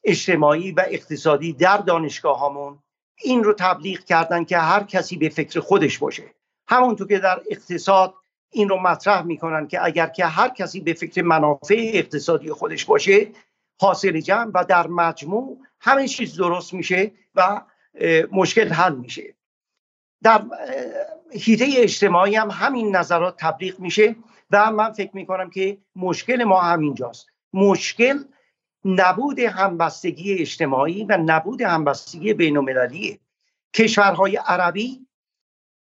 اجتماعی 0.03 0.71
و 0.71 0.85
اقتصادی 0.87 1.53
در 1.53 1.77
دانشگاه 1.77 2.45
همون 2.45 2.79
این 3.21 3.43
رو 3.43 3.53
تبلیغ 3.53 3.99
کردن 3.99 4.43
که 4.43 4.57
هر 4.57 4.83
کسی 4.83 5.17
به 5.17 5.29
فکر 5.29 5.59
خودش 5.59 5.99
باشه. 5.99 6.23
همونطور 6.69 7.07
که 7.07 7.19
در 7.19 7.41
اقتصاد 7.49 8.13
این 8.51 8.69
رو 8.69 8.81
مطرح 8.81 9.21
می‌کنن 9.21 9.67
که 9.67 9.85
اگر 9.85 10.07
که 10.07 10.25
هر 10.25 10.49
کسی 10.49 10.79
به 10.79 10.93
فکر 10.93 11.21
منافع 11.21 11.91
اقتصادی 11.93 12.51
خودش 12.51 12.85
باشه 12.85 13.27
حاصل 13.81 14.19
جمع 14.19 14.51
و 14.53 14.65
در 14.65 14.87
مجموع 14.87 15.59
همه 15.79 16.07
چیز 16.07 16.37
درست 16.37 16.73
میشه 16.73 17.11
و 17.35 17.61
مشکل 18.31 18.67
حل 18.67 18.95
میشه. 18.95 19.35
در 20.23 20.43
حیطه 21.31 21.65
اجتماعی 21.77 22.35
هم 22.35 22.49
همین 22.51 22.95
نظرات 22.95 23.35
تبلیغ 23.37 23.79
میشه 23.79 24.15
و 24.51 24.71
من 24.71 24.91
فکر 24.91 25.15
می‌کنم 25.15 25.49
که 25.49 25.77
مشکل 25.95 26.43
ما 26.43 26.61
همینجاست. 26.61 27.27
مشکل 27.53 28.23
نبود 28.85 29.39
همبستگی 29.39 30.33
اجتماعی 30.33 31.03
و 31.03 31.17
نبود 31.25 31.61
همبستگی 31.61 32.33
بین 32.33 32.57
المللی 32.57 33.19
کشورهای 33.73 34.35
عربی 34.35 35.07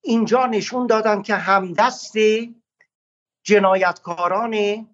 اینجا 0.03 0.47
نشون 0.47 0.87
دادن 0.87 1.23
که 1.23 1.35
همدست 1.35 2.15
جنایتکاران 3.43 4.87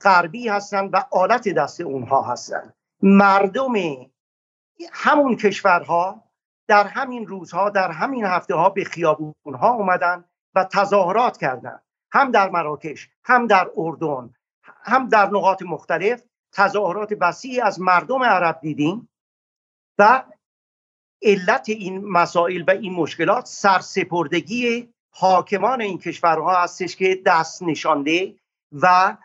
غربی 0.00 0.48
هستند 0.48 0.90
و 0.92 1.04
آلت 1.10 1.48
دست 1.48 1.80
اونها 1.80 2.22
هستند 2.22 2.74
مردم 3.02 3.72
همون 4.92 5.36
کشورها 5.36 6.24
در 6.68 6.86
همین 6.86 7.26
روزها 7.26 7.70
در 7.70 7.90
همین 7.90 8.24
هفته 8.24 8.54
ها 8.54 8.68
به 8.68 8.84
خیابون 8.84 9.34
ها 9.54 9.70
اومدن 9.70 10.24
و 10.54 10.64
تظاهرات 10.64 11.38
کردند 11.38 11.82
هم 12.12 12.30
در 12.30 12.50
مراکش 12.50 13.08
هم 13.24 13.46
در 13.46 13.70
اردن 13.76 14.34
هم 14.64 15.08
در 15.08 15.26
نقاط 15.26 15.62
مختلف 15.62 16.22
تظاهرات 16.52 17.16
وسیعی 17.20 17.60
از 17.60 17.80
مردم 17.80 18.22
عرب 18.22 18.60
دیدیم 18.60 19.08
و 19.98 20.22
علت 21.22 21.68
این 21.68 22.04
مسائل 22.04 22.64
و 22.68 22.70
این 22.70 22.92
مشکلات 22.92 23.46
سرسپردگی 23.46 24.88
حاکمان 25.10 25.80
این 25.80 25.98
کشورها 25.98 26.62
هستش 26.62 26.96
که 26.96 27.22
دست 27.26 27.62
نشانده 27.62 28.34
و 28.72 29.16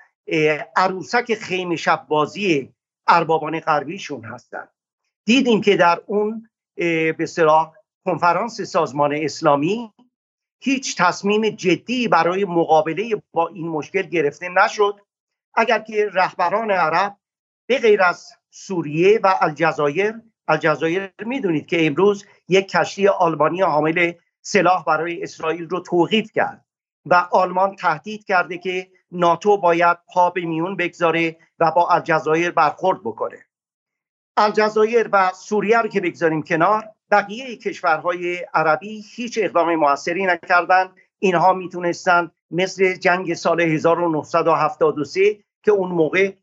عروسک 0.76 1.34
خیم 1.34 1.76
شب 1.76 2.06
بازی 2.08 2.74
اربابان 3.08 3.60
غربیشون 3.60 4.26
هستند 4.26 4.70
دیدیم 5.26 5.62
که 5.62 5.78
در 5.78 6.02
اون 6.06 6.50
به 7.18 7.26
صلاح 7.28 7.74
کنفرانس 8.06 8.62
سازمان 8.62 9.14
اسلامی 9.14 9.94
هیچ 10.60 10.98
تصمیم 10.98 11.50
جدی 11.50 12.08
برای 12.08 12.46
مقابله 12.46 13.22
با 13.32 13.48
این 13.48 13.68
مشکل 13.68 14.02
گرفته 14.02 14.50
نشد. 14.50 15.02
اگر 15.54 15.80
که 15.80 16.10
رهبران 16.14 16.72
عرب 16.72 17.18
به 17.68 17.78
غیر 17.78 18.04
از 18.04 18.32
سوریه 18.50 19.20
و 19.24 19.36
الجزایر 19.42 20.14
الجزایر 20.48 21.12
می‌دونید 21.26 21.68
که 21.68 21.86
امروز 21.86 22.26
یک 22.50 22.68
کشتی 22.68 23.08
آلمانی 23.08 23.62
حامل 23.62 24.12
سلاح 24.42 24.84
برای 24.84 25.24
اسرائیل 25.24 25.70
رو 25.70 25.80
توقیف 25.80 26.32
کرد 26.32 26.66
و 27.06 27.28
آلمان 27.32 27.76
تهدید 27.76 28.26
کرده 28.26 28.58
که 28.58 28.88
ناتو 29.11 29.57
باید 29.57 29.98
پا 30.14 30.30
به 30.30 30.41
میون 30.41 30.76
بگذاره 30.76 31.38
و 31.60 31.72
با 31.72 31.90
الجزایر 31.90 32.52
برخورد 32.52 33.02
بکنه. 33.03 33.45
الجزایر 34.38 35.10
و 35.11 35.32
سوریه 35.34 35.82
رو 35.82 35.90
که 35.90 36.02
بگذاریم 36.02 36.44
کنار 36.44 36.84
بقیه 37.11 37.57
کشورهای 37.57 38.45
عربی 38.53 39.03
هیچ 39.15 39.40
اقدام 39.41 39.76
موثری 39.76 40.26
نکردند. 40.26 40.90
اینها 41.19 41.53
می‌تونستند 41.53 42.32
مثل 42.52 42.94
جنگ 42.94 43.34
سال 43.34 43.61
1973 43.61 45.40
که 45.64 45.72
اون 45.72 45.91
موقع 45.91 46.34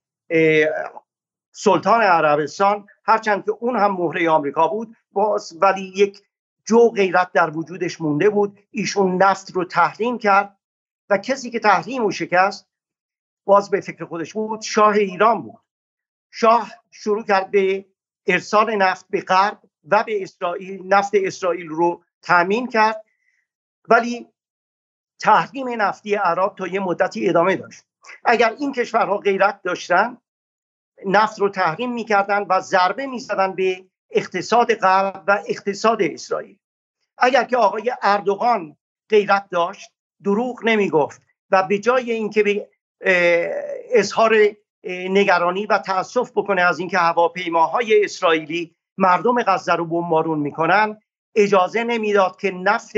سلطان 1.53 2.01
عربستان 2.03 2.87
هرچند 3.05 3.45
که 3.45 3.51
اون 3.61 3.77
هم 3.77 3.93
مهره 3.93 4.31
آمریکا 4.31 4.69
بود 4.69 4.97
باز 5.13 5.59
ولی 5.61 5.93
یک 5.97 6.23
جو 6.65 6.89
غیرت 6.89 7.33
در 7.33 7.51
وجودش 7.51 8.01
مونده 8.01 8.31
بود. 8.31 8.59
ایشون 8.71 9.23
نفت 9.23 9.51
رو 9.51 9.65
تحریم 9.65 10.19
کرد 10.19 10.57
و 11.13 11.17
کسی 11.17 11.51
که 11.51 11.61
تحریم 11.61 12.05
و 12.05 12.11
شکست 12.11 12.67
باز 13.45 13.71
به 13.71 13.81
فکر 13.81 14.05
خودش 14.05 14.33
بود 14.33 14.61
شاه 14.61 14.95
ایران 14.95 15.43
بود. 15.43 15.61
شاه 16.31 16.71
شروع 16.91 17.25
کرد 17.25 17.51
به 17.51 17.85
ارسال 18.27 18.75
نفت 18.75 19.07
به 19.11 19.21
غرب 19.21 19.59
و 19.89 20.05
به 20.05 20.23
اسرائیل 20.23 20.83
نفت 20.87 21.13
اسرائیل 21.15 21.69
رو 21.69 22.05
تامین 22.23 22.67
کرد. 22.67 23.05
ولی 23.89 24.27
تحریم 25.19 25.83
نفتی 25.83 26.15
عرب 26.15 26.55
تا 26.55 26.67
یه 26.67 26.81
مدتی 26.81 27.29
ادامه 27.29 27.57
داشت. 27.57 27.83
اگر 28.25 28.55
این 28.59 28.73
کشورها 28.73 29.19
غیرت 29.19 29.63
داشتن 29.63 30.19
نفت 31.07 31.39
رو 31.41 31.49
تحریم 31.49 31.93
می‌کردن 31.93 32.47
و 32.49 32.61
ضربه 32.61 33.07
می‌زدن 33.07 33.53
به 33.55 33.85
اقتصاد 34.11 34.75
غرب 34.75 35.25
و 35.27 35.43
اقتصاد 35.49 36.03
اسرائیل. 36.03 36.59
اگر 37.19 37.45
که 37.45 37.57
آقای 37.57 37.93
اردوغان 38.03 38.77
غیرت 39.09 39.49
داشت 39.51 39.91
دروغ 40.25 40.65
نمی‌گفت 40.65 41.23
و 41.51 41.63
به 41.63 41.79
جای 41.79 42.13
اینکه 42.13 42.43
به 42.43 42.69
اظهار 43.91 44.37
نگرانی 44.85 45.67
و 45.67 45.79
تاسف 45.79 46.31
بکنه 46.31 46.63
از 46.63 46.79
اینکه 46.79 46.99
هواپیماهای 46.99 48.05
اسرائیلی 48.05 48.75
مردم 48.99 49.43
غزه 49.43 49.73
رو 49.73 49.85
بمبارون 49.85 50.39
می‌کنن 50.39 51.01
اجازه 51.35 51.85
نمی‌داد 51.85 52.37
که 52.41 52.51
نفت 52.51 52.93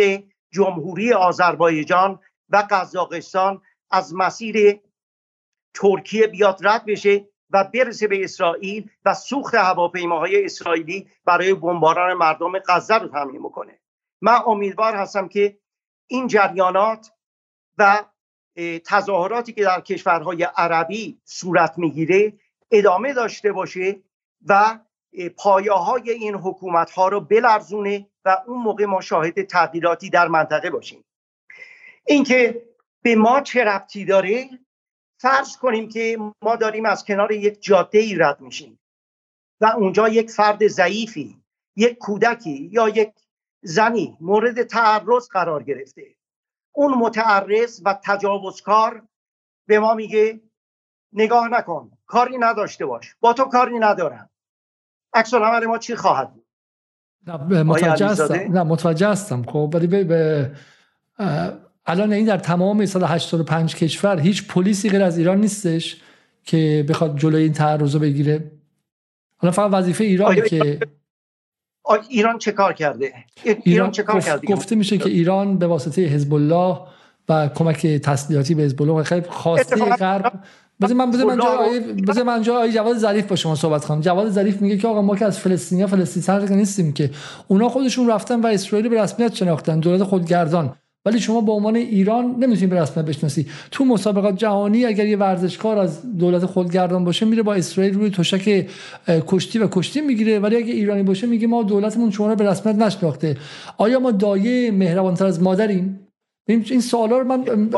جمهوری 0.50 1.12
آذربایجان 1.12 2.20
و 2.48 2.66
قزاقستان 2.70 3.62
از 3.90 4.14
مسیر 4.14 4.80
ترکیه 5.74 6.26
بیاد 6.26 6.58
رد 6.62 6.84
بشه 6.84 7.28
و 7.50 7.64
برسه 7.64 8.08
به 8.08 8.24
اسرائیل 8.24 8.90
و 9.04 9.14
سوخت 9.14 9.54
هواپیماهای 9.54 10.44
اسرائیلی 10.44 11.08
برای 11.24 11.54
بمباران 11.54 12.14
مردم 12.14 12.58
غزه 12.58 12.94
رو 12.94 13.08
تامین 13.08 13.42
بکنه. 13.42 13.78
من 14.20 14.38
امیدوار 14.46 14.94
هستم 14.94 15.28
که 15.28 15.58
این 16.06 16.26
جریانات 16.26 17.10
و 17.78 18.04
تظاهراتی 18.84 19.52
که 19.52 19.64
در 19.64 19.80
کشورهای 19.80 20.42
عربی 20.56 21.20
صورت 21.24 21.78
می‌گیره 21.78 22.32
ادامه 22.70 23.12
داشته 23.12 23.52
باشه 23.52 24.00
و 24.46 24.78
پایه 25.36 25.72
های 25.72 26.10
این 26.10 26.34
حکومت 26.34 26.90
ها 26.90 27.08
رو 27.08 27.20
بلرزونه 27.20 28.06
و 28.24 28.42
اون 28.46 28.62
موقع 28.62 28.84
ما 28.84 29.00
شاهد 29.00 29.42
تغییراتی 29.42 30.10
در 30.10 30.28
منطقه 30.28 30.70
باشیم. 30.70 31.04
اینکه 32.06 32.62
به 33.02 33.16
ما 33.16 33.40
چه 33.40 33.64
ربطی 33.64 34.04
داره 34.04 34.48
فرض 35.18 35.56
کنیم 35.56 35.88
که 35.88 36.18
ما 36.42 36.56
داریم 36.56 36.84
از 36.84 37.04
کنار 37.04 37.32
یک 37.32 37.62
جاده 37.62 37.98
ای 37.98 38.14
رد 38.14 38.40
میشیم 38.40 38.80
و 39.60 39.66
اونجا 39.66 40.08
یک 40.08 40.30
فرد 40.30 40.66
ضعیفی 40.66 41.42
یک 41.76 41.98
کودکی 41.98 42.68
یا 42.72 42.88
یک 42.88 43.12
زنی 43.62 44.16
مورد 44.20 44.62
تعرض 44.62 45.28
قرار 45.28 45.62
گرفته. 45.62 46.14
اون 46.76 46.94
متعرض 46.94 47.80
و 47.84 47.98
تجاوزکار 48.04 49.02
به 49.66 49.78
ما 49.78 49.94
میگه 49.94 50.40
نگاه 51.12 51.48
نکن 51.48 51.90
کاری 52.06 52.38
نداشته 52.38 52.86
باش. 52.86 53.14
با 53.20 53.32
تو 53.32 53.44
کاری 53.44 53.78
ندارم. 53.78 54.30
عکس 55.14 55.34
عمل 55.34 55.66
ما 55.66 55.78
چی 55.78 55.94
خواهد 55.94 56.34
بود؟ 56.34 56.46
نه 57.26 57.62
متوجه 57.62 58.06
هستم. 58.06 58.34
نه 58.34 58.62
متوجه 58.62 59.08
هستم. 59.08 59.42
خب 59.42 59.70
ولی 59.74 59.86
به, 59.86 60.50
الان 61.86 62.12
این 62.12 62.26
در 62.26 62.38
تمام 62.38 62.86
سال 62.86 63.04
85 63.04 63.76
کشور 63.76 64.20
هیچ 64.20 64.46
پلیسی 64.46 64.90
غیر 64.90 65.02
از 65.02 65.18
ایران 65.18 65.40
نیستش 65.40 66.02
که 66.44 66.86
بخواد 66.88 67.18
جلوی 67.18 67.42
این 67.42 67.52
تعرض 67.52 67.96
بگیره. 67.96 68.50
حالا 69.36 69.52
فقط 69.52 69.70
وظیفه 69.72 70.04
ایران 70.04 70.40
که 70.40 70.80
ایران 72.08 72.38
چه 72.38 72.52
کار 72.52 72.72
کرده؟ 72.72 73.12
ایران, 73.44 73.90
چه 73.90 74.02
کار 74.02 74.20
کرده؟ 74.20 74.46
گفته 74.46 74.76
میشه 74.76 74.98
که 74.98 75.08
ایران 75.08 75.58
به 75.58 75.66
واسطه 75.66 76.02
حزب 76.02 76.34
الله 76.34 76.80
و 77.28 77.48
کمک 77.48 77.86
تسلیحاتی 77.86 78.54
به 78.54 78.62
حزب 78.62 78.82
الله 78.82 79.02
خیلی 79.02 79.26
خواسته 79.28 79.84
غرب 79.84 80.32
بذار 80.80 80.96
من 80.96 81.10
بذار 81.10 81.26
من 81.26 81.38
جا 82.14 82.24
من 82.24 82.42
جا 82.42 82.68
جواد 82.68 82.98
ظریف 82.98 83.26
با 83.26 83.36
شما 83.36 83.54
صحبت 83.54 83.84
کنم. 83.84 84.00
جواد 84.00 84.30
ظریف 84.30 84.62
میگه 84.62 84.76
که 84.76 84.88
آقا 84.88 85.02
ما 85.02 85.16
که 85.16 85.24
از 85.24 85.38
فلسطینیا 85.38 85.86
فلسطین 85.86 86.56
نیستیم 86.56 86.92
که. 86.92 87.10
اونا 87.48 87.68
خودشون 87.68 88.10
رفتن 88.10 88.40
و 88.40 88.46
اسرائیل 88.46 88.88
به 88.88 89.02
رسمیت 89.02 89.34
شناختن. 89.34 89.80
دولت 89.80 90.02
خودگردان. 90.02 90.76
ولی 91.06 91.20
شما 91.20 91.40
به 91.40 91.52
عنوان 91.52 91.76
ایران 91.76 92.24
نمی‌تونید 92.38 92.70
به 92.70 92.80
رسمیت 92.80 93.06
بشناسی. 93.06 93.46
تو 93.70 93.84
مسابقات 93.84 94.36
جهانی 94.36 94.84
اگر 94.84 95.06
یه 95.06 95.16
ورزشکار 95.16 95.78
از 95.78 96.16
دولت 96.18 96.46
خودگردان 96.46 97.04
باشه 97.04 97.26
میره 97.26 97.42
با 97.42 97.54
اسرائیل 97.54 97.94
روی 97.94 98.10
تشک 98.10 98.66
کشتی 99.08 99.58
و 99.58 99.68
کشتی 99.70 100.00
می‌گیره. 100.00 100.38
ولی 100.38 100.56
اگه 100.56 100.72
ایرانی 100.72 101.02
باشه 101.02 101.26
میگه 101.26 101.46
ما 101.46 101.62
دولتمون 101.62 102.10
شما 102.10 102.28
رو 102.28 102.34
به 102.34 102.50
رسمیت 102.50 102.76
نشناخته. 102.76 103.36
آیا 103.78 104.00
ما 104.00 104.10
دایه 104.10 104.70
مهربانتر 104.70 105.26
از 105.26 105.42
مادریم؟ 105.42 106.00
این 106.46 106.80
سوالا 106.80 107.18
رو 107.18 107.24
من 107.24 107.70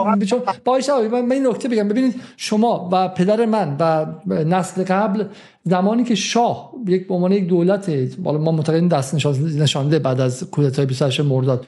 باشه 0.65 1.09
من 1.09 1.33
این 1.33 1.47
نکته 1.47 1.69
بگم. 1.69 1.89
ببینید 1.89 2.15
شما 2.37 2.89
و 2.93 3.09
پدر 3.09 3.45
من 3.45 3.77
و 3.81 4.07
نسل 4.35 4.85
قبل 4.85 5.25
زمانی 5.65 6.05
که 6.05 6.15
شاه 6.15 6.73
یک 6.89 7.09
به 7.09 7.15
عنوان 7.15 7.33
یک 7.33 7.47
دولت 7.47 7.91
ما 8.19 8.53
معتقدیم 8.53 8.89
دست 8.89 9.15
نشانده 9.59 9.99
بعد 9.99 10.21
از 10.21 10.51
کودتای 10.51 10.87
28 10.87 11.21
مرداد 11.21 11.67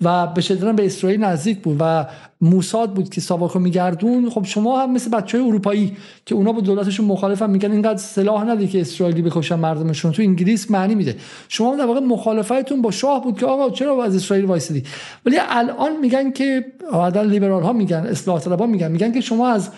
و 0.00 0.26
به 0.26 0.40
شدت 0.40 0.76
به 0.76 0.86
اسرائیل 0.86 1.24
نزدیک 1.24 1.58
بود 1.58 1.76
و 1.80 2.06
موساد 2.40 2.94
بود 2.94 3.08
که 3.08 3.20
ساواکو 3.20 3.58
میگردون. 3.58 4.30
خب 4.30 4.44
شما 4.44 4.82
هم 4.82 4.92
مثل 4.92 5.10
بچه 5.10 5.38
های 5.38 5.46
اروپایی 5.46 5.96
که 6.26 6.34
اونا 6.34 6.52
با 6.52 6.60
دولتشون 6.60 7.06
مخالفن 7.06 7.50
میگن 7.50 7.72
اینقدر 7.72 7.98
سلاح 7.98 8.44
نده 8.44 8.66
که 8.66 8.80
اسرائیلی 8.80 9.22
بکشن 9.22 9.54
مردمشون. 9.54 10.12
تو 10.12 10.22
انگلیس 10.22 10.70
معنی 10.70 10.94
میده. 10.94 11.16
شما 11.48 11.76
در 11.76 11.86
واقع 11.86 12.00
مخالفتون 12.00 12.82
با 12.82 12.90
شاه 12.90 13.24
بود 13.24 13.38
که 13.38 13.46
آقا 13.46 13.70
چرا 13.70 14.04
از 14.04 14.16
اسرائیل 14.16 14.44
وایسیدی؟ 14.44 14.84
ولی 15.26 15.36
الان 15.48 15.96
میگن 15.96 16.30
که 16.30 16.64
عدل 16.92 17.26
لیبرال 17.26 17.62
ها 17.62 17.72
میگن 17.72 18.06
اصلاح 18.06 18.40
طلبها 18.40 18.66
میگن 18.66 18.92
میگن 18.92 19.12
که 19.12 19.20
شما 19.20 19.48
از 19.48 19.70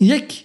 یک 0.00 0.44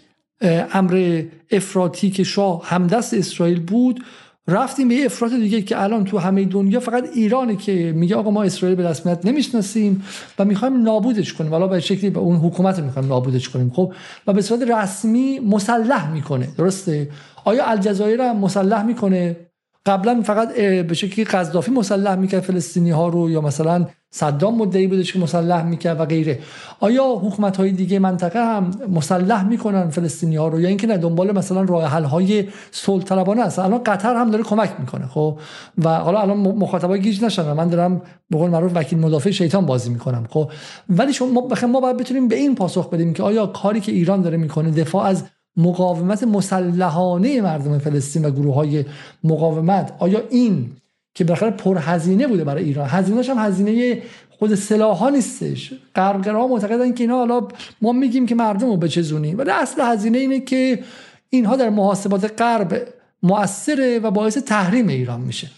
امر 0.74 1.24
افراطی 1.52 2.10
که 2.10 2.24
شاه 2.24 2.62
همدست 2.66 3.14
اسرائیل 3.14 3.60
بود 3.60 4.04
رفتیم 4.48 4.88
به 4.88 4.96
یه 4.96 5.06
افراط 5.06 5.32
دیگه 5.32 5.62
که 5.62 5.82
الان 5.82 6.04
تو 6.04 6.18
همه 6.18 6.46
دنیا 6.46 6.80
فقط 6.80 7.10
ایرانی 7.14 7.56
که 7.56 7.94
میگه 7.96 8.16
آقا 8.16 8.32
ما 8.32 8.44
اسرائیل 8.44 8.78
به 8.78 8.90
رسمیت 8.90 9.26
نمی‌شناسیم 9.26 10.04
و 10.40 10.46
می‌خوایم 10.46 10.82
نابودش 10.82 11.34
کنیم. 11.34 11.52
حالا 11.52 11.68
به 11.68 11.80
شکلی 11.80 12.10
به 12.10 12.20
اون 12.20 12.36
حکومت 12.36 12.80
رو 12.80 12.86
می‌خوایم 12.86 13.08
نابودش 13.08 13.50
کنیم 13.50 13.70
خب؟ 13.70 13.94
و 14.28 14.34
به 14.34 14.42
صورت 14.42 14.62
رسمی 14.62 15.40
مسلح 15.40 16.12
می‌کنه. 16.12 16.48
درسته؟ 16.58 17.10
آیا 17.46 17.66
الجزایر 17.66 18.22
هم 18.22 18.38
مسلح 18.38 18.84
می‌کنه؟ 18.86 19.51
قبلا 19.86 20.22
فقط 20.22 20.56
به 20.58 20.94
شکلی 20.94 21.26
قذافی 21.26 21.72
مسلح 21.72 22.16
می‌کرد 22.16 22.42
فلسطینی 22.42 22.92
ها 22.92 23.08
رو 23.08 23.30
یا 23.30 23.42
مثلا 23.42 23.88
صدام 24.14 24.58
مدعی 24.58 24.88
بودش 24.88 25.14
که 25.14 25.20
مسلح 25.20 25.64
می‌کرد 25.64 26.00
و 26.00 26.06
غیره. 26.06 26.40
آیا 26.80 27.04
حکومت 27.04 27.58
های 27.58 27.72
دیگه 27.72 28.00
منطقه 28.00 28.40
هم 28.40 28.72
مسلح 28.90 29.44
می‌کنن 29.44 29.90
فلسطینی 29.90 30.36
ها 30.36 30.48
رو 30.48 30.62
یا 30.62 30.68
اینکه 30.68 30.88
نه 30.88 30.98
دنبال 30.98 31.32
مثلا 31.32 31.62
راه 31.62 31.86
حل 31.86 32.04
های 32.04 32.48
صلح 32.72 33.04
طلبانه 33.04 33.42
است 33.42 33.60
الان 33.60 33.84
قطر 33.84 34.16
هم 34.16 34.32
داره 34.32 34.44
کمک 34.44 34.72
می‌کنه 34.80 35.08
خب؟ 35.08 35.40
و 35.84 35.90
حالا 35.90 36.22
الان 36.22 36.38
مخاطبای 36.38 37.02
گیج 37.02 37.24
نشن 37.24 37.54
من 37.54 37.68
دارم 37.68 38.02
به 38.30 38.38
قول 38.38 38.50
معروف 38.50 38.72
وکیل 38.76 39.00
مدافع 39.00 39.32
شیطان 39.32 39.66
بازی 39.66 39.90
می‌کنم 39.90 40.28
خب؟ 40.30 40.52
ولی 40.90 41.14
شما 41.14 41.48
ما 41.68 41.80
باید 41.80 41.98
بتونیم 41.98 42.28
به 42.28 42.36
این 42.36 42.56
پاسخ 42.56 42.90
بدیم 42.90 43.14
که 43.14 43.24
آیا 43.24 43.46
کاری 43.46 43.80
که 43.80 43.92
ایران 43.92 44.22
داره 44.22 44.38
می‌کنه 44.38 44.72
دفاع 44.72 45.06
از 45.06 45.24
مقاومت 45.58 46.24
مسلحانه 46.24 47.42
مردم 47.42 47.80
فلسطین 47.80 48.26
و 48.26 48.32
گروه 48.32 48.56
های 48.56 48.86
مقاومت 49.24 49.96
آیا 50.00 50.24
این 50.30 50.72
که 51.14 51.24
بالاخره 51.24 51.52
پرهزینه 51.52 52.28
بوده 52.28 52.44
برای 52.44 52.64
ایران؟ 52.64 52.90
هزینهش 52.90 53.30
هم 53.30 53.38
هزینه 53.38 54.02
خود 54.30 54.56
سلاح 54.56 54.98
ها 54.98 55.10
نیستش. 55.10 55.74
غربگرا 55.96 56.48
معتقدن 56.48 56.94
که 56.94 57.04
اینا 57.04 57.16
حالا 57.16 57.48
ما 57.82 57.92
میگیم 57.92 58.26
که 58.26 58.36
مردم 58.36 58.68
رو 58.68 58.78
بچزونیم 58.78 59.38
ولی 59.38 59.50
اصل 59.50 59.82
هزینه 59.82 60.18
اینه 60.18 60.40
که 60.40 60.84
اینها 61.30 61.56
در 61.56 61.70
محاسبات 61.70 62.42
غرب 62.42 62.88
مؤثره 63.24 64.00
و 64.00 64.12
باعث 64.12 64.38
تحریم 64.38 64.88
ایران 64.88 65.22
میشه. 65.22 65.52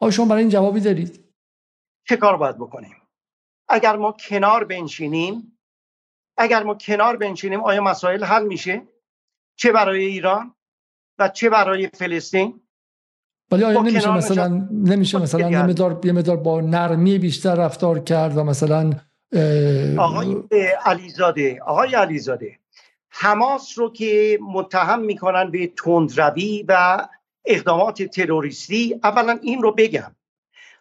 آیا 0.00 0.10
شما 0.10 0.26
برای 0.26 0.42
این 0.42 0.50
جوابی 0.50 0.80
دارید؟ 0.80 1.20
چه 2.08 2.16
کار 2.16 2.36
باید 2.36 2.56
بکنیم؟ 2.56 2.96
اگر 3.68 3.96
ما 3.96 4.12
کنار 4.28 4.64
بنشینیم 4.64 5.58
اگر 6.36 6.62
ما 6.62 6.74
کنار 6.74 7.16
بنشینیم 7.16 7.60
آیا 7.60 7.82
مسائل 7.82 8.24
حل 8.24 8.46
میشه؟ 8.46 8.82
چه 9.56 9.72
برای 9.72 10.04
ایران 10.04 10.54
و 11.18 11.28
چه 11.28 11.50
برای 11.50 11.88
فلسطین؟ 11.88 12.60
ولی 13.50 13.64
آیا 13.64 13.82
نمیشه 13.82 14.16
مثلا 14.16 14.68
نمیشه 14.70 15.18
مثلا 15.18 15.50
یه 15.50 15.62
مدار 15.62 16.00
یه 16.04 16.12
مدار 16.12 16.36
با 16.36 16.60
نرمی 16.60 17.18
بیشتر 17.18 17.54
رفتار 17.54 17.98
کرد 17.98 18.36
و 18.36 18.44
مثلا 18.44 18.92
آقای 19.98 20.36
علیزاده 20.84 21.58
آقای 21.66 21.94
علیزاده 21.94 22.58
حماس 23.08 23.78
رو 23.78 23.92
که 23.92 24.38
متهم 24.42 25.00
می‌کنن 25.00 25.50
به 25.50 25.66
تندروی 25.66 26.64
و 26.68 27.06
اقدامات 27.44 28.02
تروریستی 28.02 29.00
اولا 29.02 29.38
این 29.42 29.62
رو 29.62 29.72
بگم. 29.72 30.16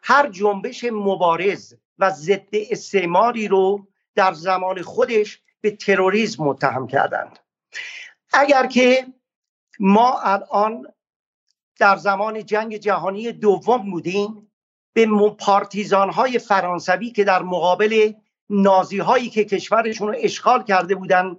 هر 0.04 0.30
جنبش 0.30 0.86
مبارز 0.92 1.74
و 2.00 2.10
ضد 2.10 2.50
استعماری 2.52 3.48
رو 3.48 3.88
در 4.16 4.34
زمان 4.34 4.82
خودش 4.82 5.42
به 5.62 5.72
تروریسم 5.72 6.44
متهم 6.44 6.88
کردند. 6.88 7.40
اگر 8.34 8.68
که 8.68 9.08
ما 9.80 10.20
الان 10.20 10.88
در 11.80 11.96
زمان 11.96 12.46
جنگ 12.46 12.78
جهانی 12.78 13.32
دوم 13.32 13.92
بودیم 13.92 14.52
به 14.94 15.08
پارتیزان 15.40 16.10
های 16.10 16.40
فرانسوی 16.40 17.12
که 17.12 17.24
در 17.24 17.42
مقابل 17.42 18.14
نازی 18.50 18.98
هایی 19.00 19.30
که 19.30 19.46
کشورشون 19.46 20.08
رو 20.08 20.16
اشغال 20.18 20.64
کرده 20.64 20.96
بودن 20.96 21.38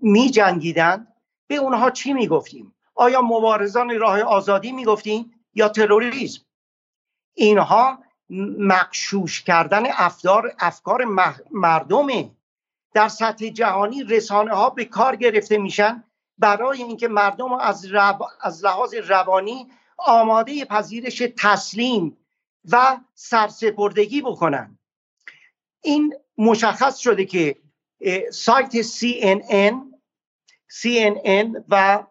می 0.00 0.30
جنگیدن 0.30 1.06
به 1.46 1.56
اونها 1.56 1.90
چی 1.90 2.12
می 2.12 2.28
گفتیم؟ 2.28 2.74
آیا 2.94 3.22
مبارزان 3.22 3.98
راه 3.98 4.20
آزادی 4.20 4.72
می 4.72 4.84
گفتیم 4.84 5.34
یا 5.54 5.68
تروریسم؟ 5.68 6.42
اینها 7.34 7.98
مقشوش 8.58 9.42
کردن 9.42 9.82
افکار 9.86 10.54
افکار 10.58 11.04
مردمه 11.50 12.30
در 12.94 13.08
سطح 13.08 13.48
جهانی 13.48 14.02
رسانه 14.04 14.54
ها 14.54 14.70
به 14.70 14.84
کار 14.84 15.16
گرفته 15.16 15.58
میشن 15.58 16.04
برای 16.38 16.82
اینکه 16.82 17.08
مردم 17.08 17.52
از, 17.52 17.86
از 18.40 18.64
لحاظ 18.64 18.94
روانی 18.94 19.70
آماده 19.98 20.64
پذیرش 20.64 21.22
تسلیم 21.36 22.16
و 22.70 22.98
سرسپردگی 23.14 24.22
بکنن. 24.22 24.78
این 25.80 26.14
مشخص 26.38 26.98
شده 26.98 27.24
که 27.24 27.56
سایت 28.32 28.82
CNN 28.82 29.74
CNN 30.68 31.64
و 31.68 32.04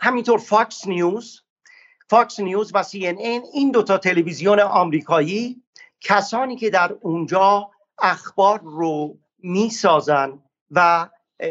همینطور 0.00 0.38
فاکس 0.38 0.86
نیوز 0.86 1.42
فاکس 2.08 2.40
نیوز 2.40 2.70
و 2.74 2.82
CNN 2.82 3.44
این 3.52 3.70
دوتا 3.70 3.98
تلویزیون 3.98 4.60
آمریکایی 4.60 5.62
کسانی 6.00 6.56
که 6.56 6.70
در 6.70 6.92
اونجا 7.00 7.70
اخبار 7.98 8.60
رو 8.60 9.18
می‌سازن 9.38 10.42
و 10.70 11.08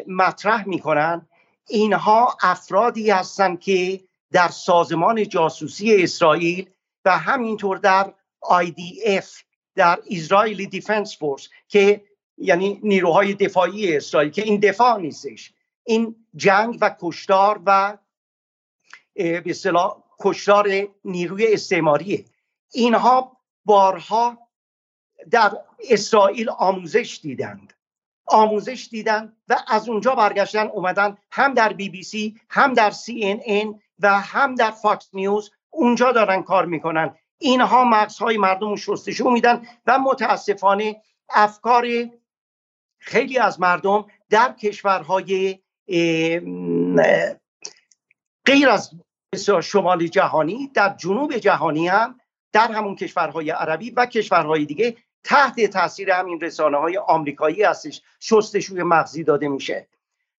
مطرح 0.08 0.68
می‌کنن 0.68 1.28
اینها 1.72 2.38
افرادی 2.42 3.12
هستند 3.12 3.60
که 3.60 4.02
در 4.32 4.48
سازمان 4.48 5.28
جاسوسی 5.28 6.04
اسرائیل 6.04 6.70
و 7.06 7.18
همینطور 7.18 7.78
در 7.78 8.14
IDF 8.46 9.44
در 9.76 10.00
اسرائیلی 10.12 10.68
دیفنس 10.68 11.18
فورس 11.18 11.50
که 11.68 12.02
یعنی 12.38 12.80
نیروهای 12.84 13.34
دفاعی 13.34 13.98
اسرائیل 13.98 14.32
که 14.32 14.42
این 14.42 14.60
دفاع 14.60 14.98
نیستش. 14.98 15.54
این 15.84 16.16
جنگ 16.36 16.78
و 16.82 16.96
کشتار 17.02 17.62
و 17.66 17.98
به 19.16 19.44
اصطلاح 19.46 20.04
کشتار 20.20 20.88
نیروی 21.06 21.54
استعماریه. 21.54 22.26
اینها 22.74 23.38
بارها 23.66 24.38
در 25.32 25.52
اسرائیل 25.90 26.50
آموزش 26.50 27.20
دیدند. 27.22 27.74
آموزش 28.32 28.88
دیدن 28.92 29.34
و 29.48 29.58
از 29.68 29.90
اونجا 29.90 30.16
برگشتن 30.16 30.68
اومدن 30.68 31.18
هم 31.32 31.54
در 31.54 31.74
بی 31.74 31.90
بی 31.90 32.04
سی 32.04 32.36
هم 32.50 32.74
در 32.74 32.92
CNN 32.92 33.82
و 34.00 34.20
هم 34.20 34.56
در 34.56 34.72
فاکس 34.72 35.10
نیوز 35.14 35.52
اونجا 35.70 36.12
دارن 36.12 36.44
کار 36.44 36.66
می‌کنن. 36.66 37.16
اینها 37.38 37.84
مغزهای 37.84 38.38
مردم 38.38 38.70
رو 38.70 38.78
شستشو 38.78 39.30
میدن 39.30 39.68
و 39.86 40.00
متاسفانه 40.00 41.02
افکار 41.30 41.86
خیلی 43.00 43.38
از 43.38 43.60
مردم 43.60 44.06
در 44.30 44.54
کشورهای 44.54 45.60
غیر 48.46 48.70
از 48.70 48.92
شمال 49.64 50.08
جهانی 50.08 50.72
در 50.74 50.96
جنوب 50.98 51.38
جهانی 51.38 51.88
هم 51.88 52.20
در 52.54 52.72
همون 52.72 52.96
کشورهای 52.96 53.50
عربی 53.50 53.92
و 53.92 54.06
کشورهای 54.06 54.66
دیگه 54.66 54.98
تحت 55.24 55.66
تاثیر 55.66 56.12
همین 56.12 56.42
رسانه 56.42 56.78
های 56.78 56.98
آمریکایی 56.98 57.64
هستش 57.64 58.02
شستشوی 58.20 58.84
مغزی 58.84 59.24
داده 59.24 59.48
میشه. 59.48 59.88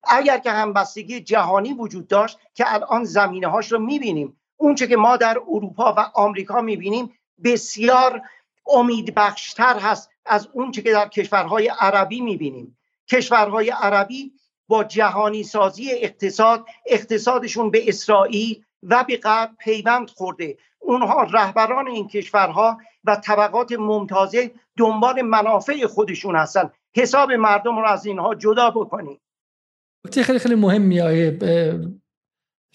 اگر 0.03 0.37
که 0.37 0.51
همبستگی 0.51 1.19
جهانی 1.19 1.73
وجود 1.73 2.07
داشت 2.07 2.39
که 2.53 2.73
الان 2.73 3.03
زمینه 3.03 3.47
هاش 3.47 3.71
رو 3.71 3.79
می‌بینیم 3.79 4.37
اونچه 4.57 4.87
که 4.87 4.97
ما 4.97 5.17
در 5.17 5.37
اروپا 5.47 5.93
و 5.97 5.99
آمریکا 6.13 6.61
می‌بینیم 6.61 7.13
بسیار 7.43 8.21
امیدبخشتر 8.67 9.79
هست 9.79 10.09
از 10.25 10.47
اونچه 10.53 10.81
که 10.81 10.91
در 10.91 11.07
کشورهای 11.07 11.67
عربی 11.79 12.21
می‌بینیم. 12.21 12.77
کشورهای 13.07 13.69
عربی 13.69 14.31
با 14.67 14.83
جهانی 14.83 15.43
سازی 15.43 15.91
اقتصاد 15.91 16.65
اقتصادشون 16.85 17.71
به 17.71 17.89
اسرائیل 17.89 18.63
و 18.89 19.03
به 19.07 19.17
غرب 19.17 19.49
پیوند 19.59 20.09
خورده. 20.09 20.57
اونها 20.79 21.23
رهبران 21.23 21.87
این 21.87 22.07
کشورها 22.07 22.77
و 23.03 23.15
طبقات 23.15 23.71
ممتازه 23.71 24.51
دنبال 24.77 25.21
منافع 25.21 25.85
خودشون 25.85 26.35
هستن. 26.35 26.71
حساب 26.95 27.31
مردم 27.31 27.77
رو 27.77 27.85
از 27.85 28.05
اینها 28.05 28.35
جدا 28.35 28.69
بکنیم. 28.69 29.19
خیلی 30.23 30.39
خیلی 30.39 30.55
مهم 30.55 30.81
میایه 30.81 31.39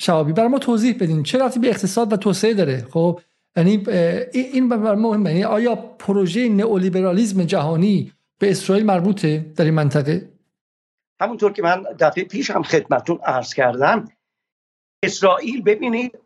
شوابی 0.01 0.33
برای 0.33 0.49
ما 0.49 0.59
توضیح 0.59 0.97
بدین 1.01 1.23
چه 1.23 1.39
رفتی 1.39 1.61
به 1.61 1.69
اقتصاد 1.69 2.13
و 2.13 2.17
توسعه 2.17 2.55
داره؟ 2.55 2.87
خب 2.91 3.21
یعنی 3.57 3.85
این 4.33 4.69
برای 4.69 4.97
مهمه. 4.97 5.31
یعنی 5.31 5.45
آیا 5.45 5.75
پروژه 5.75 6.49
نئولیبرالیسم 6.49 7.45
جهانی 7.45 8.13
به 8.39 8.51
اسرائیل 8.51 8.87
مربوطه 8.87 9.53
در 9.57 9.65
این 9.65 9.75
منطقه؟ 9.75 10.29
همونطور 11.21 11.53
که 11.53 11.63
من 11.63 11.83
دفعه 12.01 12.25
پیش 12.25 12.51
هم 12.51 12.63
خدمتون 12.63 13.19
عرض 13.25 13.55
کردم 13.55 14.05
اسرائیل 15.03 15.63
ببینید 15.63 16.19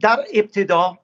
در 0.00 0.24
ابتدا 0.34 0.98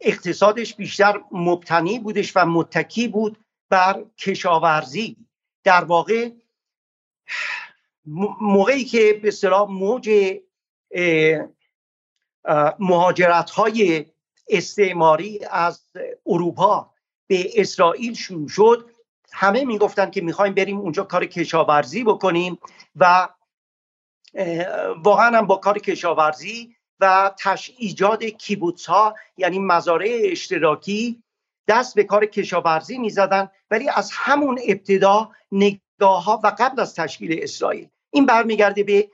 اقتصادش 0.00 0.74
بیشتر 0.74 1.20
مبتنی 1.32 1.98
بودش 1.98 2.36
و 2.36 2.46
متکی 2.46 3.08
بود 3.08 3.44
بر 3.68 4.04
کشاورزی. 4.18 5.16
در 5.64 5.84
واقع 5.84 6.30
موقعی 8.40 8.84
که 8.84 9.20
به 9.22 9.28
اصطلاح 9.28 9.70
موج 9.70 10.10
مهاجرت 12.78 13.50
های 13.50 14.06
استعماری 14.48 15.40
از 15.50 15.86
اروپا 16.26 16.90
به 17.26 17.60
اسرائیل 17.60 18.14
شروع 18.14 18.48
شد 18.48 18.90
همه 19.32 19.64
می‌گفتن 19.64 20.10
که 20.10 20.20
می‌خوایم 20.20 20.54
بریم 20.54 20.78
اونجا 20.78 21.04
کار 21.04 21.26
کشاورزی 21.26 22.04
بکنیم 22.04 22.58
و 22.96 23.28
واقعا 25.02 25.38
هم 25.38 25.46
با 25.46 25.56
کار 25.56 25.78
کشاورزی 25.78 26.74
و 27.00 27.34
تش 27.38 27.72
ایجاد 27.78 28.24
کیبوتس 28.24 28.86
ها 28.86 29.14
یعنی 29.36 29.58
مزارع 29.58 30.20
اشتراکی 30.24 31.22
دست 31.68 31.94
به 31.94 32.04
کار 32.04 32.26
کشاورزی 32.26 32.98
می‌زدن 32.98 33.48
ولی 33.70 33.88
از 33.88 34.10
همون 34.12 34.60
ابتدا 34.68 35.30
نگاه 35.52 36.24
ها 36.24 36.40
و 36.44 36.52
قبل 36.58 36.80
از 36.80 36.94
تشکیل 36.94 37.38
اسرائیل. 37.42 37.88
این 38.10 38.26
برمیگرده 38.26 38.82
به 38.82 39.08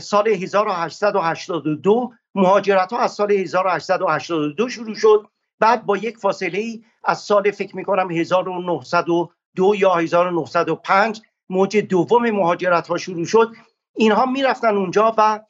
سال 0.00 0.28
1882 0.28 2.12
مهاجرت 2.34 2.92
ها 2.92 2.98
از 2.98 3.12
سال 3.12 3.32
1882 3.32 4.68
شروع 4.68 4.94
شد. 4.94 5.26
بعد 5.58 5.86
با 5.86 5.96
یک 5.96 6.18
فاصله 6.18 6.58
ای 6.58 6.84
از 7.04 7.18
سال 7.18 7.50
فکر 7.50 7.76
می‌کنم 7.76 8.10
1902 8.10 9.74
یا 9.74 9.94
1905 9.94 11.20
موج 11.50 11.76
دوم 11.76 12.30
مهاجرت 12.30 12.86
ها 12.86 12.98
شروع 12.98 13.24
شد. 13.24 13.52
اینها 13.94 14.26
می‌رفتن 14.26 14.76
اونجا 14.76 15.14
و 15.18 15.40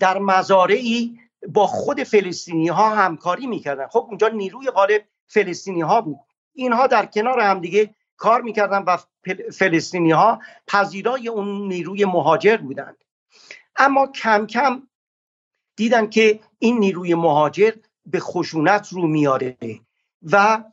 در 0.00 0.18
مزارعی 0.18 1.20
با 1.48 1.66
خود 1.66 2.02
فلسطینی 2.02 2.68
ها 2.68 2.94
همکاری 2.94 3.46
می‌کردن. 3.46 3.86
خب 3.86 4.06
اونجا 4.08 4.28
نیروی 4.28 4.70
غالب 4.70 5.04
فلسطینی 5.26 5.80
ها 5.80 6.00
بود. 6.00 6.20
اینها 6.52 6.86
در 6.86 7.06
کنار 7.06 7.40
همدیگه 7.40 7.94
کار 8.16 8.42
می‌کردن 8.42 8.82
و 8.82 8.96
فلسطینی 9.52 10.10
ها 10.10 10.40
پذیرای 10.66 11.28
اون 11.28 11.68
نیروی 11.68 12.04
مهاجر 12.04 12.56
بودند. 12.56 12.96
اما 13.76 14.06
کم 14.06 14.46
کم 14.46 14.82
دیدن 15.76 16.10
که 16.10 16.40
این 16.58 16.78
نیروی 16.78 17.14
مهاجر 17.14 17.72
به 18.06 18.20
خشونت 18.20 18.88
رو 18.92 19.06
میاره 19.06 19.56
و 20.22 20.64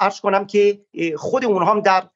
ارز 0.00 0.20
کنم 0.20 0.46
که 0.46 0.80
خود 1.16 1.44
اونها 1.44 1.70
هم 1.70 1.80
در 1.80 2.08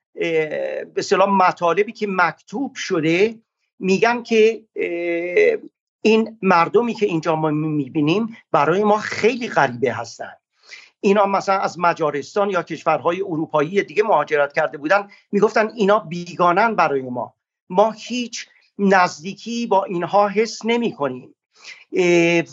به 0.85 1.03
سلام 1.03 1.37
مطالبی 1.37 1.93
که 1.93 2.07
مکتوب 2.11 2.75
شده 2.75 3.39
میگن 3.83 4.23
که 4.23 4.63
این 6.03 6.39
مردمی 6.43 6.95
که 6.95 7.07
اینجا 7.07 7.37
ما 7.37 7.51
می‌بینیم 7.51 8.37
برای 8.53 8.85
ما 8.85 8.99
خیلی 8.99 9.49
غریبه 9.49 9.93
هستند 9.93 10.39
اینا 11.01 11.27
مثلا 11.27 11.59
از 11.59 11.79
مجارستان 11.79 12.51
یا 12.51 12.63
کشورهای 12.63 13.21
اروپایی 13.21 13.83
دیگه 13.83 14.03
مهاجرت 14.03 14.53
کرده 14.53 14.79
بودن 14.79 15.09
می‌گفتن 15.33 15.73
اینا 15.77 15.99
بیگانن 15.99 16.75
برای 16.75 17.03
ما. 17.03 17.35
ما 17.71 17.91
هیچ 17.91 18.49
نزدیکی 18.79 19.67
با 19.67 19.85
اینها 19.85 20.29
حس 20.29 20.65
نمی 20.65 20.93
کنیم 20.93 21.35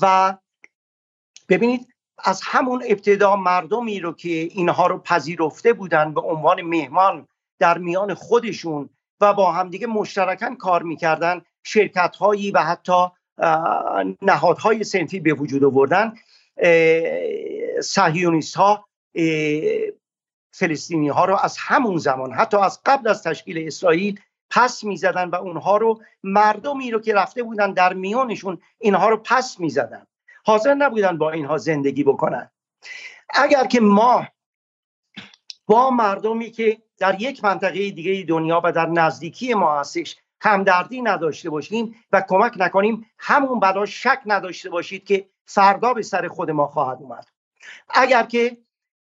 و 0.01 0.38
ببینید 1.49 1.88
از 2.18 2.41
همون 2.43 2.84
ابتدا 2.88 3.35
مردمی 3.35 3.99
رو 3.99 4.14
که 4.14 4.30
اینها 4.30 4.88
رو 4.88 4.97
پذیرفته 4.97 5.73
بودن 5.73 6.14
به 6.14 6.22
عنوان 6.22 6.61
مهمان 6.61 7.27
در 7.60 7.77
میان 7.77 8.14
خودشون 8.14 8.89
و 9.22 9.34
با 9.34 9.52
همدیگه 9.52 9.88
مشترکن 9.88 10.56
کار 10.56 10.84
می‌کردن. 10.84 11.41
شرکت 11.64 12.16
هایی 12.16 12.52
و 12.52 12.60
حتی 12.60 13.08
نهادهای 14.22 14.84
سنفی 14.84 15.20
به 15.20 15.34
وجود 15.34 15.64
آوردن. 15.64 16.14
سهیونیست 17.84 18.56
ها 18.56 18.86
فلسطینی 20.52 21.10
ها 21.10 21.26
رو 21.26 21.38
از 21.44 21.58
همون 21.60 21.98
زمان 21.98 22.34
حتی 22.34 22.58
از 22.58 22.80
قبل 22.86 23.10
از 23.10 23.24
تشکیل 23.24 23.68
اسرائیل 23.68 24.20
پس 24.50 24.84
می‌زدن 24.84 25.30
و 25.30 25.36
اونها 25.36 25.78
رو 25.78 26.02
مردمی 26.24 26.91
رو 26.91 27.00
که 27.00 27.14
رفته 27.14 27.44
بودن 27.44 27.74
در 27.74 27.94
میانشون 27.94 28.62
اینها 28.80 29.10
رو 29.10 29.18
پس 29.18 29.60
می‌زدن. 29.60 30.08
حاضر 30.46 30.74
نبودن 30.74 31.18
با 31.18 31.32
اینها 31.32 31.58
زندگی 31.58 32.04
بکنن. 32.04 32.52
اگر 33.30 33.66
که 33.66 33.80
ما 33.80 34.28
با 35.70 35.90
مردمی 35.90 36.52
که 36.52 36.82
در 36.98 37.22
یک 37.22 37.44
منطقه 37.44 37.91
دیگه 37.91 38.26
دنیا 38.28 38.62
و 38.64 38.72
در 38.72 38.86
نزدیکی 38.86 39.54
ما 39.54 39.80
هستش 39.80 40.18
همدردی 40.41 41.02
نداشته 41.02 41.50
باشیم 41.50 41.96
و 42.12 42.24
کمک 42.28 42.54
نکنیم 42.58 43.12
همون 43.18 43.60
بلا 43.60 43.86
شک 43.86 44.22
نداشته 44.26 44.70
باشید 44.70 45.06
که 45.06 45.30
فردا 45.46 45.94
به 45.94 46.02
سر 46.02 46.28
خود 46.28 46.52
ما 46.52 46.68
خواهد 46.68 46.98
اومد. 47.02 47.28
اگر 47.90 48.24
که 48.24 48.58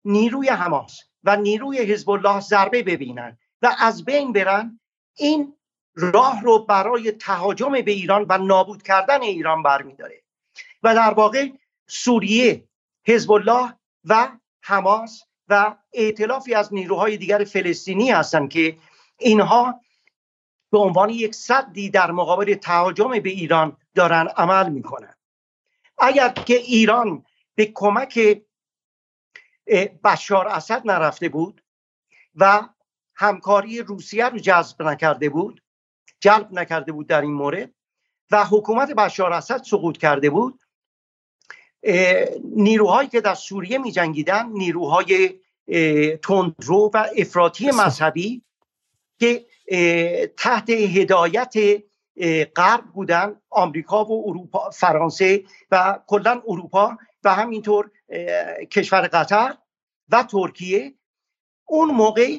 نیروی 0.04 0.48
حماس 0.48 1.00
و 1.24 1.36
نیروی 1.36 1.78
حزب 1.78 2.10
الله 2.10 2.40
ضربه 2.40 2.82
ببینن 2.82 3.38
و 3.62 3.74
از 3.78 4.04
بین 4.04 4.32
برن 4.32 4.80
این 5.16 5.56
راه 5.94 6.42
رو 6.42 6.58
برای 6.58 7.12
تهاجم 7.12 7.72
به 7.72 7.90
ایران 7.90 8.26
و 8.28 8.38
نابود 8.38 8.82
کردن 8.82 9.22
ایران 9.22 9.62
برمیداره. 9.62 10.22
و 10.82 10.94
در 10.94 11.14
واقع 11.14 11.48
سوریه 11.86 12.68
حزب 13.06 13.32
الله 13.32 13.74
و 14.04 14.28
حماس 14.62 15.22
و 15.48 15.76
ائتلافی 15.92 16.54
از 16.54 16.74
نیروهای 16.74 17.16
دیگر 17.16 17.44
فلسطینی 17.44 18.10
هستند 18.10 18.50
که 18.50 18.78
اینها 19.18 19.80
به 20.70 20.78
عنوان 20.78 21.10
یک 21.10 21.34
صدی 21.34 21.90
در 21.90 22.10
مقابل 22.10 22.54
تهاجم 22.54 23.10
به 23.20 23.30
ایران 23.30 23.76
دارن 23.94 24.26
عمل 24.26 24.68
می‌کنن. 24.68 25.14
اگر 25.98 26.28
که 26.28 26.54
ایران 26.54 27.24
به 27.54 27.72
کمک 27.74 28.42
بشار 30.04 30.48
اسد 30.48 30.82
نرفته 30.84 31.28
بود 31.28 31.62
و 32.34 32.68
همکاری 33.14 33.82
روسیه 33.82 34.28
رو 34.28 34.38
جذب 34.38 34.82
نکرده 34.82 35.28
بود 35.28 35.62
جلب 36.20 36.52
نکرده 36.52 36.92
بود 36.92 37.06
در 37.06 37.20
این 37.20 37.32
مورد 37.32 37.70
و 38.30 38.44
حکومت 38.44 38.90
بشار 38.90 39.32
اسد 39.32 39.62
سقوط 39.62 39.98
کرده 39.98 40.30
بود 40.30 40.60
نیروهایی 42.44 43.08
که 43.08 43.20
در 43.20 43.34
سوریه 43.34 43.78
می 43.78 43.92
جنگیدن 43.92 44.48
نیروهای 44.48 45.34
تندرو 46.22 46.90
و 46.94 47.06
افراطی 47.16 47.70
مذهبی 47.70 48.42
که 49.20 49.46
تحت 50.36 50.70
هدایت 50.70 51.54
غرب 52.56 52.84
بودن 52.94 53.40
آمریکا 53.50 54.04
و 54.04 54.28
اروپا 54.28 54.70
فرانسه 54.70 55.44
و 55.70 55.98
کلا 56.06 56.42
اروپا 56.48 56.98
و 57.24 57.34
همینطور 57.34 57.90
کشور 58.70 59.00
قطر 59.00 59.54
و 60.08 60.22
ترکیه. 60.22 60.94
اون 61.64 61.90
موقع 61.90 62.38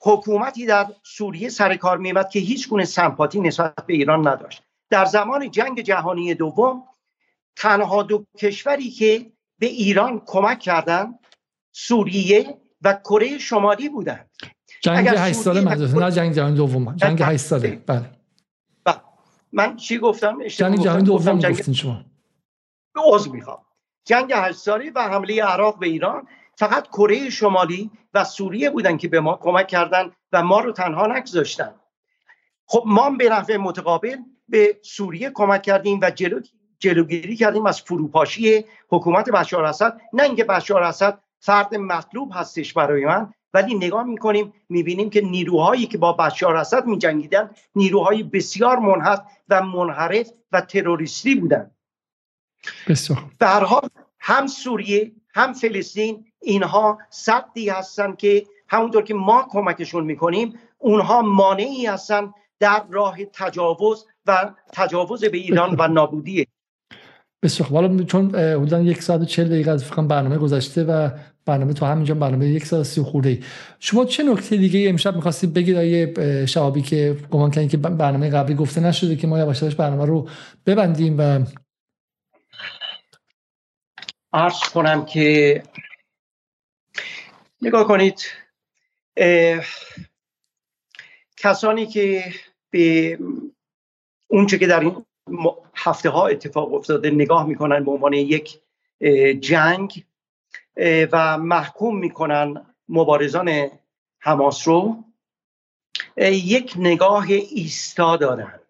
حکومتی 0.00 0.66
در 0.66 0.86
سوریه 1.02 1.48
سر 1.48 1.76
کار 1.76 1.98
میمد 1.98 2.28
که 2.28 2.38
هیچ 2.38 2.68
گونه 2.68 2.84
سمپاتی 2.84 3.40
نسبت 3.40 3.86
به 3.86 3.94
ایران 3.94 4.28
نداشت. 4.28 4.62
در 4.90 5.04
زمان 5.04 5.50
جنگ 5.50 5.80
جهانی 5.80 6.34
دوم 6.34 6.84
تنها 7.56 8.02
دو 8.02 8.26
کشوری 8.38 8.90
که 8.90 9.32
به 9.58 9.66
ایران 9.66 10.22
کمک 10.26 10.58
کردن 10.58 11.18
سوریه 11.72 12.58
و 12.82 12.92
کره 12.92 13.38
شمالی 13.38 13.88
بودند. 13.88 14.30
جنگ 14.80 15.08
8 15.08 15.32
ساله 15.32 15.60
نه 15.60 16.10
جنگ 16.10 16.32
جهانی 16.32 16.56
دوم. 16.56 16.96
جنگ 16.96 17.22
8 17.22 17.44
ساله. 17.44 17.82
بله. 17.86 18.10
من 19.52 19.76
چی 19.76 19.98
گفتم؟ 19.98 20.46
جنگ 20.46 20.80
جهانی 20.80 21.02
دوم 21.02 21.38
گفتین 21.38 21.74
شما. 21.74 22.04
عذر 22.96 23.30
می‌خوام. 23.30 23.58
جنگ 24.04 24.32
8 24.36 24.56
ساله 24.56 24.92
و 24.94 25.08
حمله 25.08 25.44
عراق 25.44 25.78
به 25.78 25.86
ایران 25.86 26.26
فقط 26.56 26.88
کره 26.88 27.30
شمالی 27.30 27.90
و 28.14 28.24
سوریه 28.24 28.70
بودن 28.70 28.96
که 28.96 29.08
به 29.08 29.20
ما 29.20 29.36
کمک 29.36 29.68
کردن 29.68 30.10
و 30.32 30.42
ما 30.42 30.60
رو 30.60 30.72
تنها 30.72 31.06
نگذاشتن. 31.06 31.74
خب 32.66 32.82
ما 32.86 33.10
به 33.10 33.28
نفع 33.28 33.56
متقابل 33.56 34.16
به 34.48 34.80
سوریه 34.82 35.30
کمک 35.34 35.62
کردیم 35.62 35.98
و 36.02 36.10
جلو 36.10 36.40
جلوگیری 36.84 37.36
کردیم 37.36 37.66
از 37.66 37.82
فروپاشی 37.82 38.64
حکومت 38.88 39.30
بشار 39.30 39.64
اسد. 39.64 40.00
نه 40.12 40.22
اینکه 40.22 40.44
بشار 40.44 40.82
اسد 40.82 41.18
فرد 41.40 41.74
مطلوب 41.74 42.30
هستش 42.34 42.72
برای 42.72 43.04
من 43.04 43.32
ولی 43.54 43.74
نگاه 43.74 44.04
می‌کنیم 44.04 44.52
می‌بینیم 44.68 45.10
که 45.10 45.20
نیروهایی 45.20 45.86
که 45.86 45.98
با 45.98 46.12
بشار 46.12 46.56
اسد 46.56 46.86
میجنگیدن 46.86 47.50
نیروهای 47.76 48.22
بسیار 48.22 48.78
منحط 48.78 49.20
و 49.48 49.62
منحرف 49.62 50.30
و 50.52 50.60
تروریستی 50.60 51.34
بودن. 51.34 51.70
به 53.38 53.46
هر 53.46 53.64
حال 53.64 53.88
هم 54.20 54.46
سوریه 54.46 55.12
هم 55.34 55.52
فلسطین 55.52 56.24
اینها 56.42 56.98
صدی 57.10 57.68
هستن 57.68 58.14
که 58.14 58.46
همونطور 58.68 59.02
که 59.02 59.14
ما 59.14 59.46
کمکشون 59.50 60.04
می‌کنیم 60.04 60.58
اونها 60.78 61.22
مانعی 61.22 61.86
هستن 61.86 62.34
در 62.60 62.84
راه 62.90 63.24
تجاوز 63.24 64.06
و 64.26 64.50
تجاوز 64.72 65.24
به 65.24 65.36
ایران 65.36 65.76
و 65.78 65.88
نابودی 65.88 66.46
بسیار 67.44 67.68
حالا 67.68 68.04
چون 68.04 68.34
حدودا 68.34 68.80
یک 68.80 69.02
ساعت 69.02 69.20
و 69.20 69.24
چل 69.24 69.44
دقیقه 69.44 69.70
از 69.70 69.90
برنامه 69.90 70.38
گذشته 70.38 70.84
و 70.84 71.10
برنامه 71.46 71.72
تو 71.72 71.86
همینجا 71.86 72.14
برنامه 72.14 72.48
یک 72.48 72.66
ساعت 72.66 72.82
سی 72.82 73.02
خورده 73.02 73.28
ای. 73.28 73.44
شما 73.80 74.04
چه 74.04 74.22
نکته 74.22 74.56
دیگه 74.56 74.88
امشب 74.88 75.16
می‌خواستید 75.16 75.54
بگید؟ 75.54 75.76
آیه 75.76 76.46
شعابی 76.46 76.82
که 76.82 77.16
گمان 77.30 77.50
کنید 77.50 77.70
که 77.70 77.76
برنامه 77.76 78.30
قبلی 78.30 78.54
گفته 78.54 78.80
نشده 78.80 79.16
که 79.16 79.26
ما 79.26 79.38
یواش 79.38 79.64
برنامه 79.64 80.04
رو 80.04 80.28
ببندیم 80.66 81.18
و 81.18 81.44
عرض 84.32 84.60
کنم 84.60 85.04
که 85.04 85.62
نگاه 87.62 87.88
کنید 87.88 88.20
کسانی 91.36 91.86
که 91.86 92.24
به 92.70 93.18
اونچه 94.28 94.58
که 94.58 94.66
در 94.66 94.80
این 94.80 95.04
هفته 95.74 96.10
ها 96.10 96.26
اتفاق 96.26 96.74
افتاده 96.74 97.10
نگاه 97.10 97.46
می‌کنن 97.46 97.84
به 97.84 97.90
عنوان 97.90 98.12
یک 98.12 98.60
جنگ 99.40 100.04
و 101.12 101.38
محکوم 101.38 101.98
می‌کنن 101.98 102.66
مبارزان 102.88 103.70
حماس 104.18 104.68
رو. 104.68 105.04
یک 106.16 106.74
نگاه 106.78 107.26
ایستا 107.30 108.16
دارن. 108.16 108.60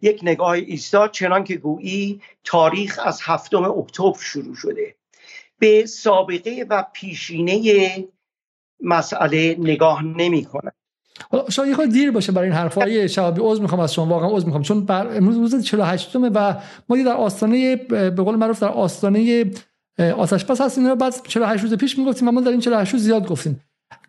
یک 0.00 0.20
نگاه 0.22 0.50
ایستا 0.50 1.08
چنان 1.08 1.44
که 1.44 1.56
گویی 1.56 2.20
تاریخ 2.44 3.00
از 3.04 3.20
هفتم 3.22 3.64
اکتبر 3.64 4.18
شروع 4.20 4.54
شده. 4.54 4.94
به 5.58 5.86
سابقه 5.86 6.66
و 6.70 6.84
پیشینه 6.92 8.08
مسئله 8.80 9.56
نگاه 9.58 10.04
نمی 10.04 10.44
کنن 10.44 10.72
شاید 11.50 11.78
یه 11.78 11.86
دیر 11.86 12.10
باشه 12.10 12.32
برای 12.32 12.48
این 12.48 12.56
حرفای 12.56 13.08
شبابی 13.08 13.40
عذر 13.44 13.62
می‌خوام 13.62 13.80
از 13.80 13.94
شما 13.94 14.06
واقعا 14.06 14.28
عذر 14.30 14.44
می‌خوام. 14.44 14.62
چون 14.62 14.84
بر 14.84 15.16
امروز 15.16 15.36
روز 15.36 15.64
48 15.64 16.16
و 16.16 16.54
ما 16.88 16.96
در 16.96 17.12
آستانه 17.12 17.76
به 17.76 18.10
قول 18.10 18.36
معروف 18.36 18.60
در 18.60 18.68
آستانه 18.68 19.44
آتش 20.16 20.44
پس 20.44 20.60
هستیم. 20.60 20.94
بعد 20.94 21.14
48 21.28 21.62
روز 21.62 21.74
پیش 21.74 21.98
می‌گفتیم 21.98 22.30
ما 22.30 22.40
در 22.40 22.50
این 22.50 22.60
48 22.60 22.92
روز 22.92 23.02
زیاد 23.02 23.28
گفتیم. 23.28 23.60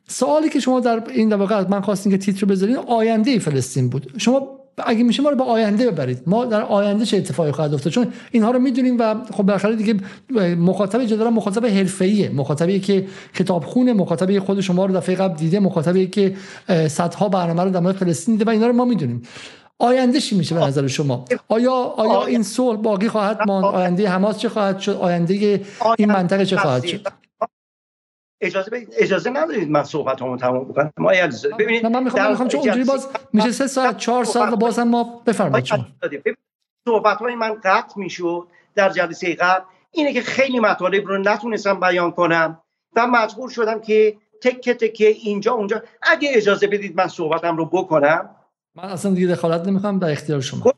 سوالی 0.07 0.49
که 0.49 0.59
شما 0.59 0.79
در 0.79 1.03
این 1.09 1.33
واقع 1.33 1.67
من 1.67 1.81
خواستین 1.81 2.11
که 2.11 2.17
تیتر 2.17 2.45
بذارین 2.45 2.75
آینده 2.75 3.39
فلسطین 3.39 3.89
بود. 3.89 4.13
شما 4.17 4.59
اگه 4.77 5.03
میشه 5.03 5.23
ما 5.23 5.29
رو 5.29 5.35
به 5.35 5.43
آینده 5.43 5.91
ببرید. 5.91 6.21
ما 6.27 6.45
در 6.45 6.61
آینده 6.61 7.05
چه 7.05 7.17
اتفاقی 7.17 7.51
خواهد 7.51 7.73
افتاد؟ 7.73 7.93
چون 7.93 8.07
اینها 8.31 8.51
رو 8.51 8.59
می‌دونیم 8.59 8.97
و 8.99 9.15
خب 9.33 9.43
بالاخره 9.43 9.75
دیگه 9.75 9.95
مخاطب 10.55 11.05
جدال 11.05 11.29
مخاطب 11.29 11.65
حرفه‌ایه. 11.65 12.29
مخاطبی 12.29 12.79
که 12.79 13.05
کتابخونه 13.33 13.93
مخاطبی 13.93 14.39
خود 14.39 14.61
شما 14.61 14.85
رو 14.85 14.95
دفعه 14.95 15.15
قبل 15.15 15.35
دیده 15.35 15.59
مخاطبی 15.59 16.07
که 16.07 16.35
صدها 16.87 17.29
برنامه 17.29 17.63
رو 17.63 17.69
در 17.69 17.79
مورد 17.79 17.95
فلسطین 17.95 18.35
دیده 18.35 18.45
و 18.45 18.49
اینا 18.49 18.67
رو 18.67 18.73
ما 18.73 18.85
می‌دونیم. 18.85 19.21
آینده 19.79 20.19
چی 20.19 20.35
میشه 20.35 20.55
به 20.55 20.61
نظر 20.61 20.87
شما؟ 20.87 21.25
آیا 21.47 21.73
آیا 21.73 22.25
این 22.25 22.43
صلح 22.43 22.77
باقی 22.77 23.07
خواهد 23.07 23.39
ماند؟ 23.47 23.65
آینده 23.65 24.09
حماس 24.09 24.37
چه 24.37 24.49
خواهد 24.49 24.79
شد؟ 24.79 24.97
آینده 25.01 25.61
این 25.97 26.11
منطقه 26.11 26.45
چه 26.45 26.57
خواهد 26.57 26.85
شد؟ 26.85 27.07
اجازه 28.45 28.87
اجازه 28.97 29.29
ندارید 29.29 29.69
من 29.69 29.83
صحبت 29.83 30.21
همون 30.21 30.37
تمام 30.37 30.63
بکنم. 30.65 30.93
ما 30.97 31.11
ببینید 31.59 31.85
من 31.85 32.03
می‌خوام 32.03 32.29
می‌خوام 32.29 32.47
چون 32.47 32.59
اونجوری 32.59 32.83
باز 32.83 33.07
میشه 33.33 33.51
سه 33.51 33.67
ساعت 33.67 33.97
چهار 33.97 34.23
ساعت 34.23 34.53
و 34.53 34.55
باز 34.55 34.79
هم 34.79 34.87
ما 34.87 35.23
بفرمایید 35.25 35.67
صحبت 36.87 37.17
های 37.17 37.35
من 37.35 37.61
قطع 37.63 37.99
می‌شد 37.99 38.47
در 38.75 38.89
جلسه 38.89 39.35
قبل. 39.35 39.65
اینه 39.91 40.13
که 40.13 40.21
خیلی 40.21 40.59
مطالب 40.59 41.07
رو 41.07 41.17
نتونستم 41.17 41.79
بیان 41.79 42.11
کنم 42.11 42.61
و 42.95 43.07
مجبور 43.07 43.49
شدم 43.49 43.81
که 43.81 44.17
تکه 44.41 44.73
تکه 44.73 45.07
اینجا 45.07 45.53
اونجا. 45.53 45.83
اگه 46.01 46.29
اجازه 46.33 46.67
بدید 46.67 46.97
من 46.97 47.07
صحبتم 47.07 47.57
رو 47.57 47.65
بکنم. 47.65 48.35
من 48.75 48.83
اصلا 48.83 49.13
دیگه 49.13 49.27
دخالت 49.27 49.67
نمی‌خوام 49.67 49.99
در 49.99 50.11
اختیار 50.11 50.41
شما. 50.41 50.73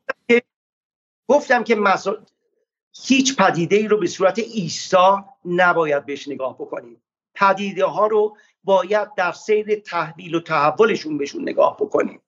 گفتم 1.29 1.63
که, 1.63 1.77
هیچ 3.05 3.35
پدیده 3.35 3.75
ای 3.75 3.87
رو 3.87 3.99
به 3.99 4.07
صورت 4.07 4.39
ایستا 4.39 5.25
نباید 5.45 6.05
بهش 6.05 6.27
نگاه 6.27 6.55
بکنیم 6.55 7.01
پدیده 7.39 7.85
ها 7.85 8.07
رو 8.07 8.37
باید 8.63 9.13
در 9.13 9.31
سیر 9.31 9.75
تحویل 9.75 10.35
و 10.35 10.39
تحولشون 10.39 11.17
بهشون 11.17 11.41
نگاه 11.41 11.77
بکنیم. 11.77 12.21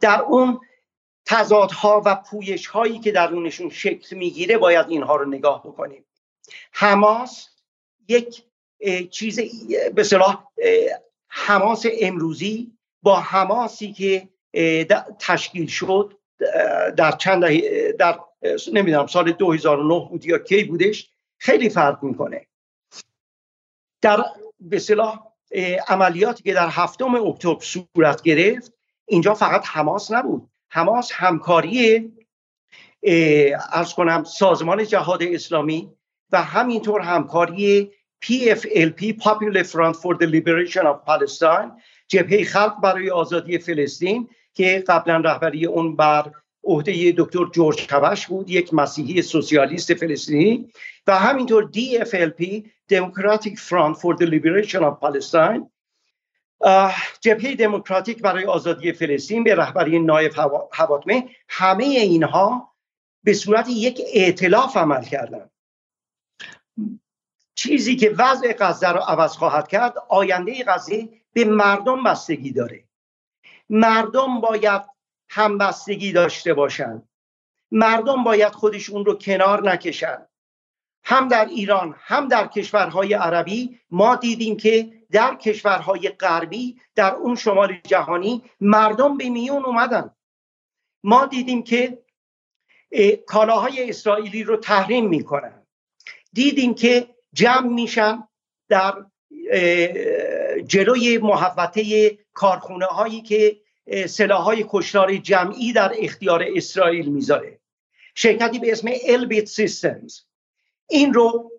در 0.00 0.20
اون 0.20 0.60
تضادها 1.26 2.02
و 2.04 2.14
پویش 2.14 2.66
هایی 2.66 2.98
که 2.98 3.12
درونشون 3.12 3.70
شکل 3.70 4.16
می‌گیره 4.16 4.58
باید 4.58 4.88
اینها 4.88 5.16
رو 5.16 5.28
نگاه 5.28 5.62
بکنیم. 5.62 6.04
حماس 6.72 7.48
یک 8.08 8.44
چیز 9.10 9.40
به 9.94 10.04
صلاح 10.04 10.44
حماس 11.28 11.86
امروزی 12.00 12.72
با 13.02 13.20
حماسی 13.20 13.92
که 13.92 14.28
تشکیل 15.18 15.66
شد 15.66 16.18
در 16.96 17.12
چند 17.12 17.44
در 17.98 18.20
نمی‌دونم 18.72 19.06
سال 19.06 19.32
2009 19.32 20.08
بود 20.10 20.26
یا 20.26 20.38
کی 20.38 20.64
بودش 20.64 21.10
خیلی 21.38 21.68
فرق 21.68 22.02
می‌کنه. 22.02 22.46
در 24.02 24.24
به 24.60 24.78
صلاح 24.78 25.20
عملیاتی 25.88 26.42
که 26.42 26.54
در 26.54 26.68
هفتم 26.68 27.14
اکتبر 27.14 27.60
صورت 27.60 28.22
گرفت 28.22 28.72
اینجا 29.06 29.34
فقط 29.34 29.66
حماس 29.66 30.10
نبود. 30.10 30.48
حماس 30.70 31.12
همکاری 31.12 32.12
ارز 33.72 33.92
کنم 33.92 34.24
سازمان 34.24 34.84
جهاد 34.86 35.22
اسلامی 35.22 35.92
و 36.32 36.42
همینطور 36.42 37.00
همکاری 37.00 37.90
PFLP 38.24 39.00
Popular 39.24 39.64
Front 39.64 39.96
for 39.96 40.14
the 40.14 40.26
Liberation 40.26 40.84
of 40.86 40.96
Palestine 41.06 41.82
جبهه 42.08 42.44
خلق 42.44 42.80
برای 42.82 43.10
آزادی 43.10 43.58
فلسطین 43.58 44.28
که 44.54 44.84
قبلا 44.88 45.16
رهبری 45.16 45.66
اون 45.66 45.96
بر 45.96 46.32
عهده 46.64 47.14
دکتر 47.18 47.44
جورج 47.52 47.86
کبش 47.86 48.26
بود 48.26 48.50
یک 48.50 48.74
مسیحی 48.74 49.22
سوسیالیست 49.22 49.94
فلسطینی. 49.94 50.68
و 51.06 51.18
همینطور 51.18 51.70
DFLP 51.74 52.68
Democratic 52.96 53.58
Front 53.68 53.94
for 54.02 54.12
the 54.20 54.26
Liberation 54.34 54.82
of 54.88 54.94
Palestine. 55.00 55.62
جبهه 57.20 57.54
دموکراتیک 57.54 58.22
برای 58.22 58.44
آزادی 58.44 58.92
فلسطین 58.92 59.44
به 59.44 59.54
رهبری 59.54 59.98
نایب 59.98 60.32
حواتمه 60.72 61.28
همه 61.48 61.84
اینها 61.84 62.74
به 63.24 63.34
صورت 63.34 63.68
یک 63.68 64.00
ائتلاف 64.14 64.76
عمل 64.76 65.04
کردن. 65.04 65.50
چیزی 67.54 67.96
که 67.96 68.14
وضع 68.18 68.56
غزه 68.58 68.88
رو 68.88 68.98
عوض 68.98 69.36
خواهد 69.36 69.68
کرد 69.68 69.94
آینده 70.08 70.64
غزه 70.64 71.08
به 71.32 71.44
مردم 71.44 72.04
بستگی 72.04 72.52
داره. 72.52 72.84
مردم 73.70 74.40
باید 74.40 74.82
همبستگی 75.28 76.12
داشته 76.12 76.54
باشند 76.54 77.08
مردم 77.70 78.24
باید 78.24 78.52
خودشون 78.52 79.04
رو 79.04 79.14
کنار 79.14 79.70
نکشن. 79.70 80.26
هم 81.04 81.28
در 81.28 81.44
ایران 81.44 81.94
هم 81.98 82.28
در 82.28 82.46
کشورهای 82.46 83.14
عربی 83.14 83.80
ما 83.90 84.16
دیدیم 84.16 84.56
که 84.56 84.92
در 85.10 85.34
کشورهای 85.34 86.08
غربی 86.08 86.80
در 86.94 87.14
اون 87.14 87.34
شمال 87.34 87.76
جهانی 87.86 88.42
مردم 88.60 89.16
به 89.16 89.28
میون 89.28 89.64
اومدن. 89.64 90.10
ما 91.04 91.26
دیدیم 91.26 91.62
که 91.62 91.98
کالاهای 93.26 93.90
اسرائیلی 93.90 94.44
رو 94.44 94.56
تحریم 94.56 95.08
می‌کنن. 95.08 95.66
دیدیم 96.32 96.74
که 96.74 97.08
جمع 97.32 97.68
میشن 97.68 98.28
در 98.68 98.94
جلوی 100.66 101.18
محوطه 101.18 102.18
کارخونه 102.32 102.86
هایی 102.86 103.22
که 103.22 103.60
سلاح 104.06 104.42
های 104.42 104.64
کشتار 104.68 105.16
جمعی 105.16 105.72
در 105.72 105.92
اختیار 105.98 106.44
اسرائیل 106.56 107.08
می‌ذاره. 107.12 107.60
شرکتی 108.14 108.58
به 108.58 108.72
اسم 108.72 108.90
البیت 109.06 109.46
سیستمز 109.46 110.20
این 110.88 111.14
رو 111.14 111.52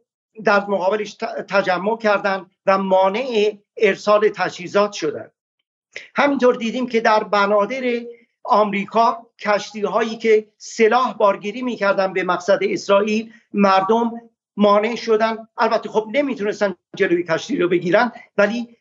در 0.43 0.65
مقابلش 0.65 1.13
تجمع 1.49 1.97
کردن 1.97 2.45
و 2.65 2.77
مانع 2.77 3.57
ارسال 3.77 4.29
تجهیزات 4.29 4.91
شدن. 4.91 5.31
همینطور 6.15 6.55
دیدیم 6.55 6.87
که 6.87 7.01
در 7.01 7.23
بنادر 7.23 8.01
آمریکا 8.43 9.27
کشتی 9.39 9.81
هایی 9.81 10.17
که 10.17 10.47
سلاح 10.57 11.13
بارگیری 11.13 11.61
می‌کردن 11.61 12.13
به 12.13 12.23
مقصد 12.23 12.59
اسرائیل 12.61 13.33
مردم 13.53 14.11
مانع 14.57 14.95
شدن. 14.95 15.47
البته 15.57 15.89
خب 15.89 16.07
نمی‌تونستن 16.13 16.75
جلوی 16.95 17.23
کشتی 17.23 17.57
رو 17.57 17.69
بگیرن 17.69 18.11
ولی 18.37 18.77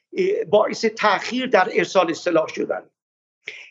باعث 0.50 0.84
تاخیر 0.84 1.46
در 1.46 1.68
ارسال 1.72 2.12
سلاح 2.12 2.46
شدن. 2.48 2.82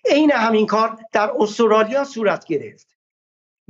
عین 0.05 0.31
همین 0.31 0.65
کار 0.65 0.97
در 1.13 1.31
استرالیا 1.39 2.03
صورت 2.03 2.45
گرفت. 2.45 2.90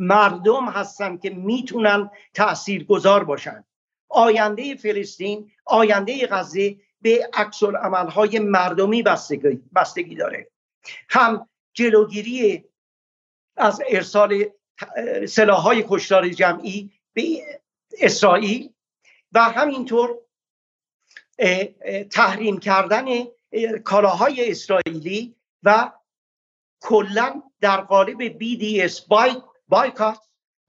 مردم 0.01 0.65
هستن 0.69 1.17
که 1.17 1.29
می‌تونن 1.29 2.09
تأثیر 2.33 2.83
گذار 2.83 3.23
باشن. 3.23 3.63
آینده 4.09 4.75
فلسطین 4.75 5.51
آینده 5.65 6.27
غزه 6.27 6.75
به 7.01 7.29
عکس 7.33 7.63
های 8.09 8.39
مردمی 8.39 9.03
بستگی, 9.03 9.61
بستگی 9.75 10.15
داره. 10.15 10.47
هم 11.09 11.49
جلوگیری 11.73 12.65
از 13.57 13.81
ارسال 13.89 14.49
های 15.49 15.85
کشتار 15.89 16.29
جمعی 16.29 16.91
به 17.13 17.23
اسرائیل 17.99 18.73
و 19.31 19.39
همینطور 19.43 20.17
تحریم 22.11 22.59
کردن 22.59 23.05
کالاهای 23.83 24.51
اسرائیلی 24.51 25.35
و 25.63 25.91
کلا 26.81 27.43
در 27.61 27.81
قالب 27.81 28.39
BDS 28.39 29.07
boycott, 29.71 30.19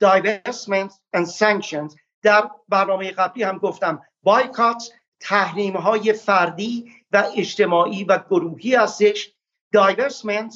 divestment 0.01 0.93
and 1.17 1.27
sanctions. 1.27 1.95
در 2.23 2.51
برنامه 2.69 3.11
قبلی 3.11 3.43
هم 3.43 3.59
گفتم 3.59 4.03
بایکات 4.23 4.91
تحریم 5.21 5.77
های 5.77 6.13
فردی 6.13 6.93
و 7.13 7.25
اجتماعی 7.37 8.05
و 8.05 8.19
گروهی 8.19 8.75
هستش. 8.75 9.33
دایورسمنت 9.73 10.55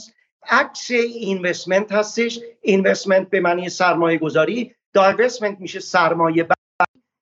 عکس 0.49 0.91
اینوستمنت 0.91 1.93
هستش. 1.93 2.41
اینوستمنت 2.61 3.31
به 3.31 3.41
معنی 3.41 3.69
سرمایه 3.69 4.19
گذاری 4.19 4.75
دایورسمنت 4.93 5.61
میشه 5.61 5.81
سرمایه 5.81 6.43
بر 6.43 6.57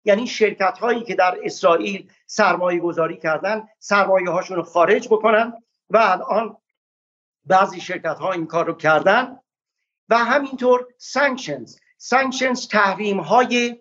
یعنی 0.05 0.26
شرکت 0.26 0.78
هایی 0.78 1.05
که 1.05 1.14
در 1.14 1.38
اسرائیل 1.42 2.10
سرمایه 2.26 2.80
گذاری 2.80 3.16
کردن 3.16 3.68
سرمایه 3.78 4.30
هاشون 4.30 4.56
رو 4.56 4.62
خارج 4.62 5.09
بکنن 5.09 5.52
و 5.90 5.96
الان 5.96 6.56
بعضی 7.44 7.80
شرکت 7.80 8.18
ها 8.18 8.32
این 8.32 8.46
کار 8.46 8.66
رو 8.66 8.74
کردن. 8.74 9.38
و 10.09 10.18
همینطور 10.18 10.86
sanctions 10.98 11.78
sanctions 11.97 12.69
تحریم 12.68 13.20
های 13.20 13.81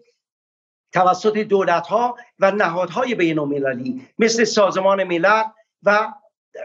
توسط 0.91 1.37
دولت 1.37 1.87
ها 1.87 2.17
و 2.39 2.51
نهادهای 2.51 3.15
بین 3.15 3.39
المللی 3.39 4.07
مثل 4.19 4.43
سازمان 4.43 5.03
ملل 5.03 5.43
و 5.83 6.13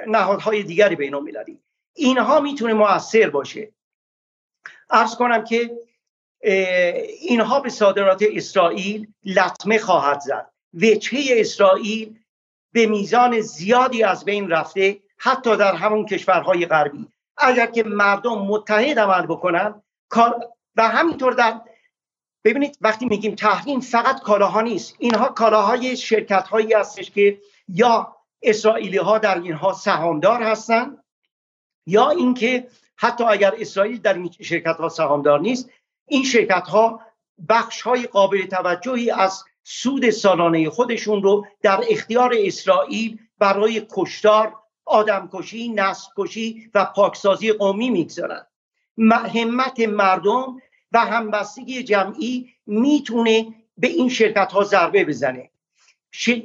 نهادهای 0.07 0.63
دیگری 0.63 0.97
بین 0.97 1.15
المللی 1.15 1.61
اینها 1.95 2.41
می‌تونه 2.41 2.73
موثر 2.73 3.31
باشه. 3.31 3.73
عرض 4.91 5.15
کنم 5.17 5.45
که 5.45 5.71
اینها 7.21 7.61
به 7.61 7.69
صادرات 7.69 8.25
اسرائیل 8.33 9.13
لطمه 9.25 9.79
خواهد 9.79 10.21
زد. 10.21 10.51
وجهه 10.75 11.41
اسرائیل 11.41 12.19
به 12.73 12.87
میزان 12.87 13.41
زیادی 13.41 14.03
از 14.03 14.25
بین 14.25 14.51
رفته 14.51 15.01
حتی 15.17 15.57
در 15.57 15.75
همون 15.75 16.07
کشورهای 16.07 16.67
غربی. 16.67 17.09
اگر 17.39 17.67
که 17.67 17.83
مردم 17.83 18.39
متحد 18.39 18.99
عمل 18.99 19.27
بکنن 19.27 19.83
و 20.77 20.89
همینطور 20.89 21.33
در 21.33 21.61
ببینید 22.45 22.79
وقتی 22.81 23.07
میگیم 23.07 23.35
تحریم 23.35 23.81
فقط 23.81 24.21
کالاها 24.21 24.61
نیست. 24.61 24.97
اینها 24.99 25.29
کالاهای 25.29 25.97
شرکت 25.97 26.49
هایی 26.49 26.73
هستش 26.73 27.11
که 27.11 27.39
یا 27.69 28.17
اسرائیلی 28.43 28.97
ها 28.97 29.19
در 29.19 29.41
اینها 29.41 29.73
سهامدار 29.73 30.43
هستند 30.43 31.05
یا 31.87 32.11
اینکه 32.11 32.69
حتی 32.97 33.25
اگر 33.25 33.55
اسرائیل 33.59 34.01
در 34.01 34.15
این 34.15 34.31
شرکت 34.41 34.77
ها 34.77 34.89
سهامدار 34.89 35.41
نیست 35.41 35.71
این 36.07 36.25
شرکت 36.25 36.69
ها 36.69 37.01
بخش 37.49 37.83
های 37.83 38.07
قابل 38.07 38.47
توجهی 38.47 39.11
از 39.11 39.45
سود 39.65 40.11
سالانه 40.11 40.71
خودشون 40.71 41.23
رو 41.23 41.47
در 41.63 41.85
اختیار 41.91 42.35
اسرائیل 42.37 43.19
برای 43.39 43.87
کشتار 43.91 44.57
آدمکشی، 44.89 45.75
کشی 46.17 46.71
و 46.75 46.85
پاکسازی 46.85 47.53
قومی 47.53 47.91
می‌گذارن. 47.91 48.47
همت 49.11 49.81
مردم 49.81 50.63
و 50.93 50.99
همبستگی 50.99 51.83
جمعی 51.83 52.55
می‌تونه 52.67 53.55
به 53.79 53.87
این 53.89 54.09
شرکت 54.09 54.53
ها 54.53 54.65
ضربه 54.65 55.05
بزنه. 55.05 55.51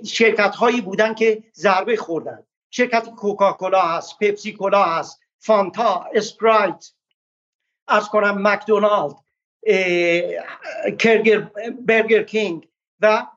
شرکت 0.06 0.56
هایی 0.56 0.82
بودن 0.82 1.14
که 1.14 1.44
ضربه 1.56 1.96
خوردن. 1.96 2.44
شرکت 2.70 3.10
کوکاکولا 3.10 3.82
هست 3.82 4.20
پپسی 4.20 4.52
کولا 4.52 4.84
هست 4.84 5.20
فانتا 5.40 6.06
اسپرایت 6.14 6.92
از 7.88 8.10
کنم 8.10 8.48
مکدونالد 8.48 9.16
کرگر 11.00 11.40
برگر 11.86 12.24
کینگ 12.24 12.68
و 13.00 13.28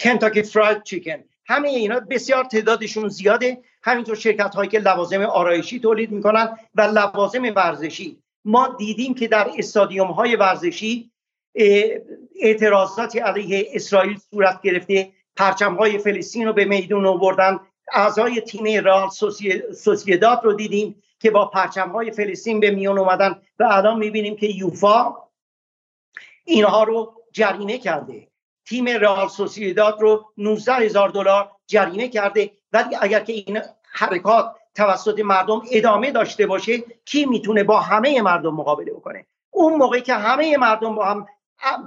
کنتاکی 0.00 0.42
فراید 0.42 0.82
چیکن. 0.82 1.24
همه 1.52 1.68
اینا 1.68 2.00
بسیار 2.00 2.44
تعدادشون 2.44 3.08
زیاده. 3.08 3.58
همینطور 3.82 4.16
شرکت 4.16 4.54
هایی 4.54 4.70
که 4.70 4.78
لوازم 4.78 5.22
آرایشی 5.22 5.80
تولید 5.80 6.10
می‌کنن 6.10 6.58
و 6.74 6.82
لوازم 6.82 7.42
ورزشی. 7.56 8.22
ما 8.44 8.76
دیدیم 8.78 9.14
که 9.14 9.28
در 9.28 9.50
استادیوم 9.58 10.06
های 10.06 10.36
ورزشی 10.36 11.10
اعتراضاتی 12.40 13.18
علیه 13.18 13.68
اسرائیل 13.72 14.18
صورت 14.30 14.62
گرفته. 14.62 15.12
پرچم 15.36 15.74
های 15.74 15.98
فلسطین 15.98 16.46
رو 16.46 16.52
به 16.52 16.64
میدون 16.64 17.06
آوردن. 17.06 17.60
اعضای 17.92 18.40
تیم 18.40 18.84
رال 18.84 19.08
سوسیداد 19.74 20.40
رو 20.44 20.52
دیدیم 20.52 21.02
که 21.18 21.30
با 21.30 21.46
پرچم 21.46 21.88
های 21.88 22.10
فلسطین 22.10 22.60
به 22.60 22.70
میون 22.70 22.98
اومدن. 22.98 23.42
و 23.58 23.64
الان 23.70 23.98
می‌بینیم 23.98 24.36
که 24.36 24.46
یوفا 24.46 25.14
اینها 26.44 26.82
رو 26.82 27.14
جریمه 27.32 27.78
کرده. 27.78 28.31
تیم 28.72 28.86
رئال 28.86 29.28
سوسیداد 29.28 30.00
رو 30.00 30.24
19 30.38 30.72
هزار 30.74 31.08
دلار 31.08 31.50
جریمه 31.66 32.08
کرده. 32.08 32.50
ولی 32.72 32.96
اگر 33.00 33.20
که 33.20 33.32
این 33.32 33.58
حرکات 33.92 34.54
توسط 34.74 35.20
مردم 35.20 35.62
ادامه 35.72 36.10
داشته 36.10 36.46
باشه 36.46 36.78
کی 37.04 37.26
می‌تونه 37.26 37.64
با 37.64 37.80
همه 37.80 38.22
مردم 38.22 38.54
مقابله 38.54 38.92
بکنه؟ 38.92 39.26
اون 39.50 39.76
موقعی 39.76 40.00
که 40.00 40.14
همه 40.14 40.56
مردم 40.56 40.94
با 40.94 41.04
هم 41.04 41.26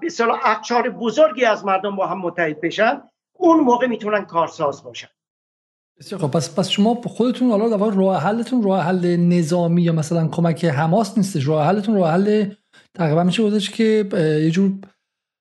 به 0.02 0.08
اقشار 0.46 0.90
بزرگی 0.90 1.46
از 1.46 1.66
مردم 1.66 1.96
با 1.96 2.08
هم 2.08 2.18
متحد 2.18 2.62
بشن 2.62 3.02
اون 3.34 3.60
موقع 3.60 3.88
می‌تونن 3.88 4.26
کارساز 4.26 4.84
باشن. 4.84 5.08
خب 6.20 6.32
پس 6.32 6.60
پس 6.60 6.70
شما 6.70 7.02
خودتون 7.06 7.50
حالا 7.50 7.78
در 7.78 7.96
راه 7.96 8.18
حلتون 8.18 8.64
راه 8.64 8.82
حل 8.82 9.16
نظامی 9.16 9.82
یا 9.82 9.94
مثلا 9.94 10.28
کمک 10.28 10.66
حماس 10.66 11.18
نیستش. 11.18 11.48
راه 11.48 11.66
حلتون 11.66 11.96
راه 11.96 12.12
حل 12.12 12.46
تقریبا 12.94 13.24
میشه 13.24 13.44
گفتش 13.44 13.70
که 13.70 14.10
یه 14.44 14.52
جور 14.52 14.72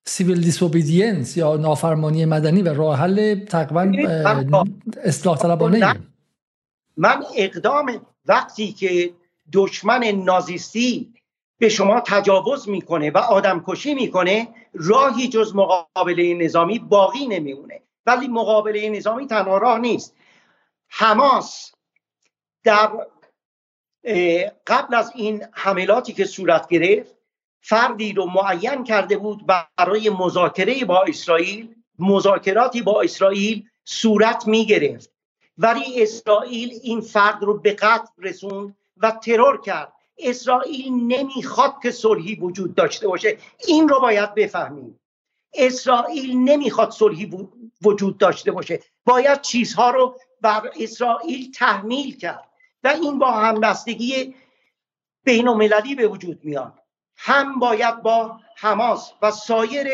سیویل 0.07 0.41
دیسوبیدینس 0.41 1.37
یا 1.37 1.55
نافرمانی 1.55 2.25
مدنی 2.25 2.61
و 2.61 2.73
راه 2.73 2.99
حل 2.99 3.45
تقریبا 3.45 3.91
اصلاح 5.03 5.37
طلبانه 5.37 5.99
من 6.97 7.23
اقدام 7.35 8.05
وقتی 8.25 8.71
که 8.71 9.13
دشمن 9.53 10.03
نازیستی 10.03 11.13
به 11.57 11.69
شما 11.69 12.01
تجاوز 12.05 12.69
می‌کنه 12.69 13.11
و 13.11 13.17
آدمکشی 13.17 13.93
می‌کنه 13.93 14.47
راهی 14.73 15.27
جز 15.27 15.55
مقابله 15.55 16.33
نظامی 16.33 16.79
باقی 16.79 17.27
نمیمونه. 17.27 17.81
ولی 18.05 18.27
مقابله 18.27 18.89
نظامی 18.89 19.27
تنها 19.27 19.57
راه 19.57 19.79
نیست. 19.79 20.15
حماس 20.87 21.71
در 22.63 22.89
قبل 24.67 24.95
از 24.95 25.11
این 25.15 25.43
حملاتی 25.51 26.13
که 26.13 26.25
صورت 26.25 26.67
گرفت 26.67 27.14
فردی 27.67 28.13
رو 28.13 28.25
معین 28.25 28.83
کرده 28.83 29.17
بود 29.17 29.43
برای 29.77 30.09
مذاکره 30.09 30.85
با 30.85 31.03
اسرائیل 31.07 31.75
مذاکراتی 31.99 32.81
با 32.81 33.01
اسرائیل 33.01 33.69
صورت 33.85 34.47
می 34.47 34.65
گرفت 34.65 35.11
ولی 35.57 36.03
اسرائیل 36.03 36.79
این 36.83 37.01
فرد 37.01 37.43
رو 37.43 37.59
به 37.59 37.73
قتل 37.73 38.07
رسوند 38.17 38.77
و 38.97 39.11
ترور 39.11 39.61
کرد. 39.61 39.93
اسرائیل 40.17 40.93
نمی‌خواد 40.93 41.73
که 41.83 41.91
صلحی 41.91 42.35
وجود 42.35 42.75
داشته 42.75 43.07
باشه. 43.07 43.37
این 43.67 43.89
رو 43.89 43.99
باید 43.99 44.33
بفهمیم. 44.33 44.99
اسرائیل 45.53 46.37
نمی‌خواد 46.37 46.91
صلحی 46.91 47.31
وجود 47.81 48.17
داشته 48.17 48.51
باشه. 48.51 48.79
باید 49.05 49.41
چیزها 49.41 49.89
رو 49.89 50.19
بر 50.41 50.71
اسرائیل 50.79 51.51
تحمیل 51.51 52.17
کرد. 52.17 52.49
و 52.83 52.87
این 52.87 53.19
با 53.19 53.31
همبستگی 53.31 54.35
بین 55.23 55.47
المللی 55.47 55.95
به 55.95 56.07
وجود 56.07 56.45
میاد. 56.45 56.84
هم 57.17 57.59
باید 57.59 58.01
با 58.01 58.39
حماس 58.55 59.11
و 59.21 59.31
سایر 59.31 59.87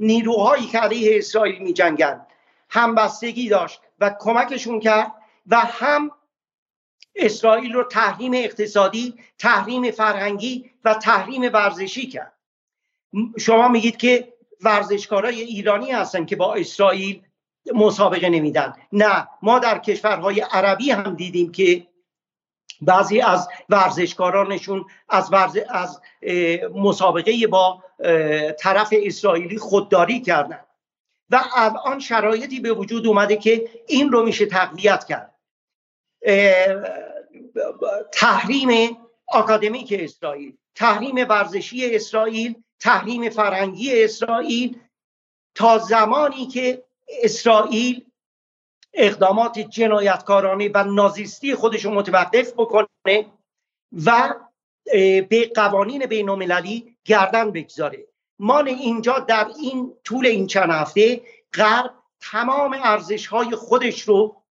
نیروهایی 0.00 0.66
که 0.66 0.78
علیه 0.78 1.18
اسرائیل 1.18 1.58
می 1.58 1.72
جنگن 1.72 2.26
همبستگی 2.70 3.48
داشت 3.48 3.80
و 4.00 4.14
کمکشون 4.20 4.80
کرد 4.80 5.12
و 5.46 5.58
هم 5.58 6.10
اسرائیل 7.16 7.72
رو 7.72 7.84
تحریم 7.84 8.32
اقتصادی 8.34 9.14
تحریم 9.38 9.90
فرهنگی 9.90 10.70
و 10.84 10.94
تحریم 10.94 11.42
ورزشی 11.42 12.06
کرد. 12.06 12.32
شما 13.38 13.68
میگید 13.68 13.96
که 13.96 14.32
ورزشکارای 14.60 15.40
ایرانی 15.40 15.90
هستن 15.90 16.24
که 16.24 16.36
با 16.36 16.54
اسرائیل 16.54 17.22
مسابقه 17.74 18.28
نمیدن. 18.28 18.74
نه 18.92 19.28
ما 19.42 19.58
در 19.58 19.78
کشورهای 19.78 20.40
عربی 20.40 20.90
هم 20.90 21.14
دیدیم 21.14 21.52
که 21.52 21.86
بعضی 22.80 23.20
از 23.20 23.48
ورزشکارانشون 23.68 24.84
از, 25.08 25.32
ورز... 25.32 25.58
از 25.68 26.00
مسابقه 26.74 27.46
با 27.46 27.82
طرف 28.58 28.88
اسرائیلی 28.92 29.58
خودداری 29.58 30.20
کردن. 30.20 30.60
و 31.30 31.44
الان 31.56 31.98
شرایطی 31.98 32.60
به 32.60 32.72
وجود 32.72 33.06
اومده 33.06 33.36
که 33.36 33.70
این 33.86 34.12
رو 34.12 34.22
میشه 34.22 34.46
تقویت 34.46 35.04
کرد. 35.04 35.34
تحریم 38.12 38.98
آکادمیک 39.28 39.94
اسرائیل 39.98 40.56
تحریم 40.74 41.16
ورزشی 41.28 41.94
اسرائیل 41.94 42.54
تحریم 42.80 43.30
فرهنگی 43.30 44.04
اسرائیل 44.04 44.80
تا 45.54 45.78
زمانی 45.78 46.46
که 46.46 46.84
اسرائیل 47.22 48.04
اقدامات 48.94 49.58
جنایتکارانه 49.58 50.70
و 50.74 50.84
نازیستی 50.84 51.54
خودش 51.54 51.84
رو 51.84 51.94
متوقف 51.94 52.52
بکنه 52.52 53.26
و 54.06 54.34
به 55.28 55.50
قوانین 55.54 56.06
بین 56.06 56.28
المللی 56.28 56.96
گردن 57.04 57.50
بگذاره. 57.50 58.06
ما 58.38 58.60
اینجا 58.60 59.18
در 59.18 59.48
این 59.58 59.92
طول 60.04 60.26
این 60.26 60.46
چند 60.46 60.70
هفته 60.70 61.20
غرب 61.54 61.94
تمام 62.20 62.76
ارزش 62.82 63.26
های 63.26 63.56
خودش 63.56 64.02
رو 64.02 64.42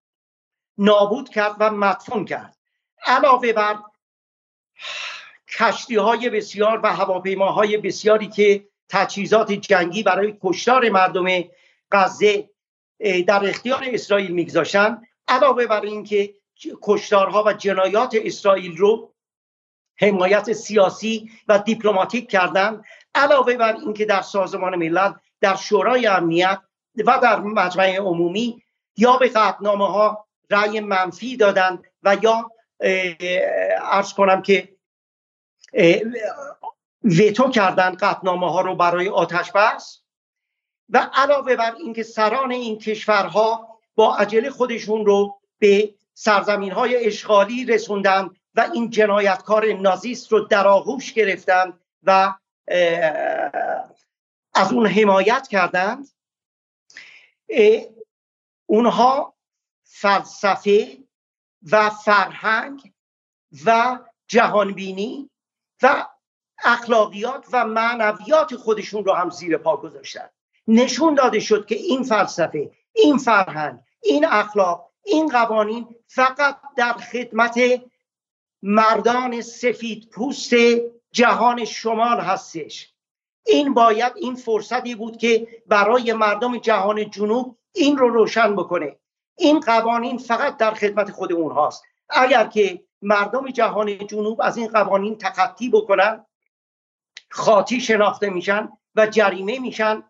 نابود 0.78 1.28
کرد 1.28 1.56
و 1.60 1.70
مدفون 1.70 2.24
کرد. 2.24 2.56
علاوه 3.06 3.52
بر 3.52 3.78
کشتی 5.58 5.96
های 5.96 6.30
بسیار 6.30 6.80
و 6.82 6.94
هواپیماهای 6.94 7.76
بسیاری 7.76 8.28
که 8.28 8.68
تجهیزات 8.88 9.52
جنگی 9.52 10.02
برای 10.02 10.36
کشتار 10.42 10.88
مردم 10.88 11.26
غزه 11.92 12.50
در 13.26 13.48
اختیار 13.48 13.84
اسرائیل 13.86 14.30
میگذاشتن. 14.30 15.02
علاوه 15.28 15.66
بر 15.66 15.80
اینکه 15.80 16.34
کشتارها 16.82 17.44
و 17.46 17.52
جنایات 17.52 18.16
اسرائیل 18.24 18.76
رو 18.76 19.14
حمایت 20.00 20.52
سیاسی 20.52 21.30
و 21.48 21.58
دیپلماتیک 21.58 22.30
کردن 22.30 22.82
علاوه 23.14 23.56
بر 23.56 23.76
اینکه 23.76 24.04
در 24.04 24.22
سازمان 24.22 24.76
ملل 24.76 25.12
در 25.40 25.56
شورای 25.56 26.06
امنیت 26.06 26.60
و 27.06 27.18
در 27.22 27.40
مجمع 27.40 27.96
عمومی 27.96 28.62
یا 28.96 29.16
به 29.16 29.28
قطنامه 29.28 29.86
ها 29.86 30.28
رأی 30.50 30.80
منفی 30.80 31.36
دادن 31.36 31.82
و 32.02 32.16
یا 32.22 32.50
ارز 33.82 34.12
کنم 34.12 34.42
که 34.42 34.76
ویتو 37.04 37.50
کردن 37.50 37.94
قطنامه 37.94 38.52
ها 38.52 38.60
رو 38.60 38.74
برای 38.74 39.08
آتش 39.08 39.52
بس 39.52 40.02
و 40.90 41.10
علاوه 41.12 41.56
بر 41.56 41.74
اینکه 41.74 42.02
سران 42.02 42.52
این 42.52 42.78
کشورها 42.78 43.78
با 43.94 44.16
عجله 44.16 44.50
خودشون 44.50 45.06
رو 45.06 45.40
به 45.58 45.94
سرزمین 46.14 46.72
های 46.72 47.06
اشغالی 47.06 47.64
رسوندن 47.64 48.30
و 48.54 48.70
این 48.74 48.90
جنایتکار 48.90 49.72
نازیست 49.72 50.32
رو 50.32 50.40
در 50.40 50.66
آغوش 50.66 51.12
گرفتن 51.12 51.78
و 52.02 52.34
از 54.54 54.72
اون 54.72 54.86
حمایت 54.86 55.48
کردند 55.48 56.08
اونها 58.66 59.34
فلسفه 59.84 60.98
و 61.70 61.90
فرهنگ 61.90 62.92
و 63.64 63.98
جهانبینی 64.26 65.30
و 65.82 66.06
اخلاقیات 66.64 67.46
و 67.52 67.64
معنویات 67.64 68.56
خودشون 68.56 69.04
رو 69.04 69.12
هم 69.12 69.30
زیر 69.30 69.58
پا 69.58 69.76
گذاشتن. 69.76 70.30
نشون 70.68 71.14
داده 71.14 71.40
شد 71.40 71.66
که 71.66 71.74
این 71.74 72.02
فلسفه 72.02 72.70
این 72.92 73.16
فرهنگ 73.16 73.78
این 74.02 74.24
اخلاق 74.24 74.90
این 75.04 75.28
قوانین 75.28 75.88
فقط 76.06 76.56
در 76.76 76.92
خدمت 76.92 77.58
مردان 78.62 79.40
سفید 79.40 80.10
پوست 80.10 80.54
جهان 81.12 81.64
شمال 81.64 82.20
هستش. 82.20 82.92
این 83.46 83.74
باید 83.74 84.12
این 84.16 84.34
فرصتی 84.34 84.94
بود 84.94 85.16
که 85.16 85.48
برای 85.66 86.12
مردم 86.12 86.58
جهان 86.58 87.10
جنوب 87.10 87.56
این 87.72 87.98
رو 87.98 88.08
روشن 88.08 88.56
بکنه. 88.56 88.96
این 89.38 89.60
قوانین 89.60 90.18
فقط 90.18 90.56
در 90.56 90.74
خدمت 90.74 91.10
خود 91.10 91.32
اونهاست 91.32 91.84
اگر 92.10 92.46
که 92.46 92.84
مردم 93.02 93.50
جهان 93.50 94.06
جنوب 94.06 94.40
از 94.40 94.56
این 94.56 94.68
قوانین 94.68 95.18
تخطی 95.18 95.68
بکنن 95.68 96.26
خاطی 97.30 97.80
شناخته 97.80 98.30
میشن 98.30 98.68
و 98.94 99.06
جریمه 99.06 99.58
میشن 99.58 100.02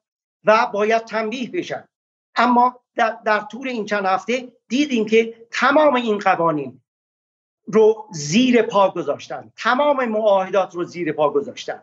و 0.44 0.66
باید 0.72 1.04
تنبیه 1.04 1.50
بشن. 1.50 1.88
اما 2.36 2.80
در, 2.94 3.18
در 3.24 3.40
طول 3.40 3.68
این 3.68 3.84
چند 3.84 4.04
هفته 4.04 4.52
دیدیم 4.68 5.06
که 5.06 5.46
تمام 5.50 5.94
این 5.94 6.18
قوانین 6.18 6.80
رو 7.66 8.08
زیر 8.12 8.62
پا 8.62 8.90
گذاشتن. 8.90 9.52
تمام 9.56 10.04
معاهدات 10.04 10.74
رو 10.74 10.84
زیر 10.84 11.12
پا 11.12 11.30
گذاشتن. 11.30 11.82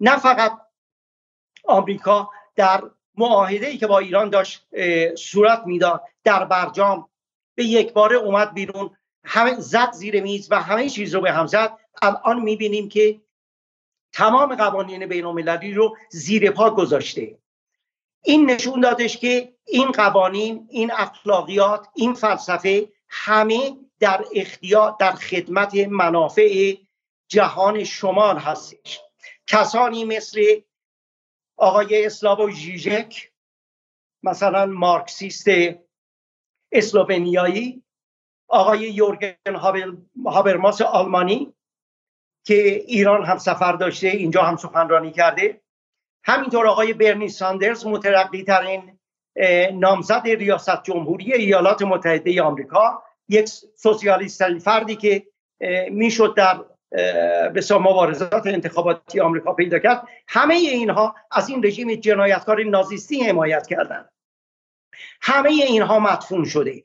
نه 0.00 0.18
فقط 0.18 0.52
آمریکا 1.64 2.30
در 2.56 2.82
معاهده 3.16 3.66
ای 3.66 3.78
که 3.78 3.86
با 3.86 3.98
ایران 3.98 4.30
داشت 4.30 4.66
صورت 5.14 5.62
می‌داد 5.66 6.02
در 6.24 6.44
برجام 6.44 7.08
به 7.54 7.64
یک 7.64 7.92
باره 7.92 8.16
اومد 8.16 8.54
بیرون 8.54 8.96
همه 9.24 9.54
زد 9.54 9.92
زیر 9.92 10.22
میز 10.22 10.48
و 10.50 10.62
همه 10.62 10.88
چیز 10.88 11.14
رو 11.14 11.20
به 11.20 11.32
هم 11.32 11.46
زد. 11.46 11.78
الان 12.02 12.40
می‌بینیم 12.40 12.88
که 12.88 13.20
تمام 14.12 14.54
قوانین 14.54 15.06
بین 15.06 15.24
المللی 15.24 15.74
رو 15.74 15.96
زیر 16.10 16.50
پا 16.50 16.70
گذاشته. 16.70 17.38
این 18.26 18.50
نشون 18.50 18.80
دادش 18.80 19.16
که 19.16 19.54
این 19.66 19.92
قوانین 19.92 20.66
این 20.70 20.92
اخلاقیات 20.92 21.88
این 21.94 22.14
فلسفه 22.14 22.88
همه 23.08 23.76
در 24.00 24.24
اختیار 24.34 24.96
در 25.00 25.12
خدمت 25.12 25.74
منافع 25.74 26.74
جهان 27.28 27.84
شمال 27.84 28.38
هستش. 28.38 29.00
کسانی 29.46 30.04
مثل 30.04 30.60
آقای 31.56 32.06
اسلاو 32.06 32.50
ژیژک 32.50 33.30
مثلا 34.22 34.66
مارکسیست 34.66 35.46
اسلوونیایی 36.72 37.82
آقای 38.48 38.80
یورگن 38.80 39.54
هابرماس 40.26 40.82
آلمانی 40.82 41.52
که 42.44 42.74
ایران 42.74 43.24
هم 43.24 43.38
سفر 43.38 43.72
داشته 43.72 44.08
اینجا 44.08 44.42
هم 44.42 44.56
سخنرانی 44.56 45.12
کرده. 45.12 45.60
همینطور 46.26 46.66
آقای 46.66 46.92
برنی 46.92 47.28
ساندرز 47.28 47.86
مترقی 47.86 48.42
ترین 48.42 48.98
نامزد 49.72 50.22
ریاست 50.24 50.82
جمهوری 50.82 51.32
ایالات 51.32 51.82
متحده 51.82 52.42
آمریکا 52.42 53.02
یک 53.28 53.48
سوسیالیست 53.76 54.58
فردی 54.58 54.96
که 54.96 55.26
می‌شد 55.90 56.34
در 56.36 56.60
به 57.48 57.62
مبارزات 57.70 58.46
انتخاباتی 58.46 59.20
آمریکا 59.20 59.52
پیدا 59.52 59.78
کرد. 59.78 60.08
همه 60.28 60.54
اینها 60.54 61.14
از 61.30 61.48
این 61.48 61.64
رژیم 61.64 61.94
جنایتکار 61.94 62.64
نازیستی 62.64 63.22
حمایت 63.22 63.66
کردند. 63.66 64.12
همه 65.20 65.50
اینها 65.50 65.98
مدفون 65.98 66.44
شده. 66.44 66.84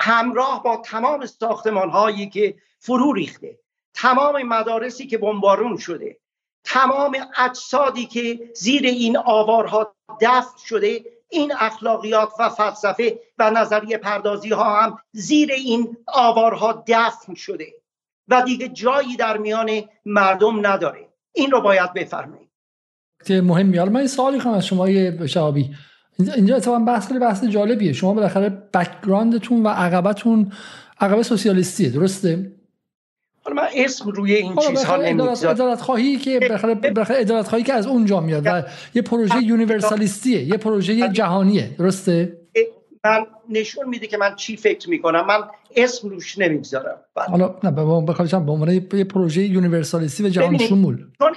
همراه 0.00 0.62
با 0.62 0.76
تمام 0.76 1.26
ساختمان 1.26 1.90
هایی 1.90 2.28
که 2.28 2.54
فرو 2.78 3.12
ریخته 3.12 3.58
تمام 3.94 4.42
مدارسی 4.42 5.06
که 5.06 5.18
بمبارون 5.18 5.76
شده 5.76 6.18
تمام 6.66 7.16
اجسادی 7.38 8.06
که 8.06 8.50
زیر 8.54 8.86
این 8.86 9.16
آوارها 9.16 9.94
دفن 10.20 10.58
شده 10.66 11.04
این 11.28 11.52
اخلاقیات 11.60 12.28
و 12.38 12.48
فلسفه 12.48 13.18
و 13.38 13.50
نظریه 13.50 13.98
پردازی 13.98 14.50
ها 14.50 14.82
هم 14.82 14.98
زیر 15.12 15.52
این 15.52 15.96
آوارها 16.06 16.84
دفن 16.86 17.34
شده 17.34 17.66
و 18.28 18.42
دیگه 18.42 18.68
جایی 18.68 19.16
در 19.16 19.36
میان 19.36 19.70
مردم 20.06 20.66
نداره. 20.66 21.08
این 21.32 21.50
رو 21.50 21.60
باید 21.60 21.92
بفرمایید. 21.92 22.48
مهمی. 23.30 23.78
حالا 23.78 23.90
من 23.90 24.06
سوالی 24.06 24.40
کنم 24.40 24.52
از 24.52 24.66
شما 24.66 25.26
شهابی. 25.26 25.70
اینجا 26.18 26.56
اتفاقا 26.56 26.78
بحث 26.78 27.06
خیلی 27.06 27.20
بحث 27.20 27.44
جالبیه. 27.44 27.92
شما 27.92 28.14
بالاخره 28.14 28.48
بکگراندتون 28.48 29.62
و 29.62 29.68
عقبتون 29.68 30.52
عقب 31.00 31.22
سوسیالیستیه 31.22 31.90
درسته؟ 31.90 32.55
حالا 33.46 33.62
من 33.62 33.68
اسم 33.74 34.10
روی 34.10 34.34
این 34.34 34.56
چیزها 34.56 34.96
نمی‌ذارم 34.96 35.54
ادالت 35.54 35.80
خواهی 35.80 36.16
که 36.16 36.40
ادالت 37.10 37.48
خواهی 37.48 37.64
که 37.64 37.72
از 37.72 37.86
اونجا 37.86 38.20
میاد 38.20 38.42
و 38.46 38.62
یه 38.94 39.02
پروژه 39.02 39.42
یونیورسالیستیه 39.42 40.44
یه 40.44 40.56
پروژه 40.56 41.08
جهانیه 41.08 41.70
درسته؟ 41.78 42.38
من 43.04 43.26
نشون 43.48 43.88
میده 43.88 44.06
که 44.06 44.16
من 44.16 44.34
چی 44.34 44.56
فکر 44.56 44.90
می‌کنم. 44.90 45.26
من 45.26 45.40
اسم 45.76 46.08
روش 46.08 46.38
نمی‌گذارم. 46.38 46.98
حالا 47.14 47.54
نه 47.64 47.70
به 47.70 47.82
عنوان 47.82 48.70
یه 48.92 49.04
پروژه 49.04 49.42
یونیورسالیستی 49.42 50.22
و 50.22 50.28
جهان 50.28 50.58
شمول. 50.58 51.04
چون 51.18 51.34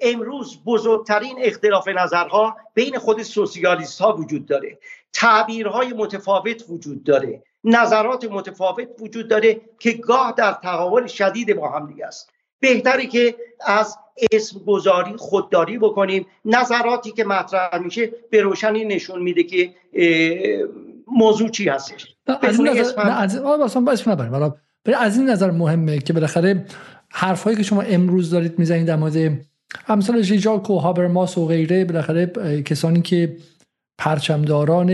امروز 0.00 0.58
بزرگترین 0.66 1.36
اختلاف 1.42 1.88
نظرها 1.88 2.56
بین 2.74 2.98
خود 2.98 3.22
سوسیالیست 3.22 4.00
ها 4.00 4.16
وجود 4.16 4.46
داره. 4.46 4.78
تعبیرهای 5.12 5.92
متفاوت 5.92 6.64
وجود 6.68 7.04
داره 7.04 7.42
نظرات 7.64 8.24
متفاوت 8.24 8.88
وجود 9.00 9.28
داره 9.28 9.60
که 9.78 9.92
گاه 9.92 10.34
در 10.36 10.52
تقابل 10.52 11.06
شدید 11.06 11.56
با 11.56 11.68
هم 11.68 11.86
دیگه 11.86 12.06
است. 12.06 12.30
بهتره 12.60 13.06
که 13.06 13.34
از 13.66 13.96
اسم 14.32 14.58
گذاری 14.66 15.16
خودداری 15.16 15.78
بکنیم. 15.78 16.26
نظراتی 16.44 17.10
که 17.10 17.24
مطرح 17.24 17.78
میشه 17.78 18.12
به 18.30 18.42
روشنی 18.42 18.84
نشون 18.84 19.22
میده 19.22 19.42
که 19.42 19.70
موضوع 21.06 21.48
چی 21.48 21.68
هستش. 21.68 22.14
از 22.42 22.58
این 22.58 22.68
نظر 22.68 23.10
از... 23.10 23.36
از 24.98 25.18
این 25.18 25.30
نظر 25.30 25.50
مهمه 25.50 25.98
که 25.98 26.12
بالاخره 26.12 26.66
حرفهایی 27.10 27.56
که 27.56 27.62
شما 27.62 27.82
امروز 27.82 28.30
دارید 28.30 28.58
می‌زنید 28.58 28.86
در 28.86 28.96
مورد 28.96 29.40
امثال 29.88 30.22
ژیژاک 30.22 30.70
و 30.70 30.78
هابرماس 30.78 31.38
و 31.38 31.46
غیره 31.46 31.84
بالاخره 31.84 32.26
کسانی 32.62 33.02
که 33.02 33.36
پرچمداران 33.98 34.88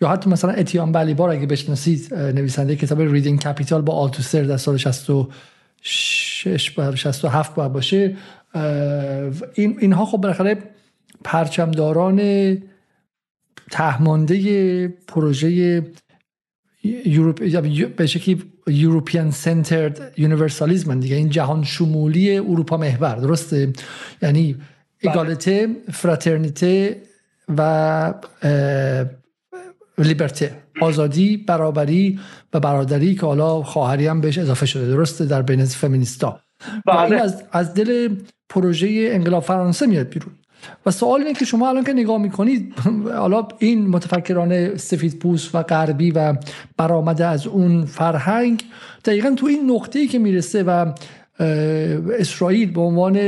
یا 0.00 0.08
حتی 0.08 0.30
مثلا 0.30 0.50
اتیان 0.50 0.92
بلیبار 0.92 1.30
اگه 1.30 1.46
بشناسید 1.46 2.14
نویسنده 2.14 2.76
کتاب 2.76 3.00
ریدینگ 3.00 3.40
کپیتال 3.40 3.82
با 3.82 3.92
آلتوسر 3.92 4.42
در 4.42 4.56
سال 4.56 4.76
66 4.76 6.70
باید 6.70 6.94
67 6.94 7.54
باید 7.54 7.72
باشه. 7.72 8.16
این 9.54 9.76
اینها 9.80 10.04
خب 10.04 10.18
بالاخره 10.18 10.58
پرچمداران 11.24 12.58
ته‌مانده 13.70 14.88
پروژه 14.88 15.82
Europe 17.04 17.96
به 17.96 18.06
شکلی 18.06 18.42
European 18.66 19.30
centered 19.30 20.12
universalism 20.16 21.00
دیگه. 21.00 21.16
این 21.16 21.30
جهان 21.30 21.64
شمولی 21.64 22.38
اروپا 22.38 22.76
محور 22.76 23.14
درسته؟ 23.14 23.72
یعنی 24.22 24.56
égalité 25.02 25.68
fraternité 25.92 27.02
و 27.58 28.14
liberté 29.98 30.56
آزادی 30.80 31.36
برابری 31.36 32.20
و 32.52 32.60
برادری 32.60 33.14
که 33.14 33.26
حالا 33.26 33.62
خواهری 33.62 34.06
هم 34.06 34.20
بهش 34.20 34.38
اضافه 34.38 34.66
شده. 34.66 34.86
درسته؟ 34.86 35.24
در 35.24 35.42
بین 35.42 35.64
فمینیستا. 35.64 36.40
بله. 36.86 37.00
این 37.00 37.14
از, 37.14 37.42
از 37.52 37.74
دل 37.74 38.14
پروژه 38.48 39.08
انقلاب 39.12 39.42
فرانسه 39.42 39.86
میاد 39.86 40.08
بیرون. 40.08 40.32
و 40.86 40.90
سوال 40.90 41.20
اینه 41.20 41.32
که 41.32 41.44
شما 41.44 41.68
الان 41.68 41.84
که 41.84 41.92
نگاه 41.92 42.18
می‌کنید 42.18 42.74
حالا 43.14 43.48
این 43.58 43.88
متفکران 43.88 44.76
سفید 44.76 45.18
پوست 45.18 45.54
و 45.54 45.62
غربی 45.62 46.10
و 46.10 46.36
برآمده 46.76 47.26
از 47.26 47.46
اون 47.46 47.84
فرهنگ 47.84 48.64
دقیقا 49.04 49.34
تو 49.36 49.46
این 49.46 49.70
نقطه 49.70 49.98
ای 49.98 50.06
که 50.06 50.18
می‌رسه 50.18 50.62
و 50.62 50.92
اسرائیل 52.18 52.72
به 52.72 52.80
عنوان 52.80 53.20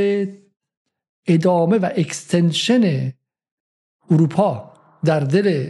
ادامه 1.27 1.78
و 1.78 1.89
اکستنشن 1.97 3.12
اروپا 4.13 4.73
در 5.05 5.21
دل 5.21 5.67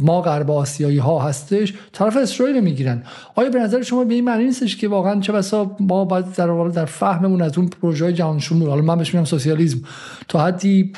ما 0.00 0.20
غرب 0.20 0.50
آسیایی 0.50 0.98
ها 0.98 1.22
هستش 1.22 1.74
طرف 1.92 2.16
اسرائیل 2.16 2.60
می‌گیرن. 2.60 3.02
آیا 3.34 3.50
به 3.50 3.58
نظر 3.58 3.82
شما 3.82 4.04
به 4.04 4.14
این 4.14 4.24
معنی 4.24 4.44
نیستش 4.44 4.76
که 4.76 4.88
واقعا 4.88 5.20
چه 5.20 5.32
بسا 5.32 5.76
ما 5.80 6.04
باید 6.04 6.32
در 6.32 6.68
در 6.68 6.84
فهممون 6.84 7.42
از 7.42 7.58
اون 7.58 7.68
پروژه 7.68 8.12
جهان 8.12 8.38
شمول 8.38 8.68
حالا 8.68 8.82
من 8.82 8.98
بهش 8.98 9.14
میگم 9.14 9.24
سوسیالیسم. 9.24 9.78
تا 10.28 10.44
حدی 10.44 10.92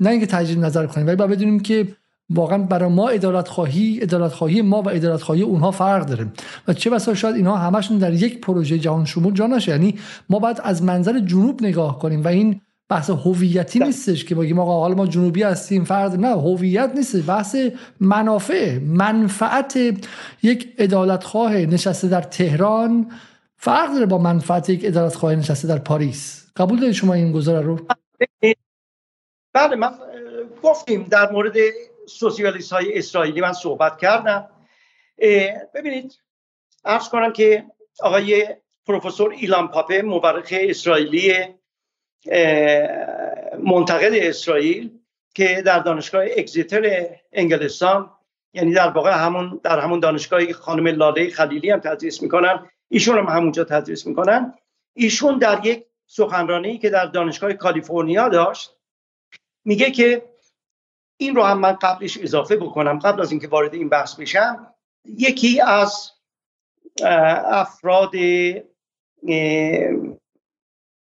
نه 0.00 0.10
اینکه 0.10 0.26
تجدید 0.26 0.64
نظر 0.64 0.86
کنیم 0.86 1.06
ولی 1.06 1.16
باید 1.16 1.30
بدونیم 1.30 1.60
که 1.60 1.88
واقعا 2.30 2.58
برای 2.58 2.90
ما 2.90 3.08
ادالت 3.08 3.48
خواهی 3.48 3.98
ادالت 4.02 4.32
خواهی 4.32 4.62
ما 4.62 4.82
و 4.82 4.88
ادالت 4.88 5.22
خواهی 5.22 5.42
اونها 5.42 5.70
فرق 5.70 6.06
داره. 6.06 6.26
و 6.68 6.72
چه 6.72 6.90
بسا 6.90 7.14
شاید 7.14 7.36
اینها 7.36 7.56
همشون 7.56 7.98
در 7.98 8.12
یک 8.12 8.40
پروژه 8.40 8.78
جهان 8.78 9.04
شمول 9.04 9.34
جا 9.34 9.48
یعنی 9.66 9.94
ما 10.30 10.38
باید 10.38 10.60
از 10.64 10.82
منظر 10.82 11.18
جنوب 11.18 11.62
نگاه 11.62 11.98
کنیم 11.98 12.24
و 12.24 12.28
این 12.28 12.60
بحث 12.88 13.10
هویتی 13.10 13.78
نیستش 13.78 14.24
که 14.24 14.34
بگیم 14.34 14.58
آقا 14.58 14.80
حالا 14.80 14.94
ما 14.94 15.06
جنوبی 15.06 15.42
هستیم 15.42 15.84
فرد 15.84 16.12
نه 16.20 16.28
هویت 16.28 16.92
نیست 16.94 17.26
بحث 17.26 17.56
منافع 18.00 18.78
منفعت 18.78 19.76
یک 20.42 20.74
ادالتخواه 20.78 21.56
نشسته 21.56 22.08
در 22.08 22.22
تهران. 22.22 23.12
فرق 23.56 23.92
داره 23.92 24.06
با 24.06 24.18
منفعت 24.18 24.68
یک 24.68 24.80
ادالتخواه 24.84 25.34
نشسته 25.34 25.68
در 25.68 25.78
پاریس. 25.78 26.52
قبول 26.56 26.80
دارید 26.80 26.94
شما 26.94 27.14
این 27.14 27.32
گزاره 27.32 27.66
رو؟ 27.66 27.86
بله 29.52 29.76
من 29.76 29.92
گفتیم 30.62 31.02
در 31.02 31.32
مورد 31.32 31.56
سوسیالیست 32.06 32.72
های 32.72 32.98
اسرائیلی 32.98 33.40
من 33.40 33.52
صحبت 33.52 33.98
کردم. 33.98 34.48
ببینید 35.74 36.18
عرض 36.84 37.08
کنم 37.08 37.32
که 37.32 37.64
آقای 38.00 38.46
پروفسور 38.86 39.32
ایلان 39.32 39.68
پاپه 39.68 40.02
مورخ 40.02 40.48
اسرائیلی 40.52 41.32
منتقد 43.58 44.12
اسرائیل 44.14 44.90
که 45.34 45.62
در 45.66 45.78
دانشگاه 45.78 46.24
اگزیتر 46.36 47.06
انگلستان 47.32 48.10
یعنی 48.54 48.72
در 48.72 48.88
واقع 48.88 49.12
همون 49.12 49.60
در 49.62 49.78
همون 49.78 50.00
دانشگاهی 50.00 50.52
خانم 50.52 50.86
لاله 50.86 51.30
خلیلی 51.30 51.70
هم 51.70 51.80
تدریس 51.80 52.22
می‌کنن. 52.22 52.70
ایشون 52.88 53.18
هم 53.18 53.26
همونجا 53.26 53.64
تدریس 53.64 54.06
می‌کنن. 54.06 54.54
ایشون 54.94 55.38
در 55.38 55.66
یک 55.66 55.84
سخنرانی 56.06 56.78
که 56.78 56.90
در 56.90 57.06
دانشگاه 57.06 57.52
کالیفرنیا 57.52 58.28
داشت 58.28 58.76
میگه 59.64 59.90
که 59.90 60.22
این 61.16 61.34
رو 61.34 61.42
هم 61.42 61.58
من 61.58 61.72
قبلش 61.72 62.18
اضافه 62.18 62.56
بکنم. 62.56 62.98
قبل 62.98 63.20
از 63.20 63.30
اینکه 63.30 63.48
وارد 63.48 63.74
این 63.74 63.88
بحث 63.88 64.14
بشم 64.14 64.74
یکی 65.04 65.60
از 65.60 66.10
افراد 67.44 68.10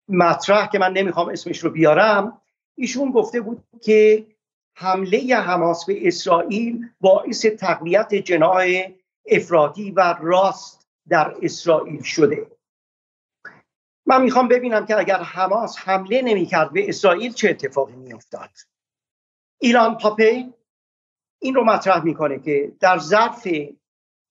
مطرح 0.08 0.68
که 0.68 0.78
من 0.78 0.92
نمی‌خوام 0.92 1.28
اسمش 1.28 1.58
رو 1.58 1.70
بیارم 1.70 2.40
ایشون 2.74 3.10
گفته 3.10 3.40
بود 3.40 3.64
که 3.82 4.26
حمله 4.76 5.36
حماس 5.36 5.84
به 5.86 6.08
اسرائیل 6.08 6.88
باعث 7.00 7.46
تقویت 7.46 8.14
جناح 8.14 8.64
افرادی 9.26 9.90
و 9.90 10.14
راست 10.20 10.88
در 11.08 11.34
اسرائیل 11.42 12.02
شده. 12.02 12.46
من 14.06 14.22
می‌خوام 14.22 14.48
ببینم 14.48 14.86
که 14.86 14.98
اگر 14.98 15.22
حماس 15.22 15.78
حمله 15.78 16.22
نمی‌کرد 16.22 16.72
به 16.72 16.88
اسرائیل 16.88 17.32
چه 17.32 17.50
اتفاقی 17.50 17.96
میافتاد. 17.96 18.50
ایران 19.60 19.98
پاپی 19.98 20.52
این 21.38 21.54
رو 21.54 21.64
مطرح 21.64 22.04
می‌کنه 22.04 22.38
که 22.38 22.72
در 22.80 22.98
ظرف 22.98 23.48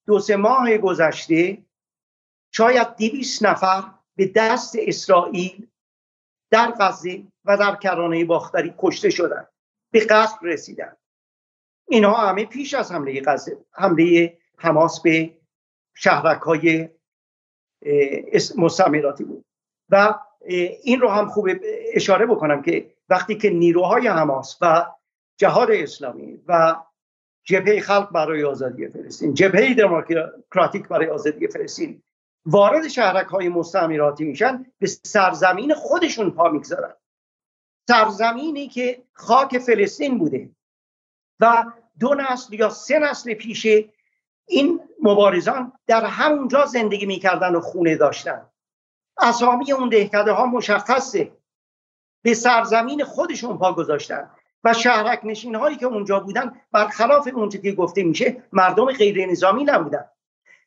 دو 0.05 0.19
سه 0.19 0.35
ماه 0.35 0.77
گذشته 0.77 1.57
شاید 2.51 2.95
دویست 2.95 3.43
نفر 3.45 3.83
به 4.15 4.31
دست 4.35 4.76
اسرائیل 4.80 5.68
در 6.52 6.73
غزه 6.80 7.23
و 7.45 7.57
در 7.57 7.76
کرانه 7.76 8.26
باختری 8.26 8.73
کشته 8.77 9.10
شدند. 9.10 9.48
به 9.91 9.99
قصد 9.99 10.38
رسیدن 10.41 10.95
اینها 11.88 12.30
همه 12.30 12.45
پیش 12.45 12.73
از 12.73 12.91
حمله 12.91 13.22
غزه 13.22 13.57
حمله 13.72 14.38
حماس 14.57 15.02
به 15.02 15.38
شهرک 15.95 16.41
های 16.41 16.90
مستعمراتی 18.57 19.23
بود. 19.23 19.45
و 19.90 20.19
این 20.84 20.99
رو 20.99 21.10
هم 21.10 21.27
خوب 21.27 21.49
اشاره 21.94 22.26
بکنم 22.26 22.61
که 22.61 22.94
وقتی 23.10 23.35
که 23.35 23.49
نیروهای 23.49 24.07
حماس 24.07 24.57
و 24.61 24.85
جهاد 25.38 25.72
اسلامی 25.72 26.40
و 26.48 26.76
جبهه 27.44 27.80
خلق 27.80 28.11
برای 28.11 28.44
آزادی 28.44 28.88
فلسطین 28.88 29.34
جبهه 29.34 29.73
دموکراتیک 29.73 30.88
برای 30.88 31.07
آزادی 31.07 31.48
فلسطین 31.48 32.03
وارد 32.45 32.88
شهرک 32.88 33.28
های 33.28 33.49
مستعمراتی 33.49 34.26
میشن 34.26 34.65
به 34.80 34.88
سرزمین 34.88 35.74
خودشون 35.74 36.32
پا 36.32 36.49
می‌گذارن. 36.49 36.94
سرزمینی 37.88 38.68
که 38.68 39.03
خاک 39.14 39.57
فلسطین 39.57 40.18
بوده 40.18 40.49
و 41.40 41.65
دو 41.99 42.15
نسل 42.15 42.53
یا 42.53 42.70
سه 42.70 42.99
نسل 42.99 43.34
پیشه 43.34 43.90
این 44.45 44.80
مبارزان 45.02 45.74
در 45.88 46.06
همونجا 46.06 46.65
زندگی 46.65 47.06
می‌کردن 47.06 47.56
و 47.56 47.60
خونه 47.60 47.95
داشتن. 47.95 48.49
اسامی 49.18 49.72
اون 49.72 49.90
دهکده 49.90 50.32
ها 50.32 50.45
مشخصه. 50.45 51.32
به 52.22 52.34
سرزمین 52.34 53.03
خودشون 53.03 53.57
پا 53.57 53.74
گذاشتن 53.74 54.30
و 54.64 54.74
شهرک 54.74 55.22
نشین 55.24 55.56
هایی 55.56 55.78
که 55.78 55.86
اونجا 55.86 56.20
بودن 56.20 56.61
برخلاف 56.72 57.28
اونچه 57.34 57.57
که 57.57 57.72
گفته 57.72 58.03
میشه 58.03 58.44
مردم 58.53 58.86
غیر 58.86 59.26
نظامی 59.32 59.64
نبودن. 59.64 60.06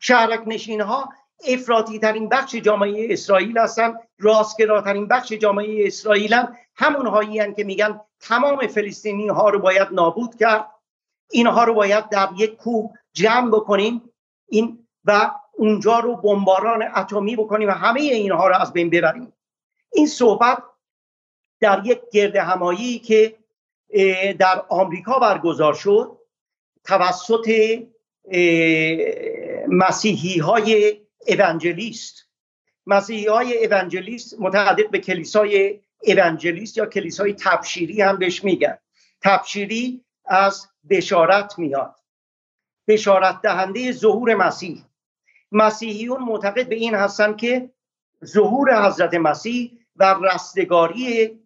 شهرک 0.01 0.43
نشین 0.47 0.81
ها 0.81 1.13
افراطی 1.49 1.99
ترین 1.99 2.29
بخش 2.29 2.55
جامعه 2.55 3.07
اسرائیل 3.11 3.59
هستن 3.59 3.95
راستگراترین 4.19 5.07
بخش 5.09 5.33
جامعه 5.33 5.87
اسرائیل 5.87 6.35
هم 6.35 6.57
همون 6.75 7.07
هایی 7.07 7.55
که 7.55 7.65
میگن 7.65 8.01
تمام 8.21 8.67
فلسطینی 8.67 9.29
ها 9.29 9.51
رو 9.51 9.59
باید 9.59 9.89
نابود 9.93 10.35
کرد. 10.35 10.67
اینها 11.31 11.65
رو 11.65 11.75
باید 11.75 12.09
در 12.09 12.29
یک 12.37 12.57
کوه 12.57 12.93
جمع 13.13 13.51
بکنیم. 13.51 14.03
این 14.49 14.87
و 15.05 15.31
اونجا 15.55 15.99
رو 15.99 16.17
بمباران 16.17 16.83
اتمی 16.97 17.37
بکنیم 17.37 17.69
و 17.69 17.73
همه 17.73 18.01
اینها 18.01 18.49
رو 18.49 18.55
از 18.55 18.73
بین 18.73 18.91
ببریم. 18.91 19.33
این 19.93 20.07
صحبت 20.07 20.63
در 21.61 21.83
یک 21.85 22.01
گرد 22.13 22.37
همایی 22.37 22.99
که 22.99 23.39
در 24.39 24.65
آمریکا 24.69 25.19
برگزار 25.19 25.75
شد 25.75 26.19
توسط 26.85 27.79
مسیحی 29.69 30.39
های 30.39 31.01
اونجلیست 31.29 32.27
مسیحی 32.87 33.27
های 33.27 33.67
اونجلیست 33.67 34.41
متعلق 34.41 34.91
به 34.91 34.99
کلیسای 34.99 35.81
اونجلیست 36.07 36.79
یا 36.79 36.87
کلیسای 36.87 37.33
تبشیری 37.33 38.03
هم 38.03 38.19
بهش 38.19 38.45
میگن. 38.45 38.79
تبشیری 39.23 40.05
از 40.25 40.69
بشارت 40.91 41.59
میاد. 41.59 41.95
بشارت 42.89 43.43
دهنده 43.43 43.93
ظهور 43.93 44.35
مسیح. 44.35 44.85
مسیحیون 45.53 46.23
معتقد 46.23 46.69
به 46.69 46.75
این 46.75 46.95
هستن 46.95 47.37
که 47.37 47.71
ظهور 48.25 48.87
حضرت 48.87 49.15
مسیح 49.15 49.79
و 49.97 50.15
رستگاری 50.23 51.39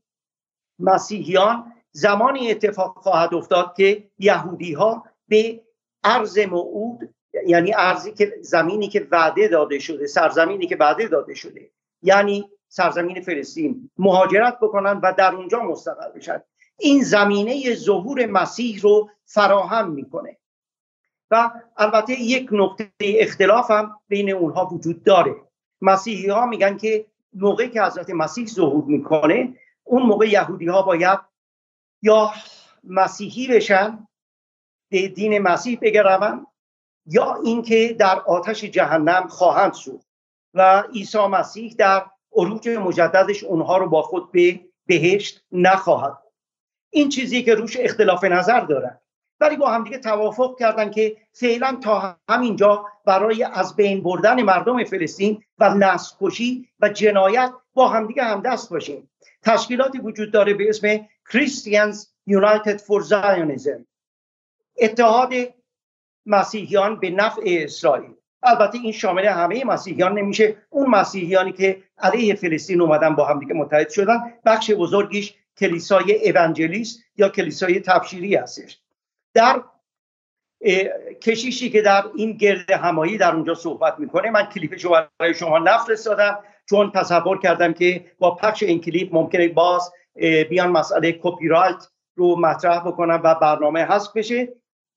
مسیحیان 0.78 1.72
زمانی 1.92 2.50
اتفاق 2.50 2.98
خواهد 2.98 3.34
افتاد 3.34 3.76
که 3.76 4.10
یهودی 4.18 4.72
ها 4.72 5.04
به 5.28 5.60
عرض 6.04 6.38
موعود 6.38 7.14
یعنی 7.46 7.74
ارزی 7.74 8.12
که 8.12 8.34
زمینی 8.40 8.88
که 8.88 9.08
وعده 9.10 9.48
داده 9.48 9.78
شده 9.78 10.06
سرزمینی 10.06 10.66
که 10.66 10.76
وعده 10.76 11.08
داده 11.08 11.34
شده. 11.34 11.70
یعنی 12.02 12.50
سرزمین 12.68 13.20
فلسطین 13.20 13.90
مهاجرت 13.98 14.58
بکنن 14.60 15.00
و 15.02 15.12
در 15.18 15.34
اونجا 15.34 15.60
مستقر 15.60 16.10
بشن. 16.10 16.42
این 16.78 17.02
زمینه 17.02 17.74
ظهور 17.74 18.26
مسیح 18.26 18.80
رو 18.80 19.10
فراهم 19.24 19.90
می‌کنه. 19.90 20.36
و 21.30 21.50
البته 21.76 22.20
یک 22.20 22.48
نقطه 22.52 22.90
اختلاف 23.00 23.70
هم 23.70 24.00
بین 24.08 24.30
اونها 24.30 24.66
وجود 24.66 25.02
داره. 25.02 25.36
مسیحی 25.80 26.28
ها 26.28 26.46
میگن 26.46 26.76
که 26.76 27.06
موقعی 27.34 27.68
که 27.68 27.82
حضرت 27.82 28.10
مسیح 28.10 28.46
ظهور 28.46 28.84
می‌کنه 28.84 29.54
اون 29.84 30.02
موقع 30.02 30.28
یهودی 30.28 30.66
ها 30.66 30.82
باید 30.82 31.18
یا 32.02 32.32
مسیحی 32.84 33.48
بشن 33.48 34.08
به 34.90 35.08
دین 35.08 35.38
مسیح 35.38 35.78
بگروند 35.82 36.46
یا 37.10 37.34
اینکه 37.44 37.96
در 37.98 38.20
آتش 38.20 38.64
جهنم 38.64 39.28
خواهند 39.28 39.74
شد 39.74 40.00
و 40.54 40.82
عیسی 40.94 41.26
مسیح 41.26 41.74
در 41.78 42.04
عروج 42.32 42.68
مجددش 42.68 43.44
اونها 43.44 43.76
رو 43.76 43.88
با 43.88 44.02
خود 44.02 44.32
به 44.32 44.60
بهشت 44.86 45.44
نخواهد 45.52 46.18
این 46.90 47.08
چیزی 47.08 47.42
که 47.42 47.54
روش 47.54 47.76
اختلاف 47.80 48.24
نظر 48.24 48.60
دارن. 48.60 49.00
ولی 49.40 49.56
با 49.56 49.70
همدیگه 49.70 49.98
توافق 49.98 50.58
کردن 50.58 50.90
که 50.90 51.16
فعلا 51.32 51.78
تا 51.82 52.16
همینجا 52.28 52.86
برای 53.04 53.42
از 53.42 53.76
بین 53.76 54.02
بردن 54.02 54.42
مردم 54.42 54.84
فلسطین 54.84 55.42
و 55.58 55.74
نسل 55.74 56.16
کشی 56.20 56.68
و 56.80 56.88
جنایت 56.88 57.52
با 57.74 57.88
همدیگه 57.88 58.22
همدست 58.24 58.70
باشیم 58.70 59.10
تشکیلاتی 59.42 59.98
وجود 59.98 60.32
داره 60.32 60.54
به 60.54 60.68
اسم 60.68 60.96
Christians 61.30 61.96
United 62.30 62.78
for 62.78 63.02
Zionism. 63.08 63.84
اتحاد 64.76 65.32
مسیحیان 66.26 67.00
به 67.00 67.10
نفع 67.10 67.42
اسرائیل. 67.44 68.10
البته 68.42 68.78
این 68.82 68.92
شامل 68.92 69.26
همه 69.26 69.64
مسیحیان 69.64 70.18
نمیشه. 70.18 70.56
اون 70.70 70.90
مسیحیانی 70.90 71.52
که 71.52 71.82
علیه 71.98 72.34
فلسطین 72.34 72.80
اومدن 72.80 73.14
با 73.14 73.24
همدیگه 73.24 73.54
متحد 73.54 73.88
شدن 73.88 74.32
بخش 74.44 74.70
بزرگیش 74.70 75.34
کلیسای 75.58 76.32
اونجلیست 76.38 77.00
یا 77.16 77.28
کلیسای 77.28 77.80
تبشیری 77.80 78.34
هستش. 78.34 78.78
در 79.34 79.62
کشیشی 81.22 81.70
که 81.70 81.82
در 81.82 82.04
این 82.14 82.32
گرد 82.32 82.70
همایی 82.70 83.18
در 83.18 83.34
اونجا 83.34 83.54
صحبت 83.54 83.98
می‌کنه 83.98 84.30
من 84.30 84.44
کلیپش 84.46 84.84
رو 84.84 84.96
برای 85.18 85.34
شما 85.34 85.58
نفرستادم 85.58 86.38
چون 86.68 86.90
تصور 86.90 87.38
کردم 87.38 87.72
که 87.72 88.04
با 88.18 88.34
پخش 88.34 88.62
این 88.62 88.80
کلیپ 88.80 89.14
ممکنه 89.14 89.48
باز 89.48 89.92
بیان 90.50 90.70
مسئله 90.70 91.12
کپی 91.22 91.48
رو 92.14 92.36
مطرح 92.40 92.80
بکنم 92.80 93.20
و 93.24 93.34
برنامه 93.34 93.84
حذف 93.84 94.12
بشه. 94.16 94.48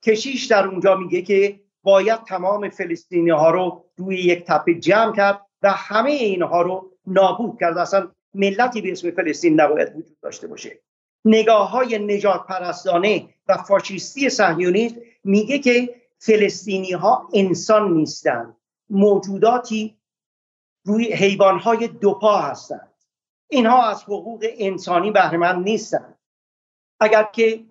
کشیش 0.04 0.46
در 0.46 0.68
اونجا 0.68 0.96
میگه 0.96 1.22
که 1.22 1.60
باید 1.84 2.24
تمام 2.24 2.70
فلسطینی 2.70 3.30
ها 3.30 3.52
رو 3.52 3.86
روی 3.98 4.18
یک 4.18 4.46
تپه 4.46 4.74
جمع 4.74 5.16
کرد 5.16 5.42
و 5.62 5.72
همه 5.72 6.12
اینها 6.12 6.62
رو 6.62 6.92
نابود 7.08 7.60
کرد. 7.60 7.78
اصلا 7.78 8.12
ملتی 8.34 8.82
به 8.82 8.92
اسم 8.92 9.12
فلسطین 9.12 9.62
نباید 9.62 9.96
وجود 9.96 10.20
داشته 10.22 10.48
باشه. 10.48 10.80
نگاه 11.26 11.70
های 11.70 12.00
نجات 12.00 12.48
پرستانه 12.48 13.30
و 13.48 13.58
فاشیستی 13.58 14.30
صهیونیست 14.30 14.96
میگه 15.24 15.60
که 15.60 15.96
فلسطینی 16.18 16.92
ها 16.92 17.30
انسان 17.34 17.94
نیستند. 17.94 18.58
موجوداتی 18.90 19.98
روی 20.86 21.14
حیوان 21.14 21.60
های 21.60 21.88
دوپا 21.88 22.38
هستند. 22.38 22.94
اینها 23.48 23.90
از 23.90 24.04
حقوق 24.04 24.46
انسانی 24.58 25.12
بهرهمند 25.12 25.64
نیستند. 25.64 26.18
اگر 27.00 27.24
که 27.24 27.66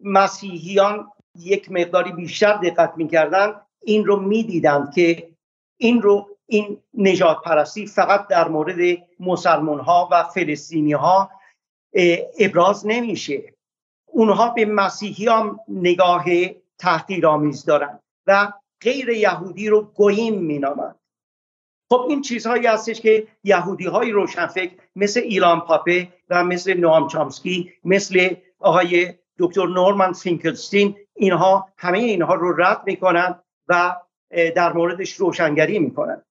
مسیحیان 0.00 1.10
یک 1.38 1.72
مقداری 1.72 2.12
بیشتر 2.12 2.52
دقت 2.52 2.92
می‌کردن 2.96 3.60
این 3.82 4.04
رو 4.04 4.20
می‌دیدند 4.20 4.94
که 4.94 5.30
این 5.76 6.02
رو 6.02 6.28
این 6.46 6.78
نجات 6.94 7.42
پرستی 7.44 7.86
فقط 7.86 8.28
در 8.28 8.48
مورد 8.48 8.98
مسلمان 9.20 9.80
ها 9.80 10.08
و 10.12 10.24
فلسطینی 10.24 10.92
ها 10.92 11.30
ابراز 12.38 12.86
نمیشه. 12.86 13.54
اونها 14.06 14.48
به 14.48 14.64
مسیحی 14.64 15.28
هم 15.28 15.60
نگاه 15.68 16.24
تحقیرآمیز 16.78 17.64
دارن 17.64 18.00
و 18.26 18.52
غیر 18.80 19.08
یهودی 19.08 19.68
رو 19.68 19.82
گویم 19.82 20.34
مینامند. 20.34 20.96
خب 21.88 22.06
این 22.08 22.22
چیزهایی 22.22 22.66
هستش 22.66 23.00
که 23.00 23.28
یهودی 23.44 23.86
های 23.86 24.10
روشنفکر 24.10 24.74
مثل 24.96 25.20
ایلان 25.20 25.60
پاپه 25.60 26.08
و 26.28 26.44
مثل 26.44 26.74
نوام 26.74 27.08
چامسکی 27.08 27.72
مثل 27.84 28.34
آقای 28.58 29.14
دکتر 29.38 29.66
نورمن 29.66 30.12
فینکلستین 30.12 30.96
اینها 31.20 31.68
همه 31.78 31.98
اینها 31.98 32.34
رو 32.34 32.62
رد 32.62 32.80
می‌کنن 32.86 33.34
و 33.68 33.96
در 34.56 34.72
موردش 34.72 35.12
روشنگری 35.12 35.78
می‌کنن 35.78 36.22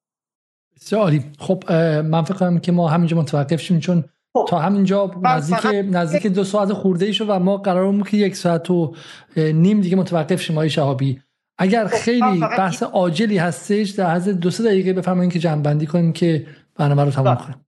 بسیار 0.76 1.14
خب 1.40 1.72
من 2.02 2.24
فکر 2.24 2.34
کنم 2.34 2.60
که 2.60 2.72
ما 2.72 2.88
همینجا 2.88 3.18
متوقف 3.18 3.62
شیم 3.62 3.80
چون 3.80 4.04
خب. 4.34 4.46
تا 4.50 4.60
همینجا 4.60 5.12
نزدیک 5.24 5.86
نزدیک 5.92 6.28
دو 6.28 6.44
ساعت 6.44 6.74
خورده 6.74 7.06
ای 7.06 7.14
شد 7.14 7.30
و 7.30 7.40
ما 7.40 7.58
قرار 7.58 8.02
که 8.02 8.18
یک 8.18 8.36
ساعت 8.36 8.72
و 8.72 8.94
نیم 9.38 9.82
دیگه 9.82 9.96
متوقف 9.96 10.42
شیم 10.42 10.56
های 10.56 10.70
شهابی 10.70 11.22
اگر 11.58 11.88
خب، 11.88 11.98
خیلی 11.98 12.40
بحث 12.40 12.84
عاجلی 12.84 13.38
هستش 13.38 13.90
در 13.90 14.10
حد 14.10 14.30
دو 14.30 14.50
سه 14.50 14.64
دقیقه 14.64 14.94
بفرمایید 14.94 15.34
که 15.34 15.40
جنبندی 15.40 15.86
کنیم 15.86 16.14
که 16.14 16.48
برنامه 16.76 17.04
رو 17.04 17.12
تمام 17.12 17.36
بله. 17.36 17.46
کنیم 17.46 17.66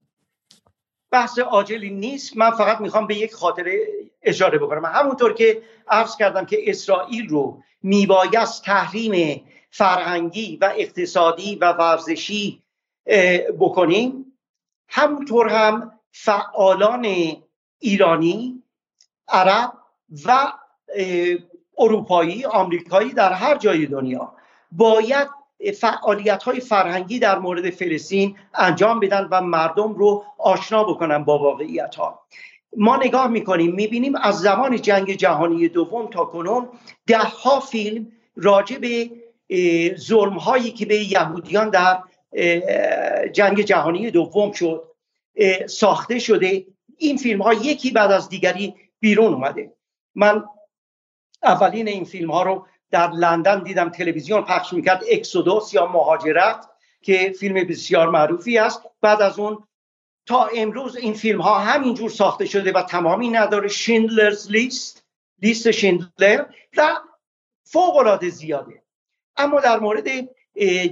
بحث 1.12 1.38
عاجلی 1.38 1.90
نیست 1.90 2.36
من 2.36 2.50
فقط 2.50 2.80
می‌خوام 2.80 3.06
به 3.06 3.16
یک 3.16 3.32
خاطره 3.32 3.78
اشاره 4.22 4.58
بکنم. 4.58 4.84
همونطور 4.84 5.32
که 5.32 5.62
عرض 5.88 6.16
کردم 6.16 6.44
که 6.44 6.70
اسرائیل 6.70 7.28
رو 7.28 7.62
میبایست 7.82 8.64
تحریم 8.64 9.44
فرهنگی 9.70 10.56
و 10.56 10.72
اقتصادی 10.76 11.54
و 11.54 11.72
ورزشی 11.72 12.62
بکنیم. 13.60 14.32
همونطور 14.88 15.48
هم 15.48 15.92
فعالان 16.12 17.06
ایرانی 17.78 18.62
عرب 19.28 19.72
و 20.24 20.52
اروپایی 21.78 22.44
آمریکایی 22.44 23.12
در 23.12 23.32
هر 23.32 23.56
جای 23.56 23.86
دنیا 23.86 24.32
باید 24.72 25.28
فعالیت 25.80 26.42
های 26.42 26.60
فرهنگی 26.60 27.18
در 27.18 27.38
مورد 27.38 27.70
فلسطین 27.70 28.36
انجام 28.54 29.00
بدن 29.00 29.28
و 29.30 29.40
مردم 29.40 29.92
رو 29.92 30.24
آشنا 30.38 30.84
بکنن 30.84 31.24
با 31.24 31.38
واقعیت 31.38 31.94
ها 31.94 32.22
ما 32.76 32.96
نگاه 32.96 33.26
می‌کنیم 33.26 33.74
می‌بینیم 33.74 34.14
از 34.16 34.40
زمان 34.40 34.80
جنگ 34.80 35.12
جهانی 35.12 35.68
دوم 35.68 36.10
تا 36.10 36.24
کنون 36.24 36.68
ده 37.06 37.18
ها 37.18 37.60
فیلم 37.60 38.12
راجع 38.36 38.78
به 38.78 39.10
ظلم 39.96 40.38
هایی 40.38 40.70
که 40.70 40.86
به 40.86 41.12
یهودیان 41.12 41.70
در 41.70 41.98
جنگ 43.32 43.60
جهانی 43.60 44.10
دوم 44.10 44.52
شد 44.52 44.82
ساخته 45.66 46.18
شده. 46.18 46.66
این 46.96 47.16
فیلم 47.16 47.42
ها 47.42 47.54
یکی 47.54 47.90
بعد 47.90 48.12
از 48.12 48.28
دیگری 48.28 48.74
بیرون 49.00 49.34
اومده. 49.34 49.72
من 50.14 50.44
اولین 51.42 51.88
این 51.88 52.04
فیلم 52.04 52.30
ها 52.30 52.42
رو 52.42 52.66
در 52.90 53.10
لندن 53.10 53.62
دیدم 53.62 53.88
تلویزیون 53.88 54.42
پخش 54.42 54.72
می‌کرد 54.72 55.02
اکسودوس 55.10 55.74
یا 55.74 55.86
مهاجرت 55.86 56.68
که 57.02 57.34
فیلم 57.40 57.54
بسیار 57.54 58.10
معروفی 58.10 58.58
است. 58.58 58.82
بعد 59.00 59.22
از 59.22 59.38
اون 59.38 59.64
تا 60.26 60.44
امروز 60.56 60.96
این 60.96 61.14
فیلم 61.14 61.40
ها 61.40 61.58
همینجور 61.58 62.10
ساخته 62.10 62.46
شده 62.46 62.72
و 62.72 62.82
تمامی 62.82 63.28
نداره. 63.28 63.68
شیندلرز 63.68 64.50
لیست 64.50 65.04
لیست 65.42 65.70
شندلر 65.70 66.44
و 66.76 66.96
فوق 67.64 67.96
العاده 67.96 68.28
زیاده. 68.28 68.82
اما 69.36 69.60
در 69.60 69.78
مورد 69.78 70.08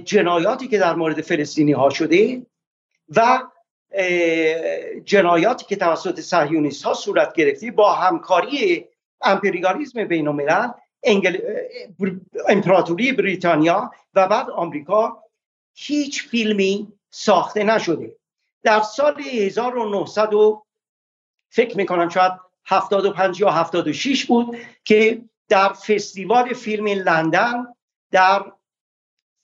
جنایاتی 0.03 0.67
که 0.67 0.77
در 0.77 0.95
مورد 0.95 1.21
فلسطینی 1.21 1.71
ها 1.71 1.89
شده 1.89 2.45
و 3.15 3.43
جنایاتی 5.05 5.65
که 5.65 5.75
توسط 5.75 6.19
صهیونیست 6.19 6.83
ها 6.83 6.93
صورت 6.93 7.33
گرفته 7.33 7.71
با 7.71 7.93
همکاری 7.93 8.85
امپریالیسم 9.21 10.03
بین 10.03 10.27
الملل 10.27 10.67
انگل... 11.03 11.37
امپراتوری 12.47 13.11
بریتانیا 13.11 13.91
و 14.13 14.27
بعد 14.27 14.49
آمریکا 14.49 15.23
هیچ 15.75 16.27
فیلمی 16.27 16.93
ساخته 17.09 17.63
نشده. 17.63 18.15
در 18.63 18.81
سال 18.81 19.21
1900 19.21 20.29
فکر 21.49 21.77
می‌کنم 21.77 22.09
شاید 22.09 22.31
75 22.65 23.41
یا 23.41 23.51
76 23.51 24.25
بود 24.25 24.57
که 24.83 25.21
در 25.49 25.73
فستیوال 25.73 26.53
فیلم 26.53 26.87
لندن 26.87 27.65
در 28.11 28.51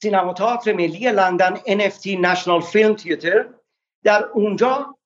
سینما 0.02 0.34
تئاتر 0.34 0.74
ملی 0.74 1.12
لندن 1.12 1.56
NFT 1.56 2.04
National 2.04 2.64
Film 2.64 3.02
Theatre 3.02 3.46
در 4.04 4.26
اونجا 4.26 4.98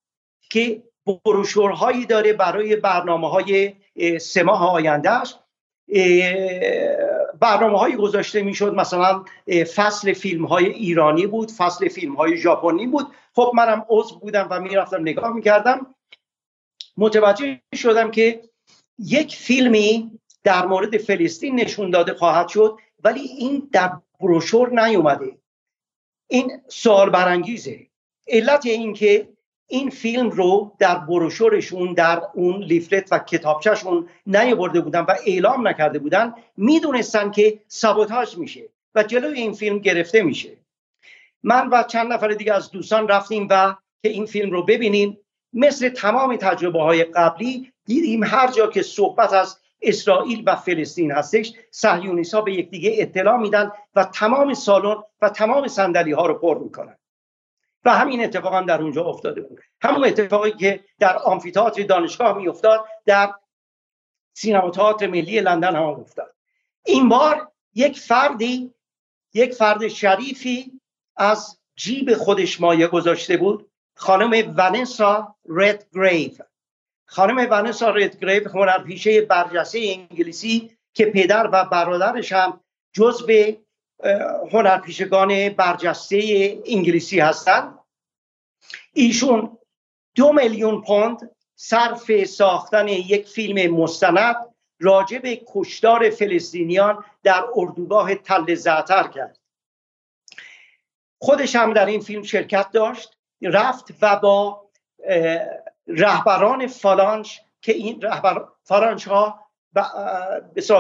که 0.50 0.84
بروشورهایی 1.26 2.06
داره 2.06 2.34
برای 2.34 2.76
برنامه 2.76 3.30
های 3.30 3.74
سه 4.20 4.44
ماه 4.44 4.72
آیندهش 4.72 5.36
برنامه 7.40 7.80
هایی 7.80 7.96
گذاشته 7.96 8.42
می‌شد. 8.42 8.74
مثلا 8.74 9.24
فصل 9.76 10.14
فیلم 10.14 10.46
های 10.46 10.66
ایرانی 10.66 11.28
بود 11.28 11.52
فصل 11.52 11.88
فیلم 11.88 12.16
های 12.16 12.38
ژاپنی 12.38 12.88
بود. 12.88 13.08
خب 13.36 13.52
منم 13.54 13.86
عضو 13.90 14.20
بودم 14.20 14.48
و 14.52 14.60
می‌رفتم 14.60 15.02
نگاه 15.02 15.34
می‌کردم. 15.34 15.96
متوجه 16.98 17.62
شدم 17.76 18.12
که 18.12 18.42
یک 19.00 19.36
فیلمی 19.36 20.12
در 20.44 20.66
مورد 20.66 20.98
فلسطین 20.98 21.60
نشون 21.60 21.90
داده 21.90 22.14
خواهد 22.14 22.48
شد 22.48 22.78
ولی 23.04 23.22
این 23.22 23.70
در 23.72 23.92
بروشور 24.20 24.86
نیومده. 24.86 25.38
این 26.28 26.52
سوال 26.68 27.10
برانگیزه. 27.10 27.88
علت 28.28 28.66
این 28.66 28.94
که 28.94 29.30
این 29.68 29.90
فیلم 29.90 30.30
رو 30.30 30.76
در 30.80 30.96
بروشورشون 30.96 31.94
در 31.94 32.22
اون 32.34 32.64
لیفلت 32.64 33.08
و 33.12 33.20
کتابچهشون 33.20 34.10
نیاورده 34.28 34.82
بودن 34.82 35.02
و 35.02 35.16
اعلام 35.26 35.68
نکرده 35.68 36.00
بودن 36.00 36.34
می‌دونستن 36.58 37.32
که 37.32 37.60
سابوتاژ 37.68 38.38
میشه 38.38 38.70
و 38.96 39.04
جلوی 39.04 39.40
این 39.40 39.54
فیلم 39.54 39.80
گرفته 39.80 40.24
میشه. 40.24 40.58
من 41.44 41.70
و 41.70 41.84
چند 41.84 42.14
نفر 42.14 42.28
دیگه 42.28 42.54
از 42.54 42.72
دوستان 42.72 43.08
رفتیم 43.08 43.48
و 43.50 43.76
که 44.02 44.10
این 44.10 44.26
فیلم 44.26 44.52
رو 44.52 44.64
ببینیم 44.64 45.18
مثل 45.54 45.90
تمام 45.90 46.36
تجربه 46.36 46.82
های 46.82 47.04
قبلی 47.04 47.74
دیدیم 47.86 48.24
هر 48.24 48.52
جا 48.52 48.68
که 48.68 48.82
صحبت 48.82 49.34
از 49.34 49.58
اسرائیل 49.82 50.44
و 50.46 50.56
فلسطین 50.56 51.12
هستش 51.12 51.54
صهیونیست 51.72 52.34
ها 52.34 52.42
به 52.42 52.54
یکدیگه 52.54 52.96
اطلاع 52.98 53.38
میدن 53.38 53.72
و 53.96 54.04
تمام 54.04 54.54
سالن 54.54 55.04
و 55.22 55.30
تمام 55.30 55.68
صندلی 55.68 56.12
ها 56.12 56.26
رو 56.26 56.34
پر 56.34 56.58
می‌کنن. 56.58 56.98
و 57.86 57.94
همین 57.94 58.24
اتفاق 58.24 58.54
هم 58.54 58.66
در 58.66 58.82
اونجا 58.82 59.04
افتاده 59.04 59.42
بود. 59.42 59.62
همون 59.82 60.06
اتفاقی 60.06 60.52
که 60.52 60.84
در 61.00 61.18
آمفیتئاتر 61.18 61.84
دانشگاه 61.84 62.38
میافتاد 62.38 62.86
در 63.06 63.34
سینما 64.34 64.70
تئاتر 64.70 65.08
ملی 65.08 65.42
لندن 65.42 65.76
هم 65.76 65.84
افتاد. 65.84 66.36
این 66.86 67.10
بار 67.10 67.52
یک 67.76 68.00
فردی 68.00 68.74
یک 69.34 69.54
فرد 69.54 69.88
شریفی 69.88 70.81
از 71.22 71.58
جیب 71.76 72.14
خودش 72.14 72.62
مایه 72.62 72.88
گذاشته 72.88 73.38
بود. 73.38 73.72
خانم 73.96 74.54
ونسا 74.58 75.36
رد 75.50 75.86
گریو 75.94 76.32
خانم 77.06 77.48
ونسا 77.52 77.90
رد 77.90 78.20
گریو 78.20 78.50
هنرپیشه 78.50 79.22
برجسته 79.22 79.80
انگلیسی 79.80 80.78
که 80.94 81.06
پدر 81.06 81.50
و 81.54 81.66
برادرش 81.66 82.32
هم 82.32 82.60
جزو 82.94 83.28
هنرپیشگان 84.52 85.50
برجسته 85.50 86.18
انگلیسی 86.66 87.20
هستند. 87.20 87.80
ایشون 88.94 89.58
دو 90.16 90.34
میلیون 90.34 90.82
پوند 90.82 91.32
صرف 91.56 92.26
ساختن 92.26 92.88
یک 92.88 93.28
فیلم 93.28 93.76
مستند 93.76 94.36
راجع 94.80 95.20
به 95.20 95.42
کشتار 95.54 96.10
فلسطینیان 96.10 97.04
در 97.24 97.44
اردوگاه 97.56 98.16
تل 98.16 98.56
زعتر 98.56 99.08
کرد. 99.08 99.41
خودش 101.22 101.56
هم 101.56 101.74
در 101.74 101.86
این 101.86 102.00
فیلم 102.00 102.24
شرکت 102.24 102.72
داشت 102.72 103.18
رفت 103.42 103.94
و 104.02 104.16
با 104.16 104.62
رهبران 105.88 106.68
فالانش 106.68 107.42
که 107.62 107.72
این 107.72 108.02
رهبر 108.02 108.46
فالانش 108.64 109.08
ها 109.08 109.40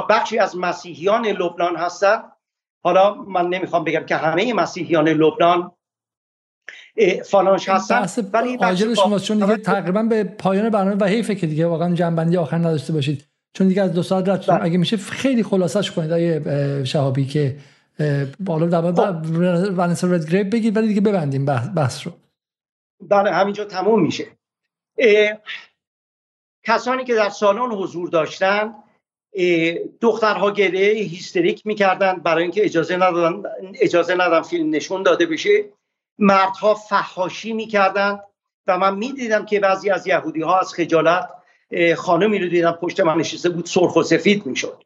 بخشی 0.09 0.39
از 0.39 0.57
مسیحیان 0.57 1.26
لبنان 1.27 1.76
هستند. 1.76 2.23
حالا 2.84 3.13
من 3.13 3.47
نمی‌خوام 3.47 3.84
بگم 3.84 4.05
که 4.05 4.15
همه 4.15 4.53
مسیحیان 4.53 5.09
لبنان 5.09 5.72
فالانش 7.26 7.69
هستن 7.69 8.30
ولی 8.34 8.57
آجر 8.57 8.93
شما 8.93 9.19
چون 9.19 9.39
دیگه 9.39 9.57
تقریبا 9.57 10.03
به 10.03 10.23
پایان 10.23 10.69
برنامه 10.69 10.95
و 10.95 11.05
حیفه 11.05 11.35
که 11.35 11.47
دیگه 11.47 11.68
واقعا 11.68 11.95
جنبندی 11.95 12.38
آخر 12.38 12.57
نداشته 12.57 12.93
باشید. 12.93 13.27
چون 13.53 13.68
دیگه 13.68 13.81
از 13.81 13.93
دو 13.93 14.03
ساعت 14.03 14.30
رد 14.30 14.45
بله. 14.47 14.63
اگه 14.63 14.77
میشه 14.77 14.97
خیلی 14.97 15.43
خلاصش 15.43 15.91
کنید 15.91 16.11
آیه 16.11 16.84
شهابی 16.84 17.26
که 17.26 17.57
بالا 18.40 18.65
در 18.65 18.82
خب. 18.91 19.26
ونسا 19.78 20.07
رد 20.07 20.30
گریپ 20.32 20.49
بگید 20.49 20.78
ولی 20.78 20.88
دیگه 20.88 21.02
ببندیم 21.02 21.45
بحث 21.76 22.07
رو. 22.07 22.14
بله 23.02 23.32
همینجا 23.32 23.65
تموم 23.65 24.02
میشه. 24.02 24.28
کسانی 26.64 27.03
که 27.03 27.15
در 27.15 27.30
سالن 27.30 27.72
حضور 27.72 28.10
داشتن 28.10 28.76
دخترها 30.02 30.52
گریه 30.52 30.94
هیستریک 30.94 31.68
می‌کردن 31.68 32.14
برای 32.14 32.44
اینکه 32.44 32.65
اجازه 32.65 32.95
ندادن 32.95 33.49
اجازه 33.82 34.14
ندادن 34.14 34.41
فیلم 34.41 34.76
نشون 34.76 35.03
داده 35.03 35.26
بشه. 35.26 35.65
مردها 36.19 36.76
فحاشی 36.76 37.53
می‌کردند 37.53 38.19
و 38.68 38.78
من 38.78 38.95
می‌دیدم 38.95 39.45
که 39.45 39.60
بعضی 39.60 39.90
از 39.90 40.07
یهودی 40.07 40.41
ها 40.41 40.60
از 40.60 40.73
خجالت 40.73 41.30
خانمی 41.95 42.40
رو 42.40 42.49
دیدم 42.49 42.72
پشت 42.72 42.99
من 42.99 43.18
نشسته 43.18 43.49
بود 43.49 43.65
سرخ 43.65 43.95
و 43.95 44.03
سفید 44.03 44.45
می‌شد. 44.45 44.84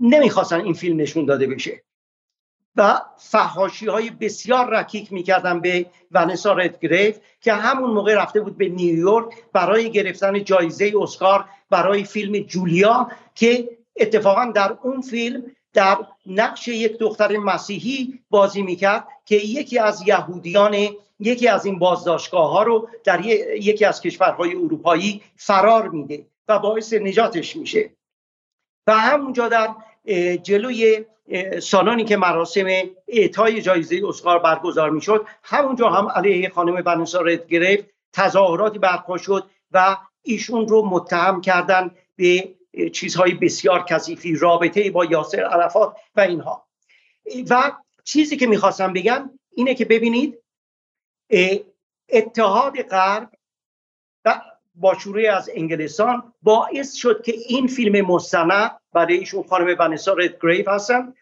نمی‌خواستن 0.00 0.60
این 0.60 0.74
فیلم 0.74 1.00
نشون 1.00 1.24
داده 1.24 1.46
بشه. 1.46 1.82
و 2.76 3.00
فحاشی 3.16 3.86
های 3.86 4.10
بسیار 4.10 4.70
رکیک 4.70 5.12
می‌کردن 5.12 5.60
به 5.60 5.86
ونسا 6.12 6.52
ردگریف 6.52 7.18
که 7.40 7.52
همون 7.52 7.90
موقع 7.90 8.14
رفته 8.14 8.40
بود 8.40 8.58
به 8.58 8.68
نیویورک 8.68 9.34
برای 9.52 9.90
گرفتن 9.90 10.44
جایزه 10.44 10.92
اسکار 11.00 11.44
برای 11.70 12.04
فیلم 12.04 12.38
جولیا 12.38 13.08
که 13.34 13.78
اتفاقا 13.96 14.52
در 14.54 14.78
اون 14.82 15.00
فیلم 15.00 15.42
در 15.72 15.98
نقش 16.26 16.68
یک 16.68 16.98
دختر 16.98 17.36
مسیحی 17.36 18.18
بازی 18.30 18.62
می‌کرد 18.62 19.08
که 19.24 19.36
یکی 19.36 19.78
از 19.78 20.08
یهودیان 20.08 20.76
یکی 21.20 21.48
از 21.48 21.66
این 21.66 21.78
بازداشتگاه 21.78 22.50
ها 22.50 22.62
رو 22.62 22.88
در 23.04 23.24
یکی 23.24 23.84
از 23.84 24.00
کشورهای 24.00 24.54
اروپایی 24.54 25.22
فرار 25.36 25.88
میده 25.88 26.26
و 26.48 26.58
باعث 26.58 26.92
نجاتش 26.92 27.56
میشه. 27.56 27.90
و 28.86 28.92
همونجا 28.92 29.48
در 29.48 29.68
جلوی 30.42 31.04
سالانی 31.62 32.04
که 32.04 32.16
مراسم 32.16 32.66
اعطای 33.08 33.62
جایزه 33.62 34.00
اسکار 34.08 34.38
برگزار 34.38 34.90
می‌شد 34.90 35.26
همونجا 35.42 35.90
هم 35.90 36.08
علیه 36.08 36.48
خانم 36.48 36.82
بنوسا 36.82 37.20
رد 37.20 37.46
گرفت 37.46 37.84
تظاهراتی 38.12 38.78
برپا 38.78 39.18
شد 39.18 39.50
و 39.72 39.96
ایشون 40.22 40.68
رو 40.68 40.88
متهم 40.88 41.40
کردن 41.40 41.90
به 42.16 42.54
چیزهای 42.92 43.34
بسیار 43.34 43.84
کثیفی 43.84 44.36
رابطه 44.36 44.90
با 44.90 45.04
یاسر 45.04 45.42
عرفات 45.42 45.96
و 46.16 46.20
اینها. 46.20 46.66
و 47.50 47.72
چیزی 48.04 48.36
که 48.36 48.46
می‌خواستم 48.46 48.92
بگم 48.92 49.30
اینه 49.54 49.74
که 49.74 49.84
ببینید 49.84 50.38
اتحاد 52.08 52.82
غرب 52.82 53.30
با 54.74 54.94
شروع 54.94 55.30
از 55.36 55.50
انگلستان 55.54 56.32
باعث 56.42 56.94
شد 56.94 57.22
که 57.22 57.32
این 57.32 57.66
فیلم 57.66 58.06
مستند 58.06 58.77
برای 58.92 59.16
ایشون 59.16 59.42
خانم 59.42 59.76
ونسا 59.78 60.12
رد 60.12 60.38
گریف 60.42 60.68
هستن 60.68 61.14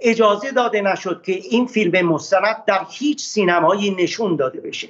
اجازه 0.00 0.50
داده 0.50 0.80
نشد 0.80 1.22
که 1.22 1.32
این 1.32 1.66
فیلم 1.66 2.06
مستند 2.06 2.64
در 2.66 2.86
هیچ 2.90 3.22
سینمایی 3.22 3.90
نشون 3.90 4.36
داده 4.36 4.60
بشه. 4.60 4.88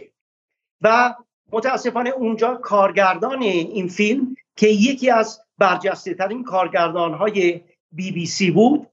و 0.81 1.15
متاسفانه 1.52 2.11
اونجا 2.11 2.55
کارگردان 2.55 3.43
این 3.43 3.89
فیلم 3.89 4.36
که 4.57 4.69
یکی 4.69 5.11
از 5.11 5.40
برجسته 5.59 6.15
ترین 6.15 6.44
کارگردان 6.44 7.15
های 7.15 7.61
بی 7.93 8.12
بی 8.12 8.27
سی 8.27 8.51
بود 8.51 8.86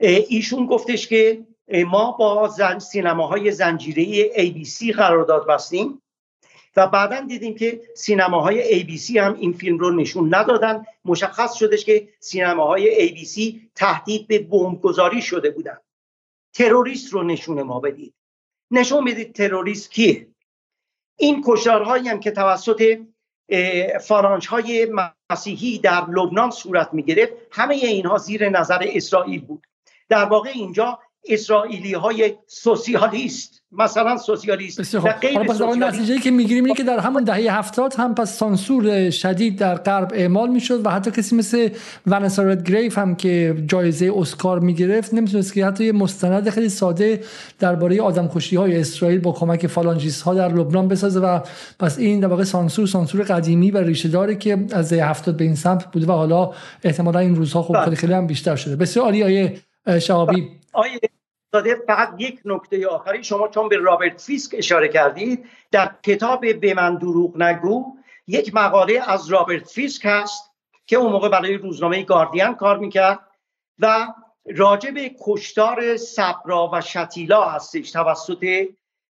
ایشون 0.00 0.66
گفتش 0.66 1.08
که 1.08 1.46
ما 1.86 2.12
با 2.12 2.48
زن 2.48 2.78
سینماهای 2.78 3.50
زنجیره 3.50 4.02
ای 4.02 4.50
بی 4.50 4.64
سی 4.64 4.92
قرارداد 4.92 5.46
بستیم. 5.46 6.02
و 6.76 6.86
بعدا 6.86 7.20
دیدیم 7.20 7.54
که 7.54 7.82
سینماهای 7.94 8.96
سی 8.98 9.18
هم 9.18 9.34
این 9.34 9.52
فیلم 9.52 9.78
رو 9.78 9.90
نشون 9.90 10.34
ندادن. 10.34 10.84
مشخص 11.04 11.54
شدش 11.54 11.84
که 11.84 12.08
سینماهای 12.20 13.24
سی 13.24 13.70
تهدید 13.74 14.26
به 14.26 14.38
بمبگذاری 14.38 15.22
شده 15.22 15.50
بودن. 15.50 15.78
تروریست 16.52 17.12
رو 17.12 17.22
نشون 17.22 17.62
ما 17.62 17.80
بدید. 17.80 18.14
نشون 18.70 19.04
بدید 19.04 19.32
تروریست 19.32 19.90
کیه. 19.90 20.26
این 21.16 21.44
کشتارهایی 21.46 22.08
هم 22.08 22.20
که 22.20 22.30
توسط 22.30 22.98
فارانچ 24.00 24.46
های 24.46 24.92
مسیحی 25.30 25.78
در 25.78 26.04
لبنان 26.10 26.50
صورت 26.50 26.94
می 26.94 27.02
گرفت 27.02 27.32
همه 27.50 27.74
اینها 27.74 28.18
زیر 28.18 28.48
نظر 28.48 28.78
اسرائیل 28.82 29.44
بود. 29.44 29.66
در 30.08 30.24
واقع 30.24 30.50
اینجا 30.50 30.98
اسرائیلی 31.24 31.94
های 31.94 32.38
سوسیالیست 32.46 33.59
مثلا 33.72 34.16
سوسیالیست 34.16 34.94
و 34.94 35.00
غیر 35.00 35.38
نتیجه 35.78 36.18
که 36.18 36.30
می‌گیریم 36.30 36.64
اینه 36.64 36.76
که 36.76 36.82
در 36.82 36.98
همون 36.98 37.24
دهه 37.24 37.58
هفتاد 37.58 37.94
هم 37.94 38.14
پس 38.14 38.38
سانسور 38.38 39.10
شدید 39.10 39.58
در 39.58 39.74
غرب 39.74 40.10
اعمال 40.14 40.50
می‌شد 40.50 40.86
و 40.86 40.90
حتی 40.90 41.10
کسی 41.10 41.36
مثل 41.36 41.68
ونسا 42.06 42.54
ردگریو 42.54 42.98
هم 42.98 43.14
که 43.14 43.64
جایزه 43.66 44.12
اسکار 44.16 44.60
می‌گرفت 44.60 45.14
نمی‌تونست 45.14 45.54
که 45.54 45.66
حتی 45.66 45.84
یه 45.84 45.92
مستند 45.92 46.50
خیلی 46.50 46.68
ساده 46.68 47.20
درباره 47.58 48.02
آدمکشی 48.02 48.56
های 48.56 48.80
اسرائیل 48.80 49.20
با 49.20 49.32
کمک 49.32 49.66
فالانجیست 49.66 50.22
ها 50.22 50.34
در 50.34 50.48
لبنان 50.48 50.88
بسازه 50.88 51.20
و 51.20 51.40
پس 51.78 51.98
این 51.98 52.20
در 52.20 52.28
واقع 52.28 52.44
سانسور 52.44 52.86
سانسور 52.86 53.22
قدیمی 53.22 53.70
و 53.70 53.78
ریشه 53.78 54.08
داره 54.08 54.34
که 54.34 54.66
از 54.72 54.90
دهه 54.92 55.10
هفتاد 55.10 55.36
به 55.36 55.44
این 55.44 55.54
سمت 55.54 55.92
بوده 55.92 56.06
و 56.06 56.12
حالا 56.12 56.50
احتمالا 56.84 57.18
این 57.18 57.34
روزها 57.34 57.62
خب 57.62 57.74
بله. 57.74 57.84
خیلی 57.84 57.96
خیلی 57.96 58.12
هم 58.12 58.26
بیشتر 58.26 58.56
شده. 58.56 58.76
بسیار 58.76 59.04
عالی 59.04 59.22
آقای 59.22 59.56
شهابی. 59.98 60.48
آیه 60.72 61.00
داده 61.52 61.74
فقط 61.74 62.14
یک 62.18 62.40
نکته 62.44 62.88
آخری. 62.88 63.24
شما 63.24 63.48
چون 63.48 63.68
به 63.68 63.76
رابرت 63.76 64.20
فیسک 64.20 64.54
اشاره 64.58 64.88
کردید 64.88 65.46
در 65.70 65.94
کتاب 66.02 66.60
به 66.60 66.74
من 66.74 66.96
دروغ 66.96 67.42
نگو 67.42 67.84
یک 68.26 68.54
مقاله 68.54 69.02
از 69.06 69.28
رابرت 69.28 69.68
فیسک 69.68 70.02
هست 70.04 70.50
که 70.86 70.96
اون 70.96 71.12
موقع 71.12 71.28
برای 71.28 71.54
روزنامه 71.54 72.02
گاردین 72.02 72.54
کار 72.54 72.78
می‌کرد 72.78 73.20
و 73.78 74.06
راجع 74.56 74.90
به 74.90 75.16
کشتار 75.24 75.96
صبرا 75.96 76.70
و 76.72 76.80
شتیلا 76.80 77.44
هستش. 77.44 77.90
توسط 77.90 78.68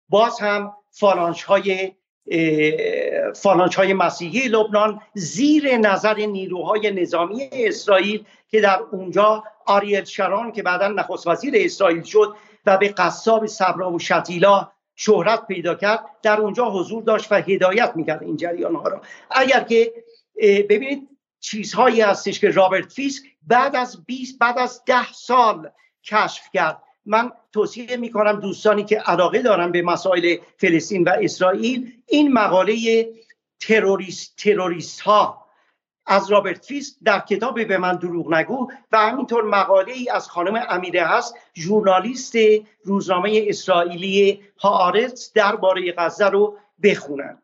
باز 0.09 0.41
هم 0.41 0.75
فالانژهای 0.91 1.43
فالانژهای 1.43 3.95
مسیحی 3.95 4.49
لبنان 4.49 5.01
زیر 5.15 5.77
نظر 5.77 6.15
نیروهای 6.15 6.91
نظامی 6.91 7.49
اسرائیل 7.53 8.25
که 8.49 8.61
در 8.61 8.81
اونجا 8.93 9.45
آریل 9.67 10.05
شارون 10.05 10.53
که 10.53 10.63
بعدا 10.63 10.89
نخست 10.89 11.27
وزیر 11.27 11.53
اسرائیل 11.57 12.03
شد 12.03 12.35
و 12.67 12.77
به 12.77 12.89
قصاب 12.89 13.47
صبرا 13.47 13.93
و 13.93 13.99
شتیلا 13.99 14.71
شهرت 14.97 15.47
پیدا 15.47 15.75
کرد 15.75 16.05
در 16.23 16.41
اونجا 16.41 16.71
حضور 16.71 17.03
داشت 17.03 17.33
و 17.33 17.35
هدایت 17.35 17.93
می‌کرد 17.95 18.23
این 18.23 18.37
جریان 18.37 18.75
ها 18.75 18.89
را. 18.89 19.01
اگر 19.31 19.61
که 19.61 19.93
ببینید 20.43 21.09
چیزهایی 21.41 22.01
هستش 22.01 22.41
که 22.41 22.51
رابرت 22.51 22.93
فیسک 22.93 23.23
بعد 23.47 23.77
از 23.77 24.05
20 24.07 24.39
بعد 24.39 24.59
از 24.59 24.83
ده 24.87 25.13
سال 25.13 25.71
کشف 26.05 26.45
کرد. 26.53 26.83
من 27.09 27.33
توصیه 27.53 27.97
می‌کنم 27.97 28.41
دوستانی 28.41 28.85
که 28.85 28.99
علاقه 28.99 29.43
دارن 29.43 29.73
به 29.73 29.83
مسائل 29.83 30.37
فلسطین 30.57 31.05
و 31.05 31.13
اسرائیل 31.21 31.93
این 32.07 32.33
مقاله 32.33 33.07
تروریست 33.61 34.37
تروریست 34.37 35.01
ها 35.01 35.45
از 36.07 36.31
رابرت 36.31 36.65
فیسک 36.65 36.97
در 37.05 37.21
کتاب 37.21 37.65
به 37.65 37.79
من 37.79 37.97
دروغ 37.97 38.35
نگو 38.35 38.69
و 38.93 38.99
همینطور 38.99 39.45
مقاله 39.45 39.93
ای 39.93 40.11
از 40.11 40.29
خانم 40.29 40.63
امیره 40.69 41.05
هس 41.05 41.35
ژورنالیست 41.57 42.35
روزنامه 42.85 43.45
اسرائیلی 43.49 44.41
هارتز 44.59 45.33
درباره 45.33 45.95
غزه 45.99 46.27
رو 46.27 46.57
بخونن 46.83 47.39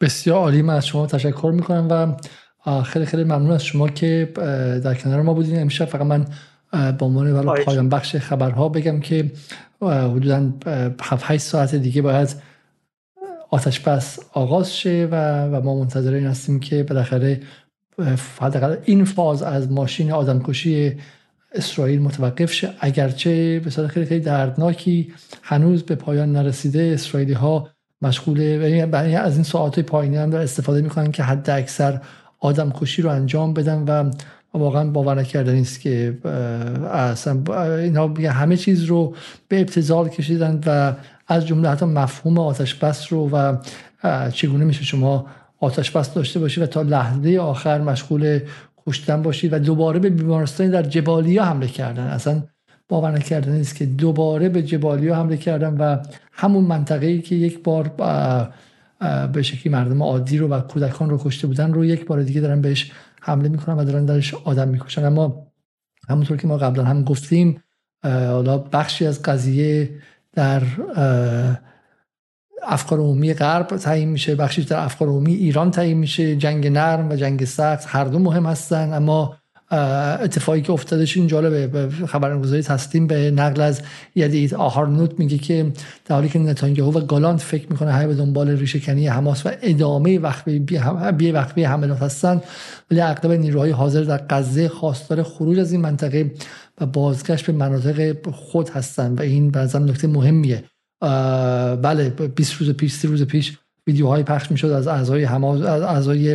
بسیار 0.00 0.36
عالی 0.36 0.62
من 0.62 0.74
از 0.74 0.86
شما 0.86 1.06
تشکر 1.06 1.52
می‌کنم 1.54 1.88
و 1.90 2.82
خیلی 2.82 3.06
خیلی 3.06 3.24
ممنون 3.24 3.50
از 3.50 3.64
شما 3.64 3.88
که 3.88 4.32
در 4.84 4.94
کنار 4.94 5.22
ما 5.22 5.34
بودین. 5.34 5.60
امشب 5.60 5.84
فقط 5.84 6.02
من 6.02 6.26
با 6.72 7.06
عنوان 7.06 7.64
پایان 7.64 7.88
بخش 7.88 8.16
خبرها 8.16 8.68
بگم 8.68 9.00
که 9.00 9.32
حدودا 9.82 10.52
7 11.02 11.24
8 11.26 11.42
ساعت 11.42 11.74
دیگه 11.74 12.02
باید 12.02 12.36
آتش 13.50 13.80
بس 13.80 14.18
آغاز 14.32 14.76
شه 14.76 15.08
و, 15.12 15.44
و 15.44 15.60
ما 15.60 15.74
منتظر 15.74 16.14
این 16.14 16.26
هستیم 16.26 16.60
که 16.60 16.82
بالاخره 16.82 17.40
حداقل 18.40 18.76
این 18.84 19.04
فاز 19.04 19.42
از 19.42 19.72
ماشین 19.72 20.12
آدمکشی 20.12 20.96
اسرائیل 21.52 22.02
متوقف 22.02 22.52
شه. 22.52 22.70
اگرچه 22.80 23.60
به 23.64 23.70
صورت 23.70 23.90
خیلی 23.90 24.06
خیلی 24.06 24.20
دردناکی 24.20 25.12
هنوز 25.42 25.82
به 25.82 25.94
پایان 25.94 26.32
نرسیده 26.32 26.90
اسرائیلی 26.94 27.32
ها 27.32 27.70
مشغول 28.02 28.40
یعنی 28.40 29.16
از 29.16 29.34
این 29.34 29.44
ساعت 29.44 29.80
پایینی 29.80 30.16
هم 30.16 30.32
استفاده 30.32 30.82
می‌کنن 30.82 31.10
که 31.10 31.22
حد 31.22 31.50
اکثر 31.50 32.00
آدم 32.40 32.70
کشی 32.70 33.02
رو 33.02 33.10
انجام 33.10 33.54
بدن 33.54 33.84
و 33.88 34.10
واقعا 34.54 34.90
باور 34.90 35.20
نکردنی 35.20 35.60
است 35.60 35.80
که 35.80 36.18
اصلا 36.92 37.42
اینها 37.76 38.14
همه 38.30 38.56
چیز 38.56 38.84
رو 38.84 39.14
به 39.48 39.60
ابتزال 39.60 40.08
کشیدن 40.08 40.60
و 40.66 40.92
از 41.28 41.46
جمله 41.46 41.68
حتی 41.68 41.86
مفهوم 41.86 42.38
آتش 42.38 42.74
بس 42.74 43.12
رو 43.12 43.30
و 43.30 43.56
چگونه 44.30 44.64
میشه 44.64 44.84
شما 44.84 45.26
آتش 45.60 45.90
بس 45.90 46.14
داشته 46.14 46.40
باشید 46.40 46.62
و 46.62 46.66
تا 46.66 46.82
لحظه 46.82 47.38
آخر 47.38 47.80
مشغول 47.80 48.40
کشتن 48.86 49.22
باشید 49.22 49.52
و 49.52 49.58
دوباره 49.58 49.98
به 49.98 50.10
بیمارستان 50.10 50.70
در 50.70 50.82
جبالیا 50.82 51.44
حمله 51.44 51.66
کردن. 51.66 52.02
اصلا 52.02 52.42
باور 52.88 53.10
نکردن 53.10 53.52
نیست 53.52 53.76
که 53.76 53.86
دوباره 53.86 54.48
به 54.48 54.62
جبالیا 54.62 55.16
حمله 55.16 55.36
کردن 55.36 55.76
و 55.76 55.98
همون 56.32 56.64
منطقه 56.64 57.06
ای 57.06 57.22
که 57.22 57.34
یک 57.34 57.62
بار 57.62 57.90
به 59.32 59.42
شکلی 59.42 59.72
مردم 59.72 60.02
عادی 60.02 60.38
رو 60.38 60.48
و 60.48 60.60
کودکان 60.60 61.10
رو 61.10 61.20
کشته 61.24 61.46
بودن 61.46 61.72
رو 61.72 61.84
یک 61.84 62.06
بار 62.06 62.22
دیگه 62.22 62.40
دارن 62.40 62.60
بهش 62.60 62.92
حمله 63.26 63.48
می‌کنن 63.48 63.76
و 63.76 63.84
دارن 63.84 64.04
درش 64.04 64.34
آدم 64.34 64.68
می‌کشن. 64.68 65.04
اما 65.04 65.46
همونطور 66.08 66.36
که 66.36 66.46
ما 66.46 66.58
قبلا 66.58 66.84
هم 66.84 67.04
گفتیم 67.04 67.62
حالا 68.04 68.58
بخشی 68.58 69.06
از 69.06 69.22
قضیه 69.22 69.90
در 70.32 70.62
افکار 72.62 72.98
عمومی 72.98 73.34
غرب 73.34 73.66
تعیین 73.66 74.08
میشه 74.08 74.34
بخشی 74.34 74.64
در 74.64 74.84
افکار 74.84 75.08
عمومی 75.08 75.34
ایران 75.34 75.70
تعیین 75.70 75.98
میشه. 75.98 76.36
جنگ 76.36 76.66
نرم 76.66 77.10
و 77.10 77.16
جنگ 77.16 77.44
سخت 77.44 77.84
هر 77.88 78.04
دو 78.04 78.18
مهم 78.18 78.46
هستن 78.46 78.92
اما 78.92 79.36
اتفاقی 79.70 80.62
که 80.62 80.72
افتادش 80.72 81.16
این 81.16 81.26
جالبه 81.26 81.88
خبرنگزاری 82.06 82.62
تسلیم 82.62 83.06
به 83.06 83.30
نقل 83.30 83.60
از 83.60 83.82
یدید 84.14 84.54
آهارنوت 84.54 85.18
میگه 85.18 85.38
که 85.38 85.72
در 86.04 86.14
حالی 86.14 86.28
که 86.28 86.38
نتانیاهو 86.38 86.98
و 86.98 87.00
گالاند 87.00 87.38
فکر 87.38 87.66
می‌کنه 87.70 87.92
های 87.92 88.06
به 88.06 88.14
دنبال 88.14 88.48
ریشهکنی 88.48 89.06
حماس 89.06 89.46
و 89.46 89.50
ادامه 89.62 90.18
وقفه 90.18 90.58
بی 90.58 91.30
وقفه 91.30 91.68
حملات 91.68 92.02
هستن 92.02 92.40
ولی 92.90 93.00
اغلب 93.00 93.32
نیروهای 93.32 93.70
حاضر 93.70 94.02
در 94.02 94.20
غزه 94.30 94.68
خواستار 94.68 95.22
خروج 95.22 95.58
از 95.58 95.72
این 95.72 95.80
منطقه 95.80 96.30
و 96.80 96.86
بازگشت 96.86 97.46
به 97.46 97.52
مناطق 97.52 98.30
خود 98.30 98.68
هستن. 98.68 99.14
و 99.14 99.22
این 99.22 99.50
بعضا 99.50 99.78
نکته 99.78 100.08
مهمیه. 100.08 100.64
بله 101.82 102.10
20 102.36 102.54
روز 102.54 102.70
پیش 102.70 102.92
30 102.92 103.08
روز 103.08 103.22
پیش 103.22 103.58
ویدیوهای 103.86 104.22
پخش 104.22 104.50
می‌شد 104.50 104.66
از 104.66 104.86
اعضای 104.86 105.24
حماس 105.24 105.62
از 105.62 105.82
اعضای 105.82 106.32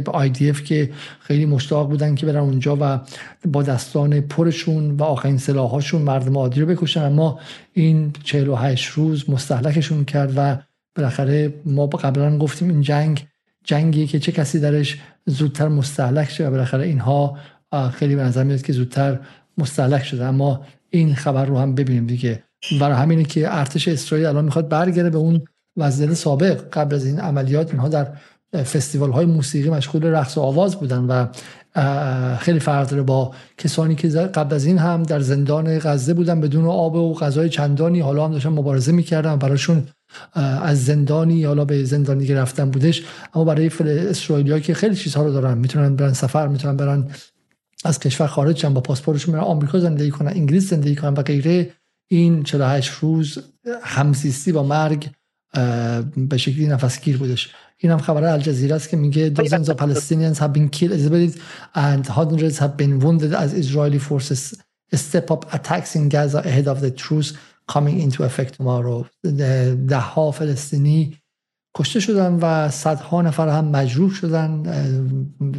اف 0.49 0.63
که 0.63 0.89
خیلی 1.19 1.45
مشتاق 1.45 1.89
بودن 1.89 2.15
که 2.15 2.25
برن 2.25 2.37
اونجا 2.37 2.77
و 2.81 2.99
با 3.45 3.63
دستان 3.63 4.21
پرشون 4.21 4.91
و 4.91 5.03
آخرین 5.03 5.37
سلاحاشون 5.37 6.01
مردم 6.01 6.37
عادی 6.37 6.61
رو 6.61 6.67
بکشن. 6.67 7.03
اما 7.03 7.39
این 7.73 8.13
48 8.23 8.89
روز 8.89 9.29
مستحلکشون 9.29 10.05
کرد 10.05 10.33
و 10.35 10.57
بالاخره 10.95 11.53
ما 11.65 11.87
قبلا 11.87 12.37
گفتیم 12.37 12.69
این 12.69 12.81
جنگ 12.81 13.27
جنگی 13.63 14.07
که 14.07 14.19
چه 14.19 14.31
کسی 14.31 14.59
درش 14.59 14.99
زودتر 15.25 15.67
مستحلک 15.67 16.29
شد 16.29 16.47
و 16.47 16.51
بالاخره 16.51 16.85
اینها 16.85 17.37
خیلی 17.93 18.15
به 18.15 18.23
نظر 18.23 18.43
میاد 18.43 18.61
که 18.61 18.73
زودتر 18.73 19.19
مستحلک 19.57 20.03
شده. 20.03 20.25
اما 20.25 20.61
این 20.89 21.15
خبر 21.15 21.45
رو 21.45 21.57
هم 21.57 21.75
ببینیم 21.75 22.07
دیگه. 22.07 22.43
برای 22.79 22.95
همینه 22.95 23.23
که 23.23 23.57
ارتش 23.57 23.87
اسرائیل 23.87 24.27
الان 24.27 24.45
می‌خواد 24.45 24.69
برگرده 24.69 25.09
به 25.09 25.17
اون 25.17 25.41
وضعیت 25.77 26.13
سابق 26.13 26.61
قبل 26.73 26.95
از 26.95 27.05
این 27.05 27.19
عملیات 27.19 27.71
اینها 27.71 27.89
در 27.89 28.07
فستیوال 28.53 29.11
های 29.11 29.25
موسیقی 29.25 29.69
مشغول 29.69 30.05
رقص 30.05 30.37
و 30.37 30.41
آواز 30.41 30.75
بودن 30.75 31.05
و 31.05 31.27
خیلی 32.37 32.59
فرق 32.59 32.89
داره 32.89 33.03
با 33.03 33.31
کسانی 33.57 33.95
که 33.95 34.07
قبل 34.09 34.55
از 34.55 34.65
این 34.65 34.77
هم 34.77 35.03
در 35.03 35.19
زندان 35.19 35.79
غزه 35.79 36.13
بودن 36.13 36.41
بدون 36.41 36.65
آب 36.65 36.95
و 36.95 37.13
غذای 37.13 37.49
چندانی 37.49 37.99
حالا 37.99 38.25
هم 38.25 38.31
داشتن 38.31 38.49
مبارزه 38.49 38.91
می‌کردن 38.91 39.35
براشون 39.35 39.87
از 40.63 40.85
زندانی 40.85 41.43
حالا 41.43 41.65
به 41.65 41.83
زندانی 41.83 42.27
که 42.27 42.35
رفتن 42.35 42.69
بودش 42.69 43.03
اما 43.33 43.43
برای 43.43 43.71
اسرائیلیا 43.85 44.59
که 44.59 44.73
خیلی 44.73 44.95
چیزها 44.95 45.23
رو 45.23 45.31
دارن 45.31 45.57
می‌تونن 45.57 45.95
برن 45.95 46.13
سفر 46.13 46.47
می‌تونن 46.47 46.77
برن 46.77 47.07
از 47.85 47.99
کشور 47.99 48.27
خارج 48.27 48.65
با 48.65 48.81
پاسپورتشون 48.81 49.33
برن 49.33 49.43
آمریکا 49.43 49.79
زندگی 49.79 50.11
کنن 50.11 50.27
انگلیس 50.27 50.69
زندگی 50.69 50.95
کنن 50.95 51.13
و 51.13 51.21
غیره. 51.21 51.69
این 52.09 52.43
48 52.43 52.91
روز 52.91 53.39
همزیستی 53.83 54.51
با 54.51 54.63
مرگ 54.63 55.09
به 56.17 56.37
شکلی 56.37 56.67
نفسگیر 56.67 57.17
بودش. 57.17 57.49
این 57.77 57.91
هم 57.91 57.97
خبر 57.97 58.23
الجزیره 58.23 58.75
است 58.75 58.89
که 58.89 58.97
میگه 58.97 59.33
dozens 59.33 59.67
of 59.67 59.75
Palestinians 59.75 60.37
have 60.37 60.53
been 60.53 60.69
killed 60.69 61.39
and 61.75 62.07
hundreds 62.07 62.57
have 62.57 62.77
been 62.77 62.99
wounded 62.99 63.33
as 63.33 63.53
Israeli 63.53 63.99
forces 63.99 64.53
step 64.95 65.31
up 65.31 65.53
attacks 65.53 65.95
in 65.95 66.09
Gaza 66.09 66.39
ahead 66.39 66.67
of 66.67 66.81
the 66.81 66.91
truce 66.91 67.33
coming 67.73 67.99
into 68.05 68.23
effect 68.23 68.53
tomorrow. 68.57 69.05
ده 69.87 69.99
ها 69.99 70.31
فلسطینی 70.31 71.17
کشته 71.75 71.99
شدن 71.99 72.39
و 72.41 72.69
صدها 72.69 73.21
نفر 73.21 73.49
هم 73.49 73.65
مجروح 73.65 74.13
شدن. 74.13 74.63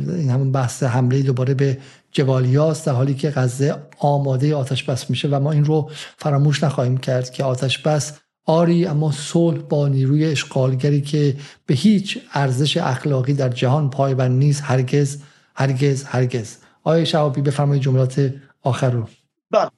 این 0.08 0.30
همون 0.30 0.52
بحث 0.52 0.82
حمله 0.82 1.22
دوباره 1.22 1.54
به 1.54 1.78
جوالیاست 2.12 2.86
در 2.86 2.92
حالی 2.92 3.14
که 3.14 3.30
غزه 3.30 3.76
آماده 3.98 4.54
آتش 4.54 4.84
بس 4.84 5.10
میشه 5.10 5.28
و 5.28 5.40
ما 5.40 5.52
این 5.52 5.64
رو 5.64 5.90
فراموش 6.18 6.64
نخواهیم 6.64 6.96
کرد 6.96 7.30
که 7.30 7.44
آتش 7.44 7.78
بس 7.78 8.12
آری 8.46 8.86
اما 8.86 9.12
صلح 9.12 9.58
با 9.58 9.88
نیروی 9.88 10.26
اشغالگری 10.26 11.00
که 11.00 11.36
به 11.66 11.74
هیچ 11.74 12.18
ارزش 12.32 12.76
اخلاقی 12.76 13.34
در 13.34 13.48
جهان 13.48 13.90
پایبند 13.90 14.38
نیست 14.38 14.62
هرگز 14.64 15.22
هرگز 15.54 16.04
هرگز. 16.04 16.58
آیا 16.84 17.04
شعبی 17.04 17.40
بفرمایید 17.40 17.82
جملات 17.82 18.34
آخر 18.62 18.90
رو. 18.90 19.08
بله. 19.50 19.70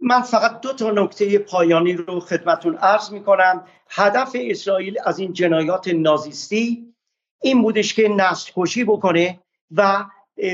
من 0.00 0.22
فقط 0.22 0.60
دو 0.60 0.72
تا 0.72 0.90
نکته 0.90 1.38
پایانی 1.38 1.92
رو 1.92 2.20
خدمتون 2.20 2.76
عرض 2.76 3.10
می 3.10 3.22
کنم 3.22 3.64
هدف 3.88 4.36
اسرائیل 4.40 4.96
از 5.04 5.18
این 5.18 5.32
جنایات 5.32 5.88
نازیستی 5.88 6.94
این 7.42 7.62
بودش 7.62 7.94
که 7.94 8.08
نسل 8.08 8.52
کشی 8.56 8.84
بکنه 8.84 9.40
و 9.70 10.04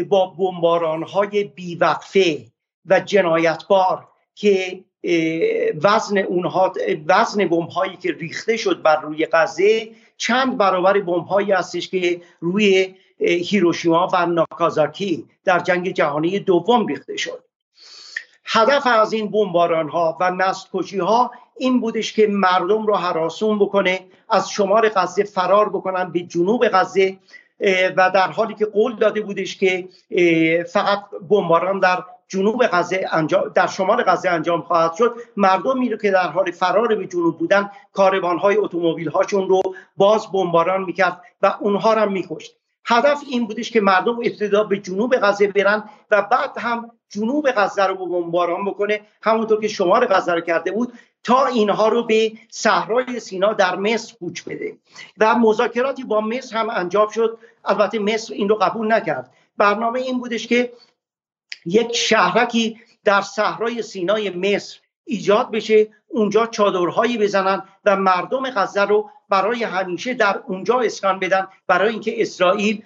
با 0.08 0.26
بمباران 0.26 1.02
های 1.02 1.44
بیوقفه 1.44 2.46
و 2.86 3.00
جنایتبار 3.00 4.08
که 4.34 4.84
وزن 5.82 6.18
اونها 6.18 6.72
وزن 7.06 7.48
بمب 7.48 7.68
هایی 7.68 7.96
که 7.96 8.12
ریخته 8.12 8.56
شد 8.56 8.82
بر 8.82 9.00
روی 9.00 9.26
غزه 9.32 9.88
چند 10.16 10.56
برابر 10.56 11.00
بمب 11.00 11.26
هایی 11.26 11.52
هستش 11.52 11.88
که 11.88 12.20
روی 12.40 12.94
هیروشیما 13.20 14.08
و 14.12 14.26
ناکازاکی 14.26 15.26
در 15.44 15.58
جنگ 15.58 15.90
جهانی 15.90 16.38
دوم 16.38 16.86
ریخته 16.86 17.16
شد. 17.16 17.44
هدف 18.44 18.86
از 18.86 19.12
این 19.12 19.30
بمباران 19.30 19.88
ها 19.88 20.16
و 20.20 20.30
نسل 20.30 20.68
کشی 20.72 20.98
ها 20.98 21.30
این 21.58 21.80
بودش 21.80 22.12
که 22.12 22.26
مردم 22.26 22.86
رو 22.86 22.94
حراسون 22.96 23.58
بکنه 23.58 24.00
از 24.28 24.50
شمار 24.50 24.88
غزه 24.88 25.24
فرار 25.24 25.68
بکنن 25.68 26.12
به 26.12 26.20
جنوب 26.20 26.68
غزه 26.68 27.16
و 27.96 28.10
در 28.14 28.30
حالی 28.30 28.54
که 28.54 28.66
قول 28.66 28.96
داده 28.96 29.20
بودش 29.20 29.56
که 29.56 29.88
فقط 30.72 31.04
بمباران 31.30 31.80
در 31.80 32.04
جنوب 32.28 32.66
غزه 32.72 33.08
انجام 33.12 33.48
در 33.54 33.66
شمال 33.66 34.02
غزه 34.02 34.28
انجام 34.28 34.62
خواهد 34.62 34.94
شد. 34.94 35.14
مردمی 35.36 35.88
رو 35.88 35.96
که 35.96 36.10
در 36.10 36.28
حال 36.28 36.50
فرار 36.50 36.94
به 36.94 37.06
جنوب 37.06 37.38
بودن 37.38 37.70
کاروان 37.92 38.38
های 38.38 38.56
اتومبیل 38.56 39.08
هاشون 39.08 39.48
رو 39.48 39.62
باز 39.96 40.32
بمباران 40.32 40.84
می‌کرد 40.84 41.22
و 41.42 41.54
اونها 41.60 41.94
را 41.94 42.06
میکشت. 42.06 42.56
هدف 42.86 43.22
این 43.30 43.46
بودش 43.46 43.70
که 43.70 43.80
مردم 43.80 44.16
ابتدا 44.16 44.64
به 44.64 44.78
جنوب 44.78 45.16
غزه 45.16 45.46
برن 45.46 45.84
و 46.10 46.22
بعد 46.22 46.58
هم 46.58 46.90
جنوب 47.08 47.50
غزه 47.50 47.86
رو 47.86 48.06
بمباران 48.06 48.64
بکنه 48.64 49.00
همونطور 49.22 49.60
که 49.60 49.68
شمال 49.68 50.06
غزه 50.06 50.34
رو 50.34 50.40
کرده 50.40 50.72
بود 50.72 50.92
تا 51.24 51.46
اینها 51.46 51.88
رو 51.88 52.02
به 52.02 52.32
صحرای 52.50 53.20
سینا 53.20 53.52
در 53.52 53.76
مصر 53.76 54.14
کوچ 54.18 54.42
بده. 54.42 54.76
و 55.18 55.34
مذاکراتی 55.34 56.04
با 56.04 56.20
مصر 56.20 56.56
هم 56.56 56.70
انجام 56.70 57.08
شد. 57.08 57.38
البته 57.64 57.98
مصر 57.98 58.34
این 58.34 58.48
رو 58.48 58.54
قبول 58.54 58.92
نکرد. 58.92 59.30
برنامه 59.56 60.00
این 60.00 60.18
بودش 60.18 60.46
که 60.46 60.72
یک 61.68 61.96
شهرکی 61.96 62.80
در 63.04 63.20
صحرای 63.20 63.82
سینای 63.82 64.30
مصر 64.30 64.78
ایجاد 65.04 65.50
بشه 65.50 65.88
اونجا 66.08 66.46
چادرهایی 66.46 67.18
بزنن 67.18 67.62
و 67.84 67.96
مردم 67.96 68.50
غزه 68.50 68.82
رو 68.82 69.10
برای 69.28 69.64
همیشه 69.64 70.14
در 70.14 70.42
اونجا 70.46 70.80
اسکان 70.80 71.18
بدن 71.18 71.48
برای 71.66 71.92
اینکه 71.92 72.22
اسرائیل 72.22 72.82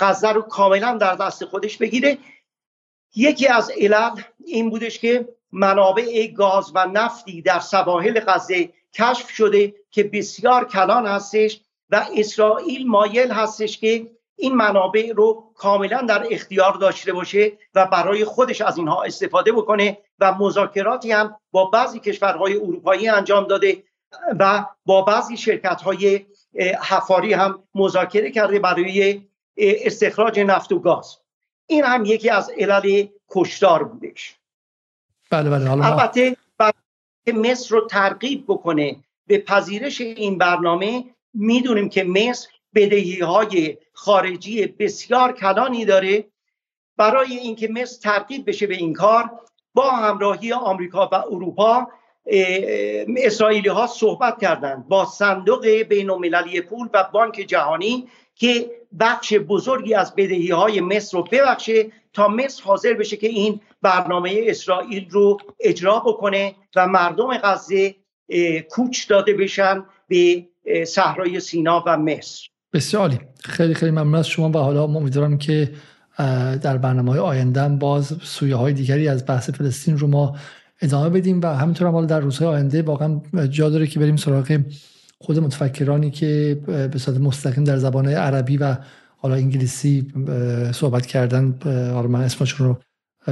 غزه 0.00 0.28
رو 0.28 0.42
کاملا 0.42 0.96
در 0.96 1.14
دست 1.14 1.44
خودش 1.44 1.76
بگیره. 1.76 2.18
یکی 3.16 3.46
از 3.46 3.70
علل 3.80 4.20
این 4.44 4.70
بودش 4.70 4.98
که 4.98 5.28
منابع 5.52 6.26
گاز 6.26 6.72
و 6.74 6.86
نفتی 6.86 7.42
در 7.42 7.60
سواحل 7.60 8.20
غزه 8.20 8.68
کشف 8.92 9.30
شده 9.30 9.74
که 9.90 10.04
بسیار 10.04 10.68
کلان 10.68 11.06
هستش 11.06 11.60
و 11.90 12.06
اسرائیل 12.16 12.88
مایل 12.88 13.30
هستش 13.30 13.78
که 13.78 14.10
این 14.36 14.54
منابع 14.54 15.12
رو 15.16 15.52
کاملا 15.54 16.00
در 16.00 16.26
اختیار 16.30 16.72
داشته 16.72 17.12
باشه 17.12 17.52
و 17.74 17.86
برای 17.86 18.24
خودش 18.24 18.60
از 18.60 18.76
اینها 18.76 19.02
استفاده 19.02 19.52
بکنه 19.52 19.98
و 20.18 20.34
مذاکراتی 20.34 21.12
هم 21.12 21.36
با 21.50 21.64
بعضی 21.64 22.00
کشورهای 22.00 22.56
اروپایی 22.56 23.08
انجام 23.08 23.46
داده 23.46 23.82
و 24.38 24.64
با 24.86 25.02
بعضی 25.02 25.36
شرکت 25.36 25.82
های 25.82 26.26
حفاری 26.82 27.32
هم 27.32 27.62
مذاکره 27.74 28.30
کرده 28.30 28.58
برای 28.58 29.22
استخراج 29.56 30.40
نفت 30.40 30.72
و 30.72 30.78
گاز. 30.78 31.18
این 31.66 31.84
هم 31.84 32.04
یکی 32.04 32.30
از 32.30 32.50
علل 32.58 33.06
کشتار 33.30 33.84
بودش. 33.84 34.36
بله 35.30 35.50
بله 35.50 35.70
البته 35.70 36.36
که 37.24 37.32
مصر 37.32 37.74
رو 37.74 37.86
ترغیب 37.86 38.44
بکنه 38.48 38.96
به 39.26 39.38
پذیرش 39.38 40.00
این 40.00 40.38
برنامه 40.38 41.04
می‌دونیم 41.34 41.88
که 41.88 42.04
مصر 42.04 42.48
بدهی 42.74 43.20
های 43.20 43.78
خارجی 43.92 44.66
بسیار 44.66 45.32
کلانی 45.32 45.84
داره. 45.84 46.24
برای 46.96 47.36
اینکه 47.36 47.68
مصر 47.68 48.00
ترغیب 48.00 48.48
بشه 48.48 48.66
به 48.66 48.74
این 48.74 48.92
کار 48.92 49.30
با 49.74 49.90
همراهی 49.90 50.52
آمریکا 50.52 51.08
و 51.12 51.14
اروپا 51.14 51.88
اسرائیلی 53.16 53.68
ها 53.68 53.86
صحبت 53.86 54.40
کردند 54.40 54.88
با 54.88 55.04
صندوق 55.04 55.66
بین 55.66 56.10
المللی 56.10 56.60
پول 56.60 56.88
و 56.94 57.08
بانک 57.12 57.34
جهانی 57.34 58.08
که 58.34 58.70
بخش 59.00 59.34
بزرگی 59.34 59.94
از 59.94 60.14
بدهی 60.14 60.50
های 60.50 60.80
مصر 60.80 61.18
رو 61.18 61.24
ببخشه 61.24 61.92
تا 62.12 62.28
مصر 62.28 62.62
حاضر 62.64 62.94
بشه 62.94 63.16
که 63.16 63.26
این 63.26 63.60
برنامه 63.82 64.44
اسرائیل 64.46 65.10
رو 65.10 65.38
اجرا 65.60 65.98
بکنه 65.98 66.54
و 66.76 66.86
مردم 66.86 67.38
غزه 67.38 67.94
کوچ 68.70 69.08
داده 69.08 69.34
بشن 69.34 69.86
به 70.08 70.48
صحرای 70.86 71.40
سینا 71.40 71.84
و 71.86 71.96
مصر. 71.96 72.48
بسیار 72.74 73.18
خیلی 73.44 73.74
خیلی 73.74 73.90
ممنون 73.90 74.14
از 74.14 74.28
شما 74.28 74.48
و 74.50 74.56
حالا 74.56 74.86
ما 74.86 74.98
امیدوارم 74.98 75.38
که 75.38 75.70
در 76.62 76.78
برنامه 76.78 77.10
های 77.10 77.20
آینده 77.20 77.68
باز 77.68 78.16
سویه 78.22 78.56
های 78.56 78.72
دیگری 78.72 79.08
از 79.08 79.26
بحث 79.26 79.50
فلسطین 79.50 79.98
رو 79.98 80.06
ما 80.06 80.36
ادامه 80.80 81.08
بدیم 81.08 81.40
و 81.40 81.46
همینطور 81.46 81.88
هم 81.88 81.94
حالا 81.94 82.06
در 82.06 82.20
روزهای 82.20 82.48
آینده 82.48 82.82
واقعا 82.82 83.20
جا 83.50 83.70
داره 83.70 83.86
که 83.86 84.00
بریم 84.00 84.16
سراغ 84.16 84.60
خود 85.18 85.38
متفکرانی 85.38 86.10
که 86.10 86.60
به 86.66 86.98
صورت 86.98 87.20
مستقیم 87.20 87.64
در 87.64 87.76
زبان 87.76 88.08
عربی 88.08 88.56
و 88.56 88.76
حالا 89.16 89.34
انگلیسی 89.34 90.12
صحبت 90.72 91.06
کردن. 91.06 91.58
حالا 91.64 92.08
من 92.08 92.20
اسمشون 92.20 92.66
رو 92.66 92.78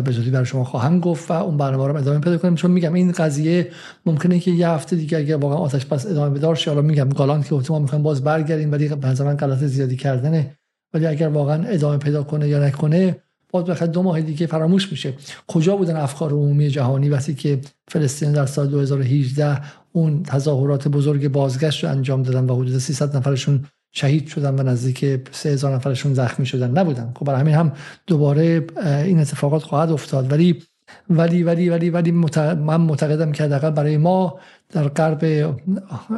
به 0.00 0.12
زودی 0.12 0.30
برای 0.30 0.46
شما 0.46 0.64
خواهم 0.64 1.00
گفت 1.00 1.30
و 1.30 1.34
اون 1.34 1.56
برنامه 1.56 1.86
رو 1.86 1.96
ادامه 1.96 2.18
پیدا 2.18 2.38
کنیم. 2.38 2.54
چون 2.54 2.70
میگم 2.70 2.94
این 2.94 3.12
قضیه 3.12 3.70
ممکنه 4.06 4.38
که 4.38 4.50
یه 4.50 4.68
هفته 4.68 4.96
دیگه 4.96 5.18
اگر 5.18 5.36
واقعا 5.36 5.58
آتش 5.58 5.86
بس 5.86 6.06
ادامه 6.06 6.38
بدار 6.38 6.54
شه. 6.54 6.70
حالا 6.70 6.82
میگم 6.82 7.08
گالان 7.08 7.42
که 7.42 7.54
ما 7.70 7.78
می‌خوایم 7.78 8.02
باز 8.02 8.24
برگردیم 8.24 8.72
ولی 8.72 8.88
به 8.88 9.08
نظر 9.08 9.24
من 9.24 9.36
غلط 9.36 9.58
زیادی 9.58 9.96
کردنه. 9.96 10.56
ولی 10.94 11.06
اگر 11.06 11.28
واقعا 11.28 11.64
ادامه 11.64 11.98
پیدا 11.98 12.22
کنه 12.22 12.48
یا 12.48 12.66
نکنه 12.66 13.16
باز 13.52 13.64
بخاطر 13.64 13.86
دو 13.86 14.02
ماه 14.02 14.20
دیگه 14.20 14.46
فراموش 14.46 14.90
میشه. 14.90 15.14
کجا 15.46 15.76
بودن 15.76 15.96
افکار 15.96 16.30
عمومی 16.30 16.68
جهانی؟ 16.68 17.08
وقتی 17.08 17.34
که 17.34 17.60
فلسطین 17.88 18.32
در 18.32 18.46
سال 18.46 18.66
2018 18.66 19.60
اون 19.92 20.22
تظاهرات 20.22 20.88
بزرگ 20.88 21.28
بازگشت 21.28 21.84
رو 21.84 21.90
انجام 21.90 22.22
دادن 22.22 22.50
و 22.50 22.56
حدود 22.56 22.78
300 22.78 23.16
نفرشون 23.16 23.64
شهید 23.92 24.26
شدن 24.26 24.54
و 24.54 24.62
نزدیک 24.62 25.20
3000 25.32 25.74
نفرشون 25.74 26.14
زخمی 26.14 26.46
شدن. 26.46 26.78
نبودن. 26.78 27.12
خب 27.16 27.26
برای 27.26 27.40
همین 27.40 27.54
هم 27.54 27.72
دوباره 28.06 28.66
این 29.04 29.18
اتفاقات 29.18 29.62
خواهد 29.62 29.90
افتاد. 29.90 30.32
ولی 30.32 30.62
ولی 31.10 31.42
ولی 31.42 31.68
ولی 31.68 31.90
ولی 31.90 32.10
من 32.10 32.80
معتقدم 32.80 33.32
که 33.32 33.44
حداقل 33.44 33.70
برای 33.70 33.96
ما 33.96 34.38
در 34.72 34.88
غرب 34.88 35.54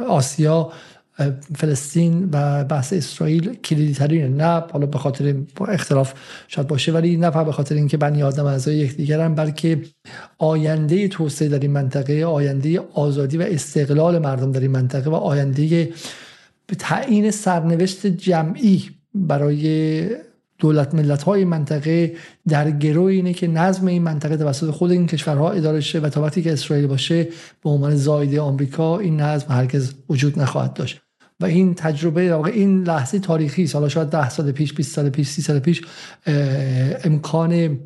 آسیا 0.09 0.71
فلسطین 1.55 2.29
و 2.31 2.63
بحث 2.63 2.93
اسرائیل 2.93 3.53
کلیدی 3.53 3.93
ترینه 3.93 4.27
نه 4.27 4.63
حالا 4.71 4.85
به 4.85 4.97
خاطر 4.97 5.35
اختلاف 5.67 6.13
شاید 6.47 6.67
باشه 6.67 6.91
ولی 6.91 7.17
نه 7.17 7.43
به 7.43 7.51
خاطر 7.51 7.75
اینکه 7.75 7.97
بنی 7.97 8.23
آدم 8.23 8.45
اعضای 8.45 8.75
یکدیگرن 8.75 9.35
بلکه 9.35 9.81
آینده 10.37 11.07
توسعه 11.07 11.49
در 11.49 11.59
این 11.59 11.71
منطقه 11.71 12.23
آینده 12.25 12.79
آزادی 12.93 13.37
و 13.37 13.41
استقلال 13.41 14.19
مردم 14.19 14.51
در 14.51 14.59
این 14.59 14.71
منطقه 14.71 15.09
و 15.09 15.15
آینده 15.15 15.89
به 16.67 16.75
تعیین 16.75 17.31
سرنوشت 17.31 18.07
جمعی 18.07 18.89
برای 19.13 20.09
دولت 20.57 20.95
ملت 20.95 21.23
های 21.23 21.45
منطقه 21.45 22.15
در 22.47 22.71
گروه 22.71 23.11
اینه 23.11 23.33
که 23.33 23.47
نظم 23.47 23.87
این 23.87 24.01
منطقه 24.01 24.37
توسط 24.37 24.69
خود 24.69 24.91
این 24.91 25.07
کشورها 25.07 25.51
اداره 25.51 25.79
شه 25.79 25.99
و 25.99 26.09
تا 26.09 26.21
وقتی 26.21 26.41
که 26.41 26.53
اسرائیل 26.53 26.87
باشه 26.87 27.27
به 27.63 27.69
عنوان 27.69 27.95
زایده 27.95 28.41
آمریکا 28.41 28.99
این 28.99 29.21
نظم 29.21 29.53
هرگز 29.53 29.93
وجود 30.09 30.39
نخواهد 30.39 30.73
داشت. 30.73 31.01
و 31.39 31.45
این 31.45 31.73
تجربه 31.73 32.35
این 32.35 32.83
لحظه 32.83 33.19
تاریخی 33.19 33.65
حالا 33.73 33.89
شاید 33.89 34.09
10 34.09 34.29
سال 34.29 34.51
پیش 34.51 34.73
20 34.73 34.95
سال 34.95 35.09
پیش 35.09 35.27
30 35.27 35.41
سال 35.41 35.59
پیش 35.59 35.81
امکان 37.03 37.79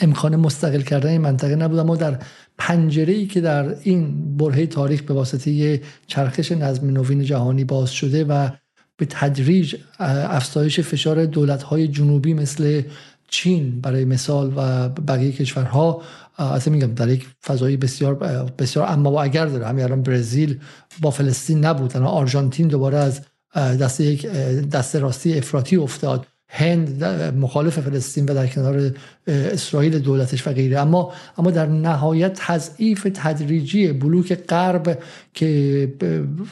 امکان 0.00 0.36
مستقل 0.36 0.80
کردن 0.80 1.10
این 1.10 1.20
منطقه 1.20 1.56
نبود. 1.56 1.78
اما 1.78 1.96
در 1.96 2.18
پنجره 2.58 3.12
ای 3.12 3.26
که 3.26 3.40
در 3.40 3.76
این 3.82 4.36
برهه 4.36 4.66
تاریخ 4.66 5.02
به 5.02 5.14
واسطه 5.14 5.80
چرخش 6.06 6.52
نظم 6.52 6.90
نوین 6.90 7.22
جهانی 7.22 7.64
باز 7.64 7.90
شده 7.90 8.24
و 8.24 8.48
به 8.96 9.06
تدریج 9.10 9.76
افزایش 9.98 10.80
فشار 10.80 11.26
دولت 11.26 11.62
های 11.62 11.88
جنوبی 11.88 12.34
مثل 12.34 12.82
چین 13.28 13.80
برای 13.80 14.04
مثال 14.04 14.52
و 14.56 14.88
بقیه 14.88 15.32
کشورها 15.32 16.02
اصلا 16.38 16.74
میگم 16.74 16.94
در 16.94 17.08
یک 17.08 17.26
فضای 17.44 17.76
بسیار 17.76 18.14
بسیار 18.58 18.86
اما 18.88 19.10
و 19.10 19.20
اگر 19.20 19.46
داره. 19.46 19.66
همین 19.66 19.84
الان 19.84 20.02
برزیل 20.02 20.60
با 21.00 21.10
فلسطین 21.10 21.64
نبود 21.64 21.96
آرژانتین 21.96 22.68
دوباره 22.68 22.98
از 22.98 23.20
دست 23.54 24.00
یک 24.00 24.26
دست 24.72 24.96
راستی 24.96 25.38
افراطی 25.38 25.76
افتاد. 25.76 26.26
هند 26.48 27.04
مخالف 27.38 27.78
فلسطین 27.80 28.24
و 28.24 28.34
در 28.34 28.46
کنار 28.46 28.94
اسرائیل 29.26 29.98
دولتش 29.98 30.46
و 30.46 30.52
غیره. 30.52 30.78
اما 30.78 31.12
اما 31.38 31.50
در 31.50 31.66
نهایت 31.66 32.32
تضعیف 32.36 33.06
تدریجی 33.14 33.92
بلوک 33.92 34.34
غرب 34.34 34.98
که 35.34 35.92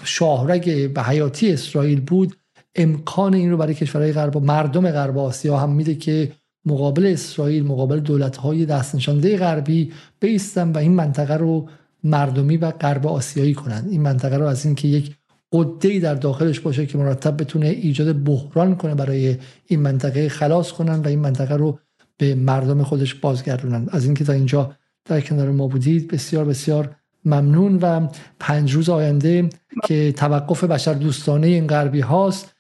شاهرگ 0.05 0.93
به 0.93 1.03
حیاتی 1.03 1.53
اسرائیل 1.53 2.01
بود 2.01 2.37
امکان 2.75 3.35
این 3.35 3.51
رو 3.51 3.57
برای 3.57 3.75
کشورهای 3.75 4.13
غرب 4.13 4.37
و 4.37 4.41
مردم 4.41 4.91
غرب 4.91 5.19
آسیا 5.19 5.57
هم 5.57 5.73
میده 5.73 5.95
که 5.95 6.33
مقابل 6.67 7.07
اسرائیل 7.07 7.65
مقابل 7.65 8.01
دولت‌های 8.01 8.67
دستنشانده 8.67 9.37
غربی 9.37 9.93
بیستن 10.21 10.73
و 10.73 10.79
این 10.79 10.93
منطقه 10.93 11.35
رو 11.35 11.69
مردمی 12.05 12.57
و 12.57 12.71
غرب 12.71 13.07
آسیایی 13.07 13.55
کنند 13.55 13.89
این 13.91 14.03
منطقه 14.03 14.37
رو 14.37 14.47
از 14.47 14.65
اینکه 14.67 14.89
یک 14.89 15.15
قده 15.55 15.99
در 15.99 16.15
داخلش 16.15 16.61
باشه 16.61 16.87
که 16.87 16.99
مرتب 16.99 17.41
بتونه 17.41 17.67
ایجاد 17.67 18.25
بحران 18.25 18.77
کنه 18.77 18.95
برای 18.95 19.37
این 19.67 19.81
منطقه 19.81 20.29
خلاص 20.29 20.73
کنن 20.73 21.01
و 21.01 21.09
این 21.09 21.19
منطقه 21.19 21.55
رو 21.55 21.79
به 22.17 22.35
مردم 22.35 22.83
خودش 22.83 23.15
بازگردونن. 23.15 23.89
از 23.91 24.05
اینکه 24.05 24.25
تا 24.25 24.33
اینجا 24.33 24.77
در 25.05 25.21
کنار 25.21 25.51
ما 25.51 25.69
بودید 25.69 26.09
بسیار 26.09 26.45
بسیار 26.45 26.97
ممنون 27.25 27.79
و 27.83 28.09
پنج 28.41 28.73
روز 28.73 28.89
آینده 28.89 29.49
که 29.85 30.13
توقف 30.13 30.65
بشر 30.65 30.95
دوستانه 30.95 31.47
این 31.47 31.67
غربی 31.67 32.01
هاست 32.01 32.55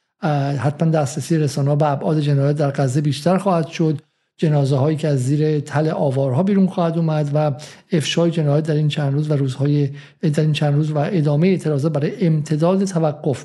حتما 0.58 0.90
دسترسی 0.90 1.38
رسانه 1.38 1.76
به 1.76 1.90
ابعاد 1.90 2.20
جنایت 2.20 2.56
در 2.56 2.70
غزه 2.70 3.00
بیشتر 3.00 3.38
خواهد 3.38 3.66
شد. 3.66 4.00
جنازه 4.36 4.76
هایی 4.76 4.96
که 4.96 5.08
از 5.08 5.24
زیر 5.24 5.60
تل 5.60 5.88
آوارها 5.88 6.42
بیرون 6.42 6.66
خواهد 6.66 6.98
اومد 6.98 7.30
و 7.34 7.52
افشای 7.92 8.30
جنایت 8.30 8.66
در 8.66 8.74
این 8.74 8.88
چند 8.88 9.12
روز 9.12 9.30
و 9.30 9.34
روزهای 9.34 9.90
در 10.22 10.40
این 10.40 10.52
چند 10.52 10.74
روز 10.74 10.90
و 10.90 10.98
ادامه 10.98 11.46
اعتراضات 11.46 11.92
برای 11.92 12.26
امتداد 12.26 12.84
توقف 12.84 13.44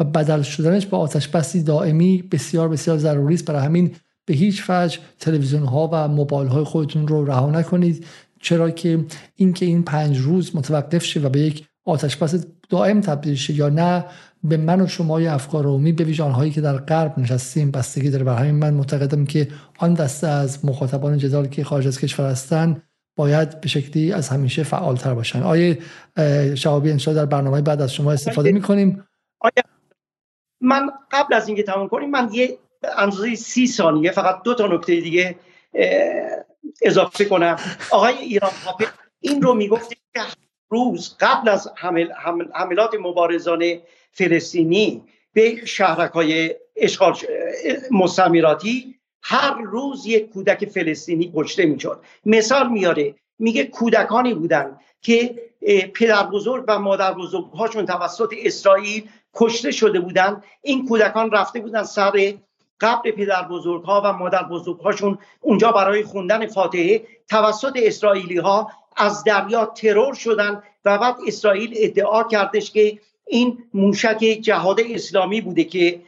و 0.00 0.04
بدل 0.04 0.42
شدنش 0.42 0.86
با 0.86 0.98
آتش 0.98 1.28
بستی 1.28 1.62
دائمی 1.62 2.22
بسیار 2.22 2.68
بسیار 2.68 2.98
ضروری 2.98 3.34
است. 3.34 3.44
برای 3.44 3.64
همین 3.66 3.94
به 4.24 4.34
هیچ 4.34 4.64
وجه 4.68 4.98
تلویزیون 5.18 5.64
ها 5.64 5.90
و 5.92 6.08
موبایل 6.08 6.48
های 6.48 6.64
خودتون 6.64 7.08
رو 7.08 7.24
رها 7.24 7.50
نکنید. 7.50 8.06
چرا 8.40 8.70
که 8.70 9.04
اینکه 9.36 9.66
این 9.66 9.82
پنج 9.82 10.18
روز 10.18 10.56
متوقف 10.56 11.04
شه 11.04 11.20
و 11.20 11.28
به 11.28 11.40
یک 11.40 11.66
آتش 11.84 12.16
بس 12.16 12.44
دائم 12.68 13.00
تبدیل 13.00 13.34
شه 13.34 13.54
یا 13.54 13.68
نه 13.68 14.04
به 14.44 14.56
من 14.56 14.80
و 14.80 14.86
شما 14.86 15.18
افکار 15.18 15.64
عمومی 15.64 15.92
به 15.92 16.04
ویژه 16.04 16.24
هایی 16.24 16.50
که 16.50 16.60
در 16.60 16.76
غرب 16.76 17.18
نشستیم 17.18 17.70
بستگی 17.70 18.10
داره. 18.10 18.24
بر 18.24 18.36
همین 18.36 18.54
من 18.54 18.74
معتقدم 18.74 19.24
که 19.24 19.48
آن 19.78 19.94
دسته 19.94 20.26
از 20.26 20.64
مخاطبان 20.64 21.18
جدال 21.18 21.46
که 21.46 21.64
خارج 21.64 21.86
از 21.86 22.00
کشور 22.00 22.30
هستند 22.30 22.82
باید 23.16 23.60
به 23.60 23.68
شکلی 23.68 24.12
از 24.12 24.28
همیشه 24.28 24.62
فعالتر 24.62 25.14
باشن. 25.14 25.42
آیه 25.42 25.78
شعابی 26.54 26.90
انشاء 26.90 27.14
در 27.14 27.26
برنامه 27.26 27.60
بعد 27.60 27.82
از 27.82 27.94
شما 27.94 28.12
استفاده 28.12 28.52
می‌کنیم. 28.52 29.04
آیا 29.40 29.64
من 30.60 30.90
قبل 31.10 31.34
از 31.34 31.48
اینکه 31.48 31.62
تمام 31.62 31.88
کنیم 31.88 32.10
من 32.10 32.28
یه 32.32 32.58
اندازه 32.98 33.34
سی 33.34 33.66
ثانیه 33.66 34.10
فقط 34.10 34.42
دو 34.42 34.54
تا 34.54 34.66
نکته 34.66 35.00
دیگه 35.00 35.36
اضافه 36.82 37.24
کنم. 37.24 37.56
آقای 37.90 38.14
ایران 38.14 38.50
این 39.20 39.42
رو 39.42 39.54
می‌گفت 39.54 39.88
که 39.90 39.96
روز 40.68 41.16
قبل 41.20 41.48
از 41.48 41.68
حمل 41.76 42.06
حملات 42.54 42.90
مبارزانه 43.00 43.80
فلسطینی 44.12 45.02
به 45.32 45.66
شهرک 45.66 46.10
های 46.10 46.54
اشغال 46.76 47.16
مستعمراتی 47.90 48.94
هر 49.22 49.54
روز 49.62 50.06
یک 50.06 50.30
کودک 50.30 50.64
فلسطینی 50.64 51.32
کشته 51.36 51.66
می‌شد. 51.66 52.00
مثال 52.26 52.68
میاره 52.68 53.14
میگه 53.38 53.64
کودکانی 53.64 54.34
بودن 54.34 54.78
که 55.00 55.34
پدر 55.94 56.22
بزرگ 56.22 56.64
و 56.68 56.78
مادر 56.78 57.12
بزرگ 57.12 57.50
هاشون 57.50 57.86
توسط 57.86 58.34
اسرائیل 58.38 59.08
کشته 59.34 59.70
شده 59.70 60.00
بودن. 60.00 60.42
این 60.62 60.88
کودکان 60.88 61.30
رفته 61.30 61.60
بودن 61.60 61.82
سر 61.82 62.34
قبل 62.80 63.10
پدر 63.10 63.42
بزرگ 63.42 63.84
ها 63.84 64.02
و 64.04 64.12
مادر 64.12 64.42
بزرگ 64.42 64.80
هاشون 64.80 65.18
اونجا 65.40 65.72
برای 65.72 66.02
خوندن 66.02 66.46
فاتحه. 66.46 67.02
توسط 67.28 67.72
اسرائیلی 67.76 68.38
ها 68.38 68.70
از 68.96 69.24
دریا 69.24 69.66
ترور 69.66 70.14
شدن 70.14 70.62
و 70.84 70.98
بعد 70.98 71.16
اسرائیل 71.26 71.74
ادعا 71.76 72.22
کردش 72.22 72.70
که 72.70 72.98
این 73.32 73.58
موشک 73.74 74.18
جهاد 74.18 74.80
اسلامی 74.80 75.40
بوده 75.40 75.64
که 75.64 76.00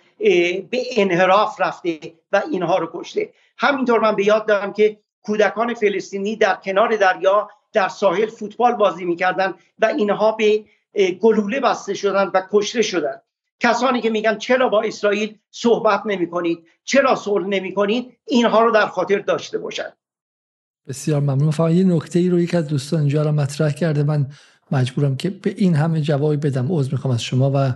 به 0.71 0.81
انحراف 0.97 1.61
رفته 1.61 1.99
و 2.33 2.43
اینها 2.53 2.79
رو 2.79 2.91
کشته. 2.95 3.33
همینطور 3.59 4.01
من 4.01 4.17
به 4.17 4.27
یاد 4.27 4.47
دارم 4.47 4.73
که 4.73 4.97
کودکان 5.23 5.75
فلسطینی 5.75 6.37
در 6.37 6.55
کنار 6.55 6.97
دریا 6.97 7.51
در 7.73 7.89
ساحل 7.89 8.27
فوتبال 8.27 8.73
بازی 8.73 9.05
می‌کردن 9.05 9.55
و 9.79 9.87
اینها 9.87 10.33
به 10.33 10.65
گلوله 11.21 11.61
بسته 11.61 11.95
شدن 11.95 12.31
و 12.35 12.43
کشته 12.51 12.83
شدن. 12.83 13.21
کسانی 13.61 14.01
که 14.01 14.11
میگن 14.11 14.39
چرا 14.39 14.69
با 14.69 14.83
اسرائیل 14.83 15.39
صحبت 15.51 16.03
نمی 16.07 16.31
کنید 16.31 16.59
چرا 16.85 17.15
صلح 17.15 17.47
نمی 17.47 17.75
کنید 17.75 18.17
اینها 18.27 18.65
رو 18.65 18.71
در 18.71 18.87
خاطر 18.87 19.19
داشته 19.19 19.59
باشند 19.59 19.97
بسیار 20.89 21.21
ممنون. 21.21 21.51
فقط 21.51 21.71
یه 21.71 21.85
نکته 21.85 22.19
ای 22.19 22.29
رو 22.29 22.41
یک 22.41 22.55
از 22.55 22.69
دوستان 22.69 23.01
اینجا 23.01 23.23
رو 23.23 23.33
مطرح 23.33 23.73
کرده. 23.73 24.03
من 24.03 24.27
مجبورم 24.71 25.17
که 25.17 25.31
به 25.31 25.55
این 25.57 25.75
همه 25.75 26.01
جوابی 26.01 26.37
بدم. 26.37 26.73
عذر 26.73 26.93
می‌خوام 26.93 27.15
از 27.15 27.23
شما 27.23 27.53
و 27.55 27.75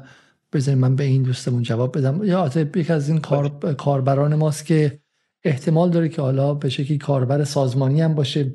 بذارید 0.52 0.80
من 0.80 0.96
به 0.96 1.04
این 1.04 1.22
دوستمون 1.22 1.62
جواب 1.62 1.98
بدم. 1.98 2.24
یا 2.24 2.50
یک 2.76 2.90
از 2.90 3.08
این 3.08 3.18
کار 3.18 3.74
کاربران 3.74 4.34
ماست 4.34 4.66
که 4.66 4.98
احتمال 5.44 5.90
داره 5.90 6.08
که 6.08 6.22
حالا 6.22 6.54
به 6.54 6.68
شکلی 6.68 6.98
کاربر 6.98 7.44
سازمانی 7.44 8.00
هم 8.00 8.14
باشه. 8.14 8.52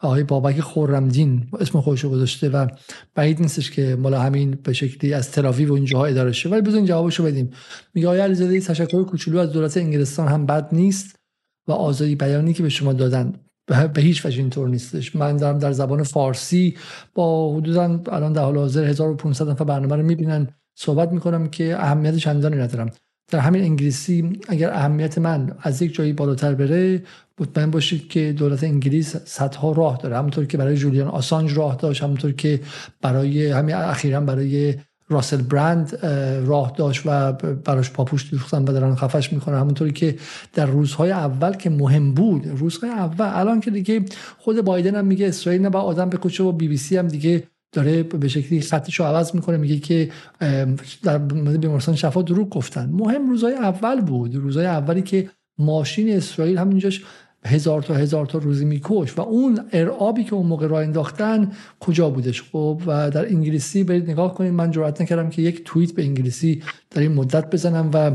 آقای 0.00 0.24
بابک 0.24 0.60
خورمدین 0.60 1.48
اسم 1.60 1.80
خودش 1.80 2.04
گذاشته 2.04 2.48
و 2.48 2.66
بعید 3.14 3.40
نیستش 3.40 3.70
که 3.70 3.96
مال 3.96 4.14
همین 4.14 4.58
به 4.62 4.72
شکلی 4.72 5.14
از 5.14 5.30
تراویو 5.30 5.70
و 5.70 5.72
اینجاها 5.72 6.06
اداره 6.06 6.32
شه. 6.32 6.48
ولی 6.48 6.60
بزنین 6.62 6.86
جوابشو 6.86 7.24
بدیم. 7.24 7.50
میگه 7.94 8.06
آقای 8.08 8.20
علیزاده 8.20 8.60
تشکر 8.60 9.04
کوچولو 9.04 9.38
از 9.38 9.52
دولت 9.52 9.76
انگلستان 9.76 10.28
هم 10.28 10.46
بد 10.46 10.68
نیست 10.72 11.16
و 11.68 11.72
آزادی 11.72 12.16
بیانی 12.16 12.52
که 12.52 12.62
به 12.62 12.68
شما 12.68 12.92
دادن. 12.92 13.32
به 13.66 14.02
هیچ 14.02 14.26
وجه 14.26 14.38
اینطور 14.38 14.68
نیستش. 14.68 15.16
من 15.16 15.36
دارم 15.36 15.58
در 15.58 15.72
زبان 15.72 16.02
فارسی 16.02 16.76
با 17.14 17.54
حدودا 17.54 18.00
الان 18.12 18.32
در 18.32 18.42
حال 18.42 18.56
حاضر 18.56 18.84
1500 18.84 19.48
نفر 19.48 19.64
برنامه 19.64 19.96
رو 19.96 20.02
می‌بینن 20.02 20.48
صحبت 20.74 21.12
می‌کنم 21.12 21.48
که 21.48 21.76
اهمیت 21.78 22.16
چندانی 22.16 22.56
ندارم. 22.56 22.90
در 23.28 23.38
همین 23.38 23.62
انگلیسی 23.62 24.40
اگر 24.48 24.70
اهمیت 24.70 25.18
من 25.18 25.56
از 25.60 25.82
یک 25.82 25.94
جایی 25.94 26.12
بالاتر 26.12 26.54
بره 26.54 27.02
مطمئن 27.40 27.70
باشید 27.70 28.08
که 28.08 28.32
دولت 28.32 28.64
انگلیس 28.64 29.16
صدها 29.16 29.72
راه 29.72 29.96
داره. 29.96 30.16
همونطور 30.16 30.44
که 30.44 30.58
برای 30.58 30.76
جولیان 30.76 31.08
آسانج 31.08 31.52
راه 31.52 31.76
داشت 31.76 32.02
همونطور 32.02 32.32
که 32.32 32.60
برای 33.02 33.50
همین 33.50 33.74
اخیرا 33.74 34.20
برای 34.20 34.74
راسل 35.08 35.42
برند 35.42 36.06
راه 36.46 36.72
داشت 36.76 37.02
و 37.06 37.32
براش 37.64 37.90
پاپوش 37.90 38.30
دوختن 38.30 38.62
و 38.62 38.64
دارن 38.64 38.94
خفش 38.94 39.32
می‌کنن. 39.32 39.58
همونطوری 39.58 39.92
که 39.92 40.16
در 40.52 40.66
روزهای 40.66 41.10
اول 41.10 41.52
که 41.52 41.70
مهم 41.70 42.14
بود 42.14 42.46
روزهای 42.46 42.90
اول. 42.90 43.30
الان 43.32 43.60
که 43.60 43.70
دیگه 43.70 44.04
خود 44.38 44.60
بایدن 44.60 44.94
هم 44.94 45.04
میگه 45.04 45.28
اسرائیل 45.28 45.62
نه 45.62 45.70
با 45.70 45.80
آدم 45.80 46.10
بکشه 46.10 46.42
و 46.42 46.52
بی 46.52 46.68
بی 46.68 46.76
سی 46.76 46.96
هم 46.96 47.08
دیگه 47.08 47.42
داره 47.72 48.02
به 48.02 48.28
شکلی 48.28 48.60
خطش 48.60 49.00
رو 49.00 49.06
عوض 49.06 49.34
می‌کنه. 49.34 49.56
میگه 49.56 49.78
که 49.78 50.10
در 51.02 51.18
بیمارستان 51.18 51.94
شفا 51.94 52.22
دروغ 52.22 52.50
گفتن. 52.50 52.90
مهم 52.92 53.30
روزهای 53.30 53.54
اول 53.54 54.00
بود. 54.00 54.36
روزهای 54.36 54.66
اولی 54.66 55.02
که 55.02 55.30
ماشین 55.58 56.16
اسرائیل 56.16 56.58
همینجاش 56.58 57.04
هزار 57.46 57.82
تا 57.82 57.94
هزار 57.94 58.26
تا 58.26 58.38
روزی 58.38 58.64
میکش 58.64 59.18
و 59.18 59.20
اون 59.20 59.60
ارعابی 59.72 60.24
که 60.24 60.34
اون 60.34 60.46
موقع 60.46 60.66
راه 60.66 60.82
انداختن 60.82 61.52
کجا 61.80 62.10
بودش؟ 62.10 62.42
خب 62.42 62.82
و 62.86 63.10
در 63.10 63.26
انگلیسی 63.26 63.84
برید 63.84 64.10
نگاه 64.10 64.34
کنید. 64.34 64.52
من 64.52 64.70
جرئت 64.70 65.00
نکردم 65.00 65.30
که 65.30 65.42
یک 65.42 65.64
توییت 65.64 65.92
به 65.92 66.02
انگلیسی 66.02 66.62
در 66.90 67.02
این 67.02 67.12
مدت 67.12 67.50
بزنم 67.50 67.90
و 67.94 68.10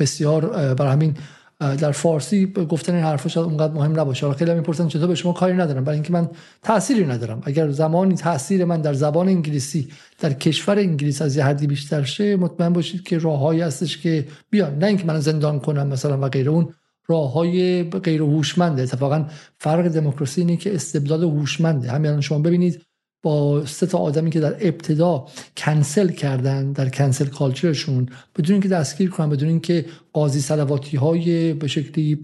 بسیار 0.00 0.74
برای 0.74 0.92
همین 0.92 1.14
در 1.60 1.92
فارسی 1.92 2.46
گفتن 2.46 2.94
این 2.94 3.04
حرفا 3.04 3.28
شاید 3.28 3.46
اونقدر 3.46 3.72
مهم 3.72 4.00
نباشه. 4.00 4.26
حالا 4.26 4.38
خیلی 4.38 4.54
می‌پرسن 4.54 4.88
چطور 4.88 5.06
به 5.06 5.14
شما 5.14 5.32
کاری 5.32 5.54
ندارم؟ 5.54 5.84
برای 5.84 5.96
اینکه 5.96 6.12
من 6.12 6.28
تأثیری 6.62 7.06
ندارم. 7.06 7.40
اگر 7.44 7.70
زمانی 7.70 8.14
تاثیر 8.14 8.64
من 8.64 8.80
در 8.80 8.92
زبان 8.92 9.28
انگلیسی 9.28 9.88
در 10.18 10.32
کشور 10.32 10.78
انگلیس 10.78 11.22
از 11.22 11.36
یه 11.36 11.44
حدی 11.44 11.66
بیشتر 11.66 12.02
شه 12.02 12.36
مطمئن 12.36 12.72
باشید 12.72 13.02
که 13.02 13.18
راههایی 13.18 13.60
هستش 13.60 13.98
که 13.98 14.26
بیان. 14.50 14.78
نه 14.78 14.86
اینکه 14.86 15.04
من 15.04 15.20
زندان 15.20 15.60
کنم 15.60 15.86
مثلا 15.86 16.18
و 16.20 16.28
غیره. 16.28 16.50
اون 16.50 16.68
راه 17.08 17.32
های 17.32 17.82
غیر 17.84 18.22
هوشمنده 18.22 18.82
اتفاقا 18.82 19.26
فرق 19.58 19.88
دموکراسی 19.88 20.40
اینه 20.40 20.56
که 20.56 20.74
استبداد 20.74 21.22
هوشمنده. 21.22 21.90
همین 21.90 22.20
شما 22.20 22.38
ببینید 22.38 22.82
با 23.22 23.66
سه 23.66 23.86
تا 23.86 23.98
آدمی 23.98 24.30
که 24.30 24.40
در 24.40 24.56
ابتدا 24.60 25.26
کنسل 25.56 26.08
کردن 26.08 26.72
در 26.72 26.88
کنسل 26.88 27.26
کالچرشون 27.26 28.08
بدون 28.38 28.52
اینکه 28.52 28.68
دستگیر 28.68 29.10
کنن 29.10 29.30
بدون 29.30 29.48
اینکه 29.48 29.84
قاضی 30.12 30.40
سلواتی 30.40 30.96
های 30.96 31.52
به 31.52 31.66
شکلی 31.66 32.20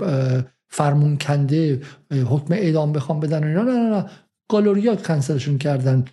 فرمون 0.69 1.19
کنده 1.19 1.81
حکم 2.11 2.55
اعدام 2.55 2.93
بخوام 2.93 3.21
بدن 3.21 3.45
نه 3.45 3.63
نه 3.63 3.91
نه. 3.91 4.05
گالوریا 4.51 4.97
کنسلشون 4.97 5.59
کردن. 5.59 6.05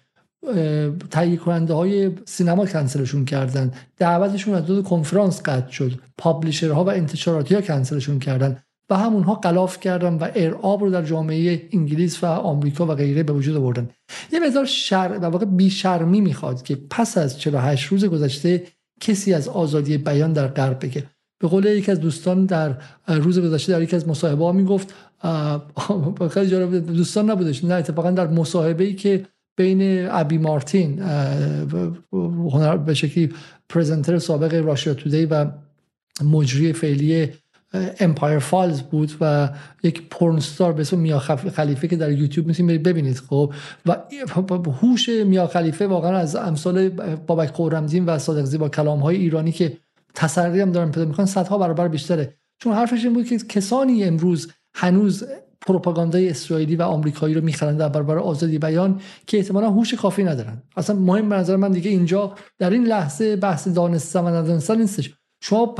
تهیه 1.11 1.37
کننده 1.37 1.73
های 1.73 2.11
سینما 2.25 2.65
کنسلشون 2.65 3.25
کردن. 3.25 3.71
دعوتشون 3.97 4.53
از 4.53 4.65
دو 4.65 4.81
کنفرانس 4.81 5.41
قطع 5.41 5.71
شد. 5.71 5.99
پابلیشرها 6.17 6.83
و 6.83 6.89
انتشاراتی 6.89 7.55
ها 7.55 7.61
کنسلشون 7.61 8.19
کردن. 8.19 8.57
و 8.89 8.97
همونها 8.97 9.35
قلاف 9.35 9.79
کردن 9.79 10.13
و 10.13 10.27
ارعاب 10.35 10.83
رو 10.83 10.89
در 10.89 11.01
جامعه 11.01 11.69
انگلیس 11.73 12.23
و 12.23 12.27
آمریکا 12.27 12.85
و 12.85 12.95
غیره 12.95 13.23
به 13.23 13.33
وجود 13.33 13.57
آوردن. 13.57 13.89
یه 14.31 14.39
مقدار 14.39 14.65
شر 14.65 15.07
در 15.07 15.29
واقع 15.29 15.45
بیشرمی 15.45 16.21
می‌خواد 16.21 16.63
که 16.63 16.77
پس 16.89 17.17
از 17.17 17.39
48 17.39 17.85
روز 17.85 18.05
گذشته 18.05 18.63
کسی 19.01 19.33
از 19.33 19.47
آزادی 19.47 19.97
بیان 19.97 20.33
در 20.33 20.47
غرب 20.47 20.85
بگه 20.85 21.03
به 21.41 21.47
قول 21.47 21.65
یکی 21.65 21.91
از 21.91 21.99
دوستان 21.99 22.45
در 22.45 22.75
روز 23.07 23.39
گذشته 23.39 23.71
در 23.71 23.81
یکی 23.81 23.95
از 23.95 24.07
مصاحبه 24.07 24.45
ها 24.45 24.51
می‌گفت 24.51 24.93
خیلی 26.33 26.49
جالب 26.49 26.93
دوستان 26.93 27.29
نبودش. 27.29 27.63
نه 27.63 27.73
اتفاقا 27.73 28.11
در 28.11 28.27
مصاحبه 28.27 28.83
ای 28.83 28.93
که 28.93 29.25
بین 29.59 30.07
ابی 30.11 30.37
مارتین 30.37 30.99
هنر 32.53 32.77
به 32.77 32.93
شکلی 32.93 33.33
presenter 33.69 34.17
سابق 34.17 34.53
Russia 34.53 34.93
Today 34.93 35.25
و 35.25 35.51
مجری 36.23 36.73
فعلی 36.73 37.29
Empire 37.99 38.39
Files 38.39 38.81
بود 38.81 39.11
و 39.21 39.49
یک 39.83 40.09
پورنستار 40.09 40.73
به 40.73 40.81
اسم 40.81 40.99
میا 40.99 41.19
خلیفه 41.19 41.87
که 41.87 41.95
در 41.95 42.11
یوتیوب 42.11 42.47
می‌تونید 42.47 42.83
ببینید 42.83 43.17
خب؟ 43.17 43.53
و 43.85 43.95
هوش 44.81 45.09
میا 45.09 45.47
خلیفه 45.47 45.87
واقعا 45.87 46.17
از 46.17 46.35
امثال 46.35 46.89
بابک 47.15 47.49
قورمدین 47.49 48.05
و 48.05 48.17
صادق 48.17 48.43
زیبا 48.43 48.69
کلام 48.69 48.99
های 48.99 49.15
ایرانی 49.15 49.51
که 49.51 49.77
تسری 50.15 50.61
هم 50.61 50.71
دارن 50.71 50.91
پیدا 50.91 51.05
می‌کنن 51.05 51.25
صدها 51.25 51.57
برابر 51.57 51.87
بیشتره. 51.87 52.33
چون 52.59 52.73
حرفش 52.73 53.03
این 53.03 53.13
بود 53.13 53.25
که 53.25 53.37
کسانی 53.37 54.03
امروز 54.03 54.51
هنوز 54.75 55.23
پروپاگاندای 55.67 56.29
اسرائیلی 56.29 56.75
و 56.75 56.81
آمریکایی 56.81 57.33
رو 57.33 57.41
می‌خرن 57.41 57.77
در 57.77 57.89
برابر 57.89 58.17
آزادی 58.17 58.57
بیان 58.57 58.99
که 59.27 59.37
احتمالا 59.37 59.69
هوش 59.69 59.93
کافی 59.93 60.23
ندارن. 60.23 60.63
اصلا 60.77 60.95
مهم 60.95 61.29
به 61.29 61.35
نظر 61.35 61.55
من 61.55 61.71
دیگه 61.71 61.89
اینجا 61.89 62.33
در 62.59 62.69
این 62.69 62.83
لحظه 62.83 63.35
بحث 63.35 63.67
دانستن 63.67 64.19
و 64.19 64.27
ندانستن 64.27 64.81
نیستش. 64.81 65.13
شما 65.41 65.75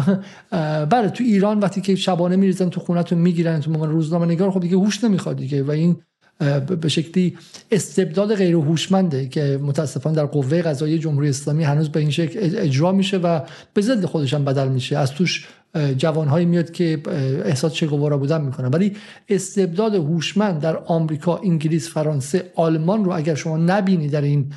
بله 0.89 1.09
تو 1.09 1.23
ایران 1.23 1.59
وقتی 1.59 1.81
که 1.81 1.95
شبانه 1.95 2.35
میریزن 2.35 2.69
تو 2.69 2.79
خونتون 2.79 3.17
می‌گیرن 3.17 3.59
تو 3.59 3.71
عنوان 3.71 3.89
روزنامه 3.89 4.25
نگار 4.25 4.51
خب 4.51 4.59
دیگه 4.59 4.77
هوش 4.77 5.03
نمی‌خواد 5.03 5.37
دیگه 5.37 5.63
و 5.63 5.71
این 5.71 5.97
به 6.81 6.89
شکلی 6.89 7.37
استبداد 7.71 8.35
غیر 8.35 8.55
هوشمنده 8.55 9.27
که 9.27 9.59
متاسفانه 9.61 10.15
در 10.15 10.25
قوه 10.25 10.61
قضایی 10.61 10.99
جمهوری 10.99 11.29
اسلامی 11.29 11.63
هنوز 11.63 11.89
به 11.89 11.99
این 11.99 12.09
شکل 12.09 12.39
اجرا 12.41 12.91
میشه 12.91 13.17
و 13.17 13.39
به 13.73 13.81
ضد 13.81 14.05
خودش 14.05 14.33
بدل 14.33 14.67
میشه. 14.67 14.97
از 14.97 15.11
توش 15.11 15.47
جوانهایی 15.97 16.45
میاد 16.45 16.71
که 16.71 17.01
احساس 17.45 17.73
چگوارا 17.73 18.17
بودن 18.17 18.41
می‌کنن. 18.41 18.67
ولی 18.67 18.97
استبداد 19.29 19.95
هوشمند 19.95 20.61
در 20.61 20.77
آمریکا 20.77 21.37
انگلیس 21.37 21.89
فرانسه 21.89 22.51
آلمان 22.55 23.05
رو 23.05 23.11
اگر 23.11 23.35
شما 23.35 23.57
نبینی 23.57 24.07
در 24.07 24.21
این 24.21 24.53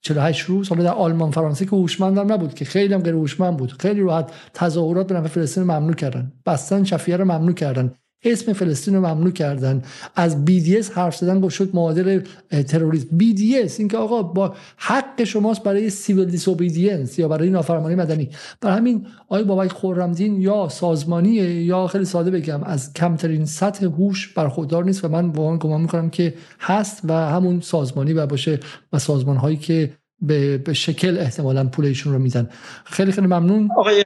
48 0.00 0.40
روز 0.40 0.68
حالا 0.68 0.82
در 0.82 0.92
آلمان 0.92 1.30
فرانسه 1.30 1.64
که 1.64 1.70
هوشمند 1.70 2.18
هم 2.18 2.32
نبود 2.32 2.54
که 2.54 2.64
خیلی 2.64 2.94
هم 2.94 3.02
غیر 3.02 3.14
هوشمند 3.14 3.56
بود 3.56 3.72
خیلی 3.72 4.00
راحت 4.00 4.32
تظاهرات 4.54 5.06
به 5.06 5.14
نفع 5.14 5.28
فلسطین 5.28 5.64
ممنوع 5.64 5.94
کردن. 5.94 6.32
بستن 6.46 6.84
شفیه 6.84 7.16
رو 7.16 7.24
ممنوع 7.24 7.52
کردن. 7.52 7.94
اسم 8.24 8.52
فلسطین 8.52 8.94
رو 8.94 9.00
ممنوع 9.00 9.30
کردن. 9.30 9.82
از 10.14 10.36
BDS 10.46 10.90
حرف 10.92 11.16
زدن 11.16 11.40
گفت 11.40 11.54
شد 11.54 11.74
معادل 11.74 12.20
تروریسم. 12.68 13.18
BDS 13.18 13.78
اینکه 13.78 13.96
آقا 13.96 14.22
با 14.22 14.54
حق 14.76 15.24
شماست 15.24 15.62
برای 15.62 15.90
سیویل 15.90 16.24
دیسوبیدینس 16.24 17.18
یا 17.18 17.28
برای 17.28 17.50
نافرمانی 17.50 17.94
مدنی. 17.94 18.30
برای 18.60 18.76
همین 18.76 19.06
آقای 19.28 19.44
بابک 19.44 19.72
خورمدین 19.72 20.40
یا 20.40 20.68
سازمانیه 20.68 21.64
یا 21.64 21.86
خیلی 21.86 22.04
ساده 22.04 22.30
بگم 22.30 22.62
از 22.62 22.92
کمترین 22.92 23.44
سطح 23.44 23.86
هوش 23.86 24.32
برخوردار 24.32 24.84
نیست 24.84 25.04
و 25.04 25.08
من 25.08 25.28
واقعا 25.28 25.56
گمان 25.56 25.80
می‌کنم 25.80 26.10
که 26.10 26.34
هست 26.60 27.00
و 27.04 27.12
همون 27.12 27.60
سازمانی 27.60 28.12
و 28.12 28.26
باشه 28.26 28.60
و 28.92 28.98
سازمان 28.98 29.36
هایی 29.36 29.56
که 29.56 29.92
به, 30.22 30.72
شکل 30.72 31.18
احتمالا 31.18 31.64
پول 31.64 31.84
ایشون 31.84 32.12
رو 32.12 32.18
میدن. 32.18 32.48
خیلی 32.84 33.12
خیلی 33.12 33.26
ممنون. 33.26 33.70
آقای 33.76 34.04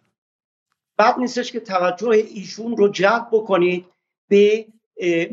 بعد 0.99 1.19
نیستش 1.19 1.53
که 1.53 1.61
توجه 1.61 2.09
ایشون 2.09 2.77
رو 2.77 2.89
جلب 2.89 3.28
بکنید. 3.32 3.85
به 4.28 4.66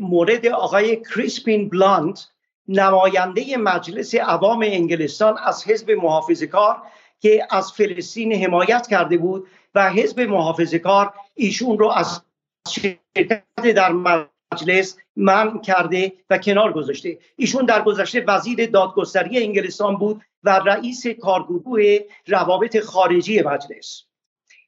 مورد 0.00 0.46
آقای 0.46 0.96
کریسپین 0.96 1.68
بلانت 1.68 2.28
نماینده 2.68 3.56
مجلس 3.56 4.14
عوام 4.14 4.62
انگلستان 4.62 5.38
از 5.38 5.64
حزب 5.64 5.90
محافظه 5.90 6.46
کار 6.46 6.82
که 7.20 7.46
از 7.50 7.72
فلسطین 7.72 8.32
حمایت 8.32 8.86
کرده 8.86 9.16
بود 9.16 9.46
و 9.74 9.90
حزب 9.90 10.20
محافظه 10.20 10.78
کار 10.78 11.14
ایشون 11.34 11.78
رو 11.78 11.88
از 11.88 12.22
شرکت 12.68 13.42
در 13.76 13.92
مجلس 13.92 14.96
من 15.16 15.60
کرده 15.60 16.12
و 16.30 16.38
کنار 16.38 16.72
گذاشته. 16.72 17.18
ایشون 17.36 17.64
در 17.64 17.82
گذشته 17.82 18.24
وزیر 18.28 18.66
دادگستری 18.66 19.42
انگلستان 19.42 19.96
بود 19.96 20.22
و 20.44 20.50
رئیس 20.50 21.06
کارگروه 21.06 21.98
روابط 22.26 22.80
خارجی 22.80 23.42
مجلس. 23.42 24.02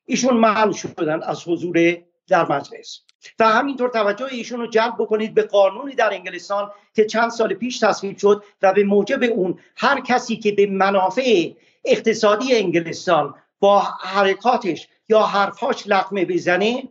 ایشون 0.06 0.36
من 0.36 0.72
شدن 0.72 1.22
از 1.22 1.48
حضور 1.48 1.96
در 2.28 2.52
مجلس. 2.52 3.00
و 3.38 3.48
همینطور 3.48 3.88
توجه 3.88 4.26
ایشون 4.30 4.60
رو 4.60 4.66
جلب 4.66 4.94
بکنید 4.98 5.34
به 5.34 5.42
قانونی 5.42 5.94
در 5.94 6.12
انگلستان 6.12 6.70
که 6.94 7.04
چند 7.04 7.30
سال 7.30 7.54
پیش 7.54 7.78
تصویب 7.78 8.16
شد 8.16 8.44
و 8.62 8.72
به 8.72 8.84
موجب 8.84 9.22
اون 9.22 9.58
هر 9.76 10.00
کسی 10.00 10.36
که 10.36 10.52
به 10.52 10.66
منافع 10.66 11.50
اقتصادی 11.84 12.56
انگلستان 12.56 13.34
با 13.60 13.80
حرکاتش 14.00 14.88
یا 15.08 15.22
حرفاش 15.22 15.86
لطمه 15.86 16.24
بزنه 16.24 16.88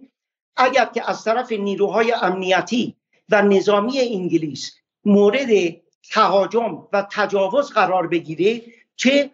اگر 0.55 0.85
که 0.85 1.09
از 1.09 1.23
طرف 1.23 1.51
نیروهای 1.51 2.13
امنیتی 2.21 2.95
و 3.29 3.41
نظامی 3.41 3.99
انگلیس 3.99 4.75
مورد 5.05 5.49
تهاجم 6.11 6.87
و 6.93 7.07
تجاوز 7.11 7.71
قرار 7.71 8.07
بگیره 8.07 8.61
چه 8.95 9.31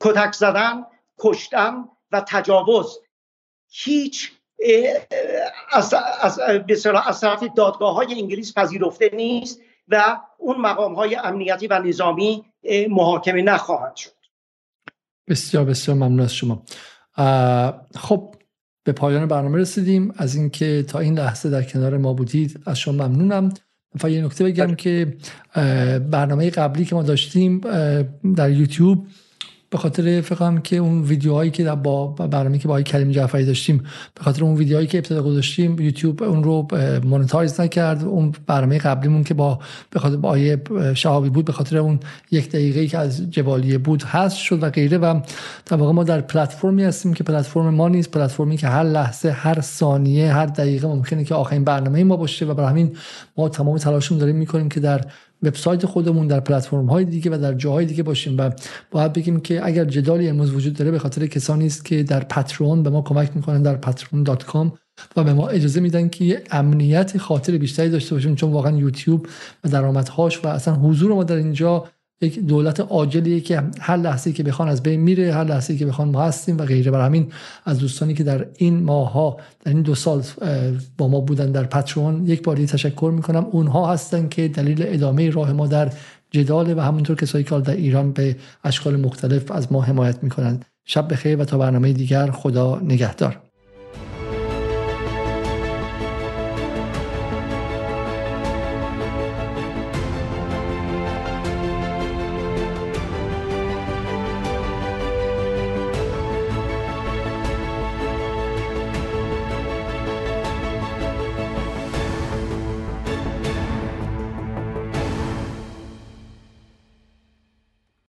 کتک 0.00 0.32
زدن 0.32 0.84
کشتن 1.18 1.84
و 2.12 2.24
تجاوز 2.28 2.98
هیچ 3.70 4.32
از, 5.72 5.94
از, 6.20 6.40
از 7.06 7.20
طرف 7.20 7.44
دادگاه 7.56 7.94
های 7.94 8.20
انگلیس 8.20 8.58
پذیرفته 8.58 9.10
نیست 9.14 9.60
و 9.88 10.18
اون 10.38 10.60
مقام 10.60 10.94
های 10.94 11.16
امنیتی 11.16 11.66
و 11.66 11.78
نظامی 11.78 12.44
محاکمه 12.90 13.42
نخواهند 13.42 13.96
شد. 13.96 14.10
بسیار 15.28 15.64
بسیار 15.64 15.96
ممنون 15.96 16.20
از 16.20 16.34
شما. 16.34 16.62
خب 17.94 18.34
به 18.84 18.92
پایان 18.92 19.28
برنامه 19.28 19.58
رسیدیم. 19.58 20.14
از 20.16 20.34
اینکه 20.34 20.82
تا 20.82 20.98
این 20.98 21.18
لحظه 21.18 21.50
در 21.50 21.62
کنار 21.62 21.96
ما 21.96 22.12
بودید 22.12 22.60
از 22.66 22.78
شما 22.78 23.08
ممنونم. 23.08 23.52
و 24.02 24.10
یه 24.10 24.24
نکته 24.24 24.44
بگم 24.44 24.66
بله. 24.66 24.76
که 24.76 25.16
برنامه 26.10 26.50
قبلی 26.50 26.84
که 26.84 26.94
ما 26.94 27.02
داشتیم 27.02 27.60
در 28.36 28.50
یوتیوب 28.50 29.06
به 29.70 29.78
خاطر 29.78 30.20
فکرم 30.20 30.58
که 30.58 30.76
اون 30.76 31.02
ویدیوهایی 31.02 31.50
که 31.50 31.64
با 31.64 32.06
برنامه 32.06 32.58
که 32.58 32.68
با 32.68 32.82
کریم 32.82 33.10
جعفری 33.10 33.44
داشتیم 33.44 33.78
به 34.14 34.24
خاطر 34.24 34.44
اون 34.44 34.54
ویدیوهایی 34.54 34.88
که 34.88 34.98
ابتدا 34.98 35.22
گذاشتیم 35.22 35.80
یوتیوب 35.80 36.22
اون 36.22 36.44
رو 36.44 36.68
مونتایز 37.04 37.60
نکرد. 37.60 38.04
اون 38.04 38.32
برنامه 38.46 38.78
قبلیمون 38.78 39.24
که 39.24 39.34
با 39.34 39.58
به 39.90 40.00
خاطر 40.00 40.16
با 40.16 40.28
آیه 40.28 40.62
شهابی 40.94 41.28
بود 41.28 41.44
به 41.44 41.52
خاطر 41.52 41.76
اون 41.76 42.00
یک 42.30 42.48
دقیقه 42.48 42.86
که 42.86 42.98
از 42.98 43.30
جوالیه 43.30 43.78
بود 43.78 44.02
هست 44.02 44.36
شد 44.36 44.62
و 44.62 44.70
غیره. 44.70 44.98
و 44.98 45.20
در 45.66 45.76
واقع 45.76 45.92
ما 45.92 46.04
در 46.04 46.20
پلتفرمی 46.20 46.84
هستیم 46.84 47.14
که 47.14 47.24
پلتفرم 47.24 47.74
ما 47.74 47.88
نیست 47.88 48.10
پلتفرمی 48.10 48.56
که 48.56 48.68
هر 48.68 48.84
لحظه 48.84 49.30
هر 49.30 49.60
ثانیه 49.60 50.32
هر 50.32 50.46
دقیقه 50.46 50.88
ممکنه 50.88 51.24
که 51.24 51.34
آخرین 51.34 51.64
برنامه 51.64 52.04
ما 52.04 52.16
باشه. 52.16 52.46
و 52.46 52.54
برای 52.54 52.70
همین 52.70 52.96
ما 53.36 53.48
تمام 53.48 53.78
تلاشمون 53.78 54.20
داریم 54.20 54.36
می‌کنیم 54.36 54.68
که 54.68 54.80
در 54.80 55.00
وبسایت 55.42 55.86
خودمون 55.86 56.26
در 56.26 56.40
پلتفرم 56.40 56.86
های 56.86 57.04
دیگه 57.04 57.30
و 57.30 57.38
در 57.38 57.54
جاهای 57.54 57.86
دیگه 57.86 58.02
باشیم 58.02 58.38
و 58.38 58.50
باید 58.90 59.12
بگیم 59.12 59.40
که 59.40 59.66
اگر 59.66 59.84
جدالی 59.84 60.28
امروز 60.28 60.54
وجود 60.54 60.74
داره 60.74 60.90
به 60.90 60.98
خاطر 60.98 61.26
کسانی 61.26 61.66
است 61.66 61.84
که 61.84 62.02
در 62.02 62.20
پترون 62.20 62.82
به 62.82 62.90
ما 62.90 63.02
کمک 63.02 63.36
می‌کنن 63.36 63.62
در 63.62 63.80
patreon.com 63.80 64.70
و 65.16 65.24
به 65.24 65.32
ما 65.32 65.48
اجازه 65.48 65.80
میدن 65.80 66.08
که 66.08 66.42
امنیت 66.50 67.18
خاطر 67.18 67.58
بیشتری 67.58 67.90
داشته 67.90 68.14
باشیم 68.14 68.34
چون 68.34 68.52
واقعا 68.52 68.76
یوتیوب 68.76 69.26
و 69.64 69.68
درآمدهاش 69.68 70.44
و 70.44 70.48
اصلا 70.48 70.74
حضور 70.74 71.12
ما 71.12 71.24
در 71.24 71.36
اینجا 71.36 71.84
یک 72.20 72.38
دولت 72.40 72.80
عاجلیه 72.80 73.40
که 73.40 73.62
هر 73.80 73.96
لحظه 73.96 74.32
که 74.32 74.42
بخوان 74.42 74.68
از 74.68 74.82
بین 74.82 75.00
میره 75.00 75.34
هر 75.34 75.44
لحظه 75.44 75.76
که 75.76 75.86
بخوان 75.86 76.08
ما 76.08 76.22
هستیم 76.22 76.58
و 76.58 76.64
غیره. 76.64 76.90
بر 76.90 77.06
همین 77.06 77.32
از 77.64 77.78
دوستانی 77.78 78.14
که 78.14 78.24
در 78.24 78.46
این 78.56 78.82
ماها 78.82 79.36
در 79.64 79.72
این 79.72 79.82
دو 79.82 79.94
سال 79.94 80.22
با 80.98 81.08
ما 81.08 81.20
بودن 81.20 81.52
در 81.52 81.64
پترون 81.64 82.26
یک 82.26 82.42
باری 82.42 82.66
تشکر 82.66 83.12
می‌کنم. 83.16 83.46
اونها 83.50 83.92
هستن 83.92 84.28
که 84.28 84.48
دلیل 84.48 84.84
ادامه 84.86 85.30
راه 85.30 85.52
ما 85.52 85.66
در 85.66 85.92
جدال 86.30 86.78
و 86.78 86.80
همونطور 86.80 87.16
کسایی 87.16 87.44
که 87.44 87.58
در 87.58 87.76
ایران 87.76 88.12
به 88.12 88.36
اشکال 88.64 88.96
مختلف 88.96 89.50
از 89.50 89.72
ما 89.72 89.82
حمایت 89.82 90.22
می‌کنند. 90.22 90.64
شب 90.84 91.12
بخیر 91.12 91.40
و 91.40 91.44
تا 91.44 91.58
برنامه 91.58 91.92
دیگر 91.92 92.30
خدا 92.30 92.80
نگهدار. 92.80 93.45